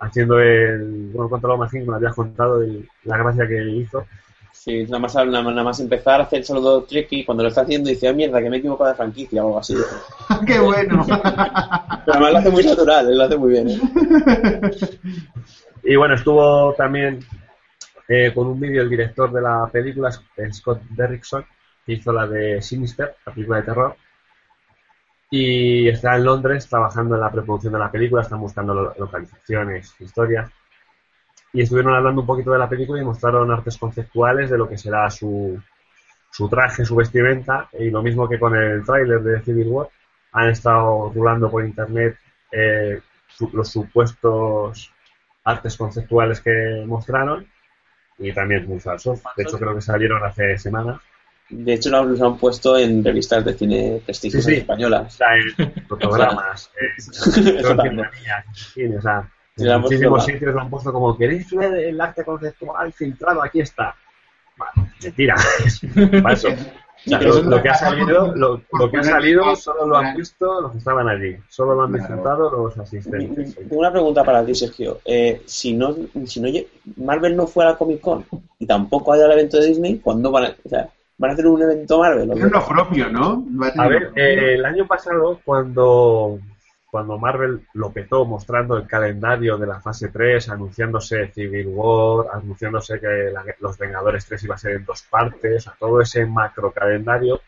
haciendo 0.00 0.40
el. 0.40 1.10
Bueno, 1.12 1.28
cuéntalo 1.28 1.58
más 1.58 1.70
que 1.70 1.80
me 1.80 1.86
lo 1.86 1.94
habías 1.94 2.14
contado 2.14 2.64
y 2.64 2.88
la 3.04 3.18
gracia 3.18 3.46
que 3.46 3.62
hizo. 3.62 4.06
Sí, 4.62 4.84
nada 4.84 4.98
más, 4.98 5.14
nada, 5.14 5.42
nada 5.42 5.62
más 5.64 5.80
empezar 5.80 6.20
a 6.20 6.24
hacer 6.24 6.40
el 6.40 6.44
saludo 6.44 6.82
tricky, 6.84 7.24
cuando 7.24 7.42
lo 7.42 7.48
está 7.48 7.62
haciendo 7.62 7.88
dice, 7.88 8.10
oh, 8.10 8.14
mierda, 8.14 8.42
que 8.42 8.50
me 8.50 8.56
he 8.56 8.58
equivocado 8.58 8.90
de 8.90 8.96
franquicia 8.96 9.42
o 9.42 9.46
algo 9.46 9.58
así. 9.60 9.74
¡Qué 10.46 10.58
bueno! 10.58 11.02
Pero 11.06 12.12
además 12.12 12.32
lo 12.32 12.38
hace 12.38 12.50
muy 12.50 12.62
natural, 12.64 13.08
él 13.08 13.16
lo 13.16 13.24
hace 13.24 13.36
muy 13.38 13.50
bien. 13.52 13.70
¿eh? 13.70 13.80
Y 15.82 15.96
bueno, 15.96 16.14
estuvo 16.14 16.74
también 16.74 17.20
eh, 18.06 18.32
con 18.34 18.48
un 18.48 18.60
vídeo 18.60 18.82
el 18.82 18.90
director 18.90 19.32
de 19.32 19.40
la 19.40 19.66
película, 19.72 20.10
Scott 20.12 20.82
Derrickson, 20.90 21.42
que 21.86 21.94
hizo 21.94 22.12
la 22.12 22.26
de 22.26 22.60
Sinister, 22.60 23.16
la 23.24 23.32
película 23.32 23.56
de 23.58 23.62
terror. 23.62 23.96
Y 25.30 25.88
está 25.88 26.16
en 26.16 26.24
Londres 26.24 26.68
trabajando 26.68 27.14
en 27.14 27.22
la 27.22 27.30
preproducción 27.32 27.72
de 27.72 27.78
la 27.78 27.90
película, 27.90 28.20
están 28.22 28.40
buscando 28.40 28.74
lo- 28.74 28.94
localizaciones, 28.98 29.94
historias. 30.00 30.50
Y 31.52 31.62
estuvieron 31.62 31.94
hablando 31.94 32.20
un 32.20 32.26
poquito 32.26 32.52
de 32.52 32.58
la 32.58 32.68
película 32.68 33.00
y 33.00 33.04
mostraron 33.04 33.50
artes 33.50 33.76
conceptuales 33.76 34.50
de 34.50 34.58
lo 34.58 34.68
que 34.68 34.78
será 34.78 35.10
su, 35.10 35.60
su 36.30 36.48
traje, 36.48 36.84
su 36.84 36.94
vestimenta. 36.96 37.68
Y 37.78 37.90
lo 37.90 38.02
mismo 38.02 38.28
que 38.28 38.38
con 38.38 38.54
el 38.54 38.84
tráiler 38.84 39.20
de 39.20 39.40
Civil 39.42 39.68
War, 39.68 39.88
han 40.32 40.50
estado 40.50 41.10
rulando 41.12 41.50
por 41.50 41.64
internet 41.64 42.16
eh, 42.52 43.00
su- 43.28 43.50
los 43.52 43.68
supuestos 43.68 44.92
artes 45.44 45.76
conceptuales 45.76 46.40
que 46.40 46.84
mostraron 46.86 47.46
y 48.18 48.32
también 48.32 48.66
muy 48.68 48.78
falsos. 48.78 49.20
De 49.36 49.42
hecho, 49.42 49.58
creo 49.58 49.74
que 49.74 49.80
salieron 49.80 50.22
hace 50.22 50.56
semanas. 50.58 51.00
De 51.48 51.72
hecho, 51.74 51.90
lo 51.90 52.04
los 52.04 52.22
han 52.22 52.36
puesto 52.38 52.78
en 52.78 53.02
revistas 53.04 53.44
de 53.44 53.54
cine 53.54 54.00
prestigiosas 54.04 54.46
Sí, 54.46 54.54
sí. 54.54 54.60
españolas. 54.60 55.18
En 55.20 55.86
fotogramas, 55.88 56.70
eh, 56.80 57.56
creo 57.60 57.76
que 57.76 57.88
en 57.88 58.04
cine, 58.54 58.98
o 58.98 59.02
sea, 59.02 59.28
en 59.56 59.68
la 59.68 59.78
muchísimos 59.78 60.24
sitios 60.24 60.54
lo 60.54 60.60
han 60.60 60.70
puesto 60.70 60.92
como 60.92 61.16
¿queréis 61.16 61.50
ver 61.54 61.74
el 61.74 62.00
arte 62.00 62.24
conceptual 62.24 62.92
filtrado? 62.92 63.42
Aquí 63.42 63.60
está. 63.60 63.94
Vale, 64.56 64.90
mentira, 65.02 65.34
es 65.64 65.80
falso. 66.22 66.48
O 66.48 67.08
sea, 67.08 67.20
lo, 67.20 67.30
eso 67.30 67.42
lo 67.42 67.56
no 67.56 67.62
que 67.62 67.68
ha 67.70 67.74
salido, 67.74 68.34
lo, 68.36 68.90
que 68.90 68.98
ha 68.98 69.02
salido 69.02 69.56
solo 69.56 69.86
lo 69.86 69.96
han 69.96 70.14
visto 70.14 70.60
los 70.60 70.72
que 70.72 70.78
estaban 70.78 71.08
allí, 71.08 71.34
solo 71.48 71.74
lo 71.74 71.84
han 71.84 71.92
Claro. 71.92 72.06
disfrutado 72.06 72.50
los 72.50 72.78
asistentes. 72.78 73.56
Una 73.70 73.90
pregunta 73.90 74.22
para 74.22 74.44
ti, 74.44 74.54
Sergio. 74.54 75.00
Eh, 75.06 75.40
si 75.46 75.72
no, 75.72 75.96
si 76.26 76.40
no 76.40 76.48
Marvel 76.96 77.36
no 77.36 77.46
fuera 77.46 77.70
a 77.70 77.78
Comic 77.78 78.00
Con 78.00 78.26
y 78.58 78.66
tampoco 78.66 79.14
haya 79.14 79.24
el 79.24 79.32
evento 79.32 79.58
de 79.58 79.68
Disney, 79.68 79.98
¿cuándo 79.98 80.30
van 80.30 80.44
a, 80.44 80.54
o 80.62 80.68
sea, 80.68 80.90
¿Van 81.20 81.32
a 81.32 81.34
hacer 81.34 81.46
un 81.48 81.60
evento 81.60 81.98
Marvel? 81.98 82.30
Es 82.32 82.50
lo 82.50 82.66
propio, 82.66 83.10
¿no? 83.10 83.44
A 83.76 83.88
ver, 83.88 84.10
eh, 84.16 84.54
el 84.54 84.64
año 84.64 84.86
pasado, 84.86 85.38
cuando, 85.44 86.38
cuando 86.90 87.18
Marvel 87.18 87.66
lo 87.74 87.90
petó 87.92 88.24
mostrando 88.24 88.76
el 88.76 88.86
calendario 88.86 89.56
de 89.56 89.66
la 89.66 89.80
fase 89.80 90.08
3, 90.08 90.48
anunciándose 90.48 91.28
Civil 91.28 91.68
War, 91.68 92.26
anunciándose 92.32 92.98
que 93.00 93.30
la- 93.32 93.44
los 93.60 93.78
Vengadores 93.78 94.26
3 94.26 94.42
iba 94.44 94.56
a 94.56 94.58
ser 94.58 94.72
en 94.72 94.84
dos 94.84 95.02
partes, 95.02 95.68
a 95.68 95.74
todo 95.78 96.00
ese 96.00 96.26
macro 96.26 96.72
calendario, 96.72 97.40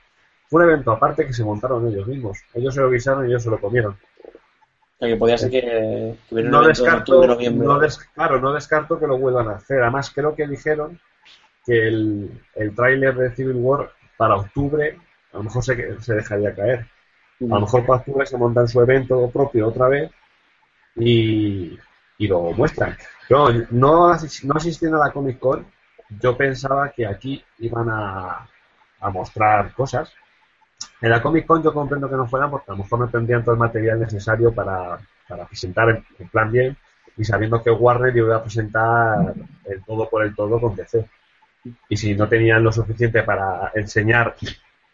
fue 0.48 0.62
un 0.64 0.70
evento 0.70 0.92
aparte 0.92 1.26
que 1.26 1.32
se 1.32 1.44
montaron 1.44 1.86
ellos 1.88 2.06
mismos. 2.06 2.38
Ellos 2.54 2.74
se 2.74 2.80
lo 2.80 2.90
guisaron 2.90 3.24
y 3.26 3.30
ellos 3.30 3.42
se 3.42 3.50
lo 3.50 3.58
comieron. 3.58 3.92
O 3.94 4.98
sea, 4.98 5.08
que 5.08 5.16
podría 5.16 5.38
ser 5.38 5.50
que, 5.50 5.60
que 5.60 6.34
hubiera 6.34 6.48
un 6.48 6.52
No 6.52 6.62
en 6.62 6.68
descarto, 6.68 7.26
noviembre. 7.26 7.66
no 7.66 7.78
des- 7.80 7.98
claro, 8.14 8.40
no 8.40 8.52
descarto 8.52 8.98
que 9.00 9.06
lo 9.08 9.18
vuelvan 9.18 9.48
a 9.48 9.56
hacer. 9.56 9.82
Además, 9.82 10.12
creo 10.14 10.36
que 10.36 10.46
dijeron 10.46 11.00
que 11.66 11.88
el, 11.88 12.30
el 12.54 12.74
tráiler 12.74 13.14
de 13.16 13.30
Civil 13.34 13.56
War 13.56 13.90
para 14.16 14.36
octubre 14.36 14.96
a 15.32 15.38
lo 15.38 15.42
mejor 15.44 15.64
se, 15.64 16.00
se 16.00 16.14
dejaría 16.14 16.54
caer. 16.54 16.86
A 17.50 17.54
lo 17.54 17.60
mejor 17.60 17.84
octubre 17.88 18.26
se 18.26 18.36
montan 18.36 18.68
su 18.68 18.80
evento 18.80 19.30
propio 19.30 19.68
otra 19.68 19.88
vez 19.88 20.10
y, 20.96 21.78
y 22.18 22.28
lo 22.28 22.52
muestran. 22.52 22.96
No, 23.30 23.48
no 23.70 24.10
asistiendo 24.10 25.02
a 25.02 25.06
la 25.06 25.12
Comic 25.12 25.38
Con, 25.38 25.66
yo 26.20 26.36
pensaba 26.36 26.90
que 26.90 27.06
aquí 27.06 27.42
iban 27.58 27.88
a, 27.90 28.46
a 29.00 29.10
mostrar 29.10 29.72
cosas. 29.74 30.12
En 31.00 31.10
la 31.10 31.22
Comic 31.22 31.46
Con 31.46 31.62
yo 31.62 31.72
comprendo 31.72 32.08
que 32.08 32.16
no 32.16 32.28
fueran 32.28 32.50
porque 32.50 32.70
a 32.70 32.74
lo 32.74 32.82
mejor 32.82 33.00
no 33.00 33.08
tendrían 33.08 33.42
todo 33.42 33.54
el 33.54 33.60
material 33.60 34.00
necesario 34.00 34.52
para, 34.52 34.98
para 35.28 35.46
presentar 35.46 35.90
en, 35.90 36.04
en 36.18 36.28
plan 36.28 36.50
bien 36.52 36.76
y 37.16 37.24
sabiendo 37.24 37.62
que 37.62 37.70
Warner 37.70 38.16
iba 38.16 38.36
a 38.36 38.42
presentar 38.42 39.34
el 39.64 39.82
todo 39.84 40.08
por 40.08 40.24
el 40.24 40.34
todo 40.34 40.60
con 40.60 40.74
DC. 40.74 41.08
Y 41.88 41.96
si 41.96 42.14
no 42.14 42.28
tenían 42.28 42.62
lo 42.62 42.72
suficiente 42.72 43.22
para 43.22 43.70
enseñar, 43.74 44.34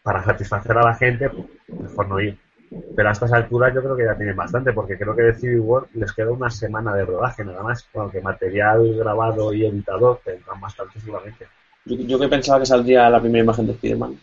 para 0.09 0.23
satisfacer 0.23 0.75
a 0.75 0.81
la 0.81 0.95
gente, 0.95 1.29
pues 1.29 1.79
mejor 1.81 2.07
no 2.07 2.19
ir. 2.19 2.35
Pero 2.95 3.09
a 3.09 3.11
estas 3.11 3.31
alturas 3.31 3.71
yo 3.75 3.83
creo 3.83 3.95
que 3.95 4.05
ya 4.05 4.15
tienen 4.15 4.35
bastante, 4.35 4.73
porque 4.73 4.97
creo 4.97 5.15
que 5.15 5.21
de 5.21 5.35
Civil 5.35 5.59
War 5.59 5.83
les 5.93 6.11
queda 6.13 6.31
una 6.31 6.49
semana 6.49 6.95
de 6.95 7.05
rodaje 7.05 7.45
nada 7.45 7.61
más, 7.61 7.83
con 7.93 8.09
que 8.09 8.19
material 8.19 8.95
grabado 8.95 9.53
y 9.53 9.67
editado 9.67 10.19
tendrán 10.25 10.59
bastante 10.59 10.99
seguramente. 10.99 11.45
Yo, 11.85 11.95
yo 11.97 12.19
que 12.19 12.27
pensaba 12.27 12.57
que 12.57 12.65
saldría 12.65 13.07
la 13.07 13.21
primera 13.21 13.43
imagen 13.43 13.67
de 13.67 13.73
Spider-Man. 13.73 14.19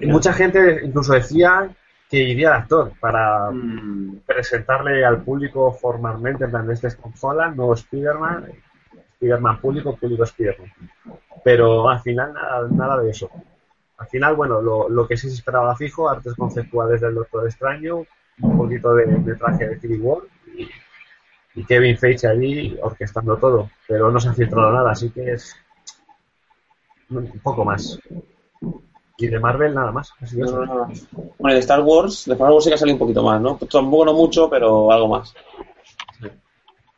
Y 0.00 0.06
mucha 0.06 0.32
gente 0.32 0.80
incluso 0.82 1.12
decía 1.12 1.70
que 2.08 2.18
iría 2.18 2.48
el 2.48 2.54
actor 2.54 2.90
para 2.98 3.52
Mm, 3.52 4.22
presentarle 4.26 5.04
al 5.04 5.22
público 5.22 5.70
formalmente, 5.70 6.46
en 6.46 6.50
plan, 6.50 6.68
este 6.68 6.88
es 6.88 6.96
Tom 6.96 7.12
Holland, 7.20 7.54
nuevo 7.54 7.74
Spider-Man, 7.74 8.46
Spider-Man 9.12 9.60
público, 9.60 9.94
público 9.94 10.24
Spider-Man. 10.24 10.72
Pero 11.44 11.88
al 11.88 12.00
final 12.00 12.32
nada, 12.32 12.68
nada 12.72 13.00
de 13.00 13.10
eso. 13.10 13.30
Al 14.00 14.08
final, 14.08 14.34
bueno, 14.34 14.60
lo, 14.60 14.88
lo 14.88 15.06
que 15.06 15.16
sí 15.16 15.28
se 15.28 15.36
esperaba 15.36 15.76
fijo, 15.76 16.08
artes 16.08 16.34
conceptuales 16.34 17.00
del 17.00 17.14
Doctor 17.14 17.46
Extraño, 17.46 18.04
un 18.42 18.56
poquito 18.56 18.94
de, 18.94 19.04
de 19.04 19.34
traje 19.36 19.68
de 19.68 19.78
Civil 19.78 20.00
War 20.00 20.22
y, 20.56 20.68
y 21.54 21.64
Kevin 21.64 21.98
Feige 21.98 22.26
allí 22.26 22.76
orquestando 22.82 23.36
todo. 23.36 23.70
Pero 23.86 24.10
no 24.10 24.18
se 24.18 24.30
ha 24.30 24.32
filtrado 24.32 24.72
nada, 24.72 24.90
así 24.92 25.10
que 25.10 25.32
es 25.32 25.54
un 27.10 27.40
poco 27.42 27.64
más. 27.64 27.98
Y 29.18 29.26
de 29.26 29.38
Marvel 29.38 29.74
nada 29.74 29.92
más. 29.92 30.14
No, 30.32 30.50
no, 30.50 30.64
no. 30.64 30.88
Bueno, 31.38 31.50
y 31.50 31.54
de 31.54 31.58
Star 31.58 31.80
Wars, 31.82 32.24
de 32.24 32.32
Star 32.32 32.50
Wars 32.50 32.64
sí 32.64 32.70
que 32.70 32.74
ha 32.76 32.78
salido 32.78 32.94
un 32.94 33.00
poquito 33.00 33.22
más, 33.22 33.38
¿no? 33.38 33.58
Tampoco 33.70 34.06
no 34.06 34.14
mucho, 34.14 34.48
pero 34.48 34.90
algo 34.90 35.08
más. 35.08 35.34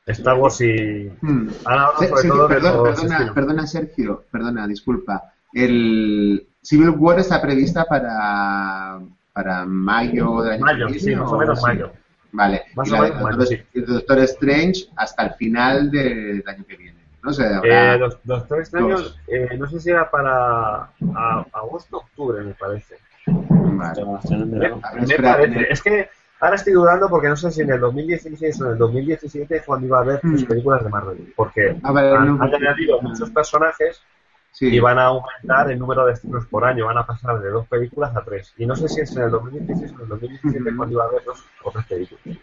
Star 0.06 0.38
Wars 0.38 0.60
y... 0.60 1.10
mm. 1.20 1.48
Ahora 1.64 1.90
sobre 1.96 2.08
Sergio, 2.08 2.32
todo 2.34 2.48
de 2.48 2.54
perdona, 2.54 2.74
los 2.76 2.88
perdona, 2.88 3.14
estilos. 3.16 3.34
perdona, 3.34 3.66
Sergio, 3.66 4.24
perdona, 4.30 4.66
disculpa. 4.68 5.32
El 5.52 6.46
Civil 6.62 6.90
War 6.90 7.18
está 7.18 7.40
prevista 7.42 7.84
para, 7.84 9.00
para 9.32 9.64
mayo 9.66 10.42
del 10.42 10.52
año 10.54 10.64
Mayo, 10.64 10.86
que 10.88 10.98
sí, 10.98 11.06
viene, 11.06 11.22
más 11.22 11.32
o 11.32 11.36
¿o 11.36 11.38
menos 11.38 11.62
mayo. 11.62 11.92
Vale. 12.32 12.62
Más 12.76 12.88
y 12.88 12.92
o 12.92 12.94
menos 12.94 13.08
de 13.18 13.24
mayo, 13.24 13.36
Doctor, 13.36 13.46
sí. 13.46 13.62
de 13.80 13.86
Doctor 13.86 14.18
Strange 14.20 14.88
hasta 14.96 15.24
el 15.24 15.34
final 15.34 15.90
del 15.90 16.42
año 16.46 16.64
que 16.66 16.76
viene. 16.76 16.98
No 17.22 17.32
sé, 17.32 17.46
habrá- 17.46 17.94
Eh, 17.94 17.98
Doc- 17.98 18.20
Doctor 18.24 18.64
dos. 18.70 19.18
eh, 19.28 19.48
no 19.58 19.66
sé 19.68 19.80
si 19.80 19.90
era 19.90 20.10
para 20.10 20.88
a- 21.14 21.46
agosto 21.52 21.96
o 21.98 22.00
octubre, 22.00 22.42
me 22.42 22.54
parece. 22.54 22.96
Vale. 23.26 24.04
Ver, 24.58 24.74
Me 24.94 25.02
espera, 25.02 25.32
parece. 25.36 25.72
Es 25.72 25.82
que 25.82 26.08
ahora 26.40 26.56
estoy 26.56 26.72
dudando 26.72 27.08
porque 27.08 27.28
no 27.28 27.36
sé 27.36 27.50
si 27.52 27.60
en 27.62 27.70
el 27.70 27.80
2016 27.80 28.60
o 28.60 28.66
en 28.66 28.72
el 28.72 28.78
2017 28.78 29.56
es 29.56 29.62
cuando 29.64 29.86
iba 29.86 29.98
a 29.98 30.02
haber 30.02 30.20
tres 30.20 30.42
Hmm. 30.42 30.46
películas 30.46 30.82
de 30.84 30.90
Marvel. 30.90 31.32
Porque 31.36 31.76
Ah, 31.82 31.92
vale, 31.92 32.10
han, 32.16 32.36
no, 32.38 32.42
han 32.42 32.54
añadido 32.54 33.00
muchos 33.02 33.30
personajes 33.30 34.00
sí. 34.52 34.66
y 34.68 34.78
van 34.78 34.98
a 34.98 35.06
aumentar 35.06 35.70
el 35.70 35.78
número 35.78 36.06
de 36.06 36.12
estrenos 36.12 36.46
por 36.46 36.64
año. 36.64 36.86
Van 36.86 36.98
a 36.98 37.06
pasar 37.06 37.40
de 37.40 37.50
dos 37.50 37.66
películas 37.66 38.14
a 38.16 38.22
tres. 38.24 38.54
Y 38.56 38.66
no 38.66 38.76
sé 38.76 38.88
si 38.88 39.00
es 39.00 39.14
en 39.16 39.24
el 39.24 39.30
2016 39.30 39.92
o 39.92 39.94
en 39.96 40.02
el 40.02 40.08
2017 40.08 40.58
Ujú. 40.68 40.76
cuando 40.76 40.92
iba 40.94 41.04
a 41.04 41.08
haber 41.08 41.24
dos 41.24 41.42
o 41.64 41.70
tres 41.72 41.86
películas. 41.86 42.38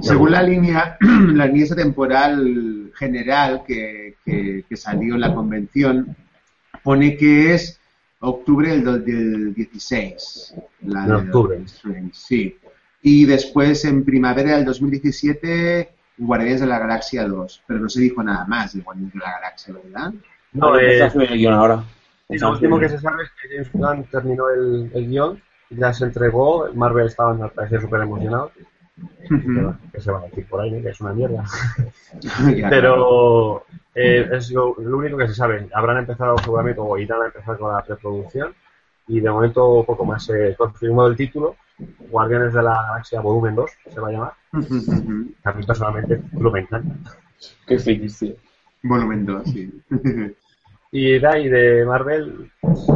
Según 0.00 0.30
la 0.32 0.42
línea, 0.42 0.96
la 1.00 1.46
línea 1.46 1.74
temporal 1.74 2.92
general 2.96 3.62
que, 3.66 4.16
que- 4.24 4.64
que 4.68 4.76
salió 4.76 5.14
en 5.14 5.20
la 5.20 5.34
convención, 5.34 6.16
pone 6.82 7.16
que 7.16 7.54
es 7.54 7.80
octubre 8.20 8.68
del, 8.70 9.04
del 9.04 9.54
16. 9.54 10.54
La 10.82 11.06
De 11.06 11.14
octubre. 11.14 11.62
Sí. 12.12 12.56
Y 13.02 13.26
después 13.26 13.84
en 13.84 14.04
primavera 14.04 14.56
del 14.56 14.64
2017, 14.64 15.90
Guardianes 16.16 16.60
de 16.60 16.66
la 16.66 16.78
Galaxia 16.78 17.26
2. 17.26 17.62
Pero 17.66 17.80
no 17.80 17.88
se 17.88 18.00
dijo 18.00 18.22
nada 18.22 18.46
más 18.46 18.72
de 18.74 18.80
Guardianes 18.80 19.12
de 19.12 19.18
la 19.20 19.32
Galaxia, 19.32 19.74
¿verdad? 19.74 20.14
No, 20.54 20.78
eh, 20.78 20.98
el 21.02 21.38
guion 21.38 21.54
ahora. 21.54 21.84
Sí, 22.28 22.38
lo 22.38 22.52
último 22.52 22.78
que 22.78 22.88
se 22.88 22.98
sabe 22.98 23.24
es 23.24 23.30
que 23.30 23.48
James 23.48 23.70
Gunn 23.72 24.04
terminó 24.04 24.48
el, 24.48 24.90
el 24.94 25.08
guion, 25.08 25.42
ya 25.70 25.92
se 25.92 26.04
entregó, 26.04 26.68
Marvel 26.74 27.06
estaba 27.06 27.32
al 27.32 27.50
parecer 27.50 27.82
súper 27.82 28.02
emocionado, 28.02 28.50
Ujú. 29.30 29.74
que 29.92 30.00
se 30.00 30.10
va 30.10 30.20
a 30.20 30.22
decir 30.22 30.46
por 30.48 30.60
ahí, 30.60 30.80
que 30.80 30.88
es 30.88 31.00
una 31.00 31.12
mierda. 31.12 31.44
Pero 32.70 33.64
eh, 33.94 34.28
es 34.32 34.50
lo, 34.52 34.74
lo 34.78 34.98
único 34.98 35.18
que 35.18 35.28
se 35.28 35.34
sabe. 35.34 35.68
Habrán 35.74 35.98
empezado 35.98 36.38
seguramente, 36.38 36.80
o 36.80 36.96
irán 36.96 37.22
a 37.22 37.26
empezar 37.26 37.58
con 37.58 37.72
la 37.72 37.82
preproducción, 37.82 38.54
y 39.08 39.20
de 39.20 39.30
momento 39.30 39.84
poco 39.84 40.04
más. 40.04 40.24
Se 40.24 40.54
confirmó 40.56 41.06
el 41.06 41.16
título, 41.16 41.56
Guardianes 42.10 42.54
de 42.54 42.62
la 42.62 42.74
Galaxia 42.74 43.20
Volumen 43.20 43.56
2, 43.56 43.70
se 43.92 44.00
va 44.00 44.08
a 44.08 44.12
llamar. 44.12 44.32
Ujú, 44.52 44.76
ujú. 44.76 45.32
A 45.42 45.52
mí 45.52 45.66
personalmente 45.66 46.22
lo 46.38 46.50
me 46.50 46.60
encanta. 46.60 46.94
Qué 47.66 47.78
feliz, 47.78 48.18
tío. 48.18 48.34
Volumen 48.84 49.26
2, 49.26 49.42
sí. 49.50 49.82
Y 50.96 51.18
de 51.18 51.26
ahí 51.26 51.48
de 51.48 51.84
Marvel, 51.84 52.52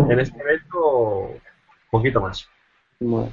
en 0.08 0.20
este 0.20 0.40
evento, 0.40 1.34
poquito 1.90 2.20
más. 2.20 2.48
Bueno. 3.00 3.32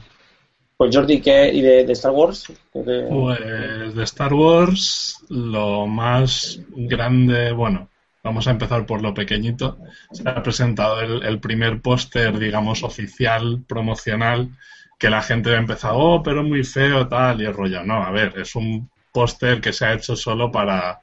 Pues 0.76 0.94
Jordi, 0.94 1.22
¿qué? 1.22 1.54
¿Y 1.54 1.62
de, 1.62 1.86
de 1.86 1.94
Star 1.94 2.12
Wars? 2.12 2.52
¿Qué 2.74 2.80
te- 2.82 3.04
Pues 3.04 3.96
de 3.96 4.04
Star 4.04 4.34
Wars, 4.34 5.24
lo 5.30 5.86
más 5.86 6.60
grande, 6.76 7.52
bueno, 7.52 7.90
vamos 8.24 8.48
a 8.48 8.52
empezar 8.52 8.88
por 8.88 9.04
lo 9.04 9.14
pequeñito. 9.14 9.78
Se 10.12 10.28
ha 10.28 10.42
presentado 10.42 11.00
el, 11.00 11.24
el 11.24 11.40
primer 11.40 11.80
póster, 11.80 12.38
digamos, 12.40 12.82
oficial, 12.84 13.64
promocional, 13.68 14.50
que 14.98 15.12
la 15.12 15.22
gente 15.22 15.52
ha 15.54 15.60
empezado, 15.60 15.98
oh, 15.98 16.24
pero 16.24 16.44
muy 16.44 16.64
feo, 16.64 17.08
tal, 17.08 17.40
y 17.42 17.46
el 17.46 17.54
rollo. 17.54 17.84
No, 17.84 18.02
a 18.04 18.10
ver, 18.10 18.34
es 18.40 18.56
un 18.56 18.90
póster 19.14 19.62
que 19.62 19.72
se 19.74 19.86
ha 19.86 19.94
hecho 19.94 20.16
solo 20.16 20.52
para, 20.52 21.00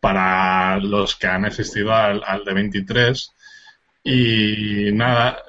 para 0.00 0.78
los 0.78 1.16
que 1.16 1.26
han 1.26 1.44
asistido 1.44 1.92
al, 1.94 2.22
al 2.26 2.44
de 2.44 2.54
23. 2.54 3.34
Y 4.04 4.92
nada, 4.92 5.42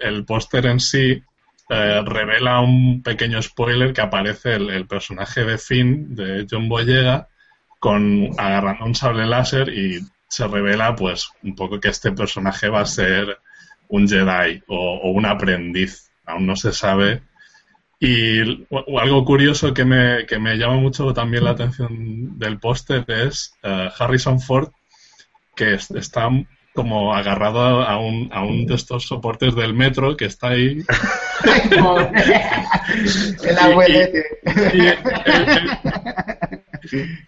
el, 0.00 0.24
póster 0.24 0.66
en 0.66 0.80
sí 0.80 1.22
eh, 1.70 2.02
revela 2.04 2.60
un 2.60 3.02
pequeño 3.02 3.40
spoiler 3.40 3.92
que 3.92 4.00
aparece 4.00 4.54
el, 4.54 4.70
el 4.70 4.86
personaje 4.86 5.44
de 5.44 5.58
Finn, 5.58 6.14
de 6.14 6.46
John 6.50 6.68
Boyega, 6.68 7.28
con 7.78 8.30
agarrando 8.38 8.84
un 8.84 8.94
sable 8.94 9.26
láser 9.26 9.68
y 9.70 10.00
se 10.28 10.46
revela 10.46 10.94
pues 10.94 11.30
un 11.42 11.54
poco 11.54 11.80
que 11.80 11.88
este 11.88 12.12
personaje 12.12 12.68
va 12.68 12.80
a 12.80 12.86
ser 12.86 13.38
un 13.88 14.08
Jedi 14.08 14.62
o, 14.68 15.00
o 15.02 15.10
un 15.10 15.26
aprendiz, 15.26 16.10
aún 16.24 16.46
no 16.46 16.56
se 16.56 16.72
sabe. 16.72 17.22
Y 18.04 18.66
o- 18.68 18.98
algo 18.98 19.24
curioso 19.24 19.72
que 19.72 19.84
me, 19.84 20.26
que 20.26 20.36
me 20.40 20.56
llama 20.56 20.74
mucho 20.74 21.14
también 21.14 21.44
la 21.44 21.50
atención 21.52 22.36
del 22.36 22.58
póster 22.58 23.04
es 23.06 23.54
eh, 23.62 23.88
Harrison 23.96 24.40
Ford, 24.40 24.70
que 25.54 25.74
es- 25.74 25.88
está 25.92 26.28
como 26.74 27.14
agarrado 27.14 27.82
a 27.82 27.96
un, 27.98 28.28
a 28.32 28.42
un 28.42 28.66
de 28.66 28.74
estos 28.74 29.06
soportes 29.06 29.54
del 29.54 29.72
metro 29.74 30.16
que 30.16 30.24
está 30.24 30.48
ahí. 30.48 30.78
El 33.44 33.58
abuelete. 33.58 34.24
y 34.74 34.80
el, 34.80 34.98
el- 35.26 35.70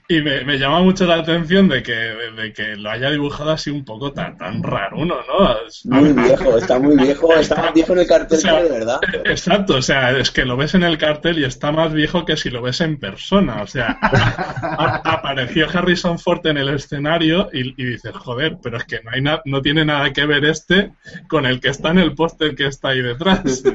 Y 0.09 0.21
me, 0.21 0.45
me 0.45 0.59
llama 0.59 0.81
mucho 0.81 1.07
la 1.07 1.17
atención 1.17 1.69
de 1.69 1.83
que, 1.83 1.93
de 1.95 2.53
que 2.53 2.77
lo 2.77 2.91
haya 2.91 3.11
dibujado 3.11 3.53
así 3.53 3.71
un 3.71 3.85
poco 3.85 4.13
tan, 4.13 4.37
tan 4.37 4.63
raro 4.63 4.99
uno, 4.99 5.17
¿no? 5.27 5.55
Muy 5.85 6.13
viejo, 6.13 6.57
está 6.59 6.79
muy 6.79 6.97
viejo, 6.97 7.33
está 7.35 7.57
más 7.63 7.73
viejo 7.75 7.93
en 7.93 7.99
el 8.01 8.07
cartel 8.07 8.39
O 8.39 8.41
sea, 8.41 8.57
que 8.59 8.63
de 8.65 8.71
verdad. 8.71 9.01
Exacto, 9.25 9.77
o 9.77 9.83
sea, 9.83 10.11
es 10.19 10.31
que 10.31 10.45
lo 10.45 10.57
ves 10.57 10.75
en 10.75 10.83
el 10.83 10.99
cartel 10.99 11.39
y 11.39 11.45
está 11.45 11.71
más 11.73 11.93
viejo 11.93 12.25
que 12.25 12.37
si 12.37 12.51
lo 12.51 12.63
ves 12.63 12.81
en 12.81 12.99
persona. 12.99 13.63
O 13.63 13.67
sea, 13.67 13.97
a- 14.01 15.01
apareció 15.05 15.69
Harrison 15.73 16.19
Ford 16.19 16.45
en 16.47 16.59
el 16.59 16.69
escenario 16.71 17.49
y, 17.53 17.81
y 17.81 17.85
dices, 17.87 18.13
joder, 18.17 18.57
pero 18.63 18.77
es 18.79 18.85
que 18.85 19.01
no, 19.03 19.11
hay 19.13 19.21
na- 19.23 19.43
no 19.45 19.63
tiene 19.63 19.85
nada 19.85 20.13
que 20.13 20.27
ver 20.27 20.45
este 20.45 20.93
con 21.29 21.47
el 21.47 21.61
que 21.61 21.69
está 21.69 21.91
en 21.91 21.99
el 21.99 22.15
póster 22.15 22.55
que 22.55 22.67
está 22.67 22.89
ahí 22.89 23.03
detrás. 23.03 23.63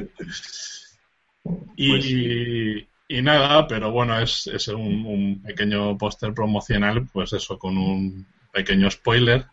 Y, 1.76 2.86
y 3.18 3.22
nada, 3.22 3.66
pero 3.66 3.90
bueno, 3.90 4.18
es, 4.20 4.46
es 4.46 4.68
un, 4.68 5.04
un 5.06 5.42
pequeño 5.42 5.96
póster 5.98 6.32
promocional, 6.34 7.06
pues 7.12 7.32
eso, 7.32 7.58
con 7.58 7.76
un 7.76 8.26
pequeño 8.52 8.90
spoiler. 8.90 9.46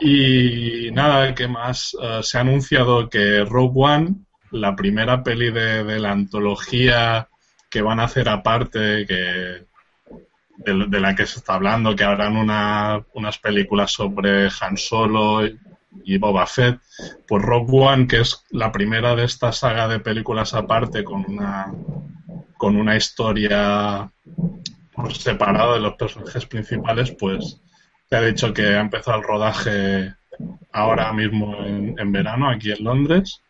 Y 0.00 0.90
nada, 0.92 1.34
¿qué 1.34 1.46
más? 1.48 1.96
Eh, 2.00 2.20
se 2.22 2.38
ha 2.38 2.40
anunciado 2.40 3.08
que 3.08 3.44
Rogue 3.44 3.72
One, 3.76 4.14
la 4.50 4.74
primera 4.76 5.22
peli 5.22 5.50
de, 5.50 5.84
de 5.84 5.98
la 6.00 6.10
antología 6.12 7.28
que 7.70 7.82
van 7.82 8.00
a 8.00 8.04
hacer 8.04 8.28
aparte, 8.28 9.06
que 9.06 9.66
de, 10.58 11.00
la 11.00 11.14
que 11.14 11.26
se 11.26 11.38
está 11.38 11.54
hablando, 11.54 11.94
que 11.96 12.04
harán 12.04 12.36
una- 12.36 13.04
unas 13.14 13.38
películas 13.38 13.92
sobre 13.92 14.48
Han 14.60 14.76
Solo 14.76 15.42
y 16.04 16.18
Boba 16.18 16.46
Fett, 16.46 16.80
pues 17.26 17.42
Rogue 17.42 17.72
One, 17.78 18.06
que 18.06 18.20
es 18.20 18.44
la 18.50 18.72
primera 18.72 19.14
de 19.16 19.24
esta 19.24 19.52
saga 19.52 19.88
de 19.88 20.00
películas 20.00 20.54
aparte 20.54 21.04
con 21.04 21.24
una 21.28 21.72
con 22.56 22.76
una 22.76 22.96
historia 22.96 24.10
por 24.92 25.14
separado 25.14 25.74
de 25.74 25.80
los 25.80 25.94
personajes 25.94 26.46
principales, 26.46 27.10
pues 27.18 27.60
te 28.08 28.16
ha 28.16 28.22
dicho 28.22 28.52
que 28.52 28.62
ha 28.76 28.80
empezado 28.80 29.18
el 29.18 29.24
rodaje 29.24 30.14
ahora 30.72 31.12
mismo 31.12 31.64
en, 31.64 31.94
en 31.98 32.12
verano 32.12 32.48
aquí 32.50 32.70
en 32.72 32.84
Londres 32.84 33.40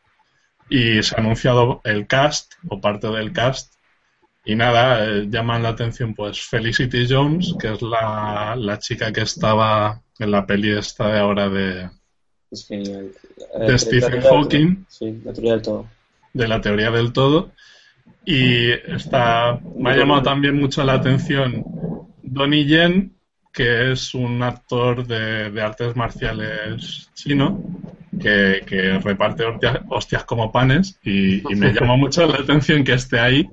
y 0.68 1.02
se 1.02 1.14
ha 1.14 1.18
anunciado 1.18 1.80
el 1.84 2.06
cast 2.06 2.54
o 2.68 2.80
parte 2.80 3.08
del 3.08 3.32
cast 3.32 3.74
y 4.46 4.54
nada, 4.56 5.04
eh, 5.06 5.26
llaman 5.28 5.62
la 5.62 5.70
atención 5.70 6.14
pues 6.14 6.40
Felicity 6.42 7.06
Jones, 7.08 7.54
que 7.58 7.72
es 7.72 7.80
la, 7.80 8.54
la 8.58 8.78
chica 8.78 9.10
que 9.10 9.22
estaba 9.22 10.02
en 10.18 10.30
la 10.30 10.44
peli 10.46 10.70
esta 10.72 11.08
de 11.08 11.18
ahora 11.18 11.48
de, 11.48 11.88
Es 12.50 12.66
genial. 12.66 13.10
De 13.58 13.74
Eh, 13.74 13.78
Stephen 13.78 14.20
Hawking. 14.20 14.84
Sí, 14.88 15.20
la 15.24 15.32
teoría 15.32 15.52
del 15.52 15.62
todo. 15.62 15.86
de 16.34 16.48
la 16.48 16.60
teoría 16.60 16.90
del 16.90 17.12
todo. 17.14 17.52
Y 18.26 18.70
está, 18.70 19.60
me 19.76 19.90
ha 19.90 19.96
llamado 19.96 20.22
también 20.22 20.58
mucho 20.58 20.82
la 20.84 20.94
atención 20.94 21.64
Donnie 22.22 22.64
Yen, 22.64 23.12
que 23.52 23.92
es 23.92 24.14
un 24.14 24.42
actor 24.42 25.06
de, 25.06 25.60
artes 25.60 25.94
marciales 25.94 27.10
chino, 27.14 27.62
que, 28.20 28.62
que 28.66 28.98
reparte 28.98 29.44
hostias, 29.44 29.80
hostias 29.88 30.24
como 30.24 30.50
panes, 30.50 30.98
y, 31.04 31.36
y 31.52 31.54
me 31.56 31.72
llama 31.72 31.96
mucho 31.96 32.26
la 32.26 32.38
atención 32.38 32.82
que 32.82 32.94
esté 32.94 33.20
ahí. 33.20 33.48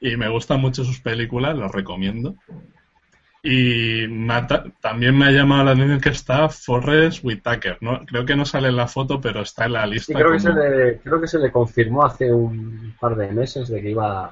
Y 0.00 0.16
me 0.16 0.28
gustan 0.28 0.60
mucho 0.60 0.84
sus 0.84 1.00
películas, 1.00 1.56
las 1.56 1.70
recomiendo. 1.70 2.36
Y 3.44 4.06
también 4.80 5.18
me 5.18 5.26
ha 5.26 5.30
llamado 5.32 5.64
la 5.64 5.72
atención 5.72 6.00
que 6.00 6.10
está 6.10 6.48
Forrest 6.48 7.24
Whitaker. 7.24 7.78
¿no? 7.80 8.04
Creo 8.06 8.24
que 8.24 8.36
no 8.36 8.44
sale 8.44 8.68
en 8.68 8.76
la 8.76 8.86
foto, 8.86 9.20
pero 9.20 9.42
está 9.42 9.64
en 9.64 9.72
la 9.72 9.86
lista. 9.86 10.12
Sí, 10.12 10.14
creo 10.14 10.32
que, 10.32 10.38
se 10.38 10.52
le, 10.52 10.98
creo 10.98 11.20
que 11.20 11.26
se 11.26 11.38
le 11.40 11.50
confirmó 11.50 12.04
hace 12.04 12.32
un 12.32 12.94
par 13.00 13.16
de 13.16 13.32
meses 13.32 13.68
de 13.68 13.82
que 13.82 13.90
iba, 13.90 14.30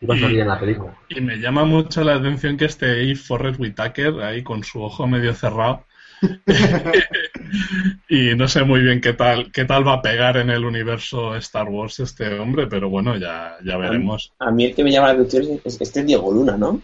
iba 0.00 0.14
a 0.14 0.18
salir 0.18 0.40
en 0.40 0.48
la 0.48 0.60
película. 0.60 0.96
Y 1.08 1.20
me 1.20 1.38
llama 1.38 1.64
mucho 1.64 2.04
la 2.04 2.14
atención 2.14 2.56
que 2.56 2.66
esté 2.66 2.86
ahí 2.92 3.16
Forrest 3.16 3.58
Whitaker, 3.58 4.20
ahí 4.20 4.44
con 4.44 4.62
su 4.62 4.80
ojo 4.80 5.08
medio 5.08 5.34
cerrado. 5.34 5.84
y 8.08 8.36
no 8.36 8.46
sé 8.46 8.62
muy 8.62 8.80
bien 8.80 9.00
qué 9.00 9.12
tal, 9.12 9.50
qué 9.50 9.64
tal 9.64 9.84
va 9.84 9.94
a 9.94 10.02
pegar 10.02 10.36
en 10.36 10.50
el 10.50 10.64
universo 10.64 11.34
Star 11.34 11.68
Wars 11.68 11.98
este 11.98 12.38
hombre, 12.38 12.68
pero 12.68 12.88
bueno, 12.88 13.16
ya, 13.16 13.56
ya 13.64 13.76
veremos. 13.76 14.32
A 14.38 14.52
mí 14.52 14.66
el 14.66 14.74
que 14.76 14.84
me 14.84 14.92
llama 14.92 15.08
la 15.08 15.14
atención 15.14 15.42
es, 15.64 15.66
es 15.66 15.80
este 15.80 16.04
Diego 16.04 16.30
Luna, 16.30 16.56
¿no? 16.56 16.80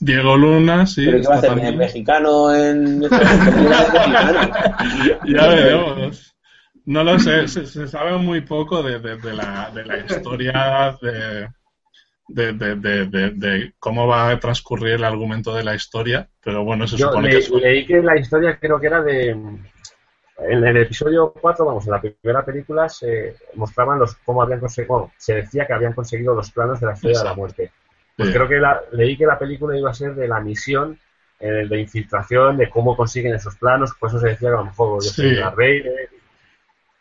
Diego 0.00 0.36
Luna, 0.36 0.86
sí. 0.86 1.06
¿Pero 1.06 1.20
qué 1.22 1.28
va 1.28 1.34
a 1.34 1.38
hacer? 1.38 1.58
¿El 1.58 1.76
mexicano 1.76 2.54
en... 2.54 3.00
¿Qué 3.00 3.08
va 3.08 3.16
a 3.16 3.80
hacer 3.80 4.08
mexicano? 4.08 5.24
ya 5.26 5.46
veremos. 5.48 6.36
No 6.84 7.04
lo 7.04 7.18
sé, 7.18 7.48
se, 7.48 7.66
se 7.66 7.86
sabe 7.88 8.16
muy 8.16 8.40
poco 8.42 8.82
de, 8.82 8.98
de- 8.98 9.16
de 9.18 9.32
la, 9.34 9.70
de 9.74 9.84
la 9.84 9.98
historia 9.98 10.96
de, 11.02 11.48
de, 12.28 12.52
de- 12.54 12.76
de- 12.76 13.06
de- 13.06 13.30
de 13.30 13.72
cómo 13.78 14.06
va 14.06 14.30
a 14.30 14.38
transcurrir 14.40 14.94
el 14.94 15.04
argumento 15.04 15.54
de 15.54 15.64
la 15.64 15.74
historia, 15.74 16.28
pero 16.42 16.64
bueno, 16.64 16.86
se 16.86 16.96
Yo 16.96 17.08
supone 17.08 17.28
le- 17.28 17.32
que 17.34 17.38
es 17.40 17.50
leí 17.50 17.86
que 17.86 18.00
la 18.02 18.18
historia 18.18 18.58
creo 18.58 18.80
que 18.80 18.86
era 18.86 19.02
de... 19.02 19.30
En 19.30 20.64
el 20.64 20.76
episodio 20.76 21.32
4, 21.38 21.64
vamos, 21.66 21.84
en 21.86 21.90
la 21.92 22.00
primera 22.00 22.44
película 22.44 22.88
se 22.88 23.34
mostraban 23.56 23.98
los 23.98 24.14
cómo 24.24 24.40
habían 24.40 24.60
conseguido, 24.60 24.94
bueno, 24.94 25.12
se 25.18 25.34
decía 25.34 25.66
que 25.66 25.72
habían 25.72 25.94
conseguido 25.94 26.32
los 26.34 26.50
planos 26.52 26.78
de 26.80 26.86
la 26.86 26.92
estrella 26.92 27.18
de 27.18 27.24
la 27.24 27.34
muerte. 27.34 27.72
Pues 28.18 28.30
Sí. 28.30 28.34
creo 28.34 28.48
que 28.48 28.56
la- 28.56 28.80
leí 28.92 29.16
que 29.16 29.24
la 29.26 29.38
película 29.38 29.78
iba 29.78 29.90
a 29.90 29.94
ser 29.94 30.14
de 30.14 30.28
la 30.28 30.40
misión 30.40 30.98
eh, 31.40 31.66
de 31.68 31.80
infiltración, 31.80 32.56
de 32.56 32.68
cómo 32.68 32.96
consiguen 32.96 33.32
esos 33.32 33.54
planos, 33.56 33.94
por 33.94 34.08
eso 34.08 34.18
se 34.18 34.30
decía 34.30 34.48
que 34.48 34.54
a 34.56 34.58
lo 34.58 34.64
mejor 34.64 35.00
yo 35.04 35.08
Sí. 35.08 35.36
Vader, 35.36 36.08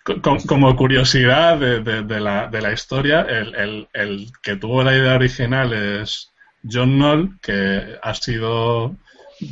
Co- 0.03 0.22
co- 0.22 0.38
Como 0.47 0.76
curiosidad 0.76 1.57
de, 1.57 1.80
de- 1.82 2.03
de 2.03 2.20
la, 2.20 2.47
de 2.47 2.61
la 2.61 2.72
historia, 2.72 3.22
el, 3.24 3.55
el- 3.55 3.88
el 3.93 4.28
que 4.43 4.55
tuvo 4.55 4.84
la 4.84 4.95
idea 4.95 5.15
original 5.15 5.74
es 5.74 6.32
John 6.63 6.97
Knoll, 6.97 7.39
que 7.41 7.97
ha 8.01 8.13
sido 8.13 8.95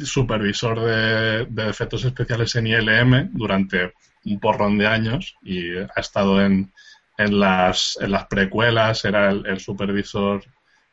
supervisor 0.03 0.79
de, 0.79 1.45
de 1.49 1.69
efectos 1.69 2.05
especiales 2.05 2.55
en 2.55 2.67
ILM 2.67 3.29
durante 3.33 3.93
un 4.25 4.39
porrón 4.39 4.77
de 4.77 4.87
años 4.87 5.35
y 5.41 5.77
ha 5.77 5.89
estado 5.99 6.41
en, 6.45 6.71
en, 7.17 7.39
las, 7.39 7.97
en 7.99 8.11
las 8.11 8.27
precuelas, 8.27 9.03
era 9.03 9.31
el, 9.31 9.45
el 9.47 9.59
supervisor 9.59 10.43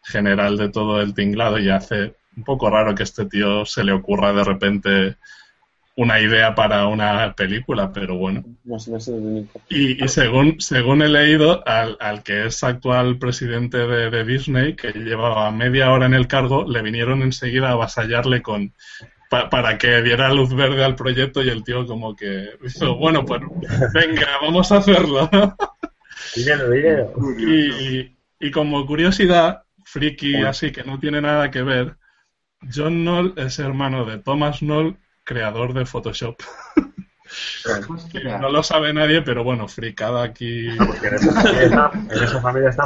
general 0.05 0.57
de 0.57 0.69
todo 0.69 1.01
el 1.01 1.15
tinglado 1.15 1.59
y 1.59 1.71
hace 1.71 2.15
un 2.37 2.45
poco 2.45 2.71
raro 2.71 2.95
que 2.95 3.03
este 3.03 3.27
tío 3.27 3.65
se 3.67 3.85
le 3.85 3.93
ocurra 3.93 4.33
de 4.33 4.45
repente 4.45 5.17
una 5.95 6.19
idea 6.21 6.55
para 6.55 6.87
una 6.87 7.35
película, 7.35 7.93
pero 7.93 8.17
bueno. 8.17 8.43
No 8.65 8.79
sé, 8.79 8.91
no 8.91 8.99
sé 8.99 9.11
el 9.15 9.21
único. 9.21 9.61
Y, 9.69 10.03
y 10.03 10.09
según, 10.09 10.59
según 10.59 11.03
he 11.03 11.09
leído, 11.09 11.63
al, 11.69 11.99
al 12.01 12.23
que 12.23 12.47
es 12.47 12.65
actual 12.65 13.19
presidente 13.19 13.77
de, 13.77 14.09
de 14.09 14.25
Disney, 14.25 14.75
que 14.75 14.93
llevaba 14.93 15.51
media 15.51 15.93
hora 15.93 16.07
en 16.07 16.15
el 16.15 16.27
cargo, 16.29 16.65
le 16.67 16.81
vinieron 16.81 17.21
enseguida 17.21 17.69
a 17.69 17.73
avasallarle 17.73 18.41
con 18.41 18.73
pa- 19.29 19.51
para 19.51 19.77
que 19.77 20.01
diera 20.01 20.33
luz 20.33 20.55
verde 20.55 20.83
al 20.83 20.97
proyecto 20.97 21.43
y 21.43 21.51
el 21.51 21.63
tío 21.63 21.87
como 21.87 22.17
que 22.17 22.53
dijo, 22.63 22.97
bueno, 22.97 23.27
pues 23.27 23.43
venga, 23.93 24.29
vamos 24.41 24.73
a 24.73 24.79
hacerlo. 24.79 25.29
dinero, 26.35 26.71
dinero. 26.71 27.13
y, 27.39 27.99
y- 27.99 28.17
y 28.41 28.51
como 28.51 28.85
curiosidad, 28.87 29.62
friki 29.93 30.43
así 30.43 30.73
que 30.73 30.85
no 30.85 30.99
tiene 30.99 31.21
nada 31.21 31.51
que 31.51 31.63
ver, 31.63 31.97
John 32.75 33.03
Knoll 33.03 33.35
es 33.37 33.59
hermano 33.59 34.05
de 34.05 34.19
Thomas 34.19 34.61
Knoll, 34.61 34.97
creador 35.25 35.75
de 35.75 35.85
Photoshop. 35.85 36.37
Hostia. 37.89 38.39
No 38.43 38.51
lo 38.51 38.63
sabe 38.63 38.93
nadie, 38.93 39.23
pero 39.23 39.43
bueno, 39.43 39.67
fricada 39.67 40.23
aquí. 40.23 40.69
Porque 40.77 41.09
en 41.09 41.15
esa 41.15 41.33
familia 41.33 41.63
está, 41.63 41.91
en 41.95 42.23
esa 42.23 42.41
familia 42.41 42.69
está 42.69 42.85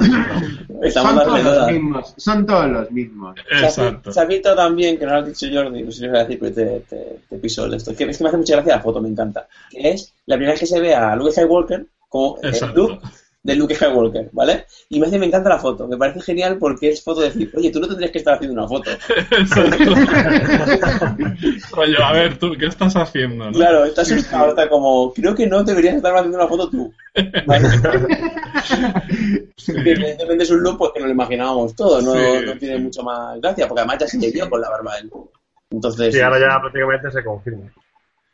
Estamos 0.82 1.24
Son 1.24 1.26
todos 1.26 1.44
los 1.44 1.72
mismos. 1.72 2.14
Son 2.16 2.46
todos 2.46 2.70
los 2.70 2.90
mismos. 2.90 3.36
Exacto. 3.50 4.10
También, 4.54 4.98
que 4.98 5.06
no 5.06 5.12
lo 5.12 5.18
has 5.18 5.26
dicho 5.26 5.46
Jordi, 5.52 5.82
no 5.82 5.90
sé 5.90 5.98
si 5.98 6.04
lo 6.04 6.10
voy 6.10 6.20
a 6.20 6.24
decir, 6.24 6.38
pero 6.40 6.54
te, 6.54 6.80
te, 6.80 7.20
te 7.28 7.38
piso 7.38 7.66
el 7.66 7.74
esto. 7.74 7.90
Es 7.90 7.96
que, 7.96 8.06
me 8.06 8.12
hace 8.12 8.36
mucha 8.36 8.54
gracia 8.54 8.76
la 8.76 8.82
foto, 8.82 9.00
me 9.00 9.08
encanta. 9.08 9.48
Que 9.70 9.90
es 9.90 10.14
la 10.26 10.36
primera 10.36 10.52
vez 10.52 10.60
que 10.60 10.66
se 10.66 10.80
ve 10.80 10.94
a 10.94 11.16
Luke 11.16 11.32
Skywalker 11.32 11.86
como 12.08 12.38
look 12.74 13.00
de 13.46 13.54
Luke 13.54 13.76
Skywalker, 13.76 14.28
¿vale? 14.32 14.66
Y 14.88 14.98
me 14.98 15.06
hace, 15.06 15.20
me 15.20 15.26
encanta 15.26 15.48
la 15.48 15.58
foto. 15.58 15.86
Me 15.86 15.96
parece 15.96 16.20
genial 16.20 16.58
porque 16.58 16.88
es 16.88 17.02
foto 17.02 17.20
de 17.20 17.28
decir, 17.28 17.48
oye, 17.54 17.70
tú 17.70 17.78
no 17.78 17.86
tendrías 17.86 18.10
que 18.10 18.18
estar 18.18 18.34
haciendo 18.34 18.60
una 18.60 18.68
foto. 18.68 18.90
Rollo, 21.72 21.98
a 22.04 22.12
ver, 22.12 22.38
tú, 22.38 22.52
¿qué 22.58 22.66
estás 22.66 22.96
haciendo? 22.96 23.44
no? 23.46 23.52
Claro, 23.52 23.84
está 23.84 24.02
asustado, 24.02 24.48
está 24.48 24.68
como, 24.68 25.12
creo 25.14 25.32
que 25.36 25.46
no 25.46 25.62
deberías 25.62 25.94
estar 25.94 26.12
haciendo 26.16 26.38
una 26.38 26.48
foto 26.48 26.68
tú. 26.68 26.92
¿Vale? 27.46 27.68
Sí. 29.56 29.72
Evidentemente 29.74 30.44
es 30.44 30.50
un 30.50 30.62
look 30.62 30.78
pues, 30.78 30.92
que 30.92 31.00
nos 31.00 31.08
lo 31.08 31.14
imaginábamos 31.14 31.74
todo, 31.74 32.00
no, 32.02 32.12
Sí, 32.14 32.44
no 32.46 32.58
tiene 32.58 32.76
sí. 32.76 32.82
mucho 32.82 33.02
más 33.02 33.40
gracia, 33.40 33.66
porque 33.66 33.80
además 33.80 33.98
ya 34.00 34.06
se 34.06 34.18
le 34.18 34.30
vio 34.30 34.48
con 34.50 34.60
la 34.60 34.68
barba 34.70 34.96
él. 34.98 35.10
Entonces, 35.70 36.14
Sí, 36.14 36.20
ahora 36.20 36.38
ya 36.38 36.60
prácticamente 36.60 37.10
se 37.10 37.24
confirma. 37.24 37.72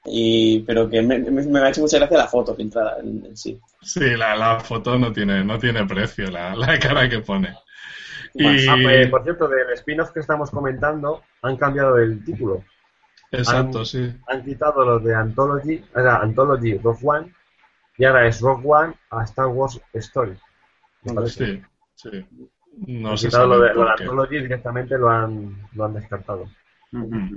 Y, 0.05 0.61
pero 0.61 0.89
que 0.89 1.03
me, 1.03 1.19
me, 1.19 1.43
me 1.47 1.61
ha 1.61 1.69
hecho 1.71 1.81
mucha 1.83 1.99
gracia 1.99 2.19
la 2.19 2.29
foto 2.29 2.55
filtrada 2.55 2.99
en, 3.01 3.25
en 3.27 3.37
sí. 3.37 3.61
Sí, 3.81 4.17
la, 4.17 4.35
la 4.37 4.61
foto 4.61 4.99
no 4.99 5.13
tiene, 5.13 5.45
no 5.45 5.59
tiene 5.59 5.85
precio, 5.87 6.31
la, 6.31 6.55
la 6.57 6.79
cara 6.79 7.09
que 7.09 7.21
pone. 7.21 7.55
Y, 8.35 8.67
Ah, 8.69 8.77
pues, 8.83 9.09
por 9.11 9.23
cierto, 9.25 9.49
del 9.49 9.71
spin-off 9.75 10.11
que 10.11 10.21
estamos 10.21 10.51
comentando, 10.51 11.23
han 11.43 11.57
cambiado 11.57 11.99
el 11.99 12.25
título. 12.25 12.65
exacto, 13.31 13.79
han- 13.81 13.87
sí. 13.87 14.13
Han 14.29 14.45
quitado 14.45 14.85
los 14.85 15.05
de 15.05 15.15
Anthology, 15.15 15.85
era 15.95 16.17
Anthology 16.19 16.79
Rogue 16.79 17.01
One, 17.05 17.33
y 17.99 18.05
ahora 18.05 18.27
es 18.27 18.41
Rogue 18.41 18.65
One 18.67 18.95
a 19.11 19.25
Star 19.25 19.47
Wars 19.49 19.81
Story. 19.95 20.37
Sí, 21.27 21.63
sí. 21.95 22.11
No 22.87 23.11
han 23.11 23.19
sé 23.19 23.27
quitado 23.27 23.47
lo 23.49 23.61
de, 23.61 23.75
lo. 23.75 23.89
Anthology 23.91 24.39
directamente 24.41 24.97
lo 24.99 25.11
han, 25.11 25.69
lo 25.75 25.85
han 25.85 25.95
descartado. 25.95 26.47
Ver, 26.93 27.29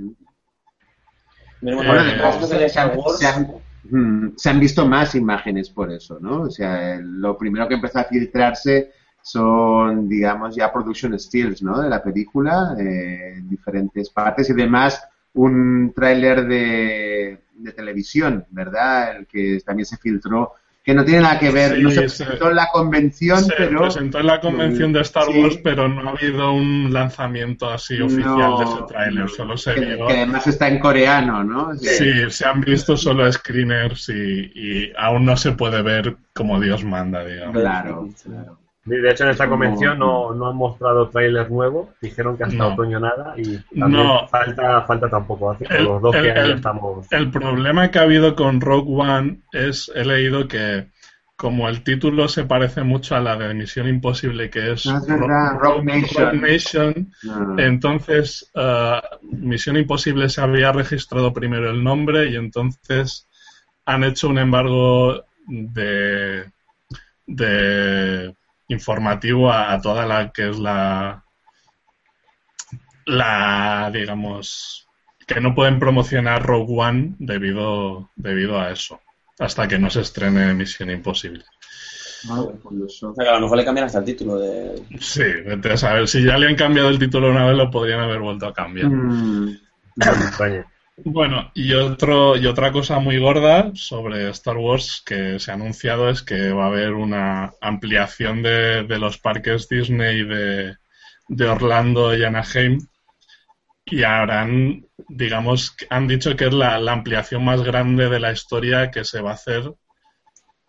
Bueno, 1.60 1.82
de 2.04 2.46
se, 2.46 2.64
Star 2.66 2.90
han, 2.92 2.98
Wars. 2.98 3.18
se 3.18 3.26
han- 3.26 3.52
mm, 3.84 4.32
se 4.36 4.50
han 4.50 4.60
visto 4.60 4.86
más 4.86 5.14
imágenes 5.14 5.70
por 5.70 5.90
eso, 5.92 6.18
¿no? 6.20 6.42
O 6.42 6.50
sea, 6.50 6.98
lo 7.00 7.36
primero 7.38 7.66
que 7.68 7.74
empezó 7.74 7.98
a 8.00 8.04
filtrarse 8.04 8.90
son, 9.22 10.08
digamos, 10.08 10.54
ya 10.54 10.72
production 10.72 11.18
stills, 11.18 11.62
¿no? 11.62 11.80
De 11.82 11.88
la 11.88 12.02
película, 12.02 12.76
eh, 12.78 13.34
en 13.38 13.48
diferentes 13.48 14.10
partes 14.10 14.48
y 14.48 14.52
además 14.52 15.02
un 15.34 15.92
tráiler 15.94 16.46
de, 16.46 17.40
de 17.54 17.72
televisión, 17.72 18.46
¿verdad? 18.50 19.16
El 19.16 19.26
que 19.26 19.58
también 19.64 19.84
se 19.86 19.96
filtró, 19.96 20.52
que 20.86 20.94
no 20.94 21.04
tiene 21.04 21.22
nada 21.22 21.38
que 21.40 21.50
ver, 21.50 21.74
Sí, 21.74 21.82
no 21.82 21.90
se 21.90 22.08
se- 22.08 22.24
presentó 22.24 22.48
en 22.50 22.56
la 22.56 22.68
convención, 22.72 23.44
Se 23.44 23.52
pero... 23.54 23.80
presentó 23.80 24.20
en 24.20 24.26
la 24.28 24.40
convención 24.40 24.92
de 24.92 25.00
Star 25.00 25.24
Sí. 25.24 25.42
Wars, 25.42 25.58
pero 25.64 25.88
no 25.88 26.08
ha 26.08 26.12
habido 26.12 26.52
un 26.52 26.92
lanzamiento 26.92 27.68
así 27.68 28.00
oficial 28.00 28.36
No, 28.36 28.58
de 28.60 28.64
ese 28.66 28.82
tráiler. 28.86 29.28
Solo 29.28 29.56
se 29.56 29.74
que, 29.74 29.80
vio. 29.80 30.06
que 30.06 30.12
además 30.12 30.46
está 30.46 30.68
en 30.68 30.78
coreano, 30.78 31.42
¿no? 31.42 31.74
Sea, 31.74 31.92
Sí, 31.92 32.30
se 32.30 32.46
han 32.46 32.60
visto 32.60 32.96
solo 32.96 33.30
screeners 33.32 34.08
y, 34.10 34.52
y 34.54 34.92
aún 34.96 35.24
no 35.24 35.36
se 35.36 35.50
puede 35.52 35.82
ver 35.82 36.16
como 36.32 36.60
Dios 36.60 36.84
manda, 36.84 37.24
digamos. 37.24 37.60
Claro, 37.60 38.08
claro. 38.24 38.58
De 38.86 39.10
hecho, 39.10 39.24
en 39.24 39.30
esta 39.30 39.48
convención 39.48 39.98
no, 39.98 40.32
no 40.32 40.48
han 40.48 40.56
mostrado 40.56 41.08
tráiler 41.08 41.50
nuevo. 41.50 41.90
Dijeron 42.00 42.36
que 42.36 42.44
hasta 42.44 42.56
No. 42.56 42.68
otoño 42.68 43.00
nada. 43.00 43.34
Y 43.36 43.58
también 43.78 44.06
No. 44.06 44.28
falta, 44.28 44.82
falta 44.82 45.08
tampoco. 45.10 45.50
Así 45.50 45.64
que 45.64 45.76
El- 45.76 45.84
los 45.84 46.00
dos 46.00 46.14
el- 46.14 46.22
que 46.22 46.40
el- 46.40 46.52
estamos. 46.52 47.06
El 47.12 47.30
problema 47.30 47.90
que 47.90 47.98
ha 47.98 48.02
habido 48.02 48.34
con 48.36 48.60
Rogue 48.60 48.90
One 48.94 49.40
es, 49.52 49.90
he 49.94 50.04
leído 50.04 50.46
que 50.46 50.86
como 51.34 51.68
el 51.68 51.82
título 51.82 52.28
se 52.28 52.44
parece 52.44 52.82
mucho 52.82 53.14
a 53.14 53.20
la 53.20 53.36
de 53.36 53.52
Misión 53.52 53.88
Imposible, 53.88 54.48
que 54.48 54.72
es 54.72 54.86
es 54.86 55.06
verdad, 55.06 55.58
Rogue 55.60 55.82
Nation. 55.84 56.40
Nation, 56.40 57.12
Ah. 57.28 57.54
entonces 57.58 58.50
eh, 58.54 59.00
Misión 59.22 59.76
Imposible 59.76 60.28
se 60.30 60.40
había 60.40 60.72
registrado 60.72 61.32
primero 61.34 61.68
el 61.70 61.84
nombre 61.84 62.30
y 62.30 62.36
entonces 62.36 63.28
han 63.84 64.04
hecho 64.04 64.28
un 64.30 64.38
embargo 64.38 65.24
de, 65.46 66.44
de 67.26 68.34
informativo 68.68 69.50
a, 69.50 69.72
a 69.72 69.80
toda 69.80 70.06
la 70.06 70.32
que 70.32 70.48
es 70.50 70.58
la 70.58 71.24
la 73.06 73.90
digamos 73.92 74.88
que 75.26 75.40
no 75.40 75.54
pueden 75.54 75.78
promocionar 75.78 76.44
Rogue 76.44 76.74
One 76.76 77.14
debido 77.18 78.10
debido 78.16 78.60
a 78.60 78.70
eso 78.70 79.00
hasta 79.38 79.68
que 79.68 79.78
no 79.78 79.90
se 79.90 80.00
estrene 80.00 80.54
Misión 80.54 80.90
Imposible. 80.90 81.44
Curioso. 82.62 83.10
O 83.10 83.14
sea, 83.14 83.24
que 83.24 83.30
a 83.30 83.34
lo 83.34 83.42
mejor 83.42 83.58
le 83.58 83.64
cambian 83.64 83.86
hasta 83.86 83.98
el 83.98 84.04
título 84.04 84.38
de... 84.38 84.82
Sí, 84.98 85.22
vete 85.44 85.72
a 85.72 85.76
saber 85.76 86.08
si 86.08 86.24
ya 86.24 86.38
le 86.38 86.48
han 86.48 86.56
cambiado 86.56 86.88
el 86.88 86.98
título 86.98 87.30
una 87.30 87.46
vez 87.46 87.56
lo 87.56 87.70
podrían 87.70 88.00
haber 88.00 88.20
vuelto 88.20 88.46
a 88.46 88.54
cambiar. 88.54 88.88
Mm, 88.88 89.58
no 89.96 90.16
me 90.16 90.24
extraña. 90.24 90.66
Bueno, 91.04 91.50
y 91.54 91.74
otro 91.74 92.36
y 92.36 92.46
otra 92.46 92.72
cosa 92.72 92.98
muy 93.00 93.18
gorda 93.18 93.70
sobre 93.74 94.30
Star 94.30 94.56
Wars 94.56 95.02
que 95.04 95.38
se 95.38 95.50
ha 95.50 95.54
anunciado 95.54 96.08
es 96.08 96.22
que 96.22 96.50
va 96.52 96.64
a 96.64 96.68
haber 96.68 96.92
una 96.94 97.52
ampliación 97.60 98.42
de, 98.42 98.84
de 98.84 98.98
los 98.98 99.18
parques 99.18 99.68
Disney 99.68 100.24
de, 100.24 100.76
de 101.28 101.48
Orlando 101.48 102.16
y 102.16 102.24
Anaheim 102.24 102.78
y 103.84 104.04
habrán, 104.04 104.86
digamos, 105.08 105.76
han 105.90 106.08
dicho 106.08 106.34
que 106.34 106.46
es 106.46 106.54
la, 106.54 106.78
la 106.78 106.92
ampliación 106.92 107.44
más 107.44 107.62
grande 107.62 108.08
de 108.08 108.18
la 108.18 108.32
historia 108.32 108.90
que 108.90 109.04
se 109.04 109.20
va 109.20 109.32
a 109.32 109.34
hacer 109.34 109.74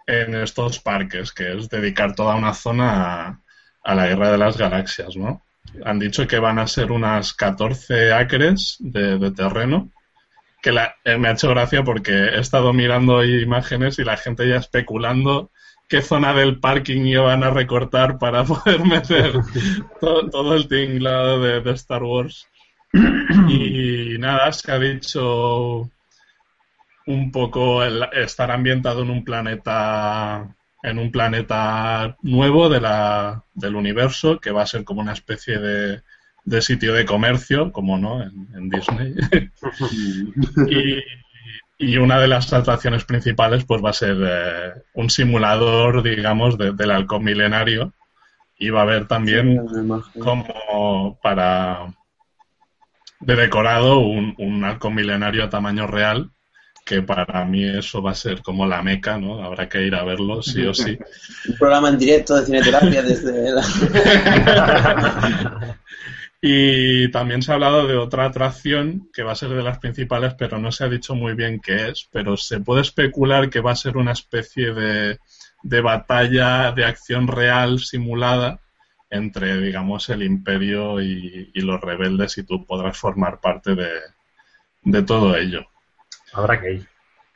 en 0.08 0.36
estos 0.36 0.80
parques, 0.80 1.32
que 1.32 1.58
es 1.58 1.70
dedicar 1.70 2.16
toda 2.16 2.36
una 2.36 2.54
zona 2.54 3.42
a, 3.84 3.96
la 3.96 4.08
Guerra 4.08 4.32
de 4.32 4.38
las 4.38 4.58
Galaxias, 4.58 5.16
¿no? 5.16 5.44
Han 5.86 6.00
dicho 6.00 6.28
que 6.28 6.40
van 6.40 6.60
a 6.60 6.68
ser 6.68 6.92
unas 6.92 7.34
14 7.34 8.12
acres 8.12 8.78
de 8.80 9.32
terreno 9.32 9.92
que 10.62 10.72
la- 10.72 10.96
eh, 11.04 11.18
me 11.18 11.28
ha 11.30 11.32
hecho 11.34 11.50
gracia 11.50 11.84
porque 11.84 12.12
he 12.12 12.40
estado 12.40 12.74
mirando 12.74 13.24
imágenes 13.24 14.00
y 14.00 14.04
la 14.04 14.18
gente 14.18 14.48
ya 14.48 14.58
especulando 14.58 15.52
qué 15.88 16.02
zona 16.02 16.34
del 16.34 16.60
parking 16.60 17.02
iban 17.06 17.44
a 17.44 17.50
recortar 17.52 18.18
para 18.18 18.44
poder 18.46 18.84
meter 18.86 19.34
to- 20.02 20.30
todo, 20.30 20.56
el 20.56 20.68
tinglado 20.68 21.40
de, 21.42 21.62
de 21.62 21.72
Star 21.72 22.04
Wars. 22.04 22.48
Y 23.50 24.18
nada, 24.18 24.52
se 24.52 24.72
ha 24.72 24.80
dicho 24.80 25.90
un 27.06 27.32
poco 27.32 27.84
el- 27.84 28.04
estar 28.14 28.52
ambientado 28.52 29.02
en 29.04 29.10
un 29.10 29.24
planeta 29.24 30.54
en 30.84 31.00
un 31.00 31.12
planeta 31.12 32.16
nuevo 32.22 32.70
de 32.70 32.80
la, 32.80 33.44
del 33.54 33.76
universo 33.76 34.40
que 34.40 34.52
va 34.52 34.62
a 34.62 34.68
ser 34.68 34.84
como 34.84 35.02
una 35.02 35.14
especie 35.14 35.58
de, 35.58 36.02
de 36.48 36.62
sitio 36.62 36.94
de 36.94 37.04
comercio, 37.06 37.74
como 37.74 37.98
no, 37.98 38.24
en, 38.24 38.48
en 38.56 38.70
Disney. 38.70 39.14
y, 40.70 41.04
y 41.78 41.98
una 41.98 42.20
de 42.20 42.30
las 42.30 42.54
atracciones 42.54 43.04
principales 43.04 43.66
pues 43.66 43.84
va 43.84 43.90
a 43.90 43.94
ser 43.94 44.16
eh, 44.22 44.72
un 44.94 45.10
simulador, 45.10 46.02
digamos, 46.04 46.58
de- 46.58 46.72
del 46.72 46.92
halcón 46.92 47.24
milenario. 47.26 47.94
Y 48.58 48.70
va 48.70 48.80
a 48.80 48.84
haber 48.84 49.08
también 49.08 49.58
como 50.24 51.20
para 51.22 51.94
de 53.20 53.36
decorado 53.36 54.00
un, 54.00 54.34
un 54.38 54.64
halcón 54.64 54.96
milenario 54.96 55.44
a 55.44 55.50
tamaño 55.50 55.86
real 55.86 56.32
que 56.86 57.02
para 57.02 57.44
mí 57.44 57.66
eso 57.66 58.02
va 58.02 58.12
a 58.12 58.16
ser 58.16 58.42
como 58.42 58.66
la 58.66 58.82
meca, 58.82 59.18
¿no? 59.18 59.44
Habrá 59.44 59.68
que 59.68 59.84
ir 59.84 59.94
a 59.94 60.06
verlo 60.06 60.42
sí 60.42 60.66
o 60.66 60.74
sí. 60.74 60.98
Un 61.50 61.58
programa 61.58 61.90
en 61.90 61.98
directo 61.98 62.36
de 62.36 62.46
cineterapia 62.46 63.04
desde... 63.04 63.52
la- 63.52 63.62
Y 66.50 67.12
también 67.12 67.42
se 67.42 67.52
ha 67.52 67.56
hablado 67.56 67.86
de 67.86 67.98
otra 67.98 68.24
atracción 68.24 69.10
que 69.12 69.22
va 69.22 69.34
a 69.34 69.36
ser 69.36 69.50
de 69.50 69.62
las 69.62 69.80
principales, 69.80 70.34
pero 70.36 70.58
no 70.58 70.72
se 70.72 70.86
ha 70.86 70.88
dicho 70.88 71.14
muy 71.14 71.34
bien 71.34 71.60
qué 71.60 71.90
es. 71.90 72.08
Pero 72.10 72.38
se 72.38 72.62
puede 72.62 72.84
especular 72.84 73.50
que 73.50 73.60
va 73.60 73.72
a 73.72 73.76
ser 73.76 73.98
una 73.98 74.14
especie 74.14 74.74
de, 74.74 75.20
de 75.64 75.82
batalla 75.82 76.72
de 76.72 76.86
acción 76.86 77.28
real 77.28 77.80
simulada 77.80 78.62
entre, 79.10 79.60
digamos, 79.60 80.08
el 80.08 80.24
imperio 80.24 81.02
y, 81.02 81.52
y 81.54 81.60
los 81.60 81.82
rebeldes 81.82 82.38
y 82.38 82.44
tú 82.44 82.66
podrás 82.66 82.98
formar 82.98 83.42
parte 83.42 83.76
de, 83.76 83.90
de 84.84 85.04
todo 85.04 85.36
ello. 85.36 85.68
Habrá 86.32 86.62
que 86.62 86.76
ir. 86.76 86.88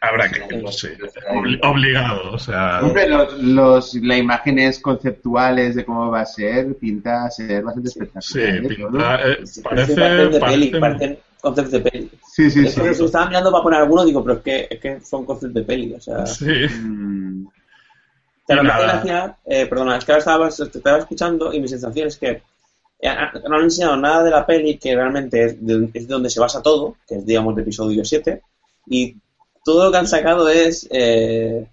Habrá 0.03 0.29
que 0.31 0.39
sí. 0.71 0.87
Obli- 1.29 1.59
obligado, 1.63 2.31
o 2.33 2.39
sea... 2.39 2.79
Hombre, 2.81 3.07
los, 3.07 3.33
los, 3.41 3.93
las 3.95 4.17
imágenes 4.17 4.79
conceptuales 4.79 5.75
de 5.75 5.85
cómo 5.85 6.09
va 6.09 6.21
a 6.21 6.25
ser 6.25 6.75
pinta 6.75 7.25
a 7.25 7.29
ser 7.31 7.63
bastante 7.63 7.89
Sí, 7.91 7.99
espectacular. 8.41 9.21
¿eh? 9.29 9.35
Todo. 9.35 9.47
pinta, 9.47 9.61
eh, 9.61 9.61
parecen 9.63 9.95
parece, 9.95 10.39
peli, 10.39 10.69
parecen 10.79 11.19
conceptos 11.39 11.71
de 11.71 11.79
peli. 11.81 12.11
Sí, 12.33 12.49
sí, 12.49 12.65
Es 12.65 12.73
sí. 12.73 12.81
que 12.81 12.93
se 12.95 13.05
estaba 13.05 13.27
mirando 13.27 13.51
para 13.51 13.63
poner 13.63 13.79
alguno, 13.81 14.03
digo, 14.03 14.23
pero 14.23 14.37
es 14.37 14.43
que, 14.43 14.67
es 14.71 14.79
que 14.79 15.01
son 15.01 15.23
conceptos 15.23 15.53
de 15.53 15.61
peli, 15.63 15.93
o 15.93 16.01
sea... 16.01 16.25
sí. 16.25 16.45
Mm, 16.67 17.47
Claro, 18.47 18.63
Y 18.63 18.65
me 18.65 18.71
hace 18.71 18.83
gracia, 18.83 19.37
eh, 19.45 19.65
perdona, 19.67 19.97
es 19.97 20.03
que 20.03 20.11
ahora 20.11 20.19
estaba, 20.19 20.49
te 20.49 20.77
estaba 20.79 20.97
escuchando 20.97 21.53
y 21.53 21.61
mi 21.61 21.67
sensación 21.67 22.07
es 22.07 22.17
que 22.17 22.41
eh, 22.99 23.09
no 23.47 23.55
han 23.55 23.63
enseñado 23.63 23.95
nada 23.97 24.23
de 24.23 24.31
la 24.31 24.45
peli 24.45 24.77
que 24.77 24.95
realmente 24.95 25.45
es 25.45 25.65
de, 25.65 25.89
es 25.93 26.07
de 26.07 26.13
donde 26.13 26.29
se 26.29 26.39
basa 26.39 26.61
todo, 26.61 26.97
que 27.07 27.15
es, 27.15 27.25
digamos, 27.25 27.55
de 27.55 27.61
episodio 27.61 28.03
7, 28.03 28.41
y 28.87 29.15
todo 29.63 29.85
lo 29.85 29.91
que 29.91 29.97
han 29.97 30.07
sacado 30.07 30.49
es 30.49 30.88
eh, 30.91 31.67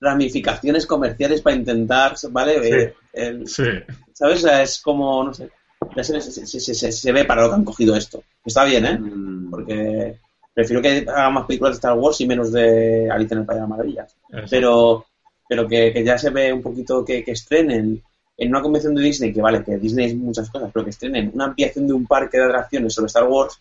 ramificaciones 0.00 0.86
comerciales 0.86 1.40
para 1.42 1.56
intentar, 1.56 2.14
¿vale? 2.30 2.62
Sí. 2.62 2.70
Eh, 2.74 2.94
el- 3.12 3.48
Sí, 3.48 3.64
¿Sabes? 4.12 4.44
O 4.44 4.48
sea, 4.48 4.62
es 4.62 4.80
como, 4.80 5.24
no 5.24 5.34
sé, 5.34 5.50
ya 5.96 6.04
se, 6.04 6.20
se, 6.20 6.46
se- 6.46 6.74
se- 6.74 6.92
se 6.92 7.12
ve 7.12 7.24
para 7.24 7.42
lo 7.42 7.48
que 7.48 7.54
han 7.56 7.64
cogido 7.64 7.96
esto. 7.96 8.22
Está 8.44 8.64
bien, 8.64 8.86
¿eh? 8.86 8.98
mm. 8.98 9.50
Porque 9.50 10.18
prefiero 10.54 10.82
que 10.82 11.04
hagan 11.08 11.34
más 11.34 11.46
películas 11.46 11.72
de 11.74 11.76
Star 11.76 11.98
Wars 11.98 12.20
y 12.20 12.26
menos 12.26 12.52
de 12.52 13.08
Alicia 13.10 13.34
en 13.34 13.40
el 13.40 13.46
País 13.46 13.56
de 13.56 13.60
las 13.62 13.68
Maravillas 13.70 14.16
eso. 14.30 14.46
pero 14.50 15.06
pero 15.48 15.68
que, 15.68 15.92
que 15.92 16.02
ya 16.04 16.16
se 16.16 16.30
ve 16.30 16.50
un 16.52 16.62
poquito 16.62 17.04
que, 17.04 17.22
que 17.22 17.32
estrenen 17.32 18.02
en 18.38 18.48
una 18.48 18.62
convención 18.62 18.94
de 18.94 19.02
Disney, 19.02 19.32
que 19.34 19.42
vale, 19.42 19.62
que 19.62 19.76
Disney 19.76 20.06
es 20.06 20.14
muchas 20.14 20.48
cosas, 20.50 20.70
pero 20.72 20.84
que 20.84 20.90
estrenen 20.90 21.30
una 21.34 21.44
ampliación 21.46 21.86
de 21.86 21.92
un 21.92 22.06
parque 22.06 22.38
de 22.38 22.44
atracciones 22.44 22.94
sobre 22.94 23.06
Star 23.08 23.24
Wars, 23.24 23.60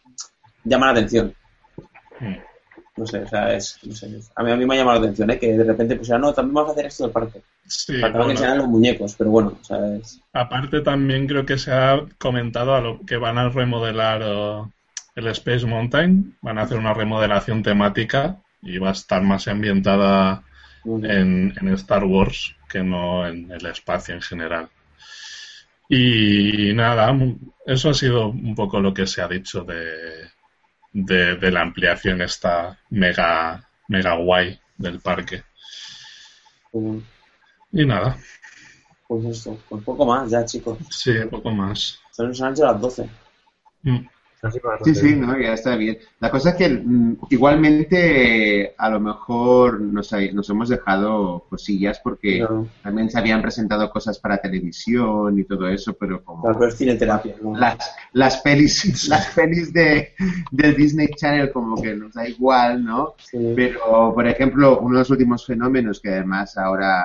llama 0.63 0.85
la 0.87 0.91
atención. 0.93 1.33
Mm. 2.21 2.35
No 2.97 3.05
sé, 3.05 3.19
o 3.19 3.27
sea, 3.27 3.53
es, 3.55 3.79
no 3.83 3.93
sé, 3.93 4.19
a 4.35 4.43
mí, 4.43 4.51
a 4.51 4.55
mí 4.55 4.65
me 4.65 4.75
ha 4.75 4.77
llamado 4.79 4.99
la 4.99 5.05
atención, 5.05 5.29
¿eh? 5.31 5.39
que 5.39 5.57
de 5.57 5.63
repente 5.63 5.95
pues 5.95 6.09
no, 6.09 6.33
también 6.33 6.53
vamos 6.53 6.71
a 6.71 6.73
hacer 6.73 6.87
esto 6.87 7.11
parque. 7.11 7.41
Sí, 7.65 7.93
que 7.93 8.09
bueno. 8.09 8.31
enseñaran 8.31 8.57
los 8.57 8.67
muñecos, 8.67 9.15
pero 9.17 9.29
bueno, 9.29 9.57
o 9.59 9.63
sea, 9.63 9.95
es... 9.95 10.19
Aparte 10.33 10.81
también 10.81 11.25
creo 11.25 11.45
que 11.45 11.57
se 11.57 11.71
ha 11.71 12.03
comentado 12.17 12.75
a 12.75 12.81
lo 12.81 12.99
que 13.05 13.15
van 13.15 13.37
a 13.37 13.47
remodelar 13.47 14.21
el 15.15 15.27
Space 15.27 15.65
Mountain, 15.65 16.37
van 16.41 16.57
a 16.57 16.63
hacer 16.63 16.77
una 16.77 16.93
remodelación 16.93 17.63
temática 17.63 18.41
y 18.61 18.77
va 18.77 18.89
a 18.89 18.93
estar 18.93 19.21
más 19.21 19.47
ambientada 19.47 20.43
en, 20.85 21.53
en 21.59 21.67
Star 21.69 22.03
Wars 22.03 22.55
que 22.69 22.83
no 22.83 23.25
en 23.25 23.51
el 23.51 23.65
espacio 23.65 24.15
en 24.15 24.21
general. 24.21 24.69
Y 25.87 26.73
nada, 26.73 27.13
eso 27.65 27.89
ha 27.89 27.93
sido 27.93 28.29
un 28.29 28.55
poco 28.55 28.79
lo 28.79 28.93
que 28.93 29.07
se 29.07 29.21
ha 29.21 29.27
dicho 29.27 29.63
de, 29.63 30.30
de, 30.93 31.35
de 31.35 31.51
la 31.51 31.61
ampliación 31.61 32.21
esta 32.21 32.77
mega, 32.89 33.67
mega 33.87 34.15
guay 34.15 34.59
del 34.77 34.99
parque. 34.99 35.43
Y 37.71 37.85
nada, 37.85 38.17
pues 39.07 39.25
esto, 39.25 39.57
pues 39.67 39.83
poco 39.83 40.05
más 40.05 40.29
ya, 40.29 40.45
chicos. 40.45 40.77
sí, 40.89 41.13
poco 41.29 41.51
más. 41.51 41.99
Son 42.11 42.33
son 42.33 42.53
las 42.55 42.79
12. 42.79 43.09
Mm. 43.83 44.07
Sí, 44.83 44.95
sí, 44.95 45.15
no, 45.15 45.37
ya 45.39 45.53
está 45.53 45.75
bien. 45.75 45.99
La 46.19 46.31
cosa 46.31 46.49
es 46.51 46.55
que 46.55 46.69
mm, 46.69 47.17
igualmente 47.29 48.73
a 48.77 48.89
lo 48.89 48.99
mejor 48.99 49.79
nos, 49.79 50.11
hay- 50.13 50.33
nos 50.33 50.49
hemos 50.49 50.69
dejado 50.69 51.45
cosillas 51.49 51.99
porque 52.03 52.39
No, 52.39 52.67
también 52.81 53.09
se 53.09 53.19
habían 53.19 53.41
presentado 53.41 53.89
cosas 53.91 54.17
para 54.17 54.39
televisión 54.39 55.37
y 55.37 55.43
todo 55.43 55.67
eso, 55.67 55.93
pero 55.93 56.23
como 56.23 56.41
pero 56.41 56.65
es 56.67 56.75
¿no? 57.41 57.55
las, 57.55 57.77
las 58.13 58.37
pelis, 58.41 59.07
las 59.09 59.27
pelis 59.27 59.71
de, 59.73 60.13
del 60.51 60.75
Disney 60.75 61.09
Channel 61.15 61.51
como 61.51 61.79
que 61.79 61.93
nos 61.93 62.13
da 62.13 62.27
igual, 62.27 62.83
¿no? 62.83 63.13
Sí. 63.17 63.53
Pero, 63.55 64.11
por 64.13 64.27
ejemplo, 64.27 64.79
uno 64.79 64.95
de 64.95 64.99
los 65.01 65.09
últimos 65.11 65.45
fenómenos 65.45 65.99
que 65.99 66.09
además 66.09 66.57
ahora 66.57 67.03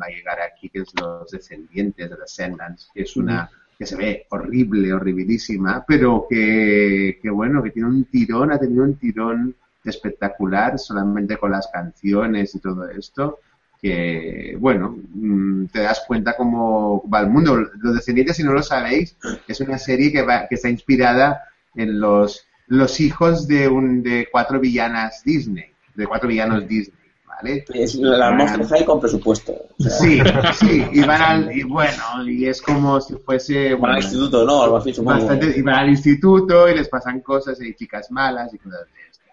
va 0.00 0.06
a 0.06 0.10
llegar 0.10 0.38
aquí, 0.40 0.68
que 0.68 0.80
es 0.82 0.92
Los 1.00 1.30
Descendientes, 1.30 2.08
de 2.10 2.16
Descendants, 2.16 2.90
que 2.94 3.02
es 3.02 3.16
una 3.16 3.50
que 3.78 3.86
se 3.86 3.96
ve 3.96 4.26
horrible, 4.30 4.92
horribilísima, 4.92 5.84
pero 5.86 6.26
que, 6.28 7.18
que 7.22 7.30
bueno, 7.30 7.62
que 7.62 7.70
tiene 7.70 7.88
un 7.88 8.04
tirón, 8.06 8.50
ha 8.50 8.58
tenido 8.58 8.82
un 8.82 8.96
tirón 8.96 9.54
espectacular 9.84 10.78
solamente 10.78 11.36
con 11.36 11.52
las 11.52 11.68
canciones 11.68 12.54
y 12.54 12.58
todo 12.58 12.88
esto, 12.88 13.38
que, 13.80 14.56
bueno, 14.58 14.96
mm, 15.14 15.66
te 15.66 15.80
das 15.80 16.02
cuenta 16.06 16.36
cómo 16.36 17.08
va 17.08 17.20
el 17.20 17.28
mundo. 17.28 17.56
Los 17.56 17.94
Descendientes, 17.94 18.36
si 18.36 18.42
no 18.42 18.52
lo 18.52 18.62
sabéis, 18.62 19.16
es 19.46 19.60
una 19.60 19.78
serie 19.78 20.10
que, 20.12 20.22
va, 20.22 20.48
que 20.48 20.56
está 20.56 20.68
inspirada 20.68 21.44
en 21.76 22.00
los, 22.00 22.46
los 22.66 23.00
hijos 23.00 23.46
de, 23.46 23.68
un, 23.68 24.02
de 24.02 24.28
cuatro 24.30 24.58
villanas 24.58 25.22
Disney, 25.24 25.66
de 25.94 26.06
cuatro 26.06 26.28
villanos 26.28 26.66
Disney, 26.66 26.97
¿vale? 27.42 27.64
Es 27.74 27.94
la 27.94 28.30
Monster 28.32 28.66
High 28.66 28.84
con 28.84 29.00
presupuesto. 29.00 29.52
O 29.52 29.82
sea, 29.82 29.92
Sí, 29.92 30.20
sí, 30.54 30.86
y 30.92 31.00
van 31.00 31.22
al, 31.22 31.56
y 31.56 31.62
bueno, 31.62 32.02
y 32.26 32.46
es 32.46 32.60
como 32.60 33.00
si 33.00 33.14
fuese, 33.16 33.74
Van 33.74 33.74
al 33.74 33.78
bueno, 33.78 33.98
instituto, 33.98 34.44
¿no? 34.44 34.62
Algo 34.62 34.76
así, 34.78 34.92
supongo. 34.92 35.18
bastante, 35.18 35.54
y 35.56 35.62
van 35.62 35.74
al 35.76 35.88
instituto 35.90 36.68
y 36.68 36.74
les 36.74 36.88
pasan 36.88 37.20
cosas, 37.20 37.60
y 37.60 37.66
hay 37.66 37.74
chicas 37.74 38.10
malas 38.10 38.52
y 38.54 38.58
cosas 38.58 38.80
de 38.80 39.00
estas. 39.10 39.28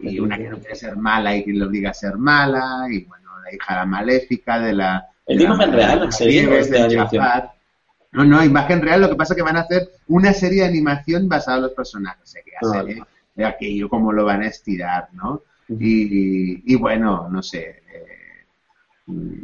Y 0.00 0.20
una 0.20 0.36
que 0.36 0.48
no 0.48 0.58
quiere 0.58 0.74
ser 0.74 0.96
mala 0.96 1.36
y 1.36 1.44
que 1.44 1.52
le 1.52 1.64
obliga 1.64 1.90
a 1.90 1.94
ser 1.94 2.16
mala, 2.16 2.86
y 2.90 3.04
bueno, 3.04 3.28
la 3.42 3.54
hija 3.54 3.76
la 3.76 3.86
maléfica 3.86 4.58
de 4.58 4.72
la... 4.72 5.06
¿Es 5.26 5.38
de 5.38 5.44
de 5.44 5.44
imagen 5.44 5.72
real, 5.72 6.00
de. 6.00 7.48
No, 8.12 8.24
no, 8.24 8.44
imagen 8.44 8.80
real, 8.80 9.00
lo 9.00 9.08
que 9.08 9.16
pasa 9.16 9.32
es 9.32 9.38
que 9.38 9.42
van 9.42 9.56
a 9.56 9.62
hacer 9.62 9.90
una 10.06 10.32
serie 10.32 10.62
de 10.62 10.68
animación 10.68 11.28
basada 11.28 11.56
en 11.56 11.62
los 11.64 11.72
personajes, 11.72 12.36
o 12.62 12.72
sea, 12.72 12.84
que 12.84 13.44
aquello 13.44 13.88
como 13.88 14.12
lo 14.12 14.24
van 14.24 14.42
a 14.42 14.46
estirar, 14.46 15.08
¿no? 15.12 15.42
Y, 15.68 16.72
y 16.72 16.76
bueno, 16.76 17.28
no 17.30 17.42
sé, 17.42 17.82
eh, 17.92 18.46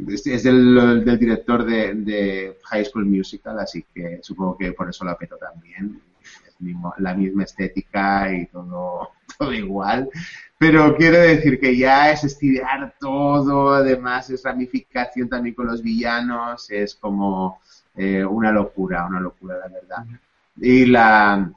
es, 0.09 0.25
es 0.27 0.43
del, 0.43 1.03
del 1.05 1.19
director 1.19 1.63
de, 1.65 1.93
de 1.95 2.57
High 2.65 2.85
School 2.85 3.05
Musical, 3.05 3.59
así 3.59 3.85
que 3.93 4.19
supongo 4.21 4.57
que 4.57 4.71
por 4.73 4.89
eso 4.89 5.05
la 5.05 5.17
petó 5.17 5.37
también. 5.37 6.01
Es 6.47 6.59
mismo- 6.61 6.93
la 6.99 7.13
misma 7.13 7.43
estética 7.43 8.33
y 8.33 8.45
todo, 8.47 9.09
todo 9.37 9.53
igual. 9.53 10.09
Pero 10.57 10.95
quiero 10.95 11.17
decir 11.19 11.59
que 11.59 11.75
ya 11.77 12.11
es 12.11 12.23
estirar 12.23 12.95
todo, 12.99 13.73
además 13.73 14.29
es 14.29 14.43
ramificación 14.43 15.27
también 15.29 15.55
con 15.55 15.67
los 15.67 15.81
villanos, 15.81 16.69
es 16.69 16.95
como 16.95 17.59
eh, 17.95 18.23
una 18.23 18.51
locura, 18.51 19.05
una 19.07 19.19
locura, 19.19 19.57
la 19.57 19.67
verdad. 19.67 20.05
Y 20.57 20.85
la, 20.85 21.51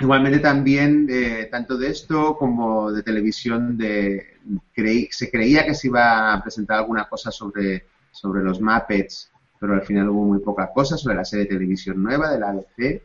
Igualmente 0.00 0.38
también, 0.38 1.06
eh, 1.10 1.48
tanto 1.50 1.76
de 1.76 1.88
esto 1.90 2.36
como 2.36 2.90
de 2.92 3.02
televisión, 3.02 3.76
de, 3.76 4.38
creí- 4.74 5.08
se 5.10 5.30
creía 5.30 5.64
que 5.66 5.74
se 5.74 5.88
iba 5.88 6.32
a 6.32 6.42
presentar 6.42 6.78
alguna 6.78 7.08
cosa 7.08 7.30
sobre, 7.30 7.86
sobre 8.10 8.42
los 8.42 8.60
Muppets, 8.60 9.30
pero 9.58 9.74
al 9.74 9.82
final 9.82 10.08
hubo 10.08 10.24
muy 10.24 10.38
poca 10.40 10.70
cosa 10.72 10.96
sobre 10.96 11.16
la 11.16 11.24
serie 11.24 11.44
de 11.44 11.50
televisión 11.50 12.02
nueva 12.02 12.30
de 12.32 12.38
la 12.40 12.48
ABC, 12.50 13.02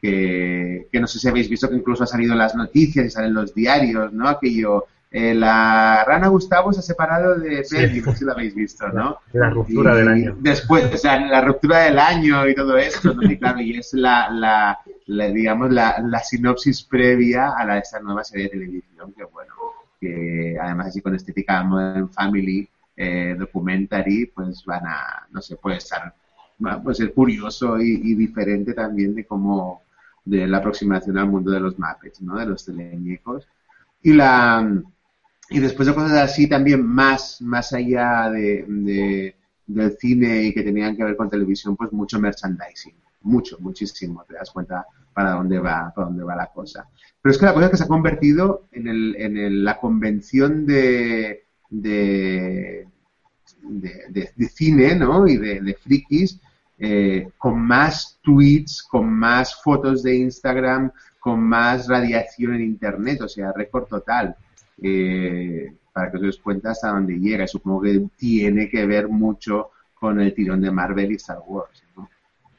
que, 0.00 0.88
que 0.90 1.00
no 1.00 1.06
sé 1.06 1.18
si 1.18 1.28
habéis 1.28 1.48
visto 1.48 1.68
que 1.68 1.76
incluso 1.76 2.04
ha 2.04 2.06
salido 2.06 2.32
en 2.32 2.38
las 2.38 2.54
noticias 2.54 3.06
y 3.06 3.10
salen 3.10 3.34
los 3.34 3.54
diarios, 3.54 4.12
¿no? 4.12 4.28
Aquello, 4.28 4.86
eh, 5.10 5.34
la 5.34 6.04
rana 6.06 6.28
Gustavo 6.28 6.72
se 6.72 6.80
ha 6.80 6.82
separado 6.82 7.36
de 7.36 7.64
Sí. 7.64 7.76
Penny, 7.76 8.00
no 8.00 8.12
sé 8.12 8.18
si 8.18 8.24
lo 8.24 8.32
habéis 8.32 8.54
visto, 8.54 8.88
¿no? 8.88 9.18
La 9.32 9.50
ruptura 9.50 9.94
Y 9.94 9.98
del 9.98 10.08
año. 10.08 10.36
Después, 10.40 10.92
o 10.92 10.96
sea, 10.96 11.20
la 11.20 11.40
ruptura 11.42 11.80
del 11.80 11.98
año 11.98 12.48
y 12.48 12.54
todo 12.54 12.76
esto, 12.78 13.12
¿no? 13.14 13.22
Y 13.30 13.38
claro, 13.38 13.60
y 13.60 13.76
es 13.78 13.92
la, 13.92 14.30
la, 14.30 14.78
la, 15.06 15.28
digamos, 15.28 15.72
la, 15.72 15.98
la 16.06 16.20
sinopsis 16.20 16.82
previa 16.84 17.50
a 17.56 17.64
la, 17.64 17.78
esta 17.78 18.00
nueva 18.00 18.24
serie 18.24 18.44
de 18.44 18.50
televisión, 18.50 19.12
que 19.14 19.24
bueno, 19.24 19.54
que 20.00 20.56
además 20.60 20.88
así 20.88 21.00
con 21.00 21.14
estética 21.14 21.62
Modern 21.64 22.10
Family, 22.10 22.68
eh, 22.96 23.34
documentary, 23.38 24.26
pues 24.34 24.64
van 24.64 24.86
a, 24.86 25.26
no 25.30 25.40
sé, 25.40 25.56
puede 25.56 25.76
estar, 25.78 26.14
puede 26.82 26.94
ser 26.94 27.12
curioso 27.14 27.78
y, 27.80 28.14
diferente 28.14 28.74
también 28.74 29.14
de 29.14 29.26
cómo, 29.26 29.82
de 30.24 30.46
la 30.46 30.58
aproximación 30.58 31.18
al 31.18 31.28
mundo 31.28 31.50
de 31.50 31.60
los 31.60 31.78
Muppets, 31.78 32.20
¿no? 32.22 32.36
De 32.38 32.46
los 32.46 32.64
teleñecos. 32.64 33.46
Y 34.02 34.12
la, 34.14 34.82
y 35.50 35.60
después 35.60 35.88
de 35.88 35.94
cosas 35.94 36.12
así 36.18 36.48
también 36.48 36.84
más, 36.86 37.40
más 37.42 37.72
allá 37.72 38.30
de- 38.30 39.34
del 39.66 39.92
cine 39.98 40.42
y 40.44 40.54
que 40.54 40.62
tenían 40.62 40.96
que 40.96 41.04
ver 41.04 41.16
con 41.16 41.30
televisión, 41.30 41.76
pues 41.76 41.92
mucho 41.92 42.18
merchandising. 42.20 42.94
Mucho, 43.24 43.56
muchísimo. 43.60 44.24
Te 44.28 44.34
das 44.34 44.50
cuenta 44.50 44.86
para 45.12 45.32
dónde 45.32 45.58
va, 45.58 45.92
para 45.94 46.08
dónde 46.08 46.24
va 46.24 46.34
la 46.36 46.46
cosa. 46.48 46.88
Pero 47.20 47.32
es 47.32 47.38
que 47.38 47.46
la 47.46 47.54
cosa 47.54 47.66
es 47.66 47.70
que 47.72 47.76
se 47.76 47.84
ha 47.84 47.88
convertido 47.88 48.66
en, 48.72 48.88
el, 48.88 49.14
en 49.18 49.36
el- 49.36 49.64
la 49.64 49.78
convención 49.78 50.66
de, 50.66 51.44
de, 51.70 52.86
cine, 54.48 54.94
¿no? 54.96 55.26
Y 55.26 55.36
de, 55.36 55.74
frikis, 55.74 56.40
eh, 56.78 57.28
con 57.38 57.60
más 57.60 58.18
tweets, 58.22 58.82
con 58.82 59.08
más 59.12 59.60
fotos 59.62 60.02
de 60.02 60.16
Instagram, 60.16 60.90
con 61.20 61.40
más 61.40 61.88
radiación 61.88 62.54
en 62.54 62.62
Internet, 62.62 63.20
o 63.22 63.28
sea, 63.28 63.52
récord 63.52 63.86
total. 63.86 64.34
Eh, 64.82 65.72
para 65.92 66.10
que 66.10 66.16
os 66.16 66.22
des 66.22 66.38
cuenta 66.38 66.70
hasta 66.70 66.88
dónde 66.88 67.18
llega. 67.18 67.46
Supongo 67.46 67.82
que 67.82 68.02
tiene 68.16 68.68
que 68.68 68.86
ver 68.86 69.08
mucho 69.08 69.70
con 69.94 70.20
el 70.20 70.34
tirón 70.34 70.60
de 70.62 70.70
Marvel 70.70 71.12
y 71.12 71.16
Star 71.16 71.38
Wars. 71.46 71.81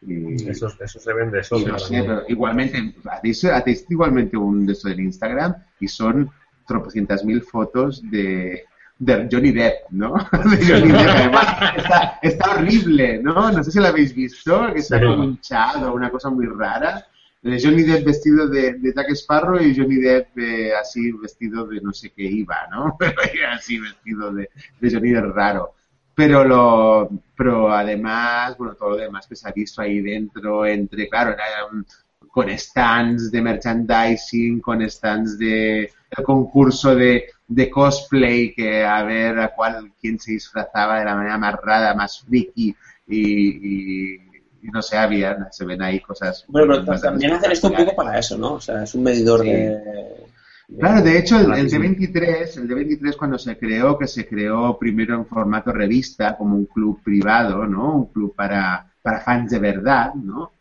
Y- 0.08 0.50
Eso, 0.50 0.68
eso 0.80 1.00
se 1.00 1.14
vende 1.14 1.44
solo. 1.44 1.78
sé, 1.80 2.02
pero 2.02 2.24
igualmente, 2.28 2.94
hacéis, 3.10 3.46
hacéis 3.46 3.86
igualmente 3.90 4.36
un 4.38 4.66
de 4.66 4.74
esto 4.74 4.90
del 4.90 5.00
Instagram 5.00 5.56
y 5.80 5.88
son 5.88 6.30
tropocientas 6.68 7.24
mil 7.26 7.42
fotos 7.42 8.02
de, 8.10 8.64
de 9.00 9.28
Johnny 9.32 9.52
Depp, 9.52 9.90
¿no? 9.92 10.14
De 10.32 10.66
Johnny 10.66 10.92
Depp, 10.92 11.10
además, 11.10 11.48
está, 11.78 12.20
está 12.22 12.52
horrible, 12.56 13.20
¿no? 13.22 13.52
No 13.52 13.64
sé 13.64 13.72
si 13.72 13.80
lo 13.80 13.88
habéis 13.88 14.14
visto, 14.16 14.74
que 14.74 14.80
está 14.80 15.00
Sí. 15.00 15.06
como 15.06 15.24
hinchado, 15.24 15.94
una 15.94 16.10
cosa 16.10 16.30
muy 16.30 16.46
rara. 16.46 17.06
De 17.42 17.62
Johnny 17.62 17.84
Depp 17.84 18.06
vestido 18.06 18.48
de, 18.48 18.76
de 18.76 18.94
Jack 18.96 19.10
Sparrow 19.12 19.62
y 19.62 19.76
Johnny 19.76 19.98
Depp 19.98 20.38
eh, 20.38 20.72
así 20.80 21.12
vestido 21.12 21.66
de 21.68 21.82
no 21.82 21.92
sé 21.92 22.10
qué 22.16 22.24
iba, 22.24 22.56
¿no? 22.72 22.96
Pero 23.00 23.14
así 23.52 23.80
vestido 23.80 24.32
de, 24.34 24.50
de 24.80 24.92
Johnny 24.92 25.10
Depp 25.12 25.36
raro 25.36 25.74
pero 26.16 26.44
lo 26.44 27.10
pero 27.36 27.72
además 27.72 28.56
bueno 28.58 28.76
todo 28.76 28.92
lo 28.92 28.98
demás 28.98 29.28
que 29.28 29.36
se 29.36 29.48
ha 29.48 29.52
visto 29.52 29.82
ahí 29.82 30.02
dentro 30.02 30.66
entre 30.66 31.10
claro 31.10 31.32
era, 31.32 31.66
um, 31.72 31.84
con 32.28 32.50
stands 32.58 33.32
de 33.32 33.42
merchandising 33.42 34.60
con 34.60 34.88
stands 34.90 35.38
de 35.38 35.92
el 36.16 36.24
concurso 36.24 36.96
de, 36.96 37.26
de 37.48 37.70
cosplay 37.70 38.54
que 38.54 38.84
a 38.86 39.04
ver 39.04 39.40
a 39.40 39.54
cuál 39.56 39.92
quién 40.00 40.20
se 40.20 40.34
disfrazaba 40.34 41.00
de 41.00 41.06
la 41.06 41.16
manera 41.16 41.38
más 41.38 41.56
rara 41.62 41.94
más 41.96 42.22
friki 42.22 42.76
y, 43.08 43.20
y, 43.20 44.16
y 44.62 44.68
no 44.72 44.82
sé 44.82 44.98
había 44.98 45.48
se 45.52 45.66
ven 45.66 45.82
ahí 45.82 46.00
cosas 46.00 46.46
Bueno, 46.48 46.84
pero 46.86 47.00
también 47.00 47.34
hacen 47.34 47.52
esto 47.52 47.68
un 47.68 47.76
poco 47.76 47.96
para 47.96 48.18
eso, 48.20 48.38
¿no? 48.38 48.54
O 48.54 48.62
sea, 48.62 48.84
es 48.84 48.94
un 48.96 49.04
medidor 49.04 49.42
Sí. 49.42 49.50
de... 49.50 50.33
Claro, 50.68 51.02
de 51.02 51.18
hecho, 51.18 51.36
el, 51.40 51.54
el 51.54 51.70
fanatismo. 51.70 51.80
D23, 51.80 52.58
el 52.58 52.70
D23 52.70 53.18
cuando 53.18 53.38
se 53.38 53.58
creó, 53.58 53.98
que 53.98 54.08
se 54.08 54.28
creó 54.28 54.78
primero 54.78 55.16
en 55.16 55.26
formato 55.26 55.72
revista, 55.72 56.38
como 56.38 56.56
un 56.56 56.66
club 56.66 57.02
privado, 57.04 57.66
¿no? 57.68 57.96
Un 57.96 58.06
club 58.08 58.34
para, 58.36 58.92
para 59.02 59.20
fans 59.20 59.52
de 59.52 59.60
verdad, 59.60 60.14
¿no? 60.14 60.54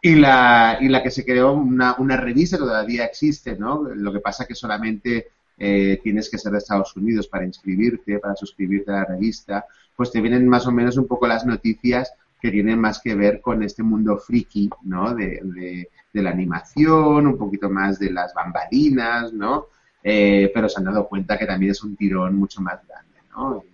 Y 0.00 0.16
la, 0.16 0.78
y 0.80 0.88
la 0.88 1.02
que 1.02 1.10
se 1.12 1.24
creó 1.24 1.52
una, 1.52 1.94
una 1.98 2.16
revista 2.16 2.58
todavía 2.58 3.04
existe, 3.04 3.56
¿no? 3.56 3.82
Lo 3.82 4.12
que 4.12 4.20
pasa 4.20 4.46
que 4.46 4.54
solamente 4.54 5.28
eh, 5.58 6.00
tienes 6.02 6.28
que 6.28 6.38
ser 6.38 6.50
de 6.52 6.58
Estados 6.58 6.96
Unidos 6.96 7.28
para 7.28 7.44
inscribirte, 7.44 8.18
para 8.18 8.34
suscribirte 8.34 8.90
a 8.90 8.94
la 8.94 9.04
revista, 9.04 9.64
pues 9.94 10.10
te 10.10 10.20
vienen 10.20 10.48
más 10.48 10.66
o 10.66 10.72
menos 10.72 10.96
un 10.96 11.06
poco 11.06 11.28
las 11.28 11.46
noticias 11.46 12.12
que 12.40 12.50
tienen 12.50 12.80
más 12.80 13.00
que 13.00 13.14
ver 13.14 13.40
con 13.40 13.62
este 13.62 13.84
mundo 13.84 14.16
friki, 14.18 14.70
¿no? 14.82 15.14
De, 15.14 15.40
de, 15.44 15.88
de 16.12 16.22
la 16.22 16.30
animación, 16.30 17.26
un 17.26 17.38
poquito 17.38 17.70
más 17.70 17.98
de 17.98 18.10
las 18.10 18.34
bambalinas, 18.34 19.32
¿no? 19.32 19.66
Eh, 20.02 20.50
pero 20.52 20.68
se 20.68 20.78
han 20.78 20.84
dado 20.84 21.08
cuenta 21.08 21.38
que 21.38 21.46
también 21.46 21.72
es 21.72 21.82
un 21.82 21.96
tirón 21.96 22.36
mucho 22.36 22.60
más 22.60 22.80
grande, 22.86 23.18
¿no? 23.30 23.64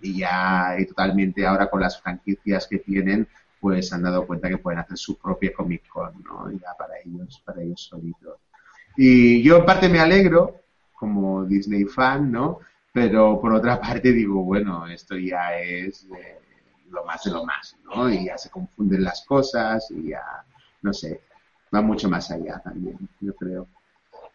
Y 0.00 0.18
ya 0.18 0.76
y 0.78 0.86
totalmente 0.86 1.46
ahora 1.46 1.70
con 1.70 1.80
las 1.80 2.00
franquicias 2.00 2.66
que 2.68 2.78
tienen, 2.78 3.26
pues 3.60 3.88
se 3.88 3.94
han 3.94 4.02
dado 4.02 4.26
cuenta 4.26 4.48
que 4.48 4.58
pueden 4.58 4.80
hacer 4.80 4.98
su 4.98 5.16
propia 5.16 5.52
Comic 5.52 5.88
Con, 5.88 6.22
¿no? 6.22 6.50
Ya 6.50 6.74
para 6.78 6.94
ellos, 7.04 7.42
para 7.44 7.62
ellos 7.62 7.82
solitos. 7.82 8.38
Y 8.96 9.42
yo 9.42 9.58
en 9.58 9.64
parte 9.64 9.88
me 9.88 10.00
alegro, 10.00 10.56
como 10.92 11.44
Disney 11.44 11.84
fan, 11.84 12.30
¿no? 12.30 12.60
Pero 12.92 13.40
por 13.40 13.52
otra 13.52 13.80
parte 13.80 14.12
digo, 14.12 14.42
bueno, 14.42 14.86
esto 14.86 15.16
ya 15.16 15.56
es 15.58 16.06
eh, 16.16 16.38
lo 16.90 17.04
más 17.04 17.22
de 17.24 17.30
lo 17.30 17.44
más, 17.44 17.76
¿no? 17.84 18.10
Y 18.10 18.26
ya 18.26 18.36
se 18.36 18.50
confunden 18.50 19.04
las 19.04 19.24
cosas 19.24 19.90
y 19.90 20.08
ya, 20.10 20.22
no 20.82 20.92
sé. 20.92 21.20
Va 21.74 21.80
mucho 21.82 22.08
más 22.08 22.30
allá 22.30 22.60
también, 22.64 22.98
yo 23.20 23.34
creo. 23.34 23.66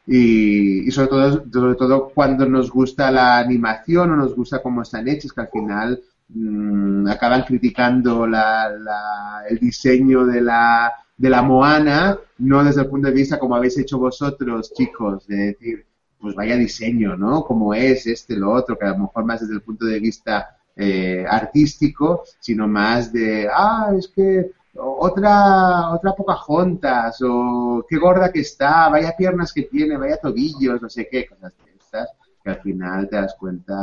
Y, 0.05 0.91
sobre 0.91 1.07
todo 1.07 1.45
sobre 1.51 1.75
todo 1.75 2.09
cuando 2.13 2.45
nos 2.45 2.69
gusta 2.71 3.09
la 3.11 3.37
animación 3.39 4.11
o 4.11 4.15
nos 4.17 4.35
gusta 4.35 4.61
cómo 4.61 4.81
están 4.81 5.07
hechas, 5.07 5.31
que 5.31 5.41
al 5.41 5.49
final 5.49 6.01
mm, 6.29 7.07
acaban 7.07 7.43
criticando 7.43 8.27
la, 8.27 8.69
la- 8.69 9.43
el 9.49 9.59
diseño 9.59 10.25
de 10.25 10.41
la, 10.41 10.91
de 11.17 11.29
la 11.29 11.41
Moana, 11.41 12.17
no 12.39 12.63
desde 12.63 12.81
el 12.81 12.87
punto 12.89 13.07
de 13.07 13.13
vista 13.13 13.39
como 13.39 13.55
habéis 13.55 13.77
hecho 13.77 13.97
vosotros, 13.97 14.73
chicos, 14.73 15.25
de 15.27 15.35
decir, 15.37 15.85
pues 16.19 16.35
vaya 16.35 16.55
diseño, 16.57 17.15
¿no? 17.17 17.43
Como 17.43 17.73
es 17.73 18.05
este, 18.07 18.35
lo 18.37 18.51
otro, 18.51 18.77
que 18.77 18.85
a 18.85 18.89
lo 18.91 18.97
mejor 18.99 19.25
más 19.25 19.41
desde 19.41 19.55
el 19.55 19.61
punto 19.61 19.85
de 19.85 19.99
vista 19.99 20.57
eh, 20.75 21.25
artístico, 21.29 22.23
sino 22.39 22.67
más 22.67 23.11
de, 23.13 23.47
ah, 23.53 23.91
es 23.97 24.07
que 24.09 24.51
otra, 24.75 25.91
otra 25.91 26.13
Pocahontas, 26.13 27.19
o 27.21 27.85
qué 27.87 27.97
gorda 27.97 28.31
que 28.31 28.41
está, 28.41 28.89
vaya 28.89 29.15
piernas 29.15 29.53
que 29.53 29.63
tiene, 29.63 29.97
vaya 29.97 30.17
tobillos, 30.17 30.81
no 30.81 30.89
sé 30.89 31.07
qué, 31.09 31.27
cosas 31.27 31.53
de 31.57 31.71
estas, 31.71 32.09
que 32.43 32.49
al 32.49 32.61
final 32.61 33.07
te 33.09 33.15
das 33.17 33.35
cuenta, 33.35 33.73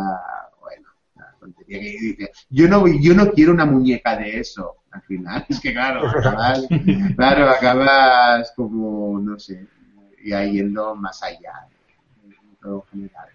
bueno, 0.60 0.88
la 1.16 1.32
tontería 1.38 1.80
que 1.80 1.90
dice. 1.90 2.30
Yo 2.48 2.68
no, 2.68 2.86
yo 2.88 3.14
no 3.14 3.30
quiero 3.30 3.52
una 3.52 3.66
muñeca 3.66 4.16
de 4.16 4.40
eso, 4.40 4.76
al 4.90 5.02
final, 5.02 5.46
es 5.48 5.60
que 5.60 5.72
claro, 5.72 6.08
acabas, 6.08 6.66
claro, 7.16 7.50
acabas 7.50 8.52
como, 8.56 9.18
no 9.20 9.38
sé, 9.38 9.66
ya 10.24 10.44
yendo 10.44 10.94
más 10.96 11.22
allá, 11.22 11.68
en 12.24 12.56
todo 12.60 12.84
general. 12.90 13.28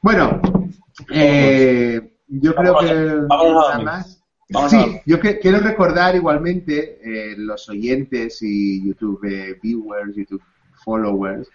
Bueno, 0.00 0.40
eh, 1.10 2.14
yo 2.28 2.54
creo 2.54 2.78
que 2.78 2.94
nada 3.28 3.78
más. 3.80 4.23
Vamos 4.50 4.70
sí, 4.70 4.78
yo 5.06 5.18
que- 5.20 5.38
quiero 5.38 5.58
recordar 5.60 6.14
igualmente 6.16 6.98
eh, 7.02 7.34
los 7.36 7.68
oyentes 7.68 8.38
y 8.42 8.84
YouTube 8.86 9.24
eh, 9.24 9.58
viewers, 9.62 10.14
YouTube 10.16 10.42
followers, 10.84 11.48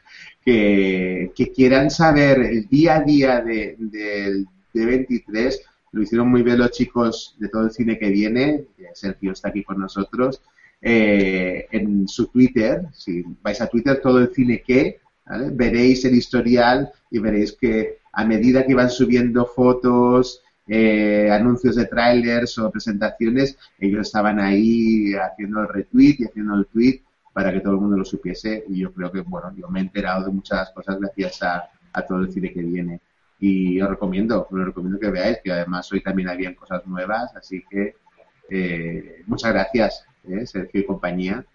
que, 0.44 1.32
que 1.36 1.52
quieran 1.52 1.90
saber 1.91 2.40
el 2.40 2.68
día 2.68 2.95
a 2.98 3.02
día 3.02 3.41
de, 3.41 3.76
del 3.78 4.48
D23. 4.74 5.56
Lo 5.91 6.02
hicieron 6.02 6.30
muy 6.30 6.41
bien 6.44 6.57
los 6.60 6.72
chicos 6.72 7.36
de 7.40 7.49
todo 7.49 7.66
el 7.66 7.72
cine 7.72 7.98
que 7.99 8.10
viene. 8.10 8.66
que 8.78 8.88
Sergio 8.94 9.32
está 9.34 9.49
aquí 9.49 9.64
con 9.64 9.80
nosotros. 9.80 10.41
eh, 10.82 11.68
en 11.72 12.07
su 12.07 12.28
Twitter, 12.28 12.84
si 12.94 13.24
vais 13.41 13.60
a 13.61 13.68
Twitter, 13.68 13.99
todo 14.02 14.20
el 14.20 14.34
cine 14.34 14.64
que, 14.66 14.99
¿vale? 15.26 15.49
veréis 15.52 16.06
el 16.06 16.16
historial 16.16 16.90
y 17.11 17.20
veréis 17.20 17.52
que 17.52 17.99
a 18.14 18.24
medida 18.26 18.66
que 18.66 18.74
van 18.76 18.90
subiendo 18.90 19.45
fotos, 19.45 20.41
eh, 20.69 21.29
anuncios 21.31 21.75
de 21.75 21.85
trailers 21.85 22.57
o 22.59 22.71
presentaciones, 22.71 23.57
ellos 23.79 24.07
estaban 24.07 24.39
ahí 24.39 25.13
haciendo 25.15 25.61
el 25.61 25.67
retweet 25.67 26.15
y 26.19 26.25
haciendo 26.25 26.55
el 26.55 26.67
tweet 26.67 27.01
para 27.33 27.51
que 27.51 27.59
todo 27.59 27.73
el 27.73 27.81
mundo 27.81 27.97
lo 27.97 28.05
supiese 28.05 28.63
y 28.69 28.79
yo 28.81 28.93
creo 28.93 29.11
que, 29.11 29.21
bueno, 29.21 29.51
yo 29.55 29.67
me 29.67 29.79
he 29.79 29.83
enterado 29.83 30.25
de 30.25 30.31
muchas 30.31 30.71
cosas 30.71 30.99
gracias 30.99 31.41
a, 31.43 31.69
a 31.91 32.01
todo 32.05 32.19
el 32.19 32.31
cine 32.31 32.53
que 32.53 32.61
viene 32.61 33.01
y 33.39 33.81
os 33.81 33.89
recomiendo, 33.89 34.47
os 34.49 34.65
recomiendo 34.65 34.99
que 34.99 35.09
veáis 35.09 35.39
que 35.43 35.51
además 35.51 35.91
hoy 35.91 36.01
también 36.01 36.29
habían 36.29 36.55
cosas 36.55 36.85
nuevas, 36.85 37.35
así 37.35 37.63
que 37.69 37.95
eh, 38.49 39.23
muchas 39.27 39.53
gracias, 39.53 40.05
eh, 40.27 40.45
Sergio 40.45 40.81
y 40.81 40.85
compañía. 40.85 41.45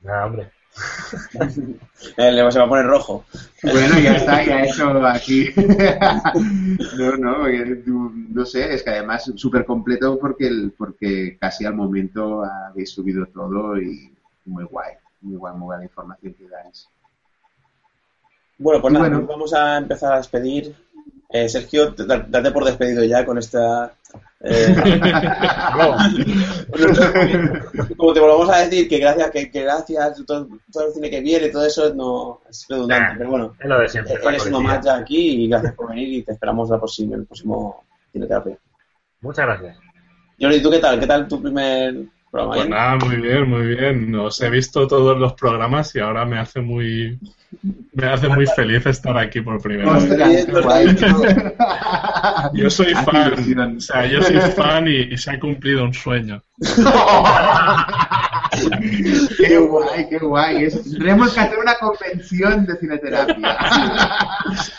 Nada, 0.00 0.26
hombre. 0.26 0.50
Eh, 2.16 2.30
le- 2.30 2.52
se 2.52 2.58
va 2.60 2.64
a 2.64 2.68
poner 2.68 2.86
rojo. 2.86 3.24
Bueno, 3.62 3.98
ya 3.98 4.16
está, 4.16 4.44
ya 4.44 4.62
hecho 4.62 5.04
aquí. 5.04 5.48
no, 6.96 7.16
no, 7.16 7.48
porque 7.48 7.84
no 7.84 8.46
sé, 8.46 8.72
es 8.72 8.84
que 8.84 8.90
además 8.90 9.30
súper 9.34 9.64
completo 9.64 10.16
porque, 10.18 10.46
el, 10.46 10.72
porque 10.78 11.36
casi 11.40 11.64
al 11.64 11.74
momento 11.74 12.44
habéis 12.44 12.90
subido 12.90 13.26
todo 13.26 13.80
y 13.80 14.14
muy 14.44 14.64
guay, 14.64 14.94
muy 15.22 15.36
guay, 15.36 15.56
muy 15.56 15.66
buena 15.66 15.84
información 15.84 16.34
que 16.34 16.48
dais. 16.48 16.88
Bueno, 18.58 18.80
pues 18.80 18.92
nada, 18.92 19.08
bueno. 19.08 19.26
vamos 19.26 19.52
a 19.54 19.78
empezar 19.78 20.12
a 20.12 20.18
despedir. 20.18 20.74
Eh, 21.30 21.48
Sergio, 21.48 21.90
date 21.96 22.50
por 22.52 22.64
despedido 22.64 23.04
ya 23.04 23.24
con 23.26 23.36
esta... 23.38 23.92
eh, 24.40 24.74
como 27.96 28.12
te 28.12 28.20
volvemos 28.20 28.48
a 28.50 28.58
decir, 28.60 28.88
que 28.88 28.98
gracias, 28.98 29.30
que, 29.30 29.50
que 29.50 29.62
gracias, 29.62 30.22
todo, 30.26 30.48
todo 30.72 30.86
el 30.88 30.92
cine 30.94 31.10
que 31.10 31.20
viene, 31.20 31.48
todo 31.50 31.66
eso 31.66 31.92
no 31.94 32.40
es 32.48 32.66
redundante, 32.68 33.12
Nah. 33.12 33.18
pero 33.18 33.30
bueno, 33.30 33.54
Es 33.60 33.66
lo 33.68 33.78
de 33.80 33.88
siempre. 33.88 34.14
eres 34.26 34.46
uno 34.46 34.60
más 34.60 34.84
ya 34.84 34.96
aquí 34.96 35.44
y 35.44 35.48
gracias 35.48 35.74
por 35.74 35.90
venir 35.90 36.08
y 36.14 36.22
te 36.22 36.32
esperamos 36.32 36.70
la 36.70 36.78
próxima, 36.78 37.16
el 37.16 37.26
próximo 37.26 37.84
Cineterapia. 38.12 38.56
Muchas 39.20 39.46
gracias. 39.46 39.76
Jordi, 40.40 40.62
¿tú 40.62 40.70
qué 40.70 40.78
tal? 40.78 41.00
¿Qué 41.00 41.06
tal 41.06 41.26
tu 41.28 41.42
primer 41.42 41.96
programa? 42.30 42.54
Pues 42.54 42.66
¿Bien? 42.66 42.70
nada, 42.70 42.96
muy 42.96 43.16
bien, 43.16 43.48
muy 43.48 43.66
bien. 43.66 44.14
Os 44.14 44.40
he 44.40 44.50
visto 44.50 44.86
todos 44.86 45.18
los 45.18 45.32
programas 45.34 45.94
y 45.94 46.00
ahora 46.00 46.24
me 46.24 46.38
hace 46.38 46.60
muy 46.60 47.18
me 47.94 48.06
hace 48.06 48.28
muy 48.28 48.46
feliz 48.46 48.84
estar 48.86 49.16
aquí 49.16 49.40
por 49.40 49.62
primera 49.62 49.94
vez. 49.94 50.04
Ostras, 50.04 50.46
qué 50.46 50.60
guay. 50.60 50.96
Yo 52.54 52.70
soy 52.70 52.92
Hace 52.92 53.10
fan, 53.10 53.76
o 53.76 53.80
sea, 53.80 54.06
yo 54.06 54.22
soy 54.22 54.40
fan 54.52 54.86
y, 54.86 55.14
y 55.14 55.16
se 55.16 55.30
ha 55.30 55.40
cumplido 55.40 55.84
un 55.84 55.94
sueño. 55.94 56.42
qué 59.38 59.58
guay, 59.58 60.08
qué 60.08 60.18
guay. 60.18 60.68
Tendremos 60.68 61.32
que 61.32 61.40
hacer 61.40 61.58
una 61.58 61.76
convención 61.76 62.66
de 62.66 62.76
cineterapia. 62.76 63.56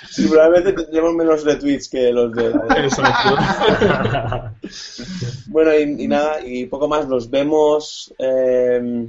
Sí, 0.10 0.28
probablemente 0.28 0.84
tendremos 0.84 1.16
menos 1.16 1.46
retweets 1.46 1.90
que 1.90 2.12
los 2.12 2.32
de... 2.34 2.50
Exacto. 2.78 3.38
Bueno, 5.52 5.74
y, 5.74 6.04
y 6.04 6.08
nada, 6.08 6.46
y 6.46 6.66
poco 6.68 6.88
más. 6.88 7.08
Nos 7.08 7.30
vemos 7.30 8.14
eh, 8.20 9.08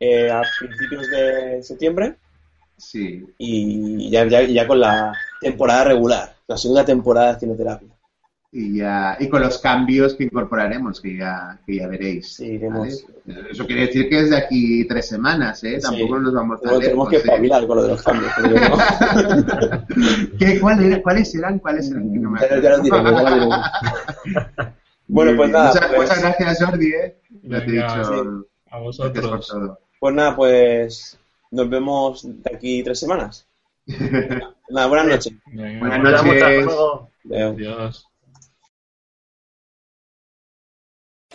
eh, 0.00 0.30
a 0.30 0.42
principios 0.60 1.08
de 1.10 1.62
septiembre 1.62 2.16
Sí, 2.78 3.24
y 3.38 4.10
ya, 4.10 4.26
ya, 4.26 4.42
ya 4.42 4.66
con 4.66 4.78
la 4.80 5.12
temporada 5.40 5.84
regular, 5.84 6.36
la 6.46 6.58
segunda 6.58 6.84
temporada 6.84 7.32
de 7.32 7.40
Cineterapia. 7.40 7.88
y 8.52 8.76
ya 8.78 9.16
y 9.18 9.28
con 9.30 9.40
los 9.40 9.56
cambios 9.58 10.14
que 10.14 10.24
incorporaremos, 10.24 11.00
que 11.00 11.16
ya, 11.16 11.58
que 11.66 11.76
ya 11.76 11.86
veréis. 11.88 12.34
Sí, 12.34 12.58
¿vale? 12.58 12.92
Eso 13.50 13.66
quiere 13.66 13.86
decir 13.86 14.10
que 14.10 14.20
es 14.20 14.28
de 14.30 14.36
aquí 14.36 14.86
tres 14.86 15.08
semanas, 15.08 15.64
¿eh? 15.64 15.80
Sí. 15.80 15.86
Tampoco 15.86 16.18
nos 16.18 16.34
vamos 16.34 16.60
a 16.60 16.64
Luego 16.66 16.80
tenemos 16.80 17.08
que 17.08 17.16
espabilar 17.16 17.66
con 17.66 17.76
lo 17.78 17.82
de 17.84 17.88
los 17.88 18.02
cambios. 18.02 18.32
porque 18.38 18.60
no- 18.60 20.36
¿Qué, 20.38 20.60
cuál 20.60 21.02
¿Cuáles 21.02 21.34
eran? 21.34 21.58
¿Cuáles 21.58 21.90
eran? 21.90 22.12
Que 22.12 22.18
no 22.18 22.30
me 22.30 22.40
Ya- 22.40 22.60
ya 22.60 22.70
los 22.72 22.82
diremos, 22.82 23.10
ya 23.10 23.22
los 23.22 23.34
diremos. 23.34 24.76
Bueno, 25.08 25.36
pues 25.36 25.50
nada, 25.50 25.68
Muchas, 25.72 25.86
pues- 25.88 26.00
muchas 26.00 26.20
gracias, 26.20 26.64
Jordi, 26.64 26.86
¿eh? 26.94 27.16
Ya 27.42 27.58
te 27.60 27.64
he 27.64 27.72
Venga, 27.72 27.96
dicho. 27.98 28.14
sí. 28.14 28.28
A 28.70 28.78
vosotros. 28.78 29.52
Pues 30.00 30.14
nada, 30.14 30.36
pues 30.36 31.18
nos 31.50 31.70
vemos 31.70 32.22
de 32.42 32.54
aquí 32.54 32.82
tres 32.82 32.98
semanas. 33.00 33.46
Nada, 34.68 34.88
buenas 34.88 35.06
noches. 35.06 35.32
Venga, 35.46 35.78
Buenas 35.78 36.02
noches. 36.02 36.42
hasta 36.42 36.50
luego. 36.50 37.10
Adeu. 37.30 37.50
Adiós. 37.52 38.08